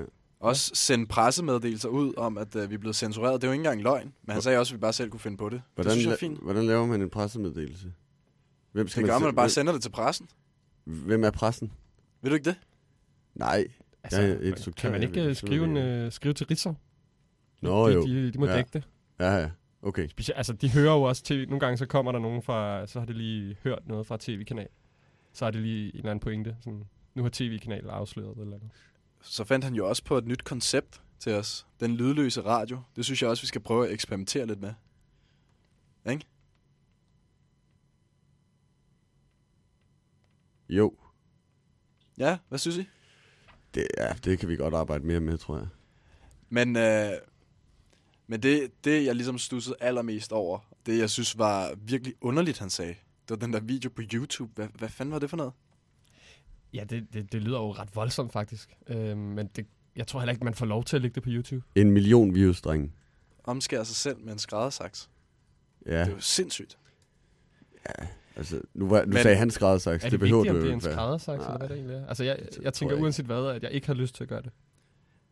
Også 0.41 0.71
sende 0.75 1.07
pressemeddelelser 1.07 1.89
ud 1.89 2.15
om, 2.17 2.39
at 2.39 2.57
øh, 2.57 2.71
vi 2.71 2.75
er 2.75 2.79
blevet 2.79 2.97
censureret. 2.97 3.41
Det 3.41 3.47
er 3.47 3.49
jo 3.49 3.53
ikke 3.53 3.61
engang 3.61 3.83
løgn. 3.83 4.13
Men 4.23 4.33
han 4.33 4.43
sagde 4.43 4.59
også, 4.59 4.75
at 4.75 4.77
vi 4.77 4.81
bare 4.81 4.93
selv 4.93 5.11
kunne 5.11 5.21
finde 5.21 5.37
på 5.37 5.49
det. 5.49 5.63
Hvordan, 5.75 5.91
det 5.91 5.93
synes 5.93 6.07
jeg 6.07 6.13
er 6.13 6.17
fint. 6.17 6.39
hvordan 6.43 6.65
laver 6.67 6.87
man 6.87 7.03
en 7.03 7.11
pressemeddelelse? 7.11 7.93
Hvem 8.73 8.87
Det 8.87 9.05
gør 9.05 9.19
se- 9.19 9.25
man 9.25 9.35
bare 9.35 9.49
sender 9.49 9.73
det 9.73 9.83
til 9.83 9.91
pressen. 9.91 10.29
Hvem 10.85 11.25
er 11.25 11.31
pressen? 11.31 11.73
Ved 12.23 12.31
du 12.31 12.35
ikke 12.35 12.45
det? 12.45 12.57
Nej. 13.35 13.67
Altså, 14.05 14.21
jeg 14.23 14.31
er 14.31 14.41
instruktør, 14.41 14.81
kan 14.83 14.93
man 14.93 15.01
jeg 15.03 15.09
ikke 15.09 15.21
ved 15.21 15.29
øh, 15.29 15.37
skrive, 15.37 15.65
en, 15.65 15.77
øh, 15.77 16.13
skrive 16.13 16.35
til 16.35 16.47
Ritzau? 16.47 16.75
Nå 17.61 17.89
de, 17.89 17.95
jo. 17.95 18.07
De, 18.07 18.31
de 18.33 18.39
må 18.39 18.47
Ja. 18.47 18.57
dække 18.57 18.71
det. 18.73 18.89
Ja, 19.19 19.33
ja. 19.37 19.51
Okay. 19.83 20.09
Specielt, 20.09 20.37
altså, 20.37 20.53
de 20.53 20.71
hører 20.71 20.93
jo 20.95 21.03
også 21.03 21.23
tv. 21.25 21.47
Nogle 21.47 21.61
gange 21.61 21.77
så 21.77 21.87
kommer 21.87 22.13
der 22.13 22.19
nogen 22.19 22.43
fra, 22.43 22.87
så 22.87 22.99
har 22.99 23.07
de 23.07 23.13
lige 23.13 23.57
hørt 23.65 23.89
noget 23.89 24.07
fra 24.07 24.17
tv-kanal. 24.21 24.69
Så 25.33 25.45
har 25.45 25.51
de 25.51 25.61
lige 25.63 25.89
en 25.89 25.97
eller 25.97 26.11
anden 26.11 26.21
pointe. 26.21 26.57
Sådan, 26.61 26.85
nu 27.15 27.23
har 27.23 27.31
tv-kanalen 27.33 27.91
afsløret 27.91 28.37
det 28.37 28.43
eller 28.43 28.57
andet. 28.57 28.71
Så 29.23 29.45
fandt 29.45 29.65
han 29.65 29.75
jo 29.75 29.89
også 29.89 30.05
på 30.05 30.19
et 30.19 30.27
nyt 30.27 30.45
koncept 30.45 31.03
til 31.19 31.33
os. 31.33 31.67
Den 31.81 31.97
lydløse 31.97 32.41
radio. 32.41 32.81
Det 32.97 33.05
synes 33.05 33.23
jeg 33.23 33.31
også, 33.31 33.43
vi 33.43 33.47
skal 33.47 33.61
prøve 33.61 33.87
at 33.87 33.93
eksperimentere 33.93 34.47
lidt 34.47 34.61
med. 34.61 34.73
Ikke? 36.11 36.27
Jo. 40.69 40.95
Ja, 42.19 42.39
hvad 42.49 42.59
synes 42.59 42.77
I? 42.77 42.87
Det, 43.75 43.87
ja, 43.99 44.13
det 44.25 44.39
kan 44.39 44.49
vi 44.49 44.57
godt 44.57 44.75
arbejde 44.75 45.07
mere 45.07 45.21
med, 45.21 45.39
tror 45.39 45.57
jeg. 45.57 45.67
Men, 46.49 46.77
øh, 46.77 47.13
men 48.27 48.43
det, 48.43 48.71
det, 48.85 49.05
jeg 49.05 49.15
ligesom 49.15 49.39
stussede 49.39 49.77
allermest 49.81 50.33
over, 50.33 50.59
det 50.87 50.99
jeg 50.99 51.11
synes 51.11 51.39
var 51.39 51.75
virkelig 51.77 52.15
underligt, 52.21 52.59
han 52.59 52.71
sagde, 52.71 52.95
det 53.29 53.31
var 53.31 53.37
den 53.37 53.53
der 53.53 53.61
video 53.61 53.91
på 53.91 54.03
YouTube. 54.13 54.53
Hvad, 54.55 54.69
hvad 54.75 54.89
fanden 54.89 55.13
var 55.13 55.19
det 55.19 55.31
for 55.31 55.37
noget? 55.37 55.53
Ja, 56.75 56.85
det, 56.85 57.07
det, 57.13 57.33
det 57.33 57.43
lyder 57.43 57.59
jo 57.59 57.73
ret 57.73 57.97
voldsomt 57.97 58.33
faktisk. 58.33 58.77
Øh, 58.89 59.17
men 59.17 59.47
det, 59.47 59.67
jeg 59.97 60.07
tror 60.07 60.21
heller 60.21 60.33
ikke, 60.33 60.45
man 60.45 60.55
får 60.55 60.67
lov 60.67 60.85
til 60.85 60.97
at 60.97 61.03
lægge 61.03 61.15
det 61.15 61.23
på 61.23 61.29
YouTube. 61.33 61.65
En 61.75 61.91
million 61.91 62.35
views, 62.35 62.61
dreng. 62.61 62.95
Omskære 63.45 63.85
sig 63.85 63.97
selv 63.97 64.19
med 64.21 64.33
en 64.33 64.39
skræddersaks. 64.39 65.11
Ja. 65.87 66.01
Det 66.01 66.09
er 66.09 66.11
jo 66.11 66.21
sindssygt. 66.21 66.79
Ja, 67.89 68.07
altså, 68.37 68.61
nu, 68.75 68.89
var, 68.89 69.01
nu 69.05 69.07
Men- 69.13 69.23
sagde 69.23 69.37
han 69.37 69.51
skræddersaks. 69.51 70.05
Er 70.05 70.07
det, 70.07 70.13
det 70.13 70.21
behøver 70.21 70.43
vigtigt, 70.43 70.53
du 70.55 70.59
om 70.59 70.63
det 70.63 70.71
er 70.71 70.75
en 70.75 70.81
skræddersaks, 70.81 71.45
eller 71.45 71.59
hvad 71.59 71.69
det 71.69 71.77
egentlig 71.77 71.97
er? 71.97 72.07
Altså, 72.07 72.25
jeg, 72.25 72.37
tror 72.53 72.63
jeg 72.63 72.73
tænker 72.73 72.95
jeg 72.95 73.03
uanset 73.03 73.27
hvad, 73.27 73.47
at 73.47 73.63
jeg 73.63 73.71
ikke 73.73 73.87
har 73.87 73.95
lyst 73.95 74.15
til 74.15 74.25
at 74.25 74.29
gøre 74.29 74.43
det. 74.43 74.51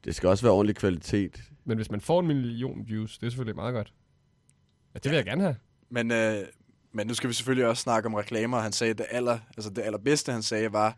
Det 0.04 0.14
skal 0.14 0.28
også 0.28 0.44
være 0.44 0.52
ordentlig 0.52 0.76
kvalitet. 0.76 1.42
Men 1.64 1.76
hvis 1.76 1.90
man 1.90 2.00
får 2.00 2.20
en 2.20 2.26
million 2.26 2.84
views, 2.88 3.18
det 3.18 3.26
er 3.26 3.30
selvfølgelig 3.30 3.56
meget 3.56 3.74
godt. 3.74 3.92
Ja, 4.94 4.98
det 4.98 5.10
vil 5.10 5.16
jeg 5.16 5.24
gerne 5.24 5.42
have. 5.42 5.56
Men, 5.90 6.10
øh, 6.10 6.44
men 6.92 7.06
nu 7.06 7.14
skal 7.14 7.28
vi 7.28 7.34
selvfølgelig 7.34 7.66
også 7.66 7.82
snakke 7.82 8.06
om 8.06 8.14
reklamer. 8.14 8.58
Han 8.60 8.72
sagde, 8.72 8.90
at 8.90 8.98
det, 8.98 9.06
aller, 9.10 9.38
altså 9.56 9.70
det 9.70 9.82
allerbedste, 9.82 10.32
han 10.32 10.42
sagde, 10.42 10.72
var 10.72 10.96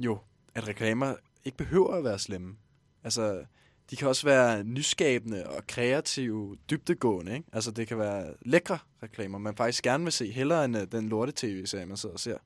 jo, 0.00 0.18
at 0.54 0.68
reklamer 0.68 1.14
ikke 1.44 1.58
behøver 1.58 1.94
at 1.94 2.04
være 2.04 2.18
slemme. 2.18 2.56
Altså, 3.04 3.44
de 3.90 3.96
kan 3.96 4.08
også 4.08 4.26
være 4.26 4.64
nyskabende 4.64 5.46
og 5.46 5.66
kreative, 5.66 6.56
dybdegående. 6.70 7.34
Ikke? 7.34 7.48
Altså, 7.52 7.70
det 7.70 7.88
kan 7.88 7.98
være 7.98 8.34
lækre 8.42 8.78
reklamer, 9.02 9.38
man 9.38 9.56
faktisk 9.56 9.82
gerne 9.84 10.04
vil 10.04 10.12
se, 10.12 10.32
hellere 10.32 10.64
end 10.64 10.76
uh, 10.76 10.82
den 10.82 11.08
lorte-tv-serie, 11.08 11.86
man 11.86 11.96
sidder 11.96 12.12
og 12.12 12.20
ser. 12.20 12.36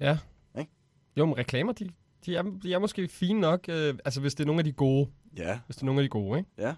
Ja. 0.00 0.18
Ikke? 0.58 0.70
Jo, 1.16 1.26
men 1.26 1.38
reklamer, 1.38 1.72
de, 1.72 1.90
de, 2.26 2.36
er, 2.36 2.42
de 2.62 2.74
er 2.74 2.78
måske 2.78 3.08
fine 3.08 3.40
nok, 3.40 3.64
øh, 3.68 3.94
altså 4.04 4.20
hvis 4.20 4.34
det 4.34 4.44
er 4.44 4.46
nogle 4.46 4.60
af 4.60 4.64
de 4.64 4.72
gode. 4.72 5.10
Ja. 5.36 5.60
Hvis 5.66 5.76
det 5.76 5.82
er 5.82 5.86
nogle 5.86 6.00
af 6.00 6.04
de 6.04 6.08
gode, 6.08 6.38
ikke? 6.38 6.50
Ja. 6.58 6.74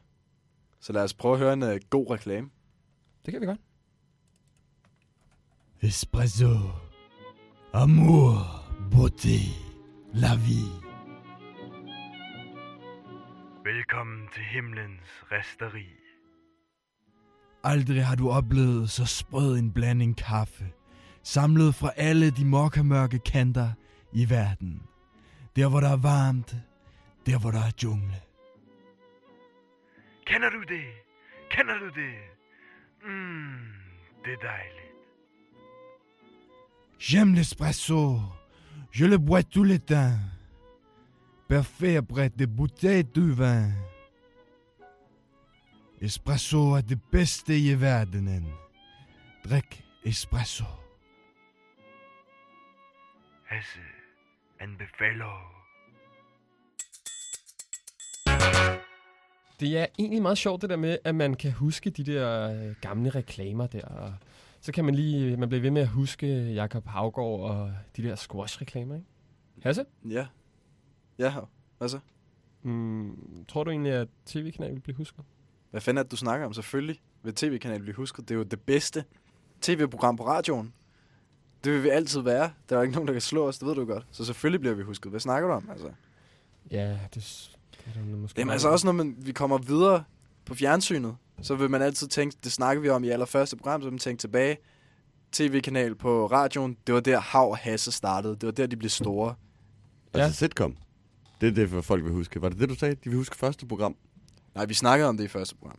Så 0.80 0.92
lad 0.92 1.02
os 1.02 1.14
prøve 1.14 1.34
at 1.34 1.40
høre 1.40 1.52
en 1.52 1.62
uh, 1.62 1.76
god 1.90 2.10
reklame. 2.10 2.50
Det 3.24 3.32
kan 3.32 3.40
vi 3.40 3.46
godt. 3.46 3.60
Espresso. 5.82 6.56
Amour. 7.72 8.64
Beauté. 8.90 9.38
La 10.12 10.34
vie. 10.36 10.83
Velkommen 13.64 14.28
til 14.34 14.42
himlens 14.42 15.24
resteri. 15.32 15.86
Aldrig 17.64 18.04
har 18.04 18.16
du 18.16 18.30
oplevet 18.30 18.90
så 18.90 19.06
sprød 19.06 19.58
en 19.58 19.72
blanding 19.72 20.16
kaffe, 20.16 20.64
samlet 21.22 21.74
fra 21.74 21.90
alle 21.96 22.30
de 22.30 22.44
mokkamørke 22.44 23.18
kanter 23.18 23.72
i 24.12 24.30
verden. 24.30 24.82
Der 25.56 25.68
hvor 25.68 25.80
der 25.80 25.88
er 25.88 25.96
varmt, 25.96 26.56
der 27.26 27.38
hvor 27.38 27.50
der 27.50 27.58
er 27.58 27.70
jungle. 27.82 28.20
Kender 30.26 30.50
du 30.50 30.60
det? 30.60 30.84
Kender 31.50 31.78
du 31.78 31.86
det? 31.86 32.14
Mm, 33.04 33.72
det 34.24 34.32
er 34.32 34.42
dejligt. 34.52 34.94
J'aime 37.00 37.34
l'espresso. 37.34 38.20
Je 38.92 39.06
le 39.06 39.18
bois 39.18 39.42
tout 39.42 39.66
le 39.66 39.78
temps. 39.78 40.18
Parfait 41.54 41.96
après 41.96 42.30
des 42.30 42.48
bouteilles 42.48 43.04
de 43.04 43.22
vin. 43.22 43.70
Espresso 46.00 46.72
er 46.72 46.80
det 46.80 46.98
bedste 47.12 47.58
i 47.58 47.80
verdenen. 47.80 48.44
Drik 49.44 49.84
espresso. 50.04 50.64
Hasse 53.44 53.80
anbefaler. 54.60 55.64
Det 59.60 59.78
er 59.78 59.86
egentlig 59.98 60.22
meget 60.22 60.38
sjovt 60.38 60.62
det 60.62 60.70
der 60.70 60.76
med, 60.76 60.98
at 61.04 61.14
man 61.14 61.34
kan 61.34 61.52
huske 61.52 61.90
de 61.90 62.04
der 62.04 62.50
øh, 62.50 62.74
gamle 62.80 63.10
reklamer 63.10 63.66
der. 63.66 63.86
Og 63.86 64.14
så 64.60 64.72
kan 64.72 64.84
man 64.84 64.94
lige, 64.94 65.36
man 65.36 65.48
bliver 65.48 65.62
ved 65.62 65.70
med 65.70 65.82
at 65.82 65.88
huske 65.88 66.26
Jakob 66.52 66.86
Havgård 66.86 67.50
og 67.50 67.74
de 67.96 68.02
der 68.02 68.14
squash-reklamer, 68.14 68.94
ikke? 68.94 69.06
Hasse? 69.62 69.84
Ja. 70.10 70.26
Ja, 71.18 71.34
hvad 71.78 71.88
så? 71.88 71.98
Mm, 72.62 73.44
tror 73.48 73.64
du 73.64 73.70
egentlig, 73.70 73.92
at 73.92 74.08
tv-kanalen 74.26 74.74
vil 74.74 74.80
blive 74.80 74.96
husket? 74.96 75.24
Hvad 75.70 75.80
fanden 75.80 75.98
er 75.98 76.02
det, 76.02 76.12
du 76.12 76.16
snakker 76.16 76.46
om? 76.46 76.52
Selvfølgelig 76.52 77.00
vil 77.22 77.34
tv-kanalen 77.34 77.82
blive 77.82 77.96
husket. 77.96 78.28
Det 78.28 78.34
er 78.34 78.38
jo 78.38 78.44
det 78.44 78.60
bedste 78.60 79.04
tv-program 79.60 80.16
på 80.16 80.26
radioen. 80.26 80.72
Det 81.64 81.72
vil 81.72 81.82
vi 81.82 81.88
altid 81.88 82.20
være. 82.20 82.50
Der 82.68 82.76
er 82.76 82.78
jo 82.78 82.82
ikke 82.82 82.94
nogen, 82.94 83.06
der 83.06 83.14
kan 83.14 83.20
slå 83.20 83.48
os, 83.48 83.58
det 83.58 83.68
ved 83.68 83.74
du 83.74 83.84
godt. 83.84 84.06
Så 84.10 84.24
selvfølgelig 84.24 84.60
bliver 84.60 84.74
vi 84.74 84.82
husket. 84.82 85.10
Hvad 85.10 85.20
snakker 85.20 85.48
du 85.48 85.54
om, 85.54 85.68
altså? 85.70 85.90
Ja, 86.70 86.98
det, 87.14 87.50
det 87.70 87.78
er 87.86 87.92
der 87.92 88.16
måske 88.16 88.38
Jamen 88.38 88.46
meget 88.46 88.54
altså 88.54 88.68
også, 88.68 88.86
når 88.86 88.92
man, 88.92 89.16
vi 89.18 89.32
kommer 89.32 89.58
videre 89.58 90.04
på 90.44 90.54
fjernsynet, 90.54 91.16
så 91.42 91.54
vil 91.54 91.70
man 91.70 91.82
altid 91.82 92.08
tænke, 92.08 92.36
det 92.44 92.52
snakker 92.52 92.82
vi 92.82 92.88
om 92.88 93.04
i 93.04 93.08
allerførste 93.08 93.56
program, 93.56 93.80
så 93.80 93.84
vil 93.84 93.92
man 93.92 93.98
tænke 93.98 94.20
tilbage. 94.20 94.58
TV-kanal 95.32 95.94
på 95.94 96.26
radioen, 96.26 96.76
det 96.86 96.94
var 96.94 97.00
der 97.00 97.20
Hav 97.20 97.50
og 97.50 97.58
Hasse 97.58 97.92
startede. 97.92 98.34
Det 98.34 98.46
var 98.46 98.52
der, 98.52 98.66
de 98.66 98.76
blev 98.76 98.90
store. 98.90 99.34
Altså 100.14 100.38
sitcom. 100.38 100.76
Det 101.44 101.50
er 101.50 101.54
det, 101.54 101.70
for 101.70 101.80
folk 101.80 102.04
vil 102.04 102.12
huske. 102.12 102.42
Var 102.42 102.48
det 102.48 102.58
det, 102.58 102.68
du 102.68 102.74
sagde? 102.74 102.94
De 102.94 103.10
vil 103.10 103.16
huske 103.16 103.36
første 103.36 103.66
program. 103.66 103.96
Nej, 104.54 104.64
vi 104.64 104.74
snakkede 104.74 105.08
om 105.08 105.16
det 105.16 105.24
i 105.24 105.28
første 105.28 105.56
program. 105.56 105.78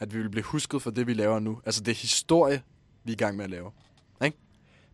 At 0.00 0.14
vi 0.14 0.18
vil 0.18 0.30
blive 0.30 0.44
husket 0.44 0.82
for 0.82 0.90
det, 0.90 1.06
vi 1.06 1.14
laver 1.14 1.38
nu. 1.38 1.60
Altså, 1.66 1.82
det 1.82 1.96
historie, 1.96 2.62
vi 3.04 3.10
er 3.10 3.14
i 3.14 3.16
gang 3.16 3.36
med 3.36 3.44
at 3.44 3.50
lave. 3.50 3.70
Ikke? 4.24 4.36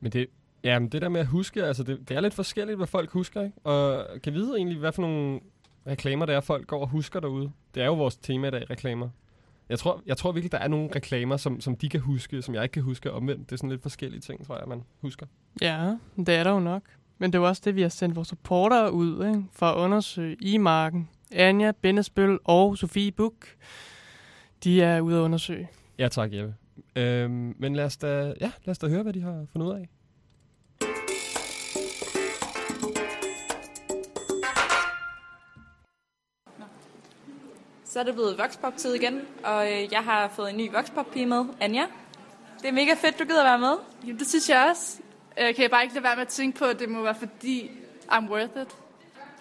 Men 0.00 0.12
det, 0.12 0.26
ja, 0.64 0.78
men 0.78 0.88
det 0.88 1.02
der 1.02 1.09
med 1.09 1.20
at 1.20 1.26
huske, 1.26 1.64
altså 1.64 1.82
det, 1.82 2.09
det 2.09 2.16
er 2.16 2.20
lidt 2.20 2.34
forskelligt, 2.34 2.76
hvad 2.76 2.86
folk 2.86 3.11
husker, 3.11 3.42
ikke? 3.42 3.59
Og 3.64 4.07
kan 4.22 4.34
vide 4.34 4.57
egentlig, 4.57 4.78
hvad 4.78 4.92
for 4.92 5.02
nogle 5.02 5.40
reklamer 5.86 6.26
det 6.26 6.34
er, 6.34 6.40
folk 6.40 6.66
går 6.66 6.80
og 6.80 6.88
husker 6.88 7.20
derude. 7.20 7.50
Det 7.74 7.82
er 7.82 7.86
jo 7.86 7.94
vores 7.94 8.16
tema 8.16 8.48
i 8.48 8.50
dag, 8.50 8.70
reklamer. 8.70 9.09
Jeg 9.68 9.78
tror, 9.78 10.02
jeg 10.07 10.16
tror 10.16 10.32
virkelig, 10.32 10.52
der 10.52 10.59
er 10.59 10.68
nogle 10.68 10.90
reklamer, 10.94 11.36
som, 11.36 11.61
som 11.61 11.76
de 11.76 11.88
kan 11.88 12.00
huske, 12.00 12.42
som 12.42 12.55
jeg 12.55 12.62
ikke 12.62 12.72
kan 12.72 12.82
huske, 12.82 13.12
omvendt. 13.12 13.50
Det 13.50 13.52
er 13.52 13.57
sådan 13.57 13.70
lidt 13.70 13.82
forskellige 13.82 14.20
ting, 14.20 14.46
tror 14.46 14.59
jeg, 14.59 14.68
man 14.68 14.82
husker. 15.00 15.26
Ja, 15.61 15.96
det 16.16 16.28
er 16.28 16.44
der 16.44 16.50
jo 16.50 16.61
nok. 16.61 16.82
Men 17.18 17.32
det 17.32 17.38
er 17.38 17.42
jo 17.42 17.48
også 17.48 17.62
det, 17.64 17.74
vi 17.76 17.82
har 17.82 17.88
sendt 17.88 18.16
vores 18.16 18.28
supportere 18.28 18.92
ud 18.92 19.26
ikke? 19.26 19.44
for 19.52 19.66
at 19.66 19.76
undersøge 19.76 20.36
i 20.40 20.56
marken. 20.56 21.08
Anja, 21.32 21.72
Bennesbøl 21.82 22.38
og 22.44 22.78
Sofie 22.78 23.12
Buk, 23.12 23.46
de 24.64 24.82
er 24.82 25.00
ude 25.00 25.16
at 25.16 25.20
undersøge. 25.20 25.68
Ja 25.98 26.08
tak, 26.08 26.32
Jeppe. 26.32 26.54
Øhm, 26.96 27.54
men 27.58 27.76
lad 27.76 27.84
os, 27.84 27.96
da, 27.96 28.34
ja, 28.40 28.50
lad 28.64 28.70
os 28.70 28.78
da 28.78 28.88
høre, 28.88 29.02
hvad 29.02 29.12
de 29.12 29.20
har 29.20 29.46
fundet 29.52 29.66
ud 29.68 29.72
af. 29.72 29.88
Så 37.84 38.00
er 38.00 38.04
det 38.04 38.14
blevet 38.14 38.38
Voxpop-tid 38.38 38.94
igen, 38.94 39.20
og 39.44 39.72
øh, 39.72 39.92
jeg 39.92 40.00
har 40.00 40.28
fået 40.28 40.50
en 40.50 40.56
ny 40.56 40.72
Voxpop-pige 40.72 41.26
med, 41.26 41.44
Anja. 41.60 41.84
Det 42.62 42.68
er 42.68 42.72
mega 42.72 42.94
fedt, 42.94 43.18
du 43.18 43.24
gider 43.24 43.44
være 43.44 43.58
med. 43.58 43.74
Jamen, 44.02 44.18
det 44.18 44.28
synes 44.28 44.48
jeg 44.48 44.66
også. 44.70 45.03
Øh, 45.41 45.55
kan 45.55 45.62
jeg 45.62 45.70
bare 45.70 45.82
ikke 45.82 45.95
lade 45.95 46.05
være 46.05 46.16
med 46.16 46.22
at 46.22 46.28
tænke 46.28 46.59
på, 46.59 46.64
at 46.64 46.78
det 46.78 46.89
må 46.89 47.03
være 47.03 47.14
fordi, 47.14 47.70
I'm 48.12 48.30
worth 48.30 48.62
it. 48.62 48.76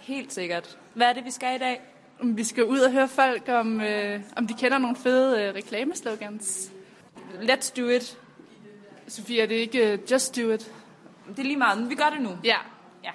Helt 0.02 0.34
sikkert. 0.34 0.78
Hvad 0.94 1.08
er 1.08 1.14
det, 1.14 1.26
vi 1.26 1.32
skal 1.32 1.56
i 1.56 1.60
dag? 1.60 1.82
Vi 2.24 2.44
skal 2.44 2.66
ud 2.66 2.80
og 2.80 2.91
høre 2.91 3.08
folk, 3.08 3.50
om, 3.50 3.82
øh, 3.82 4.22
om 4.36 4.48
de 4.48 4.54
kender 4.54 4.78
nogle 4.78 4.96
fede 4.96 5.44
øh, 5.44 5.56
reklameslogans. 5.56 6.72
Let's 7.41 7.74
do 7.78 7.88
it. 7.88 8.18
Sofia, 9.08 9.46
det 9.46 9.58
er 9.58 9.62
ikke 9.62 9.94
uh, 9.94 10.12
just 10.12 10.36
do 10.38 10.50
it. 10.50 10.72
Det 11.30 11.39
er 11.39 11.44
lige 11.44 11.58
meget, 11.58 11.80
men 11.80 11.89
vi 11.89 11.96
gør 11.96 12.10
det 12.14 12.22
nu. 12.22 12.30
Ja. 12.44 12.58
Ja. 13.04 13.12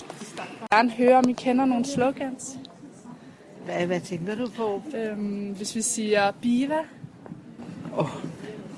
Jeg 0.00 0.46
vil 0.60 0.68
gerne 0.72 0.90
høre, 0.90 1.16
om 1.16 1.28
I 1.28 1.32
kender 1.32 1.64
nogle 1.64 1.84
slogans. 1.84 2.58
Hvad, 3.64 3.86
hvad 3.86 4.00
tænker 4.00 4.34
du 4.34 4.48
på? 4.48 4.82
Øhm, 4.96 5.52
hvis 5.56 5.74
vi 5.74 5.82
siger 5.82 6.30
Biva. 6.30 6.78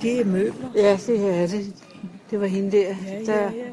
Det 0.03 0.21
er 0.21 0.25
møbler. 0.25 0.69
Ja, 0.75 0.97
det 1.07 1.43
er 1.43 1.47
det. 1.47 1.75
Det 2.31 2.41
var 2.41 2.47
hende 2.47 2.73
der. 2.77 2.97
Ja, 3.07 3.25
der 3.27 3.35
ja, 3.41 3.51
ja. 3.51 3.65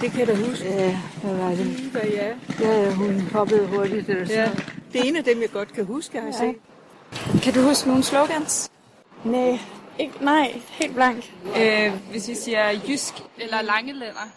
Det 0.00 0.10
kan 0.10 0.18
jeg 0.20 0.26
da 0.28 0.34
huske. 0.34 0.64
Ja, 0.64 1.00
hvad 1.22 1.34
var 1.36 1.48
det? 1.48 1.76
Biva, 1.76 2.06
ja. 2.06 2.34
Ja, 2.60 2.90
hun 2.94 3.20
hoppede 3.20 3.66
hurtigt. 3.66 4.08
Eller 4.08 4.34
Ja. 4.34 4.50
Det 4.92 5.00
er 5.00 5.04
en 5.04 5.16
af 5.16 5.24
dem, 5.24 5.40
jeg 5.40 5.50
godt 5.50 5.72
kan 5.72 5.84
huske, 5.84 6.18
har 6.20 6.26
jeg 6.26 6.34
Ja. 6.40 6.52
set. 7.32 7.42
Kan 7.42 7.52
du 7.54 7.60
huske 7.60 7.88
nogle 7.88 8.02
slogans? 8.02 8.70
Nej, 9.24 9.58
ikke, 9.98 10.24
nej, 10.24 10.60
helt 10.70 10.94
blank. 10.94 11.32
Øh, 11.60 11.92
hvis 12.10 12.28
vi 12.28 12.34
siger 12.34 12.70
jysk. 12.88 13.14
Eller 13.38 13.62
lange 13.62 13.92
lænder. 13.92 14.30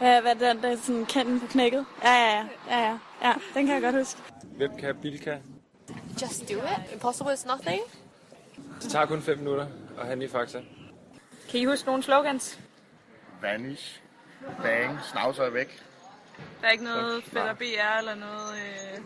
Ja, 0.00 0.20
hvad 0.20 0.36
er 0.42 0.52
den 0.52 0.62
der 0.62 0.76
sådan 0.82 1.06
kanten 1.06 1.40
på 1.40 1.46
knækket? 1.46 1.84
Ja, 2.04 2.12
ja, 2.14 2.36
ja. 2.36 2.44
ja, 2.70 2.88
ja. 2.88 2.96
ja 3.24 3.32
den 3.54 3.66
kan 3.66 3.74
jeg 3.74 3.82
godt 3.82 3.96
huske. 3.96 4.20
Hvem 4.56 4.70
kan 4.80 4.94
Bilka? 5.02 5.36
Just 6.22 6.48
do 6.48 6.54
it. 6.54 6.92
Impossible 6.92 7.32
is 7.34 7.46
nothing. 7.46 7.80
Det 8.82 8.90
tager 8.90 9.06
kun 9.06 9.22
5 9.22 9.38
minutter 9.38 9.66
at 10.00 10.06
handle 10.06 10.24
i 10.26 10.28
Fakta. 10.28 10.58
Kan 11.50 11.60
I 11.60 11.64
huske 11.64 11.86
nogle 11.86 12.02
slogans? 12.02 12.60
Vanish. 13.42 14.00
Bang. 14.62 14.98
Snavser 15.10 15.42
er 15.42 15.50
væk. 15.50 15.82
Der 16.60 16.66
er 16.66 16.70
ikke 16.70 16.84
noget 16.84 17.24
Fætter 17.24 17.54
BR 17.54 17.98
eller 17.98 18.14
noget... 18.14 18.54
Øh, 18.54 19.00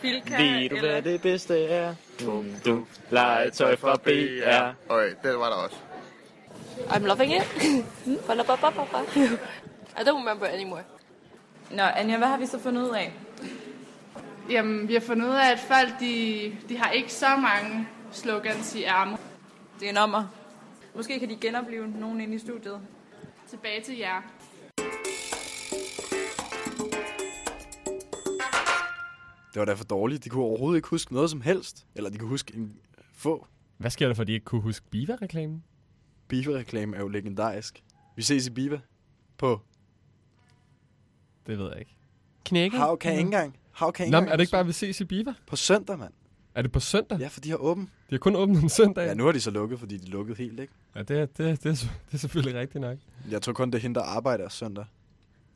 Bilka, 0.00 0.42
Ved 0.42 0.68
du, 0.68 0.76
eller... 0.76 0.90
hvad 0.90 1.02
det 1.02 1.22
bedste 1.22 1.64
er? 1.64 1.94
Dum, 2.20 2.46
dum. 2.64 2.86
Legetøj 3.10 3.76
fra 3.76 3.96
BR. 3.96 4.92
Okay, 4.92 5.14
det 5.22 5.38
var 5.38 5.48
der 5.48 5.56
også. 5.56 5.76
I'm 6.78 7.06
loving 7.06 7.36
it. 7.36 7.42
I 9.98 10.00
don't 10.00 10.18
remember 10.18 10.46
anymore. 10.46 10.82
Nå, 11.70 11.82
Anja, 11.82 12.16
hvad 12.16 12.28
har 12.28 12.36
vi 12.36 12.46
så 12.46 12.58
fundet 12.58 12.82
ud 12.82 12.94
af? 12.94 13.12
Jamen, 14.50 14.88
vi 14.88 14.92
har 14.92 15.00
fundet 15.00 15.28
ud 15.28 15.34
af, 15.34 15.52
at 15.52 15.58
folk, 15.58 16.00
de, 16.00 16.56
de 16.68 16.78
har 16.78 16.90
ikke 16.90 17.12
så 17.12 17.36
mange 17.36 17.88
slogans 18.12 18.74
i 18.74 18.84
ærmet. 18.84 19.18
Det 19.80 19.86
er 19.86 19.90
en 19.90 19.96
ommer. 19.96 20.24
Måske 20.98 21.18
kan 21.20 21.28
de 21.28 21.36
genopleve 21.36 21.88
nogen 21.88 22.20
inde 22.20 22.34
i 22.34 22.38
studiet. 22.38 22.80
Tilbage 23.48 23.82
til 23.82 23.96
jer. 23.98 24.22
Det 29.54 29.60
var 29.60 29.64
da 29.64 29.72
for 29.72 29.84
dårligt. 29.84 30.24
De 30.24 30.28
kunne 30.28 30.44
overhovedet 30.44 30.78
ikke 30.78 30.88
huske 30.88 31.14
noget 31.14 31.30
som 31.30 31.40
helst. 31.40 31.86
Eller 31.94 32.10
de 32.10 32.18
kunne 32.18 32.28
huske 32.28 32.56
en 32.56 32.76
få. 33.14 33.46
Hvad 33.76 33.90
sker 33.90 34.06
der, 34.06 34.14
for 34.14 34.24
de 34.24 34.32
ikke 34.32 34.44
kunne 34.44 34.60
huske 34.60 34.86
Biva-reklamen? 34.90 35.64
Biva-reklame 36.28 36.96
er 36.96 37.00
jo 37.00 37.08
legendarisk. 37.08 37.82
Vi 38.16 38.22
ses 38.22 38.46
i 38.46 38.50
Biva. 38.50 38.80
På 39.36 39.60
Det 41.46 41.58
ved 41.58 41.68
jeg 41.70 41.78
ikke. 41.78 41.96
Knækket? 42.44 42.80
Hav 42.80 42.98
kan 42.98 43.12
ikke 43.12 43.20
engang. 43.20 43.56
Hav 43.72 43.92
kan 43.92 44.06
ikke 44.06 44.12
Nå, 44.12 44.16
men 44.16 44.24
engang. 44.24 44.32
er 44.32 44.36
det 44.36 44.42
ikke 44.42 44.52
bare, 44.52 44.66
vi 44.66 44.72
ses 44.72 45.00
i 45.00 45.04
Biva? 45.04 45.34
På 45.46 45.56
søndag, 45.56 45.98
mand. 45.98 46.12
Er 46.58 46.62
det 46.62 46.72
på 46.72 46.80
søndag? 46.80 47.18
Ja, 47.18 47.28
for 47.28 47.40
de 47.40 47.50
har 47.50 47.56
åben. 47.56 47.84
De 47.84 48.14
har 48.14 48.18
kun 48.18 48.36
åbent 48.36 48.62
om 48.62 48.68
søndag. 48.68 49.06
Ja, 49.06 49.14
nu 49.14 49.24
har 49.24 49.32
de 49.32 49.40
så 49.40 49.50
lukket, 49.50 49.78
fordi 49.78 49.96
de 49.96 50.10
lukkede 50.10 50.38
helt, 50.38 50.60
ikke? 50.60 50.72
Ja, 50.94 51.02
det 51.02 51.18
er, 51.18 51.26
det, 51.26 51.50
er, 51.50 51.54
det, 51.56 51.66
er, 51.66 51.74
det 52.06 52.14
er 52.14 52.16
selvfølgelig 52.16 52.60
rigtigt 52.60 52.80
nok. 52.82 52.98
Jeg 53.30 53.42
tror 53.42 53.52
kun, 53.52 53.70
det 53.70 53.78
er 53.78 53.82
hende, 53.82 54.00
der 54.00 54.06
arbejder 54.06 54.48
søndag. 54.48 54.84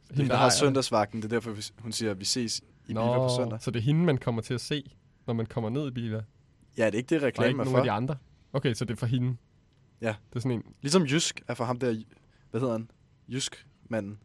Hende, 0.09 0.17
hende, 0.23 0.31
der 0.31 0.37
har 0.37 0.51
søndagsvagten. 0.51 1.23
Det 1.23 1.33
er 1.33 1.37
derfor, 1.37 1.57
hun 1.79 1.93
siger, 1.93 2.11
at 2.11 2.21
vi 2.21 2.25
ses 2.25 2.59
i 2.59 2.63
Biva 2.87 3.19
på 3.19 3.31
søndag. 3.37 3.61
så 3.63 3.71
det 3.71 3.79
er 3.79 3.83
hende, 3.85 4.05
man 4.05 4.19
kommer 4.19 4.43
til 4.43 4.55
at 4.55 4.61
se, 4.61 4.91
når 5.27 5.35
man 5.35 5.47
kommer 5.47 5.71
ned 5.71 5.89
i 5.89 5.91
Biva? 5.91 6.23
Ja, 6.77 6.87
det 6.87 6.95
er 6.95 6.99
ikke 6.99 7.09
det, 7.09 7.19
Og 7.19 7.27
reklame 7.27 7.49
ikke 7.49 7.61
er 7.61 7.65
nogen 7.65 7.71
for. 7.73 7.79
af 7.79 7.85
de 7.85 7.91
andre? 7.91 8.17
Okay, 8.53 8.75
så 8.75 8.85
det 8.85 8.93
er 8.95 8.99
for 8.99 9.07
hende. 9.07 9.37
Ja. 10.01 10.15
Det 10.31 10.37
er 10.37 10.41
sådan 10.41 10.53
en... 10.53 10.65
Ligesom 10.81 11.03
Jysk 11.03 11.43
er 11.49 11.55
for 11.55 11.65
ham 11.65 11.79
der, 11.79 12.03
hvad 12.51 12.61
hedder 12.61 12.75
han? 12.75 12.91
Jysk-manden. 13.29 14.19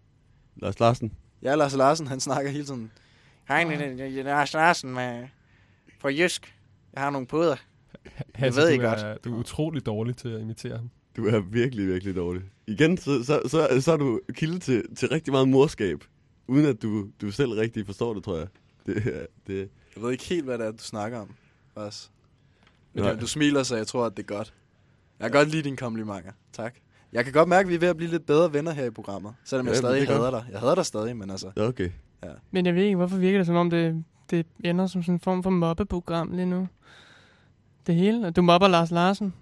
Lars 0.55 0.79
Larsen. 0.79 1.13
Ja, 1.41 1.55
Lars 1.55 1.75
Larsen, 1.75 2.07
han 2.07 2.19
snakker 2.19 2.51
hele 2.51 2.65
tiden. 2.65 2.91
Hej, 3.47 3.63
det 3.63 4.19
er 4.19 4.23
Lars 4.23 4.53
Larsen 4.53 4.93
med, 4.93 5.27
fra 5.99 6.09
Jysk. 6.09 6.53
Jeg 6.97 7.03
har 7.03 7.09
nogle 7.09 7.27
puder. 7.27 7.55
Jeg 8.05 8.11
Hasse, 8.35 8.61
ved 8.61 8.77
du 8.77 8.81
er, 8.83 8.87
godt. 8.89 9.25
Du 9.25 9.35
er 9.35 9.39
utrolig 9.39 9.85
dårlig 9.85 10.17
til 10.17 10.29
at 10.29 10.41
imitere 10.41 10.77
ham. 10.77 10.89
Du 11.17 11.25
er 11.27 11.39
virkelig, 11.39 11.87
virkelig 11.87 12.15
dårlig. 12.15 12.41
Igen, 12.67 12.97
så, 12.97 13.23
så, 13.23 13.41
så, 13.47 13.81
så 13.81 13.91
er 13.93 13.97
du 13.97 14.19
kilde 14.33 14.59
til, 14.59 14.95
til 14.95 15.09
rigtig 15.09 15.31
meget 15.33 15.49
morskab, 15.49 16.03
uden 16.47 16.65
at 16.65 16.81
du, 16.81 17.07
du 17.21 17.31
selv 17.31 17.51
rigtig 17.51 17.85
forstår 17.85 18.13
det, 18.13 18.23
tror 18.23 18.37
jeg. 18.37 18.47
Det, 18.85 19.27
det, 19.47 19.69
Jeg 19.95 20.03
ved 20.03 20.11
ikke 20.11 20.23
helt, 20.25 20.45
hvad 20.45 20.57
det 20.57 20.65
er, 20.67 20.71
du 20.71 20.83
snakker 20.83 21.19
om. 21.19 21.35
Også. 21.75 22.09
Men 22.93 23.03
Nej. 23.03 23.13
du, 23.15 23.27
smiler, 23.27 23.63
så 23.63 23.75
jeg 23.75 23.87
tror, 23.87 24.05
at 24.05 24.17
det 24.17 24.23
er 24.23 24.35
godt. 24.35 24.53
Jeg 25.19 25.31
kan 25.31 25.39
godt 25.39 25.49
lide 25.49 25.63
dine 25.63 25.77
komplimenter. 25.77 26.31
Tak. 26.53 26.75
Jeg 27.13 27.23
kan 27.23 27.33
godt 27.33 27.49
mærke, 27.49 27.65
at 27.65 27.69
vi 27.69 27.75
er 27.75 27.79
ved 27.79 27.87
at 27.87 27.97
blive 27.97 28.11
lidt 28.11 28.25
bedre 28.25 28.53
venner 28.53 28.71
her 28.71 28.85
i 28.85 28.89
programmet. 28.89 29.33
Selvom 29.45 29.65
jeg 29.67 29.75
Ja, 29.75 29.81
men 29.81 29.89
stadig 29.89 30.03
er 30.03 30.13
hader 30.13 30.31
godt. 30.31 30.43
dig. 30.45 30.51
Jeg 30.51 30.59
hader 30.59 30.75
dig 30.75 30.85
stadig, 30.85 31.17
men 31.17 31.29
altså... 31.29 31.51
Ja, 31.57 31.67
okay. 31.67 31.89
Ja. 32.23 32.29
Men 32.51 32.65
jeg 32.65 32.75
ved 32.75 32.83
ikke, 32.83 32.95
hvorfor 32.95 33.17
virker 33.17 33.39
det 33.39 33.45
som 33.47 33.55
om, 33.55 33.69
det, 33.69 34.03
det 34.31 34.45
ender 34.63 34.87
som 34.87 35.03
sådan 35.03 35.15
en 35.15 35.19
form 35.19 35.43
for 35.43 35.49
mobbeprogram 35.49 36.31
lige 36.31 36.45
nu. 36.45 36.67
Det 37.87 37.95
hele. 37.95 38.31
Du 38.31 38.41
mobber 38.41 38.67
Lars 38.67 38.91
Larsen. 38.91 39.33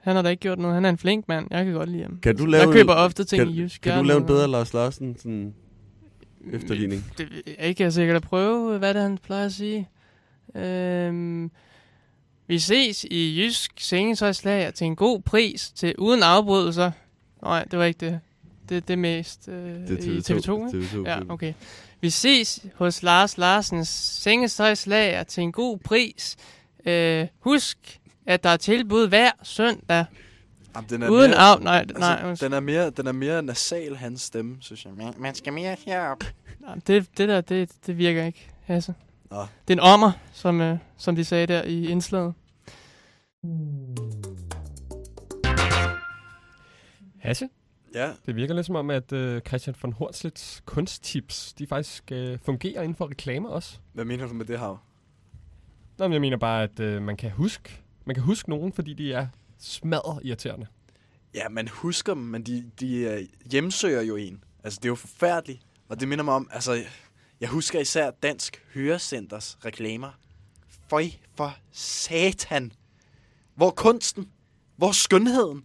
Han 0.00 0.16
har 0.16 0.22
da 0.22 0.28
ikke 0.28 0.40
gjort 0.40 0.58
noget. 0.58 0.74
Han 0.74 0.84
er 0.84 0.88
en 0.88 0.98
flink 0.98 1.28
mand. 1.28 1.46
Jeg 1.50 1.64
kan 1.64 1.74
godt 1.74 1.88
lide 1.88 2.02
ham. 2.02 2.18
Kan 2.22 2.36
du 2.36 2.46
lave 2.46 2.62
jeg 2.62 2.72
køber 2.72 2.94
ofte 2.94 3.24
ting 3.24 3.42
kan, 3.42 3.48
i 3.48 3.60
Jysk. 3.60 3.80
Kan 3.80 3.98
du 3.98 4.04
lave 4.04 4.20
en 4.20 4.26
bedre 4.26 4.48
Lars 4.48 4.72
Larsen 4.74 5.16
sådan, 5.18 5.54
efterligning? 6.52 7.04
Det 7.18 7.28
jeg 7.56 7.80
er 7.80 7.90
sikkert 7.90 8.16
at 8.16 8.22
prøve, 8.22 8.78
hvad 8.78 8.94
det 8.94 9.00
er, 9.00 9.02
han 9.02 9.18
plejer 9.18 9.46
at 9.46 9.52
sige. 9.52 9.88
Øhm, 10.54 11.50
vi 12.46 12.58
ses 12.58 13.04
i 13.04 13.40
Jysk 13.40 13.72
Sengetøjslager 13.78 14.70
til 14.70 14.84
en 14.84 14.96
god 14.96 15.20
pris, 15.20 15.72
til 15.74 15.94
uden 15.98 16.22
afbrydelser. 16.22 16.90
Nej, 17.42 17.64
det 17.70 17.78
var 17.78 17.84
ikke 17.84 18.06
det. 18.06 18.20
Det 18.68 18.88
det 18.88 18.92
er 18.92 18.98
mest 18.98 19.48
øh, 19.48 19.88
Det 19.88 19.90
er 19.90 20.12
i 20.12 20.18
TV2, 20.18 20.50
TV2, 20.50 20.74
ikke? 20.74 20.86
TV2 20.86 21.08
Ja, 21.08 21.20
okay. 21.28 21.54
Vi 22.00 22.10
ses 22.10 22.66
hos 22.74 23.02
Lars 23.02 23.38
Larsens 23.38 23.88
Sengetøjslager 23.88 25.22
til 25.22 25.42
en 25.42 25.52
god 25.52 25.78
pris. 25.78 26.36
Øh, 26.86 27.26
husk, 27.40 28.00
at 28.26 28.44
der 28.44 28.50
er 28.50 28.56
tilbud 28.56 29.08
hver 29.08 29.30
søndag. 29.42 30.04
Jamen, 30.74 30.90
den 30.90 31.02
er 31.02 31.08
Uden 31.08 31.30
mere, 31.30 31.38
af... 31.40 31.60
Nej, 31.60 31.84
nej. 31.98 32.20
altså, 32.24 32.44
den, 32.44 32.52
er 32.52 32.60
mere, 32.60 32.90
den 32.90 33.06
er 33.06 33.12
mere 33.12 33.42
nasal, 33.42 33.96
hans 33.96 34.22
stemme, 34.22 34.56
synes 34.60 34.84
jeg. 34.84 34.92
Man, 34.96 35.14
man 35.18 35.34
skal 35.34 35.52
mere 35.52 35.76
herop. 35.86 36.24
Nej, 36.60 36.74
det, 36.86 37.18
det 37.18 37.28
der, 37.28 37.40
det, 37.40 37.70
det 37.86 37.98
virker 37.98 38.24
ikke, 38.24 38.50
Hasse. 38.64 38.94
Nå. 39.30 39.40
Det 39.40 39.48
er 39.68 39.72
en 39.72 39.80
ommer, 39.80 40.12
som, 40.32 40.60
øh, 40.60 40.78
som 40.96 41.16
de 41.16 41.24
sagde 41.24 41.46
der 41.46 41.62
i 41.62 41.86
indslaget. 41.86 42.34
Hasse? 47.20 47.48
Ja. 47.94 48.12
Det 48.26 48.36
virker 48.36 48.54
lidt 48.54 48.66
som 48.66 48.76
om, 48.76 48.90
at 48.90 49.12
øh, 49.12 49.40
Christian 49.40 49.76
von 49.82 49.92
Hornslets 49.92 50.62
kunsttips, 50.66 51.52
de 51.52 51.66
faktisk 51.66 52.12
øh, 52.12 52.38
fungerer 52.44 52.82
inden 52.82 52.96
for 52.96 53.10
reklamer 53.10 53.48
også. 53.48 53.78
Hvad 53.92 54.04
mener 54.04 54.26
du 54.26 54.34
med 54.34 54.46
det 54.46 54.58
her? 54.58 54.84
Nå, 55.98 56.08
men 56.08 56.12
jeg 56.12 56.20
mener 56.20 56.36
bare, 56.36 56.62
at 56.62 56.80
øh, 56.80 57.02
man 57.02 57.16
kan 57.16 57.30
huske 57.30 57.82
man 58.04 58.14
kan 58.14 58.24
huske 58.24 58.50
nogen, 58.50 58.72
fordi 58.72 58.94
de 58.94 59.12
er 59.12 59.26
smadret 59.58 60.20
irriterende. 60.24 60.66
Ja, 61.34 61.48
man 61.48 61.68
husker 61.68 62.14
dem, 62.14 62.22
men 62.22 62.42
de, 62.42 62.70
de 62.80 62.96
øh, 62.96 63.28
hjemsøger 63.50 64.02
jo 64.02 64.16
en. 64.16 64.44
Altså, 64.64 64.78
det 64.82 64.84
er 64.84 64.90
jo 64.90 64.94
forfærdeligt. 64.94 65.60
Og 65.88 66.00
det 66.00 66.08
minder 66.08 66.24
mig 66.24 66.34
om, 66.34 66.48
altså, 66.52 66.84
jeg 67.40 67.48
husker 67.48 67.80
især 67.80 68.10
Dansk 68.10 68.62
Hørecenters 68.74 69.58
reklamer. 69.64 70.10
Føj 70.90 71.04
for 71.36 71.56
satan. 71.72 72.72
Hvor 73.54 73.70
kunsten? 73.70 74.30
Hvor 74.76 74.92
skønheden? 74.92 75.64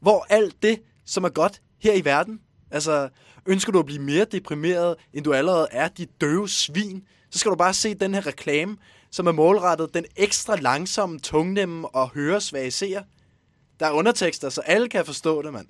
Hvor 0.00 0.26
alt 0.30 0.62
det, 0.62 0.82
som 1.10 1.24
er 1.24 1.28
godt 1.28 1.62
her 1.78 1.94
i 1.94 2.04
verden? 2.04 2.40
Altså, 2.70 3.08
ønsker 3.46 3.72
du 3.72 3.78
at 3.78 3.86
blive 3.86 4.02
mere 4.02 4.24
deprimeret, 4.24 4.96
end 5.12 5.24
du 5.24 5.32
allerede 5.32 5.68
er, 5.70 5.88
dit 5.88 6.20
døve 6.20 6.48
svin, 6.48 7.04
så 7.30 7.38
skal 7.38 7.50
du 7.50 7.56
bare 7.56 7.74
se 7.74 7.94
den 7.94 8.14
her 8.14 8.26
reklame, 8.26 8.76
som 9.10 9.26
er 9.26 9.32
målrettet 9.32 9.94
den 9.94 10.04
ekstra 10.16 10.56
langsomme, 10.56 11.18
tungnemme 11.18 11.88
og 11.88 12.10
høresvage 12.10 12.70
seer. 12.70 13.02
Der 13.80 13.86
er 13.86 13.90
undertekster, 13.90 14.48
så 14.48 14.60
alle 14.60 14.88
kan 14.88 15.06
forstå 15.06 15.42
det, 15.42 15.52
mand. 15.52 15.66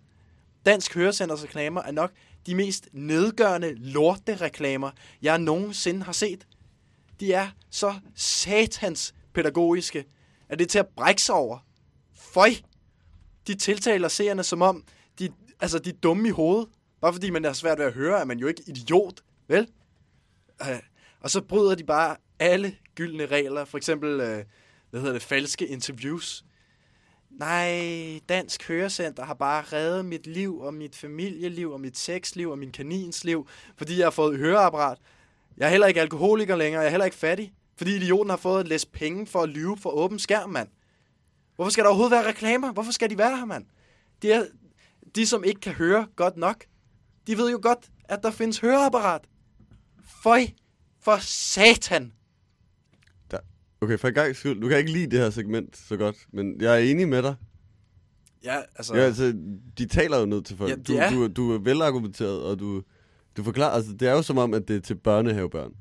Dansk 0.67 0.95
Hørecenters 0.95 1.43
reklamer 1.43 1.83
er 1.83 1.93
nok 1.93 2.11
de 2.47 2.55
mest 2.55 2.89
nedgørende 2.93 3.75
lorte-reklamer, 3.75 4.91
jeg 5.23 5.39
nogensinde 5.39 6.03
har 6.03 6.13
set. 6.13 6.47
De 7.21 7.33
er 7.33 7.49
så 7.71 7.95
satans 8.15 9.15
pædagogiske, 9.35 10.05
at 10.49 10.59
det 10.59 10.65
er 10.65 10.69
til 10.69 10.79
at 10.79 10.89
brække 10.97 11.23
sig 11.23 11.35
over. 11.35 11.59
Føj! 12.15 12.51
de 13.47 13.55
tiltaler 13.55 14.09
seerne 14.09 14.43
som 14.43 14.63
om, 14.63 14.85
altså, 15.61 15.79
de 15.79 15.91
er 15.91 15.95
dumme 16.03 16.29
i 16.29 16.31
hovedet. 16.31 16.69
Bare 17.01 17.13
fordi 17.13 17.31
man 17.31 17.45
er 17.45 17.53
svært 17.53 17.79
ved 17.79 17.87
at 17.87 17.93
høre, 17.93 18.21
er 18.21 18.25
man 18.25 18.39
jo 18.39 18.47
ikke 18.47 18.63
idiot, 18.67 19.23
vel? 19.49 19.69
Øh, 20.63 20.79
og 21.21 21.31
så 21.31 21.41
bryder 21.41 21.75
de 21.75 21.85
bare 21.85 22.17
alle 22.39 22.77
gyldne 22.95 23.27
regler. 23.27 23.65
For 23.65 23.79
eksempel, 23.79 24.21
øh, 24.21 24.45
hvad 24.91 25.01
hedder 25.01 25.13
det, 25.13 25.23
falske 25.23 25.67
interviews. 25.67 26.45
Nej, 27.31 28.21
Dansk 28.29 28.69
Hørecenter 28.69 29.25
har 29.25 29.35
bare 29.35 29.63
reddet 29.63 30.05
mit 30.05 30.27
liv 30.27 30.61
og 30.61 30.75
mit 30.75 30.97
familieliv 30.97 31.71
og 31.71 31.81
mit 31.81 31.99
sexliv 31.99 32.51
og 32.51 32.59
min 32.59 32.73
kanins 32.73 33.25
liv, 33.25 33.49
fordi 33.77 33.99
jeg 33.99 34.07
har 34.07 34.11
fået 34.11 34.39
høreapparat. 34.39 34.99
Jeg 35.57 35.67
er 35.67 35.71
heller 35.71 35.87
ikke 35.87 36.01
alkoholiker 36.01 36.57
længere, 36.57 36.81
jeg 36.81 36.87
er 36.87 36.91
heller 36.91 37.05
ikke 37.05 37.17
fattig, 37.17 37.53
fordi 37.77 37.97
idioten 37.97 38.31
har 38.31 38.37
fået 38.37 38.61
at 38.61 38.69
læs 38.69 38.87
penge 38.87 39.27
for 39.27 39.43
at 39.43 39.49
lyve 39.49 39.77
for 39.77 39.91
åben 39.91 40.19
skærm, 40.19 40.51
mand. 40.51 40.69
Hvorfor 41.57 41.71
skal 41.71 41.85
der 41.85 41.89
overhovedet 41.89 42.11
være 42.11 42.29
reklamer? 42.29 42.73
Hvorfor 42.73 42.93
skal 42.93 43.11
de 43.11 43.19
være 43.19 43.37
her, 43.37 43.45
mand? 43.45 43.67
De, 44.23 44.33
er, 44.33 44.45
de, 45.15 45.27
som 45.27 45.45
ikke 45.45 45.61
kan 45.61 45.73
høre 45.73 46.07
godt 46.17 46.37
nok, 46.37 46.65
de 47.27 47.39
ved 47.39 47.51
jo 47.51 47.59
godt, 47.63 47.79
at 48.05 48.19
der 48.23 48.31
findes 48.31 48.59
høreapparat. 48.59 49.21
Føj, 50.23 50.47
for 51.01 51.17
satan! 51.21 52.13
Der. 53.31 53.39
Okay, 53.81 53.99
for 53.99 54.09
en 54.09 54.15
gang 54.15 54.37
skyld, 54.37 54.61
du 54.61 54.69
kan 54.69 54.79
ikke 54.79 54.93
lide 54.93 55.11
det 55.11 55.19
her 55.19 55.31
segment 55.31 55.77
så 55.77 55.97
godt, 55.97 56.17
men 56.33 56.61
jeg 56.61 56.75
er 56.75 56.79
enig 56.79 57.09
med 57.09 57.23
dig. 57.23 57.35
Ja, 58.45 58.61
altså... 58.77 58.95
Ja, 58.95 59.01
altså, 59.01 59.35
de 59.79 59.87
taler 59.87 60.19
jo 60.19 60.27
ned 60.27 60.43
til 60.43 60.57
folk. 60.57 60.71
Ja, 60.71 60.77
du, 60.77 60.97
er. 60.97 61.11
du, 61.11 61.27
du 61.27 61.53
er 61.53 61.59
velargumenteret, 61.59 62.43
og 62.43 62.59
du, 62.59 62.83
du 63.37 63.45
forklarer, 63.45 63.71
altså 63.71 63.93
det 63.93 64.09
er 64.09 64.13
jo 64.13 64.23
som 64.23 64.39
om, 64.39 64.55
at 64.55 64.69
det 64.69 64.77
er 64.77 64.81
til 64.81 64.95
børnehavebørn. 64.95 65.73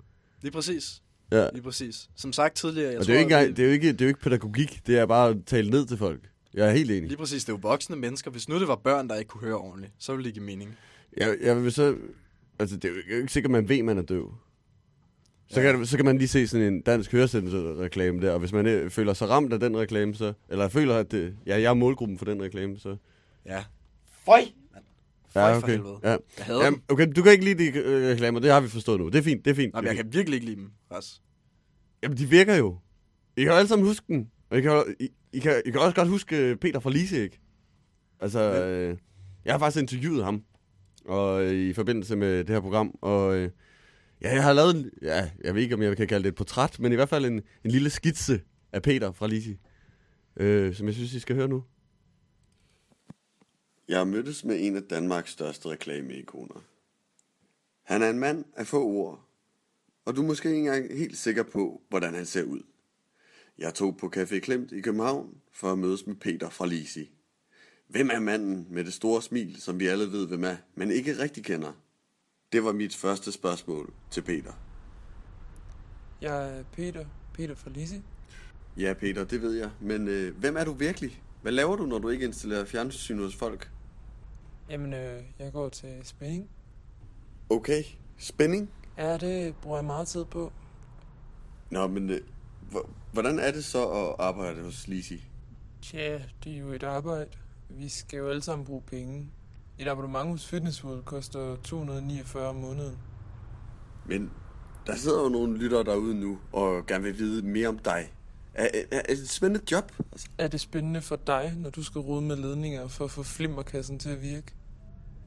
Lige 0.41 0.51
præcis. 0.51 1.01
Ja. 1.31 1.49
Lige 1.53 1.63
præcis. 1.63 2.09
Som 2.15 2.33
sagt 2.33 2.55
tidligere, 2.55 2.89
jeg 2.89 2.99
og 2.99 3.05
tror, 3.05 3.13
det 3.13 3.19
er, 3.19 3.21
jo 3.21 3.25
ikke, 3.25 3.37
at 3.37 3.57
det, 3.57 3.63
er 3.63 3.67
jo 3.67 3.73
ikke, 3.73 3.91
det 3.91 4.01
er 4.01 4.05
jo 4.05 4.07
ikke 4.07 4.19
pædagogik, 4.19 4.81
det 4.87 4.99
er 4.99 5.05
bare 5.05 5.29
at 5.29 5.37
tale 5.45 5.69
ned 5.69 5.85
til 5.85 5.97
folk. 5.97 6.29
Jeg 6.53 6.67
er 6.67 6.71
helt 6.71 6.91
enig. 6.91 7.07
Lige 7.07 7.17
præcis, 7.17 7.43
det 7.45 7.49
er 7.49 7.53
jo 7.53 7.59
voksne 7.61 7.95
mennesker. 7.95 8.31
Hvis 8.31 8.49
nu 8.49 8.59
det 8.59 8.67
var 8.67 8.75
børn, 8.75 9.07
der 9.09 9.15
ikke 9.15 9.29
kunne 9.29 9.41
høre 9.41 9.57
ordentligt, 9.57 9.93
så 9.99 10.11
ville 10.13 10.25
det 10.25 10.33
give 10.33 10.45
mening. 10.45 10.75
Jeg, 11.17 11.37
jeg 11.41 11.63
vil 11.63 11.71
så... 11.71 11.95
Altså, 12.59 12.77
det 12.77 12.85
er 12.85 12.93
jo 13.11 13.17
ikke 13.17 13.33
sikkert, 13.33 13.51
man 13.51 13.69
ved, 13.69 13.83
man 13.83 13.97
er 13.97 14.01
døv. 14.01 14.33
Så, 15.51 15.61
kan, 15.61 15.85
så 15.85 15.95
kan 15.97 16.05
man 16.05 16.17
lige 16.17 16.27
se 16.27 16.47
sådan 16.47 16.73
en 16.73 16.81
dansk 16.81 17.11
høresendelse-reklame 17.11 18.21
der, 18.21 18.31
og 18.31 18.39
hvis 18.39 18.51
man 18.51 18.65
øh, 18.65 18.89
føler 18.89 19.13
sig 19.13 19.29
ramt 19.29 19.53
af 19.53 19.59
den 19.59 19.77
reklame, 19.77 20.15
så... 20.15 20.33
Eller 20.49 20.67
føler, 20.67 20.95
at 20.95 21.11
det, 21.11 21.35
ja, 21.45 21.61
jeg 21.61 21.69
er 21.69 21.73
målgruppen 21.73 22.17
for 22.17 22.25
den 22.25 22.41
reklame, 22.43 22.77
så... 22.79 22.97
Ja. 23.45 23.63
Føj! 24.25 24.41
Føj 25.33 25.43
Ja, 25.43 25.53
for 25.53 25.57
okay. 25.63 25.71
helvede. 25.71 25.99
Ja. 26.03 26.09
Jeg 26.09 26.17
hader 26.37 26.59
ja, 26.63 26.65
dem. 26.69 26.81
okay, 26.89 27.07
du 27.15 27.23
kan 27.23 27.31
ikke 27.31 27.45
lide 27.45 27.63
de 27.71 27.77
øh, 27.79 28.11
reklamer, 28.11 28.39
det 28.39 28.51
har 28.51 28.59
vi 28.61 28.67
forstået 28.67 28.99
nu. 28.99 29.09
Det 29.09 29.15
er 29.15 29.21
fint, 29.21 29.45
det 29.45 29.51
er 29.51 29.55
fint. 29.55 29.73
Nå, 29.73 29.81
men 29.81 29.87
jeg 29.87 29.95
kan 29.95 30.13
virkelig 30.13 30.35
ikke 30.35 30.45
lide 30.45 30.55
dem, 30.61 30.71
Ras. 30.91 31.21
Jamen, 32.03 32.17
de 32.17 32.25
virker 32.29 32.55
jo. 32.55 32.77
I 33.37 33.41
kan 33.41 33.51
jo 33.51 33.57
alle 33.57 33.67
sammen 33.67 33.87
huske 33.87 34.05
den. 34.07 34.31
Og 34.49 34.57
I 34.57 34.61
kan, 34.61 34.71
jo- 34.71 34.85
I, 34.99 35.09
I, 35.33 35.39
kan, 35.39 35.61
I 35.65 35.71
kan 35.71 35.79
også 35.79 35.95
godt 35.95 36.07
huske 36.07 36.37
øh, 36.37 36.55
Peter 36.55 36.79
fra 36.79 36.89
Lise, 36.89 37.23
ikke? 37.23 37.39
Altså, 38.19 38.39
øh, 38.39 38.97
jeg 39.45 39.53
har 39.53 39.59
faktisk 39.59 39.81
interviewet 39.81 40.23
ham 40.23 40.43
og, 41.05 41.43
øh, 41.43 41.53
i 41.53 41.73
forbindelse 41.73 42.15
med 42.15 42.37
det 42.37 42.49
her 42.49 42.61
program. 42.61 42.95
Og 43.01 43.35
øh, 43.35 43.51
ja, 44.21 44.33
jeg 44.33 44.43
har 44.43 44.53
lavet, 44.53 44.75
en, 44.75 44.91
ja, 45.01 45.29
jeg 45.43 45.55
ved 45.55 45.61
ikke, 45.61 45.75
om 45.75 45.81
jeg 45.81 45.97
kan 45.97 46.07
kalde 46.07 46.23
det 46.23 46.29
et 46.29 46.35
portræt, 46.35 46.79
men 46.79 46.91
i 46.91 46.95
hvert 46.95 47.09
fald 47.09 47.25
en, 47.25 47.41
en 47.63 47.71
lille 47.71 47.89
skitse 47.89 48.41
af 48.71 48.81
Peter 48.81 49.11
fra 49.11 49.27
Lise, 49.27 49.57
øh, 50.37 50.75
som 50.75 50.87
jeg 50.87 50.95
synes, 50.95 51.13
I 51.13 51.19
skal 51.19 51.35
høre 51.35 51.47
nu. 51.47 51.63
Jeg 53.87 54.07
mødtes 54.07 54.45
med 54.45 54.57
en 54.59 54.75
af 54.75 54.83
Danmarks 54.83 55.31
største 55.31 55.69
reklameikoner. 55.69 56.63
Han 57.83 58.01
er 58.01 58.09
en 58.09 58.19
mand 58.19 58.45
af 58.55 58.67
få 58.67 58.83
ord, 58.83 59.25
og 60.05 60.15
du 60.15 60.21
er 60.21 60.25
måske 60.25 60.49
ikke 60.49 60.59
engang 60.59 60.97
helt 60.97 61.17
sikker 61.17 61.43
på, 61.43 61.81
hvordan 61.89 62.13
han 62.13 62.25
ser 62.25 62.43
ud. 62.43 62.61
Jeg 63.59 63.73
tog 63.73 63.97
på 63.97 64.11
Café 64.15 64.39
Klemt 64.39 64.71
i 64.71 64.81
København 64.81 65.37
for 65.51 65.71
at 65.71 65.79
mødes 65.79 66.07
med 66.07 66.15
Peter 66.15 66.49
fra 66.49 66.65
Lisi. 66.65 67.11
Hvem 67.87 68.09
er 68.13 68.19
manden 68.19 68.67
med 68.69 68.83
det 68.83 68.93
store 68.93 69.21
smil, 69.21 69.61
som 69.61 69.79
vi 69.79 69.87
alle 69.87 70.11
ved, 70.11 70.27
hvem 70.27 70.43
er, 70.43 70.55
men 70.75 70.91
ikke 70.91 71.19
rigtig 71.19 71.43
kender? 71.43 71.71
Det 72.51 72.63
var 72.63 72.71
mit 72.73 72.95
første 72.95 73.31
spørgsmål 73.31 73.93
til 74.11 74.21
Peter. 74.21 74.51
Jeg 76.21 76.59
er 76.59 76.63
Peter. 76.63 77.05
Peter 77.33 77.55
fra 77.55 77.69
Lise. 77.69 78.01
Ja, 78.77 78.93
Peter, 78.93 79.23
det 79.23 79.41
ved 79.41 79.53
jeg. 79.53 79.69
Men 79.81 80.07
øh, 80.07 80.37
hvem 80.37 80.57
er 80.57 80.63
du 80.63 80.73
virkelig? 80.73 81.23
Hvad 81.41 81.51
laver 81.51 81.75
du, 81.75 81.85
når 81.85 81.99
du 81.99 82.09
ikke 82.09 82.25
installerer 82.25 82.65
fjernsyn 82.65 83.19
hos 83.19 83.35
folk? 83.35 83.71
Jamen, 84.69 84.93
øh, 84.93 85.23
jeg 85.39 85.51
går 85.51 85.69
til 85.69 85.99
spænding. 86.03 86.49
Okay, 87.49 87.83
spænding. 88.17 88.71
Ja, 88.97 89.17
det 89.17 89.55
bruger 89.55 89.77
jeg 89.77 89.85
meget 89.85 90.07
tid 90.07 90.25
på. 90.25 90.51
Nå, 91.71 91.87
men 91.87 92.09
øh, 92.09 92.21
hvordan 93.11 93.39
er 93.39 93.51
det 93.51 93.65
så 93.65 93.89
at 93.89 94.15
arbejde 94.19 94.63
hos 94.63 94.87
Lisi? 94.87 95.23
Tja, 95.81 96.19
det 96.43 96.53
er 96.53 96.57
jo 96.57 96.71
et 96.71 96.83
arbejde. 96.83 97.29
Vi 97.69 97.89
skal 97.89 98.17
jo 98.17 98.29
alle 98.29 98.41
sammen 98.41 98.65
bruge 98.65 98.81
penge. 98.81 99.27
Et 99.77 99.87
abonnement 99.87 100.29
hos 100.29 100.47
Fitness 100.47 100.83
World 100.83 101.03
koster 101.03 101.55
249 101.55 102.47
om 102.47 102.55
måneden. 102.55 102.97
Men 104.05 104.31
der 104.87 104.95
sidder 104.95 105.23
jo 105.23 105.29
nogle 105.29 105.57
lyttere 105.57 105.83
derude 105.83 106.15
nu, 106.19 106.39
og 106.51 106.85
gerne 106.85 107.03
vil 107.03 107.17
vide 107.17 107.41
mere 107.41 107.67
om 107.67 107.79
dig. 107.79 108.13
Er, 108.53 108.67
er, 108.73 108.83
er 108.91 109.01
det 109.01 109.19
et 109.19 109.29
spændende 109.29 109.65
job? 109.71 109.91
Er 110.37 110.47
det 110.47 110.61
spændende 110.61 111.01
for 111.01 111.15
dig, 111.15 111.53
når 111.57 111.69
du 111.69 111.83
skal 111.83 112.01
rode 112.01 112.21
med 112.21 112.35
ledninger 112.35 112.87
for 112.87 113.05
at 113.05 113.11
få 113.11 113.23
flimmerkassen 113.23 113.99
til 113.99 114.09
at 114.09 114.21
virke? 114.21 114.53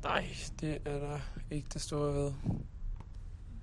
Nej, 0.02 0.26
det 0.60 0.78
er 0.84 0.98
der 0.98 1.18
ikke 1.50 1.68
det 1.72 1.82
store 1.82 2.14
ved. 2.14 2.32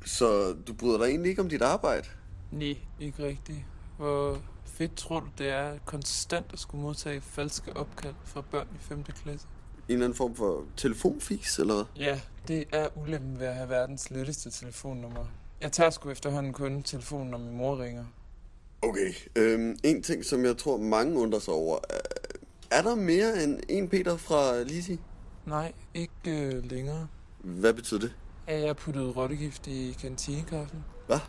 Så 0.05 0.53
du 0.67 0.73
bryder 0.73 0.97
dig 0.97 1.05
egentlig 1.05 1.29
ikke 1.29 1.41
om 1.41 1.49
dit 1.49 1.61
arbejde? 1.61 2.07
Nej, 2.51 2.77
ikke 2.99 3.23
rigtigt. 3.23 3.59
Hvor 3.97 4.37
fedt 4.65 4.95
tror 4.95 5.19
du, 5.19 5.27
det 5.37 5.49
er 5.49 5.77
konstant 5.85 6.45
at 6.53 6.59
skulle 6.59 6.81
modtage 6.81 7.21
falske 7.21 7.77
opkald 7.77 8.15
fra 8.23 8.41
børn 8.41 8.67
i 8.75 8.77
5. 8.79 9.03
klasse? 9.03 9.47
En 9.87 9.93
eller 9.93 10.05
anden 10.05 10.17
form 10.17 10.35
for 10.35 10.65
telefonfis, 10.77 11.59
eller 11.59 11.73
hvad? 11.73 11.85
Ja, 11.95 12.21
det 12.47 12.63
er 12.71 12.87
ulempen 12.95 13.39
ved 13.39 13.47
at 13.47 13.55
have 13.55 13.69
verdens 13.69 14.11
letteste 14.11 14.49
telefonnummer. 14.51 15.25
Jeg 15.61 15.71
tager 15.71 15.89
sgu 15.89 16.09
efterhånden 16.09 16.53
kun 16.53 16.83
telefonen, 16.83 17.27
når 17.31 17.37
min 17.37 17.57
mor 17.57 17.79
ringer. 17.79 18.05
Okay, 18.81 19.13
øhm, 19.35 19.77
en 19.83 20.03
ting, 20.03 20.25
som 20.25 20.45
jeg 20.45 20.57
tror 20.57 20.77
mange 20.77 21.19
undrer 21.19 21.39
sig 21.39 21.53
over. 21.53 21.77
Er, 21.89 22.77
er 22.77 22.81
der 22.81 22.95
mere 22.95 23.43
end 23.43 23.59
en 23.69 23.89
Peter 23.89 24.17
fra 24.17 24.63
Lisi? 24.63 24.99
Nej, 25.45 25.71
ikke 25.93 26.13
øh, 26.27 26.71
længere. 26.71 27.07
Hvad 27.39 27.73
betyder 27.73 27.99
det? 27.99 28.13
Ja, 28.47 28.59
jeg 28.65 28.75
puttede 28.75 29.11
rottegift 29.11 29.67
i 29.67 29.97
kantinekaffen. 30.01 30.85
Hvad? 31.07 31.19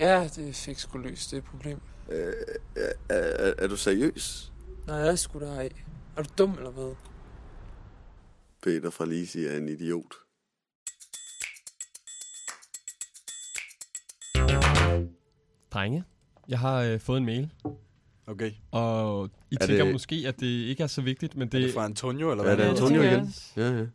Ja, 0.00 0.28
det 0.36 0.54
fik 0.56 0.78
sgu 0.78 0.98
løst 0.98 1.30
det 1.30 1.44
problem. 1.44 1.80
Øh, 2.10 2.32
er, 2.76 2.92
er, 3.08 3.54
er 3.58 3.66
du 3.66 3.76
seriøs? 3.76 4.52
Nej, 4.86 4.96
jeg 4.96 5.08
er 5.08 5.16
sgu 5.16 5.40
da 5.40 5.46
ej. 5.46 5.68
Er 6.16 6.22
du 6.22 6.28
dum 6.38 6.52
eller 6.54 6.70
hvad? 6.70 6.94
Peter 8.62 8.90
fra 8.90 9.04
Lisi 9.06 9.44
er 9.44 9.56
en 9.56 9.68
idiot. 9.68 10.14
Drenge, 15.70 16.04
jeg 16.48 16.58
har 16.58 16.82
øh, 16.82 17.00
fået 17.00 17.18
en 17.18 17.24
mail. 17.26 17.50
Okay. 18.26 18.52
Og 18.70 19.30
I 19.50 19.56
Er 19.60 19.66
tænker 19.66 19.84
det- 19.84 19.92
måske, 19.92 20.24
at 20.26 20.40
det 20.40 20.46
ikke 20.46 20.82
er 20.82 20.86
så 20.86 21.02
vigtigt, 21.02 21.36
men 21.36 21.48
det... 21.48 21.60
Er 21.60 21.64
det 21.64 21.74
fra 21.74 21.84
Antonio, 21.84 22.30
eller 22.30 22.44
Ja, 22.48 22.54
hvad? 22.54 22.64
det 22.64 22.66
er 22.66 22.70
Antonio 22.82 23.02
igen. 23.02 23.34
Ja, 23.56 23.70
ja. 23.78 23.86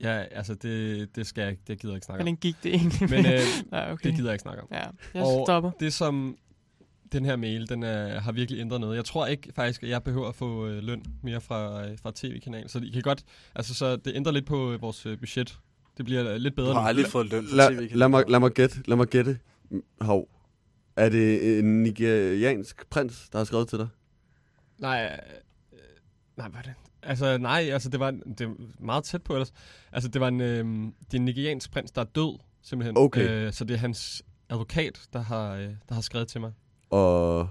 Ja, 0.00 0.22
altså 0.30 0.54
det, 0.54 1.16
det 1.16 1.26
skal 1.26 1.42
jeg 1.42 1.50
ikke, 1.50 1.62
det 1.66 1.80
gider 1.80 1.92
jeg 1.92 1.96
ikke 1.96 2.04
snakke 2.06 2.20
om. 2.20 2.24
Hvordan 2.24 2.36
gik 2.36 2.56
det 2.62 2.74
egentlig 2.74 3.10
Men 3.10 3.26
øh, 3.26 3.32
Ja, 3.72 3.92
okay. 3.92 4.08
det 4.08 4.14
gider 4.16 4.28
jeg 4.28 4.34
ikke 4.34 4.42
snakke 4.42 4.62
om. 4.62 4.68
Ja, 4.72 4.84
jeg 5.14 5.22
og 5.22 5.44
stopper. 5.46 5.70
det 5.80 5.92
som 5.92 6.36
den 7.12 7.24
her 7.24 7.36
mail, 7.36 7.68
den 7.68 7.82
er, 7.82 8.20
har 8.20 8.32
virkelig 8.32 8.60
ændret 8.60 8.80
noget. 8.80 8.96
Jeg 8.96 9.04
tror 9.04 9.26
ikke 9.26 9.52
faktisk, 9.56 9.82
at 9.82 9.88
jeg 9.88 10.02
behøver 10.02 10.28
at 10.28 10.34
få 10.34 10.66
øh, 10.66 10.82
løn 10.82 11.04
mere 11.22 11.40
fra, 11.40 11.86
øh, 11.88 11.98
fra 12.02 12.12
tv-kanalen. 12.14 12.68
Så 12.68 12.78
I 12.84 12.90
kan 12.90 13.02
godt, 13.02 13.24
altså 13.54 13.74
så 13.74 13.96
det 13.96 14.12
ændrer 14.16 14.32
lidt 14.32 14.46
på 14.46 14.72
øh, 14.72 14.82
vores 14.82 15.06
øh, 15.06 15.18
budget. 15.18 15.58
Det 15.96 16.04
bliver 16.04 16.30
øh, 16.32 16.36
lidt 16.36 16.54
bedre 16.56 16.68
Du 16.68 16.74
har 16.74 16.82
nu. 16.82 16.88
aldrig 16.88 17.06
fået 17.06 17.30
løn 17.30 17.46
for 17.48 17.56
La, 17.56 17.64
tv-kanalen. 17.68 17.98
lad, 17.98 18.08
mig, 18.08 18.24
lad 18.28 18.40
mig 18.40 18.50
gætte. 18.50 18.76
Lad 18.86 18.96
mig 18.96 19.06
gætte. 19.06 19.38
Hov. 20.00 20.28
Er 20.96 21.08
det 21.08 21.58
en 21.58 21.82
nigeriansk 21.82 22.90
prins, 22.90 23.28
der 23.32 23.38
har 23.38 23.44
skrevet 23.44 23.68
til 23.68 23.78
dig? 23.78 23.88
Nej, 24.78 25.18
øh, 25.72 25.78
nej, 26.36 26.48
hvad 26.48 26.58
er 26.60 26.62
det? 26.62 26.74
Altså, 27.06 27.38
nej, 27.38 27.68
altså, 27.72 27.88
det 27.88 28.00
var 28.00 28.08
en- 28.08 28.22
det 28.38 28.40
er 28.40 28.54
meget 28.78 29.04
tæt 29.04 29.22
på 29.22 29.32
ellers. 29.32 29.52
Altså, 29.92 30.08
det 30.08 30.20
var 30.20 30.28
en, 30.28 30.40
øh, 30.40 30.64
det 31.00 31.14
er 31.14 31.18
en 31.18 31.24
nigeriansk 31.24 31.70
prins, 31.72 31.90
der 31.90 32.00
er 32.00 32.04
død, 32.04 32.38
simpelthen. 32.62 32.96
Okay. 32.98 33.30
Øh, 33.46 33.52
så 33.52 33.64
det 33.64 33.74
er 33.74 33.78
hans 33.78 34.22
advokat, 34.50 35.00
der 35.12 35.18
har, 35.22 35.54
øh, 35.54 35.68
der 35.88 35.94
har 35.94 36.00
skrevet 36.00 36.28
til 36.28 36.40
mig. 36.40 36.52
Og 36.90 37.48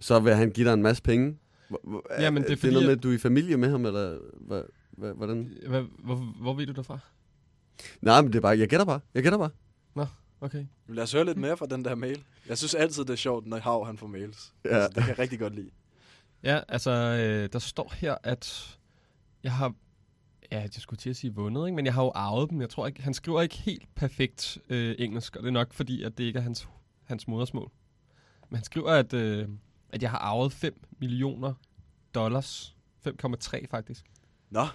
så 0.00 0.20
vil 0.20 0.34
han 0.34 0.50
give 0.50 0.66
dig 0.68 0.74
en 0.74 0.82
masse 0.82 1.02
penge? 1.02 1.38
Hvor- 1.68 2.20
Jamen, 2.22 2.42
det 2.42 2.46
er 2.50 2.54
det 2.54 2.56
er 2.58 2.60
fordi, 2.60 2.72
noget 2.72 2.86
med, 2.88 2.96
at- 2.96 3.02
du 3.02 3.10
er 3.10 3.14
i 3.14 3.18
familie 3.18 3.56
med 3.56 3.70
ham, 3.70 3.86
eller 3.86 4.18
hvad, 4.40 4.62
hvad, 4.90 5.12
hvordan? 5.14 5.52
Hvad, 5.68 5.82
hvor, 5.98 6.14
hvor 6.40 6.54
ved 6.54 6.66
du 6.66 6.72
det 6.72 6.86
fra? 6.86 6.98
Nej, 8.02 8.20
men 8.22 8.32
det 8.32 8.36
er 8.38 8.42
bare, 8.42 8.58
jeg 8.58 8.68
gætter 8.68 8.86
bare. 8.86 9.00
Jeg 9.14 9.22
gætter 9.22 9.38
bare. 9.38 9.50
Nå, 9.94 10.06
okay. 10.40 10.64
Lad 10.88 11.02
os 11.02 11.12
høre 11.12 11.24
lidt 11.24 11.38
mere 11.38 11.56
fra 11.56 11.66
den 11.66 11.84
der 11.84 11.94
mail. 11.94 12.22
Jeg 12.48 12.58
synes 12.58 12.74
altid, 12.74 13.02
det 13.04 13.10
er 13.10 13.16
sjovt, 13.16 13.46
når 13.46 13.58
Hav 13.58 13.86
han 13.86 13.98
får 13.98 14.06
mails. 14.06 14.52
Ja. 14.64 14.70
Altså, 14.70 14.88
det 14.88 14.96
kan 14.96 15.08
jeg 15.08 15.18
rigtig 15.18 15.38
godt 15.38 15.54
lide. 15.54 15.70
Ja, 16.42 16.60
altså, 16.68 16.90
øh, 16.90 17.48
der 17.52 17.58
står 17.58 17.92
her, 17.96 18.14
at 18.22 18.76
jeg 19.44 19.52
har, 19.52 19.74
ja, 20.52 20.60
jeg 20.60 20.70
skulle 20.72 20.98
til 20.98 21.10
at 21.10 21.16
sige 21.16 21.34
vundet, 21.34 21.66
ikke? 21.66 21.76
men 21.76 21.86
jeg 21.86 21.94
har 21.94 22.02
jo 22.02 22.12
arvet 22.14 22.50
dem. 22.50 22.60
Jeg 22.60 22.70
tror 22.70 22.86
ikke, 22.86 23.02
han 23.02 23.14
skriver 23.14 23.42
ikke 23.42 23.56
helt 23.56 23.94
perfekt 23.94 24.58
øh, 24.68 24.94
engelsk, 24.98 25.36
og 25.36 25.42
det 25.42 25.48
er 25.48 25.52
nok 25.52 25.72
fordi, 25.72 26.02
at 26.02 26.18
det 26.18 26.24
ikke 26.24 26.38
er 26.38 26.42
hans, 26.42 26.68
hans 27.04 27.28
modersmål. 27.28 27.70
Men 28.50 28.56
han 28.56 28.64
skriver, 28.64 28.90
at, 28.90 29.12
øh, 29.12 29.48
at 29.88 30.02
jeg 30.02 30.10
har 30.10 30.18
arvet 30.18 30.52
5 30.52 30.84
millioner 31.00 31.54
dollars 32.14 32.76
5,3 33.08 33.66
faktisk. 33.70 34.04
Nå, 34.50 34.66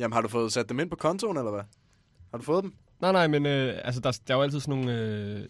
jamen 0.00 0.12
har 0.12 0.20
du 0.20 0.28
fået 0.28 0.52
sat 0.52 0.68
dem 0.68 0.80
ind 0.80 0.90
på 0.90 0.96
kontoen, 0.96 1.36
eller 1.36 1.50
hvad? 1.50 1.62
Har 2.30 2.38
du 2.38 2.44
fået 2.44 2.64
dem? 2.64 2.74
Nej, 3.00 3.12
nej, 3.12 3.26
men 3.26 3.46
øh, 3.46 3.80
altså, 3.84 4.00
der, 4.00 4.20
der 4.28 4.34
er 4.34 4.38
jo 4.38 4.42
altid 4.42 4.60
sådan 4.60 4.78
nogle, 4.78 5.00
øh, 5.00 5.46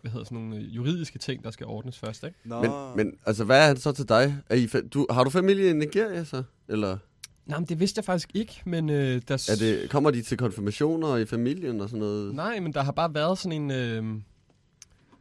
hvad 0.00 0.12
hedder, 0.12 0.24
sådan 0.24 0.38
nogle 0.38 0.56
øh, 0.56 0.76
juridiske 0.76 1.18
ting, 1.18 1.44
der 1.44 1.50
skal 1.50 1.66
ordnes 1.66 1.98
først, 1.98 2.24
ikke? 2.24 2.38
Nå. 2.44 2.62
Men, 2.62 2.96
men 2.96 3.18
altså, 3.26 3.44
hvad 3.44 3.62
er 3.62 3.66
han 3.66 3.76
så 3.76 3.92
til 3.92 4.08
dig? 4.08 4.42
Er 4.50 4.54
I, 4.54 4.66
du, 4.66 5.06
har 5.10 5.24
du 5.24 5.30
familie 5.30 5.70
i 5.70 5.72
Nigeria 5.72 6.24
så? 6.24 6.42
Eller 6.68 6.98
Nej, 7.46 7.58
men 7.58 7.68
det 7.68 7.80
vidste 7.80 7.98
jeg 7.98 8.04
faktisk 8.04 8.28
ikke, 8.34 8.62
men 8.64 8.90
øh, 8.90 9.22
der... 9.28 9.48
er 9.50 9.56
det, 9.58 9.90
kommer 9.90 10.10
de 10.10 10.22
til 10.22 10.38
konfirmationer 10.38 11.16
i 11.16 11.26
familien 11.26 11.80
og 11.80 11.88
sådan 11.88 12.00
noget? 12.00 12.34
Nej, 12.34 12.60
men 12.60 12.72
der 12.72 12.82
har 12.82 12.92
bare 12.92 13.14
været 13.14 13.38
sådan 13.38 13.62
en... 13.62 13.70
Øh, 13.70 14.20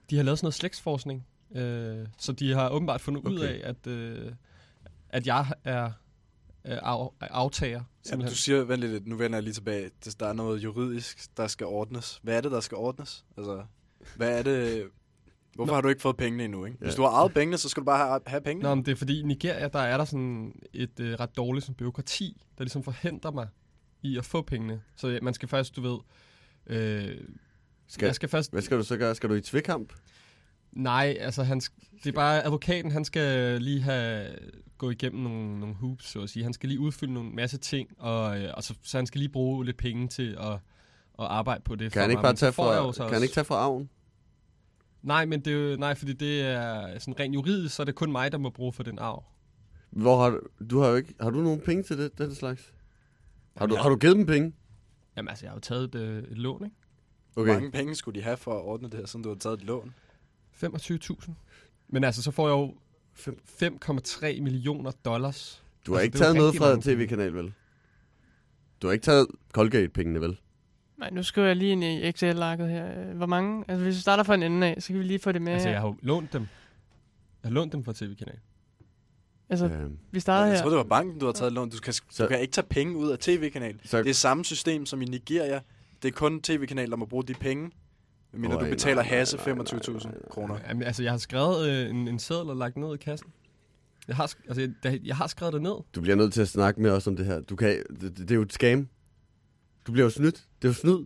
de 0.09 0.15
har 0.15 0.23
lavet 0.23 0.39
sådan 0.39 0.45
noget 0.45 0.53
slægtsforskning, 0.53 1.25
øh, 1.55 2.07
så 2.17 2.31
de 2.31 2.53
har 2.53 2.69
åbenbart 2.69 3.01
fundet 3.01 3.27
ud 3.27 3.37
Okay. 3.39 3.61
af, 3.61 3.69
at, 3.69 3.87
øh, 3.87 4.31
at 5.09 5.27
jeg 5.27 5.45
er, 5.63 5.91
af, 6.63 6.71
er 6.73 7.11
aftager. 7.21 7.81
Simpelthen. 8.03 8.29
du 8.31 8.37
siger, 8.37 8.63
vent 8.63 8.81
lidt, 8.81 9.07
nu 9.07 9.15
vender 9.15 9.37
jeg 9.37 9.43
lige 9.43 9.53
tilbage. 9.53 9.89
Det- 10.05 10.19
Der 10.19 10.27
er 10.27 10.33
noget 10.33 10.63
juridisk, 10.63 11.37
der 11.37 11.47
skal 11.47 11.67
ordnes. 11.67 12.19
Hvad 12.23 12.37
er 12.37 12.41
det, 12.41 12.51
der 12.51 12.59
skal 12.59 12.75
ordnes? 12.77 13.25
Altså, 13.37 13.63
hvad 14.15 14.39
er 14.39 14.43
det... 14.43 14.83
Hvorfor 15.55 15.71
Nå. 15.71 15.73
har 15.75 15.81
du 15.81 15.87
ikke 15.89 16.01
fået 16.01 16.17
pengene 16.17 16.43
endnu, 16.43 16.65
ikke? 16.65 16.77
Hvis 16.77 16.91
Ja. 16.91 16.95
du 16.95 17.01
har 17.01 17.09
ejet 17.09 17.33
pengene, 17.33 17.57
så 17.57 17.69
skal 17.69 17.81
du 17.81 17.85
bare 17.85 18.07
have, 18.07 18.19
have 18.27 18.41
pengene. 18.41 18.69
Nå, 18.69 18.75
men 18.75 18.85
det 18.85 18.91
er 18.91 18.95
fordi 18.95 19.19
i 19.19 19.23
Nigeria, 19.23 19.67
der 19.67 19.79
er 19.79 19.97
der 19.97 20.05
sådan 20.05 20.61
et 20.73 20.99
øh, 20.99 21.13
ret 21.19 21.37
dårligt 21.37 21.65
sådan, 21.65 21.75
byråkrati, 21.75 22.41
der 22.57 22.63
ligesom 22.63 22.83
forhindrer 22.83 23.31
mig 23.31 23.47
i 24.01 24.17
at 24.17 24.25
få 24.25 24.41
pengene. 24.41 24.81
Så 24.95 25.07
ja, 25.07 25.19
man 25.21 25.33
skal 25.33 25.49
først, 25.49 25.75
du 25.75 25.81
ved... 25.81 25.97
Øh, 26.67 27.17
Skal, 27.87 28.05
jeg 28.05 28.15
skal 28.15 28.29
først... 28.29 28.51
Hvad 28.51 28.61
skal 28.61 28.77
du 28.77 28.83
så 28.83 28.97
gøre? 28.97 29.15
Skal 29.15 29.29
du 29.29 29.33
i 29.33 29.41
tvikamp? 29.41 29.93
Nej, 30.71 31.17
altså 31.19 31.43
han, 31.43 31.59
det 31.59 32.07
er 32.07 32.11
bare 32.11 32.43
advokaten, 32.45 32.91
han 32.91 33.05
skal 33.05 33.61
lige 33.61 33.81
have 33.81 34.27
gå 34.77 34.89
igennem 34.89 35.21
nogle, 35.23 35.59
nogle 35.59 35.75
hoops, 35.75 36.09
så 36.09 36.21
at 36.21 36.29
sige. 36.29 36.43
Han 36.43 36.53
skal 36.53 36.69
lige 36.69 36.79
udfylde 36.79 37.13
nogle 37.13 37.29
masse 37.31 37.57
ting, 37.57 37.89
og, 37.97 38.41
øh, 38.41 38.51
og 38.53 38.63
så, 38.63 38.73
så 38.83 38.97
han 38.97 39.05
skal 39.05 39.19
lige 39.19 39.29
bruge 39.29 39.65
lidt 39.65 39.77
penge 39.77 40.07
til 40.07 40.37
at, 40.39 40.51
at 40.53 40.59
arbejde 41.19 41.61
på 41.63 41.75
det. 41.75 41.91
Kan 41.91 42.01
han 42.01 42.09
mig, 42.09 42.11
ikke 42.11 42.21
bare 42.21 42.33
tage 42.33 42.51
fra, 42.51 42.91
kan 42.91 43.13
han 43.13 43.23
ikke 43.23 43.33
tage 43.33 43.45
fra 43.45 43.55
arven? 43.55 43.89
Nej, 45.03 45.25
men 45.25 45.41
det 45.41 45.73
er 45.73 45.77
nej, 45.77 45.95
fordi 45.95 46.13
det 46.13 46.41
er 46.41 46.99
sådan 46.99 47.19
rent 47.19 47.35
juridisk, 47.35 47.75
så 47.75 47.83
er 47.83 47.85
det 47.85 47.95
kun 47.95 48.11
mig, 48.11 48.31
der 48.31 48.37
må 48.37 48.49
bruge 48.49 48.73
for 48.73 48.83
den 48.83 48.99
arv. 48.99 49.23
Hvor 49.89 50.23
har 50.23 50.29
du, 50.29 50.39
du 50.69 50.79
har 50.79 50.89
jo 50.89 50.95
ikke, 50.95 51.13
har 51.21 51.29
du 51.29 51.41
nogen 51.41 51.59
penge 51.59 51.83
til 51.83 51.97
det, 51.97 52.17
den 52.17 52.35
slags? 52.35 52.73
Har 53.57 53.65
du, 53.65 53.75
jeg- 53.75 53.81
har 53.83 53.89
du 53.89 53.95
givet 53.95 54.15
dem 54.15 54.25
penge? 54.25 54.53
Jamen 55.17 55.29
altså, 55.29 55.45
jeg 55.45 55.51
har 55.51 55.55
jo 55.55 55.59
taget 55.59 55.83
et, 55.83 55.95
øh, 55.95 56.23
et 56.23 56.37
lån, 56.37 56.63
ikke? 56.65 56.75
Hvor 57.33 57.45
mange 57.53 57.71
penge 57.71 57.95
skulle 57.95 58.19
de 58.19 58.23
have 58.23 58.37
for 58.37 58.51
at 58.59 58.61
ordne 58.63 58.89
det 58.89 58.99
her, 58.99 59.05
siden 59.05 59.23
du 59.23 59.29
har 59.29 59.35
taget 59.35 59.57
et 59.59 59.63
lån? 59.65 59.93
25.000. 60.63 61.31
Men 61.87 62.03
altså, 62.03 62.21
så 62.21 62.31
får 62.31 62.47
jeg 62.47 62.53
jo 62.53 62.75
5,3 63.61 64.41
millioner 64.41 64.91
dollars. 65.05 65.63
Du 65.85 65.91
har 65.93 65.99
altså, 65.99 66.05
ikke 66.05 66.17
taget 66.17 66.35
noget 66.35 66.55
fra 66.55 66.81
tv-kanal, 66.81 67.33
vel? 67.33 67.53
Du 68.81 68.87
har 68.87 68.91
ikke 68.93 69.03
taget 69.03 69.27
Colgate-pengene, 69.53 70.21
vel? 70.21 70.39
Nej, 71.03 71.09
nu 71.11 71.23
skriver 71.23 71.47
jeg 71.47 71.55
lige 71.55 71.71
ind 71.71 71.83
i 71.83 72.07
Excel-arket 72.07 72.69
her. 72.69 73.09
Øh, 73.09 73.17
Hvor 73.17 73.25
mange? 73.25 73.65
Altså, 73.67 73.83
hvis 73.83 73.95
vi 73.95 74.01
starter 74.01 74.23
fra 74.23 74.33
en 74.35 74.43
ende 74.43 74.67
af, 74.67 74.75
så 74.79 74.87
kan 74.87 74.97
vi 74.99 75.03
lige 75.03 75.19
få 75.19 75.31
det 75.31 75.41
med 75.41 75.53
Altså, 75.53 75.69
jeg 75.69 75.79
har 75.79 75.87
jo 75.87 75.95
lånt 76.01 76.33
dem. 76.33 76.41
Jeg 77.43 77.49
har 77.49 77.53
lånt 77.53 77.73
dem 77.73 77.83
fra 77.83 77.93
tv-kanal. 77.93 78.35
Altså, 79.49 79.65
Øhm. 79.65 79.97
vi 80.11 80.19
starter 80.19 80.45
Jeg 80.45 80.55
her. 80.55 80.61
tror, 80.61 80.69
det 80.69 80.77
var 80.77 80.83
banken, 80.83 81.19
du 81.19 81.25
har 81.25 81.33
taget 81.33 81.47
et 81.47 81.53
lån. 81.53 81.69
Du 81.69 81.77
kan, 81.77 81.93
du 82.19 82.27
kan 82.27 82.39
ikke 82.41 82.51
tage 82.51 82.67
penge 82.69 82.97
ud 82.97 83.09
af 83.11 83.19
tv-kanal. 83.19 83.75
Så- 83.85 83.97
Det 83.97 84.09
er 84.09 84.13
samme 84.13 84.45
system 84.45 84.85
som 84.85 85.01
i 85.01 85.05
Nigeria. 85.05 85.59
Det 86.03 86.07
er 86.07 86.11
kun 86.11 86.41
tv-kanal, 86.41 86.89
der 86.89 86.95
må 86.97 87.05
bruge 87.05 87.23
de 87.23 87.33
penge. 87.33 87.71
Medmindre 88.31 88.55
Øj, 88.57 88.63
du 88.63 88.69
betaler 88.69 88.95
nej, 89.01 89.09
Hasse 89.09 89.37
nej, 89.37 89.45
25.000 89.45 90.29
kroner. 90.29 90.57
Jamen, 90.67 90.83
altså, 90.83 91.03
jeg 91.03 91.11
har 91.11 91.17
skrevet 91.17 91.69
øh, 91.69 91.89
en, 91.89 92.07
en 92.07 92.19
seddel 92.19 92.49
og 92.49 92.55
lagt 92.55 92.77
ned 92.77 92.93
i 92.93 92.97
kassen. 92.97 93.27
Jeg 94.07 94.15
har, 94.15 94.33
altså, 94.47 94.69
jeg, 94.83 94.99
jeg 95.03 95.15
har 95.15 95.27
skrevet 95.27 95.53
det 95.53 95.61
ned. 95.61 95.75
Du 95.95 96.01
bliver 96.01 96.15
nødt 96.15 96.33
til 96.33 96.41
at 96.41 96.47
snakke 96.47 96.81
med 96.81 96.91
os 96.91 97.07
om 97.07 97.15
det 97.15 97.25
her. 97.25 97.39
Du 97.41 97.55
kan, 97.55 97.83
det, 97.89 98.01
det, 98.01 98.17
det 98.17 98.31
er 98.31 98.35
jo 98.35 98.41
et 98.41 98.53
scam. 98.53 98.87
Du 99.87 99.91
bliver 99.91 100.03
jo 100.05 100.09
snydt. 100.09 100.43
Det 100.63 100.69
er 100.69 100.73
jo 100.73 100.73
snyd. 100.73 101.05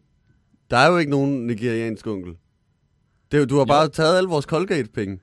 Der 0.71 0.77
er 0.77 0.91
jo 0.91 0.97
ikke 0.97 1.11
nogen 1.11 1.47
nigeriansk 1.47 2.07
onkel. 2.07 2.37
Det 3.31 3.37
er 3.37 3.41
jo, 3.41 3.45
du 3.45 3.57
har 3.57 3.65
bare 3.65 3.89
taget 3.89 4.17
alle 4.17 4.29
vores 4.29 4.45
Colgate-penge. 4.45 5.19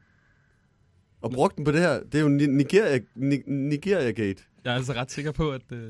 Og 1.21 1.31
brugt 1.31 1.57
dem 1.57 1.65
på 1.65 1.71
det 1.73 1.81
her. 1.81 2.03
Det 2.03 2.15
er 2.15 2.21
jo 2.21 2.29
Ni- 2.29 2.47
Nigeria, 2.47 3.01
Ni- 3.15 3.43
Nigeria-gate. 3.47 4.43
Jeg 4.65 4.71
er 4.71 4.75
altså 4.77 4.93
ret 4.93 5.11
sikker 5.11 5.33
på, 5.33 5.51
at 5.53 5.73
øh, 5.73 5.83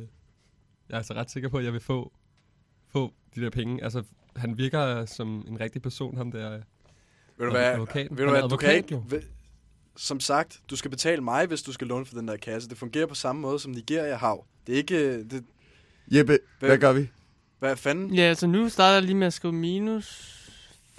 jeg 0.88 0.95
er 0.95 0.97
altså 0.97 1.14
ret 1.14 1.30
sikker 1.30 1.49
på, 1.49 1.59
at 1.59 1.64
jeg 1.64 1.72
vil 1.72 1.80
få, 1.80 2.12
få 2.88 3.12
de 3.34 3.40
der 3.40 3.51
penge. 3.51 3.84
Altså, 3.84 4.03
han 4.36 4.59
virker 4.59 5.05
som 5.07 5.45
en 5.49 5.61
rigtig 5.61 5.82
person, 5.82 6.16
ham 6.16 6.30
der. 6.32 6.51
Ved 7.38 7.47
du 7.47 7.51
hvad, 7.51 7.62
Advokaten. 7.64 8.18
ved 8.18 8.24
du 8.24 8.30
hvad 8.30 8.42
du 8.42 8.49
kan 8.49 8.68
advokat, 8.68 8.76
ikke, 8.76 8.95
jo. 8.95 9.05
ved, 9.09 9.22
som 9.97 10.20
sagt, 10.20 10.61
du 10.70 10.76
skal 10.76 10.90
betale 10.90 11.20
mig, 11.22 11.47
hvis 11.47 11.62
du 11.62 11.72
skal 11.72 11.86
låne 11.86 12.07
for 12.07 12.14
den 12.14 12.28
der 12.28 12.36
kasse. 12.36 12.68
Det 12.68 12.78
fungerer 12.78 13.07
på 13.07 13.14
samme 13.14 13.42
måde 13.42 13.59
som 13.59 13.72
Nigeria 13.72 14.16
har. 14.16 14.38
Det 14.66 14.72
er 14.72 14.76
ikke... 14.76 15.24
Det, 15.24 15.45
Jeppe, 16.12 16.38
Hvad- 16.59 16.68
hvad 16.68 16.78
gør 16.78 16.92
vi? 16.92 17.09
Hvad 17.65 17.77
fanden? 17.77 18.15
Ja, 18.15 18.23
altså 18.23 18.47
nu 18.47 18.69
starter 18.69 18.95
jeg 18.95 19.03
lige 19.03 19.15
med 19.15 19.27
at 19.27 19.33
skrive 19.33 19.53
minus 19.53 20.31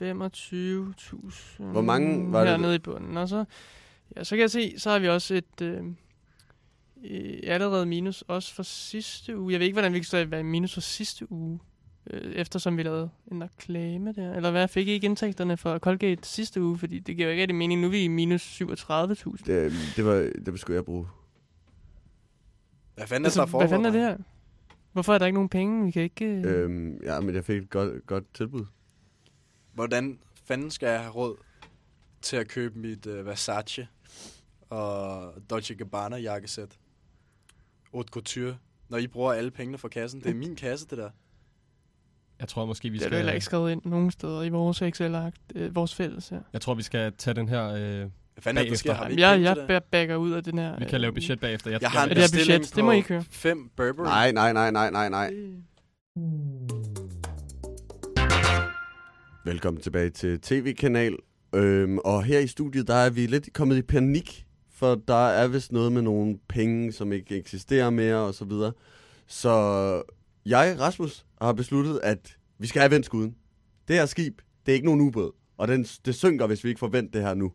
25.000. 0.02 1.64
Hvor 1.64 1.82
mange 1.82 2.32
var 2.32 2.40
det? 2.40 2.50
Hernede 2.50 2.76
i 2.76 2.80
bunden. 2.80 3.18
Og 3.18 3.30
så, 3.30 3.46
ja, 4.16 4.24
så 4.24 4.36
kan 4.36 4.42
jeg 4.42 4.52
se, 4.52 4.80
så 4.80 4.90
har 4.90 5.00
vi 5.00 5.10
også 5.10 5.34
et 5.36 5.62
øh, 5.62 5.84
øh, 7.06 7.40
allerede 7.44 7.86
minus 7.86 8.24
også 8.28 8.54
for 8.56 8.64
sidste 8.64 9.38
uge. 9.38 9.52
Jeg 9.52 9.60
ved 9.60 9.66
ikke, 9.66 9.76
hvordan 9.76 9.94
vi 9.94 10.00
kan 10.00 10.06
stå 10.06 10.18
i 10.18 10.44
minus 10.44 10.74
for 10.74 10.82
sidste 10.82 11.32
uge. 11.32 11.60
Øh, 12.10 12.32
eftersom 12.32 12.78
vi 12.78 12.84
lavede 12.84 13.10
en 13.32 13.44
reklame 13.44 14.14
der. 14.14 14.34
Eller 14.34 14.52
hvad, 14.52 14.68
fik 14.68 14.88
I 14.88 14.92
ikke 14.92 15.06
indtægterne 15.06 15.58
for 15.58 15.78
Colgate 15.78 16.28
sidste 16.28 16.62
uge? 16.62 16.78
Fordi 16.78 17.00
det 17.00 17.16
giver 17.16 17.28
jo 17.28 17.32
ikke 17.32 17.42
rigtig 17.42 17.56
mening. 17.56 17.82
Nu 17.82 17.88
er 17.88 17.92
vi 17.92 18.04
i 18.04 18.08
minus 18.08 18.62
37.000. 18.62 18.66
Det, 19.46 19.72
det, 19.96 20.06
var, 20.06 20.30
det 20.46 20.60
skulle 20.60 20.76
jeg 20.76 20.86
bruge. 20.86 21.08
Hvad 22.96 23.08
fanden 23.08 23.26
er 23.26 23.28
Altså, 23.28 23.46
der 23.46 23.58
hvad 23.58 23.70
fanden 23.70 23.86
er 23.86 23.92
det 23.92 24.02
foregår? 24.02 24.18
her? 24.18 24.35
Hvorfor 24.96 25.14
er 25.14 25.18
der 25.18 25.26
ikke 25.26 25.34
nogen 25.34 25.50
penge? 25.50 25.86
Vi 25.86 25.92
kan 25.92 26.02
ikke... 26.02 26.26
Øh... 26.26 26.64
Øhm, 26.64 27.04
ja, 27.04 27.20
men 27.20 27.36
jeg 27.36 27.46
fik 27.46 27.62
et 27.62 27.70
godt, 27.70 28.06
godt 28.08 28.34
tilbud. 28.34 28.66
Hvordan 29.74 30.20
fanden 30.46 30.72
skal 30.72 30.90
jeg 30.90 31.00
have 31.00 31.12
råd 31.12 31.36
til 32.22 32.38
at 32.38 32.48
købe 32.48 32.80
mit 32.80 33.06
uh, 33.06 33.26
Versace 33.26 33.88
og 34.70 35.34
Dolce 35.50 35.76
Gabbana 35.76 36.18
jakkesæt? 36.18 36.80
Haute 37.94 38.12
couture. 38.12 38.58
Når 38.90 38.98
I 38.98 39.08
bruger 39.08 39.34
alle 39.34 39.52
pengene 39.52 39.78
fra 39.78 39.88
kassen. 39.88 40.22
Det 40.22 40.30
er 40.30 40.36
min 40.36 40.56
kasse, 40.56 40.88
det 40.88 40.98
der. 40.98 41.10
Jeg 42.40 42.48
tror 42.48 42.66
måske, 42.66 42.90
vi 42.90 42.98
Det 42.98 43.04
er 43.04 43.08
skal... 43.08 43.18
heller 43.18 43.34
ikke 43.34 43.46
skrevet 43.46 43.72
ind 43.72 43.82
nogen 43.86 44.12
steder 44.12 44.44
i 44.44 44.50
vores 44.50 44.82
Excel-ark. 44.82 45.34
Øh, 45.56 45.76
vores 45.76 45.96
fælles 45.96 46.30
her. 46.30 46.42
Jeg 46.54 46.62
tror, 46.62 46.74
vi 46.74 46.84
skal 46.84 47.14
tage 47.18 47.34
den 47.34 47.50
her 47.50 47.68
øh, 47.68 48.10
fanden 48.44 48.58
er 48.58 48.64
det, 48.64 48.72
der 48.72 48.78
sker? 48.78 48.94
Har 48.94 49.10
vi 49.10 49.16
Jeg, 49.22 49.42
jeg 49.42 49.82
backer 49.92 50.16
ud 50.16 50.32
af 50.32 50.44
den 50.44 50.58
her... 50.58 50.80
Vi 50.80 50.86
kan 50.86 51.02
lave 51.02 51.14
budget 51.14 51.40
bagefter. 51.40 51.72
Jeg, 51.72 51.82
Jeg 51.82 51.90
har 51.92 52.04
en 52.04 52.10
det 52.10 52.18
bestilling 52.18 52.60
budget, 52.62 52.76
det 52.76 52.84
må 52.86 52.92
I 52.92 53.02
køre. 53.02 53.24
fem 53.30 53.70
Burberry. 53.78 54.06
Nej, 54.06 54.32
nej, 54.32 54.54
nej, 54.54 54.72
nej, 54.72 54.90
nej, 54.92 55.10
nej. 55.10 55.34
Velkommen 59.46 59.82
tilbage 59.82 60.10
til 60.10 60.42
TV-kanal. 60.42 61.16
Øhm, 61.56 61.98
og 61.98 62.24
her 62.24 62.40
i 62.40 62.48
studiet, 62.48 62.88
der 62.88 62.94
er 62.96 63.10
vi 63.10 63.26
lidt 63.26 63.54
kommet 63.54 63.78
i 63.78 63.82
panik, 63.82 64.46
for 64.72 64.96
der 65.08 65.28
er 65.28 65.48
vist 65.48 65.72
noget 65.72 65.92
med 65.92 66.02
nogle 66.02 66.38
penge, 66.50 66.92
som 66.92 67.12
ikke 67.12 67.38
eksisterer 67.38 67.90
mere 67.90 68.16
og 68.18 68.34
så 68.34 68.46
videre. 68.46 68.72
Så 69.28 69.52
jeg, 70.46 70.76
Rasmus, 70.80 71.26
har 71.42 71.54
besluttet, 71.54 72.00
at 72.04 72.38
vi 72.60 72.68
skal 72.68 72.80
have 72.82 72.92
vendt 72.92 73.06
skuden. 73.06 73.36
Det 73.88 73.96
her 73.96 74.06
skib, 74.06 74.42
det 74.66 74.72
er 74.72 74.74
ikke 74.74 74.86
nogen 74.86 75.02
ubåd, 75.02 75.32
og 75.58 75.68
den, 75.68 75.84
det 75.84 76.16
synker, 76.16 76.48
hvis 76.48 76.64
vi 76.64 76.70
ikke 76.70 76.80
får 76.80 76.88
vendt 76.88 77.14
det 77.14 77.22
her 77.22 77.34
nu. 77.34 77.52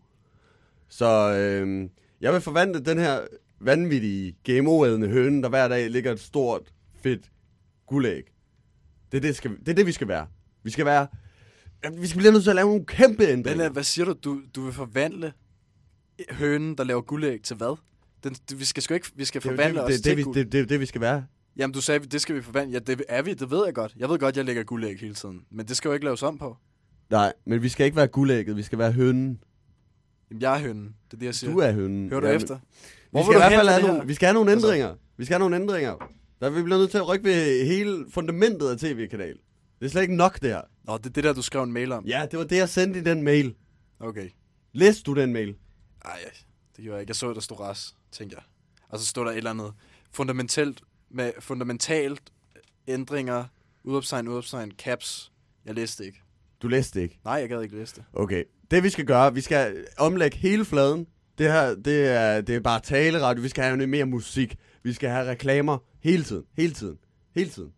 Så 0.90 1.06
øhm, 1.34 1.90
jeg 2.20 2.32
vil 2.32 2.40
forvandle 2.40 2.80
den 2.80 2.98
her 2.98 3.20
vanvittige 3.60 4.32
GMO-ædende 4.48 5.08
høne, 5.08 5.42
der 5.42 5.48
hver 5.48 5.68
dag 5.68 5.90
ligger 5.90 6.12
et 6.12 6.20
stort, 6.20 6.62
fedt 7.02 7.30
guldæg. 7.86 8.22
Det 9.12 9.16
er 9.18 9.22
det, 9.22 9.36
skal, 9.36 9.50
det 9.58 9.68
er 9.68 9.72
det, 9.74 9.86
vi 9.86 9.92
skal 9.92 10.08
være. 10.08 10.26
Vi 10.62 10.70
skal 10.70 10.86
være... 10.86 11.06
Vi 11.98 12.06
skal 12.06 12.18
blive 12.18 12.32
nødt 12.32 12.42
til 12.42 12.50
at 12.50 12.56
lave 12.56 12.68
nogle 12.68 12.86
kæmpe 12.86 13.22
ændringer. 13.26 13.56
Men 13.62 13.66
øh, 13.66 13.72
hvad 13.72 13.82
siger 13.82 14.04
du? 14.04 14.12
du? 14.24 14.40
Du 14.54 14.62
vil 14.62 14.72
forvandle 14.72 15.32
hønen, 16.30 16.74
der 16.78 16.84
laver 16.84 17.00
guldæg 17.00 17.42
til 17.42 17.56
hvad? 17.56 17.76
Den, 18.24 18.32
det- 18.48 18.58
vi 18.60 18.64
skal 18.64 18.82
sgu 18.82 18.94
ikke, 18.94 19.10
vi 19.14 19.24
skal 19.24 19.42
Det 19.42 19.50
forvandle 19.50 19.78
det, 19.80 19.84
os 19.86 19.92
det, 19.94 20.02
til 20.02 20.10
det, 20.10 20.16
vi, 20.18 20.22
guld. 20.22 20.34
det, 20.36 20.52
det, 20.52 20.68
det, 20.68 20.80
vi 20.80 20.86
skal 20.86 21.00
være. 21.00 21.24
Jamen, 21.56 21.74
du 21.74 21.80
sagde, 21.80 22.06
det 22.06 22.20
skal 22.20 22.34
vi 22.36 22.42
forvandle. 22.42 22.72
Ja, 22.72 22.78
det 22.78 23.02
er 23.08 23.22
vi, 23.22 23.34
det 23.34 23.50
ved 23.50 23.64
jeg 23.64 23.74
godt. 23.74 23.94
Jeg 23.98 24.08
ved 24.08 24.18
godt, 24.18 24.36
jeg 24.36 24.44
lægger 24.44 24.62
guldæg 24.62 24.98
hele 25.00 25.14
tiden. 25.14 25.44
Men 25.50 25.66
det 25.68 25.76
skal 25.76 25.88
jo 25.88 25.92
ikke 25.92 26.04
laves 26.04 26.22
om 26.22 26.38
på. 26.38 26.56
Nej, 27.10 27.32
men 27.46 27.62
vi 27.62 27.68
skal 27.68 27.84
ikke 27.86 27.96
være 27.96 28.06
guldægget, 28.08 28.56
vi 28.56 28.62
skal 28.62 28.78
være 28.78 28.92
hønnen. 28.92 29.40
Jamen, 30.30 30.42
jeg 30.42 30.54
er 30.56 30.58
hønen. 30.60 30.84
Det 31.06 31.14
er 31.14 31.18
det, 31.18 31.26
jeg 31.26 31.34
siger. 31.34 31.52
Du 31.52 31.58
er 31.58 31.72
hønnen. 31.72 32.08
Hører 32.08 32.20
du 32.20 32.26
Jamen, 32.26 32.42
efter? 32.42 32.54
Vi 32.58 32.62
Hvor 33.10 33.22
skal, 33.22 33.28
vil 33.30 33.36
i 33.36 33.40
hvert 33.40 33.52
fald 33.52 33.68
have 33.68 33.82
nogle, 33.82 34.06
vi 34.06 34.14
skal 34.14 34.26
have 34.26 34.34
nogle 34.34 34.50
Altså- 34.52 34.66
ændringer. 34.66 34.94
Vi 35.16 35.24
skal 35.24 35.34
have 35.34 35.38
nogle 35.50 35.56
ændringer. 35.56 35.96
Der 36.40 36.46
er 36.46 36.50
vi 36.50 36.62
bliver 36.62 36.78
nødt 36.78 36.90
til 36.90 36.98
at 36.98 37.08
rykke 37.08 37.24
ved 37.24 37.66
hele 37.66 38.06
fundamentet 38.10 38.68
af 38.68 38.78
tv-kanal. 38.78 39.36
Det 39.80 39.86
er 39.86 39.90
slet 39.90 40.02
ikke 40.02 40.16
nok, 40.16 40.40
det 40.42 40.50
her. 40.50 40.60
Nå, 40.84 40.98
det 40.98 41.06
er 41.06 41.10
det 41.10 41.24
der, 41.24 41.32
du 41.32 41.42
skrev 41.42 41.62
en 41.62 41.72
mail 41.72 41.92
om. 41.92 42.04
Ja, 42.06 42.26
det 42.30 42.38
var 42.38 42.44
det, 42.44 42.56
jeg 42.56 42.68
sendte 42.68 43.00
i 43.00 43.02
den 43.02 43.22
mail. 43.22 43.54
Okay. 44.00 44.28
Læste 44.72 45.02
du 45.02 45.14
den 45.14 45.32
mail? 45.32 45.54
Ej, 46.04 46.18
det 46.76 46.82
gjorde 46.84 46.94
jeg 46.94 47.00
ikke. 47.00 47.10
Jeg 47.10 47.16
så, 47.16 47.32
der 47.34 47.40
stod 47.40 47.60
ras, 47.60 47.96
tænkte 48.12 48.36
jeg. 48.36 48.44
Og 48.88 48.98
så 48.98 49.06
stod 49.06 49.24
der 49.24 49.30
et 49.30 49.36
eller 49.36 49.50
andet 49.50 49.72
fundamentalt, 50.12 50.80
med 51.10 51.32
fundamentalt 51.40 52.22
ændringer, 52.88 53.44
udopstegn, 53.84 54.28
udopstegn, 54.28 54.72
caps. 54.78 55.32
Jeg 55.64 55.74
læste 55.74 56.06
ikke. 56.06 56.22
Du 56.62 56.68
læste 56.68 57.02
ikke? 57.02 57.18
Nej, 57.24 57.34
jeg 57.34 57.48
gad 57.48 57.62
ikke 57.62 57.76
læse 57.76 57.96
det. 57.96 58.04
Okay. 58.12 58.44
Det 58.70 58.82
vi 58.82 58.90
skal 58.90 59.04
gøre, 59.04 59.34
vi 59.34 59.40
skal 59.40 59.86
omlægge 59.98 60.36
hele 60.36 60.64
fladen. 60.64 61.06
Det 61.38 61.52
her, 61.52 61.74
det 61.74 62.08
er, 62.08 62.40
det 62.40 62.54
er 62.56 62.60
bare 62.60 62.80
taleradio. 62.80 63.42
Vi 63.42 63.48
skal 63.48 63.64
have 63.64 63.76
noget 63.76 63.88
mere 63.88 64.04
musik. 64.04 64.56
Vi 64.82 64.92
skal 64.92 65.10
have 65.10 65.30
reklamer 65.30 65.78
hele 66.02 66.24
tiden, 66.24 66.44
hele 66.56 66.74
tiden, 66.74 66.98
hele 67.34 67.50
tiden. 67.50 67.72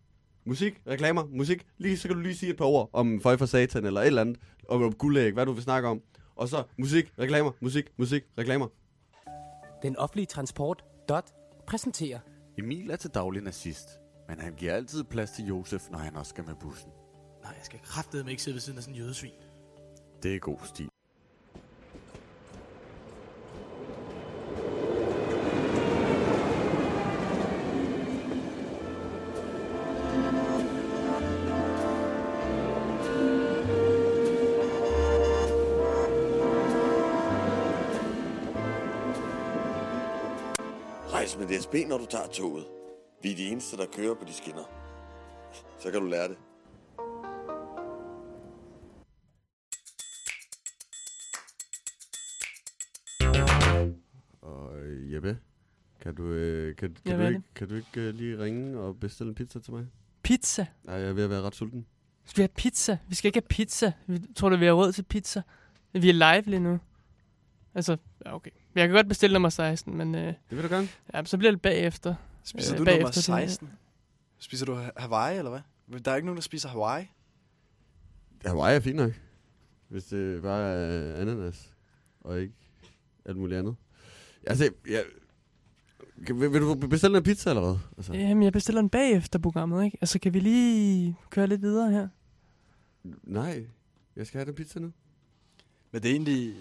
Musik, 0.46 0.80
reklamer, 0.86 1.24
musik. 1.24 1.66
Lige, 1.78 1.98
så 1.98 2.08
kan 2.08 2.16
du 2.16 2.22
lige 2.22 2.36
sige 2.36 2.50
et 2.50 2.56
par 2.56 2.64
ord 2.64 2.90
om 2.92 3.20
Føj 3.20 3.36
for 3.36 3.46
Satan 3.46 3.84
eller 3.84 4.00
et 4.00 4.06
eller 4.06 4.20
andet. 4.20 4.36
Om, 4.68 4.82
om 4.82 4.92
guldæg, 4.92 5.32
hvad 5.32 5.46
du 5.46 5.52
vil 5.52 5.62
snakke 5.62 5.88
om. 5.88 6.00
Og 6.36 6.48
så 6.48 6.62
musik, 6.78 7.12
reklamer, 7.18 7.50
musik, 7.60 7.84
musik, 7.98 8.22
reklamer. 8.38 8.66
Den 9.82 9.96
offentlige 9.96 10.26
transport. 10.26 10.84
Dot 11.08 11.30
præsenterer. 11.66 12.18
Emil 12.58 12.90
er 12.90 12.96
til 12.96 13.10
daglig 13.14 13.42
nazist, 13.42 13.88
men 14.28 14.40
han 14.40 14.54
giver 14.54 14.74
altid 14.74 15.04
plads 15.04 15.30
til 15.30 15.44
Josef, 15.44 15.82
når 15.90 15.98
han 15.98 16.16
også 16.16 16.30
skal 16.30 16.44
med 16.44 16.54
bussen. 16.60 16.90
Nej, 17.42 17.52
jeg 17.56 17.64
skal 17.64 17.80
kraftedeme 17.84 18.30
ikke 18.30 18.42
sidde 18.42 18.54
ved 18.54 18.60
siden 18.60 18.76
af 18.76 18.82
sådan 18.82 18.94
en 18.94 19.00
jødesvin. 19.00 19.32
Det 20.22 20.34
er 20.34 20.38
god 20.38 20.58
stil. 20.64 20.88
Rejs 41.12 41.38
med 41.38 41.46
DSB, 41.46 41.74
når 41.88 41.98
du 41.98 42.06
tager 42.06 42.26
toget. 42.26 42.66
Vi 43.22 43.32
er 43.32 43.36
de 43.36 43.48
eneste, 43.48 43.76
der 43.76 43.86
kører 43.86 44.14
på 44.14 44.24
de 44.24 44.32
skinner. 44.32 44.64
Så 45.78 45.90
kan 45.90 46.00
du 46.00 46.06
lære 46.06 46.28
det. 46.28 46.36
Kan, 56.82 56.96
kan, 57.06 57.18
du 57.18 57.26
ikke, 57.26 57.42
kan 57.54 57.68
du 57.68 57.74
ikke 57.74 58.00
øh, 58.00 58.14
lige 58.14 58.38
ringe 58.38 58.78
og 58.80 59.00
bestille 59.00 59.28
en 59.28 59.34
pizza 59.34 59.58
til 59.60 59.72
mig? 59.72 59.86
Pizza? 60.22 60.66
Nej, 60.84 60.94
jeg 60.94 61.08
er 61.08 61.12
ved 61.12 61.24
at 61.24 61.30
være 61.30 61.42
ret 61.42 61.54
sulten. 61.54 61.86
Skal 62.24 62.36
vi 62.38 62.42
have 62.42 62.54
pizza? 62.56 62.98
Vi 63.08 63.14
skal 63.14 63.28
ikke 63.28 63.36
have 63.36 63.48
pizza. 63.48 63.92
Vi 64.06 64.20
tror 64.36 64.48
du, 64.48 64.56
vi 64.56 64.64
har 64.66 64.72
råd 64.72 64.92
til 64.92 65.02
pizza? 65.02 65.42
Vi 65.92 66.08
er 66.08 66.12
live 66.12 66.42
lige 66.50 66.60
nu. 66.60 66.80
Altså, 67.74 67.96
ja, 68.26 68.34
okay. 68.34 68.50
Jeg 68.74 68.88
kan 68.88 68.94
godt 68.96 69.08
bestille 69.08 69.32
nummer 69.32 69.48
16, 69.48 69.96
men... 69.96 70.14
Øh, 70.14 70.26
det 70.26 70.36
vil 70.50 70.62
du 70.62 70.68
gerne? 70.68 70.88
Ja, 71.14 71.24
så 71.24 71.38
bliver 71.38 71.50
det 71.50 71.60
bagefter. 71.62 72.14
Spiser 72.44 72.72
Øh, 72.74 72.78
du 72.78 72.84
bagefter 72.84 73.30
nummer 73.30 73.40
det- 73.42 73.50
16? 73.50 73.70
Spiser 74.38 74.66
du 74.66 74.74
Ha- 74.74 74.90
Hawaii, 74.96 75.38
eller 75.38 75.50
hvad? 75.50 76.00
Der 76.00 76.10
er 76.10 76.16
ikke 76.16 76.26
nogen, 76.26 76.36
der 76.36 76.42
spiser 76.42 76.68
Hawaii. 76.68 77.04
Hawaii 78.46 78.76
er 78.76 78.80
fint 78.80 78.96
nok. 78.96 79.12
Hvis 79.88 80.04
det 80.04 80.42
bare 80.42 80.62
er 80.74 81.20
ananas, 81.20 81.72
og 82.20 82.40
ikke 82.40 82.54
alt 83.24 83.36
muligt 83.36 83.58
andet. 83.58 83.76
Altså, 84.46 84.70
jeg, 84.88 85.04
vil, 86.28 86.52
vil 86.52 86.60
du 86.60 86.74
bestille 86.74 87.16
en 87.18 87.22
pizza, 87.24 87.50
eller 87.50 87.62
hvad? 87.62 87.76
Altså, 87.96 88.12
Jamen, 88.12 88.42
jeg 88.42 88.52
bestiller 88.52 88.80
den 88.80 88.90
bagefter 88.90 89.38
programmet, 89.38 89.84
ikke? 89.84 89.98
Altså, 90.00 90.18
kan 90.18 90.34
vi 90.34 90.40
lige 90.40 91.16
køre 91.30 91.46
lidt 91.46 91.62
videre 91.62 91.90
her? 91.90 92.08
Nej, 93.22 93.66
jeg 94.16 94.26
skal 94.26 94.38
have 94.38 94.46
den 94.46 94.54
pizza 94.54 94.78
nu. 94.80 94.92
Men 95.92 96.02
det 96.02 96.08
er 96.08 96.12
egentlig... 96.12 96.54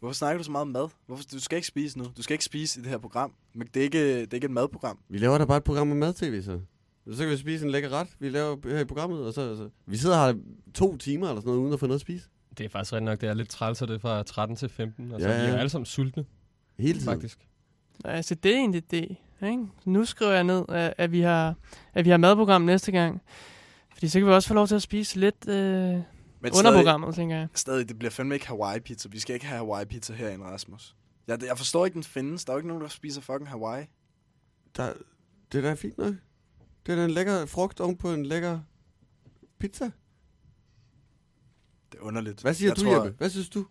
Hvorfor 0.00 0.14
snakker 0.14 0.38
du 0.38 0.44
så 0.44 0.50
meget 0.50 0.62
om 0.62 0.68
mad? 0.68 0.88
Hvorfor, 1.06 1.24
du 1.32 1.40
skal 1.40 1.56
ikke 1.56 1.68
spise 1.68 1.98
nu. 1.98 2.04
Du 2.16 2.22
skal 2.22 2.34
ikke 2.34 2.44
spise 2.44 2.80
i 2.80 2.82
det 2.82 2.90
her 2.90 2.98
program. 2.98 3.32
Men 3.54 3.68
det 3.74 3.80
er 3.80 3.84
ikke, 3.84 4.20
det 4.20 4.30
er 4.30 4.34
ikke 4.34 4.44
et 4.44 4.50
madprogram. 4.50 4.98
Vi 5.08 5.18
laver 5.18 5.38
da 5.38 5.44
bare 5.44 5.56
et 5.56 5.64
program 5.64 5.90
om 5.90 5.96
mad-tv, 5.96 6.42
så. 6.42 6.60
Så 7.12 7.22
kan 7.22 7.30
vi 7.30 7.36
spise 7.36 7.64
en 7.64 7.70
lækker 7.70 7.88
ret, 7.88 8.08
vi 8.18 8.28
laver 8.28 8.56
her 8.64 8.78
i 8.78 8.84
programmet, 8.84 9.26
og 9.26 9.32
så, 9.34 9.56
så. 9.56 9.68
Vi 9.86 9.96
sidder 9.96 10.26
her 10.26 10.34
to 10.74 10.96
timer 10.96 11.28
eller 11.28 11.40
sådan 11.40 11.48
noget, 11.48 11.60
uden 11.60 11.72
at 11.72 11.80
få 11.80 11.86
noget 11.86 11.94
at 11.96 12.00
spise. 12.00 12.28
Det 12.58 12.64
er 12.64 12.68
faktisk 12.68 12.92
rigtig 12.92 13.04
nok, 13.04 13.20
det 13.20 13.28
er 13.28 13.34
lidt 13.34 13.48
træls, 13.48 13.78
det 13.78 13.90
er 13.90 13.98
fra 13.98 14.22
13 14.22 14.56
til 14.56 14.68
15. 14.68 15.12
Altså, 15.12 15.28
Ja, 15.28 15.38
ja, 15.38 15.46
vi 15.46 15.52
er 15.52 15.56
alle 15.58 15.68
sammen 15.68 15.86
sultne. 15.86 16.24
Hele 16.78 16.98
tiden. 16.98 17.04
Faktisk. 17.04 17.47
Altså, 18.04 18.34
det 18.34 18.52
er 18.52 18.56
egentlig 18.56 18.90
det, 18.90 19.16
ikke? 19.42 19.66
Nu 19.84 20.04
skriver 20.04 20.32
jeg 20.32 20.44
ned, 20.44 20.64
at, 20.68 20.94
at, 20.98 21.12
vi 21.12 21.20
har, 21.20 21.54
at 21.94 22.04
vi 22.04 22.10
har 22.10 22.16
madprogram 22.16 22.62
næste 22.62 22.92
gang. 22.92 23.22
Fordi 23.92 24.08
så 24.08 24.18
kan 24.20 24.26
vi 24.28 24.32
også 24.32 24.48
få 24.48 24.54
lov 24.54 24.66
til 24.66 24.74
at 24.74 24.82
spise 24.82 25.20
lidt 25.20 25.48
øh, 25.48 25.54
under 26.58 26.72
programmet, 26.74 27.14
tænker 27.14 27.36
jeg. 27.36 27.48
Stadig, 27.54 27.88
det 27.88 27.98
bliver 27.98 28.10
fandme 28.10 28.34
ikke 28.34 28.46
Hawaii-pizza. 28.46 29.08
Vi 29.08 29.18
skal 29.18 29.34
ikke 29.34 29.46
have 29.46 29.58
Hawaii-pizza 29.58 30.12
herinde, 30.12 30.44
Rasmus. 30.44 30.96
Jeg, 31.26 31.44
jeg 31.46 31.58
forstår 31.58 31.84
ikke, 31.86 31.94
den 31.94 32.04
findes. 32.04 32.44
Der 32.44 32.52
er 32.52 32.54
jo 32.54 32.58
ikke 32.58 32.68
nogen, 32.68 32.82
der 32.82 32.88
spiser 32.88 33.20
fucking 33.20 33.48
Hawaii. 33.48 33.84
Der, 34.76 34.92
det 35.52 35.58
er 35.58 35.62
da 35.62 35.74
fint 35.74 35.98
nok. 35.98 36.14
Det 36.86 36.92
er 36.92 36.96
da 36.96 37.04
en 37.04 37.10
lækker 37.10 37.46
frugt 37.46 37.80
oven 37.80 37.96
på 37.96 38.12
en 38.12 38.26
lækker 38.26 38.60
pizza. 39.58 39.84
Det 41.92 41.98
er 41.98 42.02
underligt. 42.02 42.40
Hvad 42.42 42.54
siger 42.54 42.70
Jeg 42.70 42.76
du, 42.76 42.82
tror- 42.82 42.94
Jeppe? 43.04 43.18
Hvad 43.18 43.30
synes 43.30 43.48
du? 43.48 43.66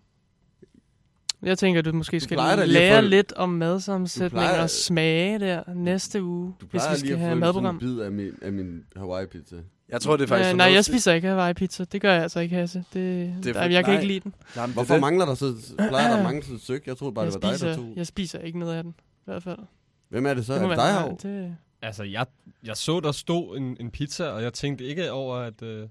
Jeg 1.47 1.57
tænker, 1.57 1.79
at 1.79 1.85
du 1.85 1.93
måske 1.93 2.19
skal 2.19 2.35
plejer 2.35 2.55
lige 2.55 2.63
at 2.63 2.69
lære 2.69 3.01
få- 3.01 3.07
lidt 3.07 3.33
om 3.33 3.49
madsammensætning 3.49 4.31
plejer- 4.31 4.61
og 4.61 4.69
smage 4.69 5.39
der 5.39 5.63
næste 5.75 6.23
uge, 6.23 6.53
Du 6.61 6.65
hvis 6.65 6.69
plejer 6.69 6.89
vi 6.89 6.93
lige 6.95 6.99
skal 6.99 7.13
at 7.13 7.17
få 7.17 7.19
have 7.19 7.29
sådan 7.29 7.39
madprogram. 7.39 7.75
en 7.75 7.79
bid 7.79 7.99
af 7.99 8.11
min, 8.11 8.31
af 8.41 8.51
min 8.53 8.83
Hawaii-pizza. 8.95 9.55
Jeg 9.89 10.01
tror, 10.01 10.17
det 10.17 10.23
er 10.23 10.27
faktisk 10.27 10.47
Øh, 10.47 10.51
for 10.51 10.57
nej, 10.57 10.71
jeg 10.73 10.85
spiser 10.85 11.13
ikke 11.13 11.27
Hawaii 11.27 11.53
pizza. 11.53 11.83
Det 11.83 12.01
gør 12.01 12.13
jeg 12.13 12.21
altså 12.23 12.39
ikke, 12.39 12.55
Hasse. 12.55 12.79
Det, 12.79 12.93
Det 12.93 13.49
er 13.49 13.53
der, 13.53 13.61
for- 13.63 13.69
jeg 13.69 13.85
kan 13.85 13.93
nej. 13.93 14.01
ikke 14.01 14.07
lide 14.13 14.19
den. 14.19 14.33
Nej, 14.55 14.65
men 14.65 14.73
Hvorfor 14.73 14.93
det. 14.93 15.01
mangler 15.01 15.25
der 15.25 15.35
så, 15.35 15.53
plejer 15.89 16.15
der 16.17 16.23
mange 16.29 16.41
sådan 16.41 16.55
et 16.55 16.61
stykke? 16.61 16.83
Jeg 16.89 16.97
troede 16.97 17.13
bare, 17.13 17.25
jeg 17.25 17.33
det 17.33 17.43
var 17.43 17.49
dig, 17.49 17.57
spiser, 17.59 17.67
der 17.67 17.75
tog. 17.75 17.93
Jeg 17.95 18.07
spiser 18.07 18.39
ikke 18.39 18.59
noget 18.59 18.73
af 18.75 18.83
den, 18.83 18.95
i 18.99 19.21
hvert 19.25 19.43
fald. 19.43 19.59
Hvem 20.09 20.25
er 20.25 20.33
det 20.33 20.45
så? 20.45 20.53
Det 20.53 20.61
Er 20.61 20.67
det 20.67 20.77
dig, 20.77 20.85
dig, 20.85 20.93
Hav? 20.93 21.17
det- 21.23 21.55
Altså, 21.81 22.03
jeg, 22.03 22.25
jeg 22.63 22.77
så, 22.77 22.99
der 22.99 23.11
stod 23.11 23.57
en, 23.57 23.77
en 23.79 23.91
pizza, 23.91 24.25
og 24.27 24.43
jeg 24.43 24.53
tænkte 24.53 24.85
ikke 24.85 25.11
over, 25.11 25.35
at, 25.35 25.61
øh, 25.61 25.87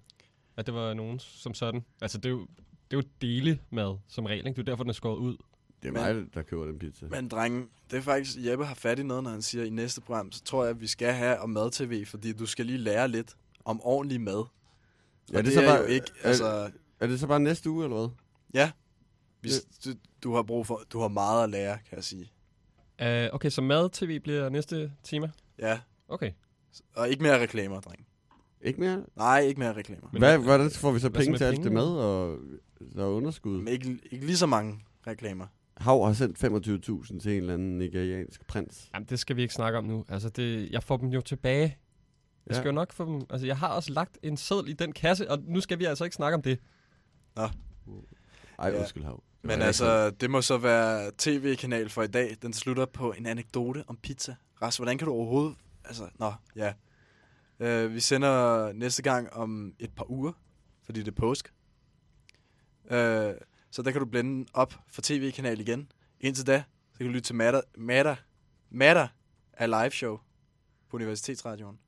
at 0.56 0.66
det 0.66 0.74
var 0.74 0.94
nogen 0.94 1.18
som 1.18 1.54
sådan. 1.54 1.84
Altså, 2.02 2.18
det 2.18 2.26
er 2.26 2.30
jo, 2.30 2.46
det 2.90 2.96
er 2.96 3.02
jo 3.02 3.08
delemad 3.20 3.98
som 4.08 4.26
regel, 4.26 4.46
ikke? 4.46 4.56
Det 4.56 4.68
er 4.68 4.72
derfor, 4.72 4.84
den 4.84 4.90
er 4.90 4.94
skåret 4.94 5.18
ud. 5.18 5.36
Det 5.82 5.88
er 5.88 5.92
Men- 5.92 6.16
mig, 6.16 6.34
der 6.34 6.42
køber 6.42 6.64
den 6.64 6.78
pizza. 6.78 7.06
Men 7.06 7.28
drenge, 7.28 7.66
det 7.90 7.96
er 7.96 8.00
faktisk, 8.02 8.36
Jeppe 8.46 8.64
har 8.64 8.74
fat 8.74 8.98
i 8.98 9.02
noget, 9.02 9.22
når 9.22 9.30
han 9.30 9.42
siger, 9.42 9.64
i 9.64 9.70
næste 9.70 10.00
program, 10.00 10.32
så 10.32 10.44
tror 10.44 10.62
jeg, 10.64 10.70
at 10.70 10.80
vi 10.80 10.86
skal 10.86 11.12
have 11.12 11.38
om 11.38 11.50
mad-tv, 11.50 12.06
fordi 12.06 12.32
du 12.32 12.46
skal 12.46 12.66
lige 12.66 12.78
lære 12.78 13.08
lidt 13.08 13.36
om 13.64 13.80
ordentlig 13.82 14.20
mad. 14.20 14.34
Og 14.34 14.50
Ja, 15.32 15.42
det, 15.42 15.52
så 15.52 15.60
er 15.60 15.66
bare, 15.66 15.78
jo 15.78 15.84
ikke, 15.84 16.06
er, 16.22 16.28
altså... 16.28 16.70
er 17.00 17.06
det 17.06 17.20
så 17.20 17.26
bare 17.26 17.40
næste 17.40 17.70
uge, 17.70 17.84
eller 17.84 17.96
hvad? 17.96 18.08
Ja. 18.54 18.70
Vi, 19.40 19.50
du, 19.84 19.90
du, 20.22 20.34
har 20.34 20.42
brug 20.42 20.66
for, 20.66 20.82
du 20.92 21.00
har 21.00 21.08
meget 21.08 21.44
at 21.44 21.50
lære, 21.50 21.78
kan 21.88 21.96
jeg 21.96 22.04
sige. 22.04 22.30
Uh, 23.02 23.34
okay, 23.34 23.50
så 23.50 23.62
mad-tv 23.62 24.20
bliver 24.20 24.48
næste 24.48 24.92
tema? 25.02 25.30
Ja. 25.58 25.80
Okay. 26.08 26.32
Og 26.94 27.08
ikke 27.08 27.22
mere 27.22 27.40
reklamer, 27.40 27.80
dreng. 27.80 28.06
Ikke 28.62 28.80
mere? 28.80 29.04
Nej, 29.16 29.40
ikke 29.40 29.60
mere 29.60 29.72
reklamer. 29.76 30.08
Hvad, 30.18 30.38
hvordan 30.38 30.70
får 30.70 30.92
vi 30.92 30.98
så 30.98 31.10
penge 31.10 31.30
med 31.30 31.38
til 31.38 31.44
alt 31.44 31.64
det 31.64 31.72
mad, 31.72 31.88
og 31.88 32.38
der 32.94 33.02
er 33.04 33.08
underskud? 33.08 33.58
Men 33.58 33.68
ikke, 33.68 33.98
ikke 34.10 34.26
lige 34.26 34.36
så 34.36 34.46
mange 34.46 34.80
reklamer. 35.06 35.46
Hav 35.76 36.06
har 36.06 36.12
sendt 36.12 36.44
25.000 37.12 37.20
til 37.20 37.32
en 37.32 37.36
eller 37.40 37.54
anden 37.54 37.78
nigeriansk 37.78 38.46
prins. 38.46 38.90
Jamen, 38.94 39.06
det 39.08 39.18
skal 39.18 39.36
vi 39.36 39.42
ikke 39.42 39.54
snakke 39.54 39.78
om 39.78 39.84
nu. 39.84 40.04
Altså, 40.08 40.28
det, 40.28 40.70
jeg 40.70 40.82
får 40.82 40.96
dem 40.96 41.08
jo 41.08 41.20
tilbage. 41.20 41.62
Jeg 42.46 42.54
Ja. 42.54 42.60
skal 42.60 42.68
jo 42.68 42.72
nok 42.72 42.92
få 42.92 43.04
dem... 43.04 43.26
Altså, 43.30 43.46
jeg 43.46 43.58
har 43.58 43.68
også 43.68 43.92
lagt 43.92 44.18
en 44.22 44.36
seddel 44.36 44.68
i 44.68 44.72
den 44.72 44.92
kasse, 44.92 45.30
og 45.30 45.38
nu 45.46 45.60
skal 45.60 45.78
vi 45.78 45.84
altså 45.84 46.04
ikke 46.04 46.16
snakke 46.16 46.34
om 46.36 46.42
det. 46.42 46.58
Nå. 47.36 47.48
Ej, 48.58 48.74
undskyld, 48.78 49.04
Hav. 49.04 49.22
Men 49.42 49.62
altså, 49.62 50.10
det 50.10 50.30
må 50.30 50.42
så 50.42 50.58
være 50.58 51.10
tv-kanal 51.18 51.88
for 51.88 52.02
i 52.02 52.06
dag. 52.06 52.36
Den 52.42 52.52
slutter 52.52 52.86
på 52.86 53.12
en 53.12 53.26
anekdote 53.26 53.84
om 53.86 53.96
pizza. 53.96 54.34
Ras, 54.62 54.76
hvordan 54.76 54.98
kan 54.98 55.06
du 55.06 55.12
overhovedet... 55.12 55.54
Altså, 55.84 56.08
nå, 56.18 56.32
ja. 56.56 56.72
Uh, 57.60 57.94
vi 57.94 58.00
sender 58.00 58.72
næste 58.72 59.02
gang 59.02 59.32
om 59.32 59.72
et 59.78 59.90
par 59.96 60.10
uger, 60.10 60.32
fordi 60.84 61.00
det 61.00 61.08
er 61.08 61.12
påsk. 61.12 61.52
Øh, 62.90 63.34
så 63.70 63.82
der 63.82 63.90
kan 63.90 64.00
du 64.00 64.06
blende 64.06 64.46
op 64.54 64.74
for 64.88 65.02
tv-kanal 65.02 65.60
igen. 65.60 65.92
Indtil 66.20 66.46
da, 66.46 66.64
så 66.92 66.98
kan 66.98 67.06
du 67.06 67.12
lytte 67.12 67.28
til 67.28 67.34
Matter, 67.34 67.60
Matter, 67.76 68.16
Matter 68.70 69.08
af 69.52 69.70
live 69.70 69.90
show 69.90 70.18
på 70.88 70.96
Universitetsradioen. 70.96 71.78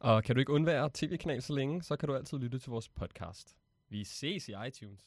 Og 0.00 0.24
kan 0.24 0.34
du 0.34 0.38
ikke 0.40 0.52
undvære 0.52 0.90
tv-kanal 0.94 1.42
så 1.42 1.52
længe, 1.52 1.82
så 1.82 1.96
kan 1.96 2.08
du 2.08 2.14
altid 2.14 2.38
lytte 2.38 2.58
til 2.58 2.70
vores 2.70 2.88
podcast. 2.88 3.56
Vi 3.88 4.04
ses 4.04 4.48
i 4.48 4.54
iTunes. 4.66 5.00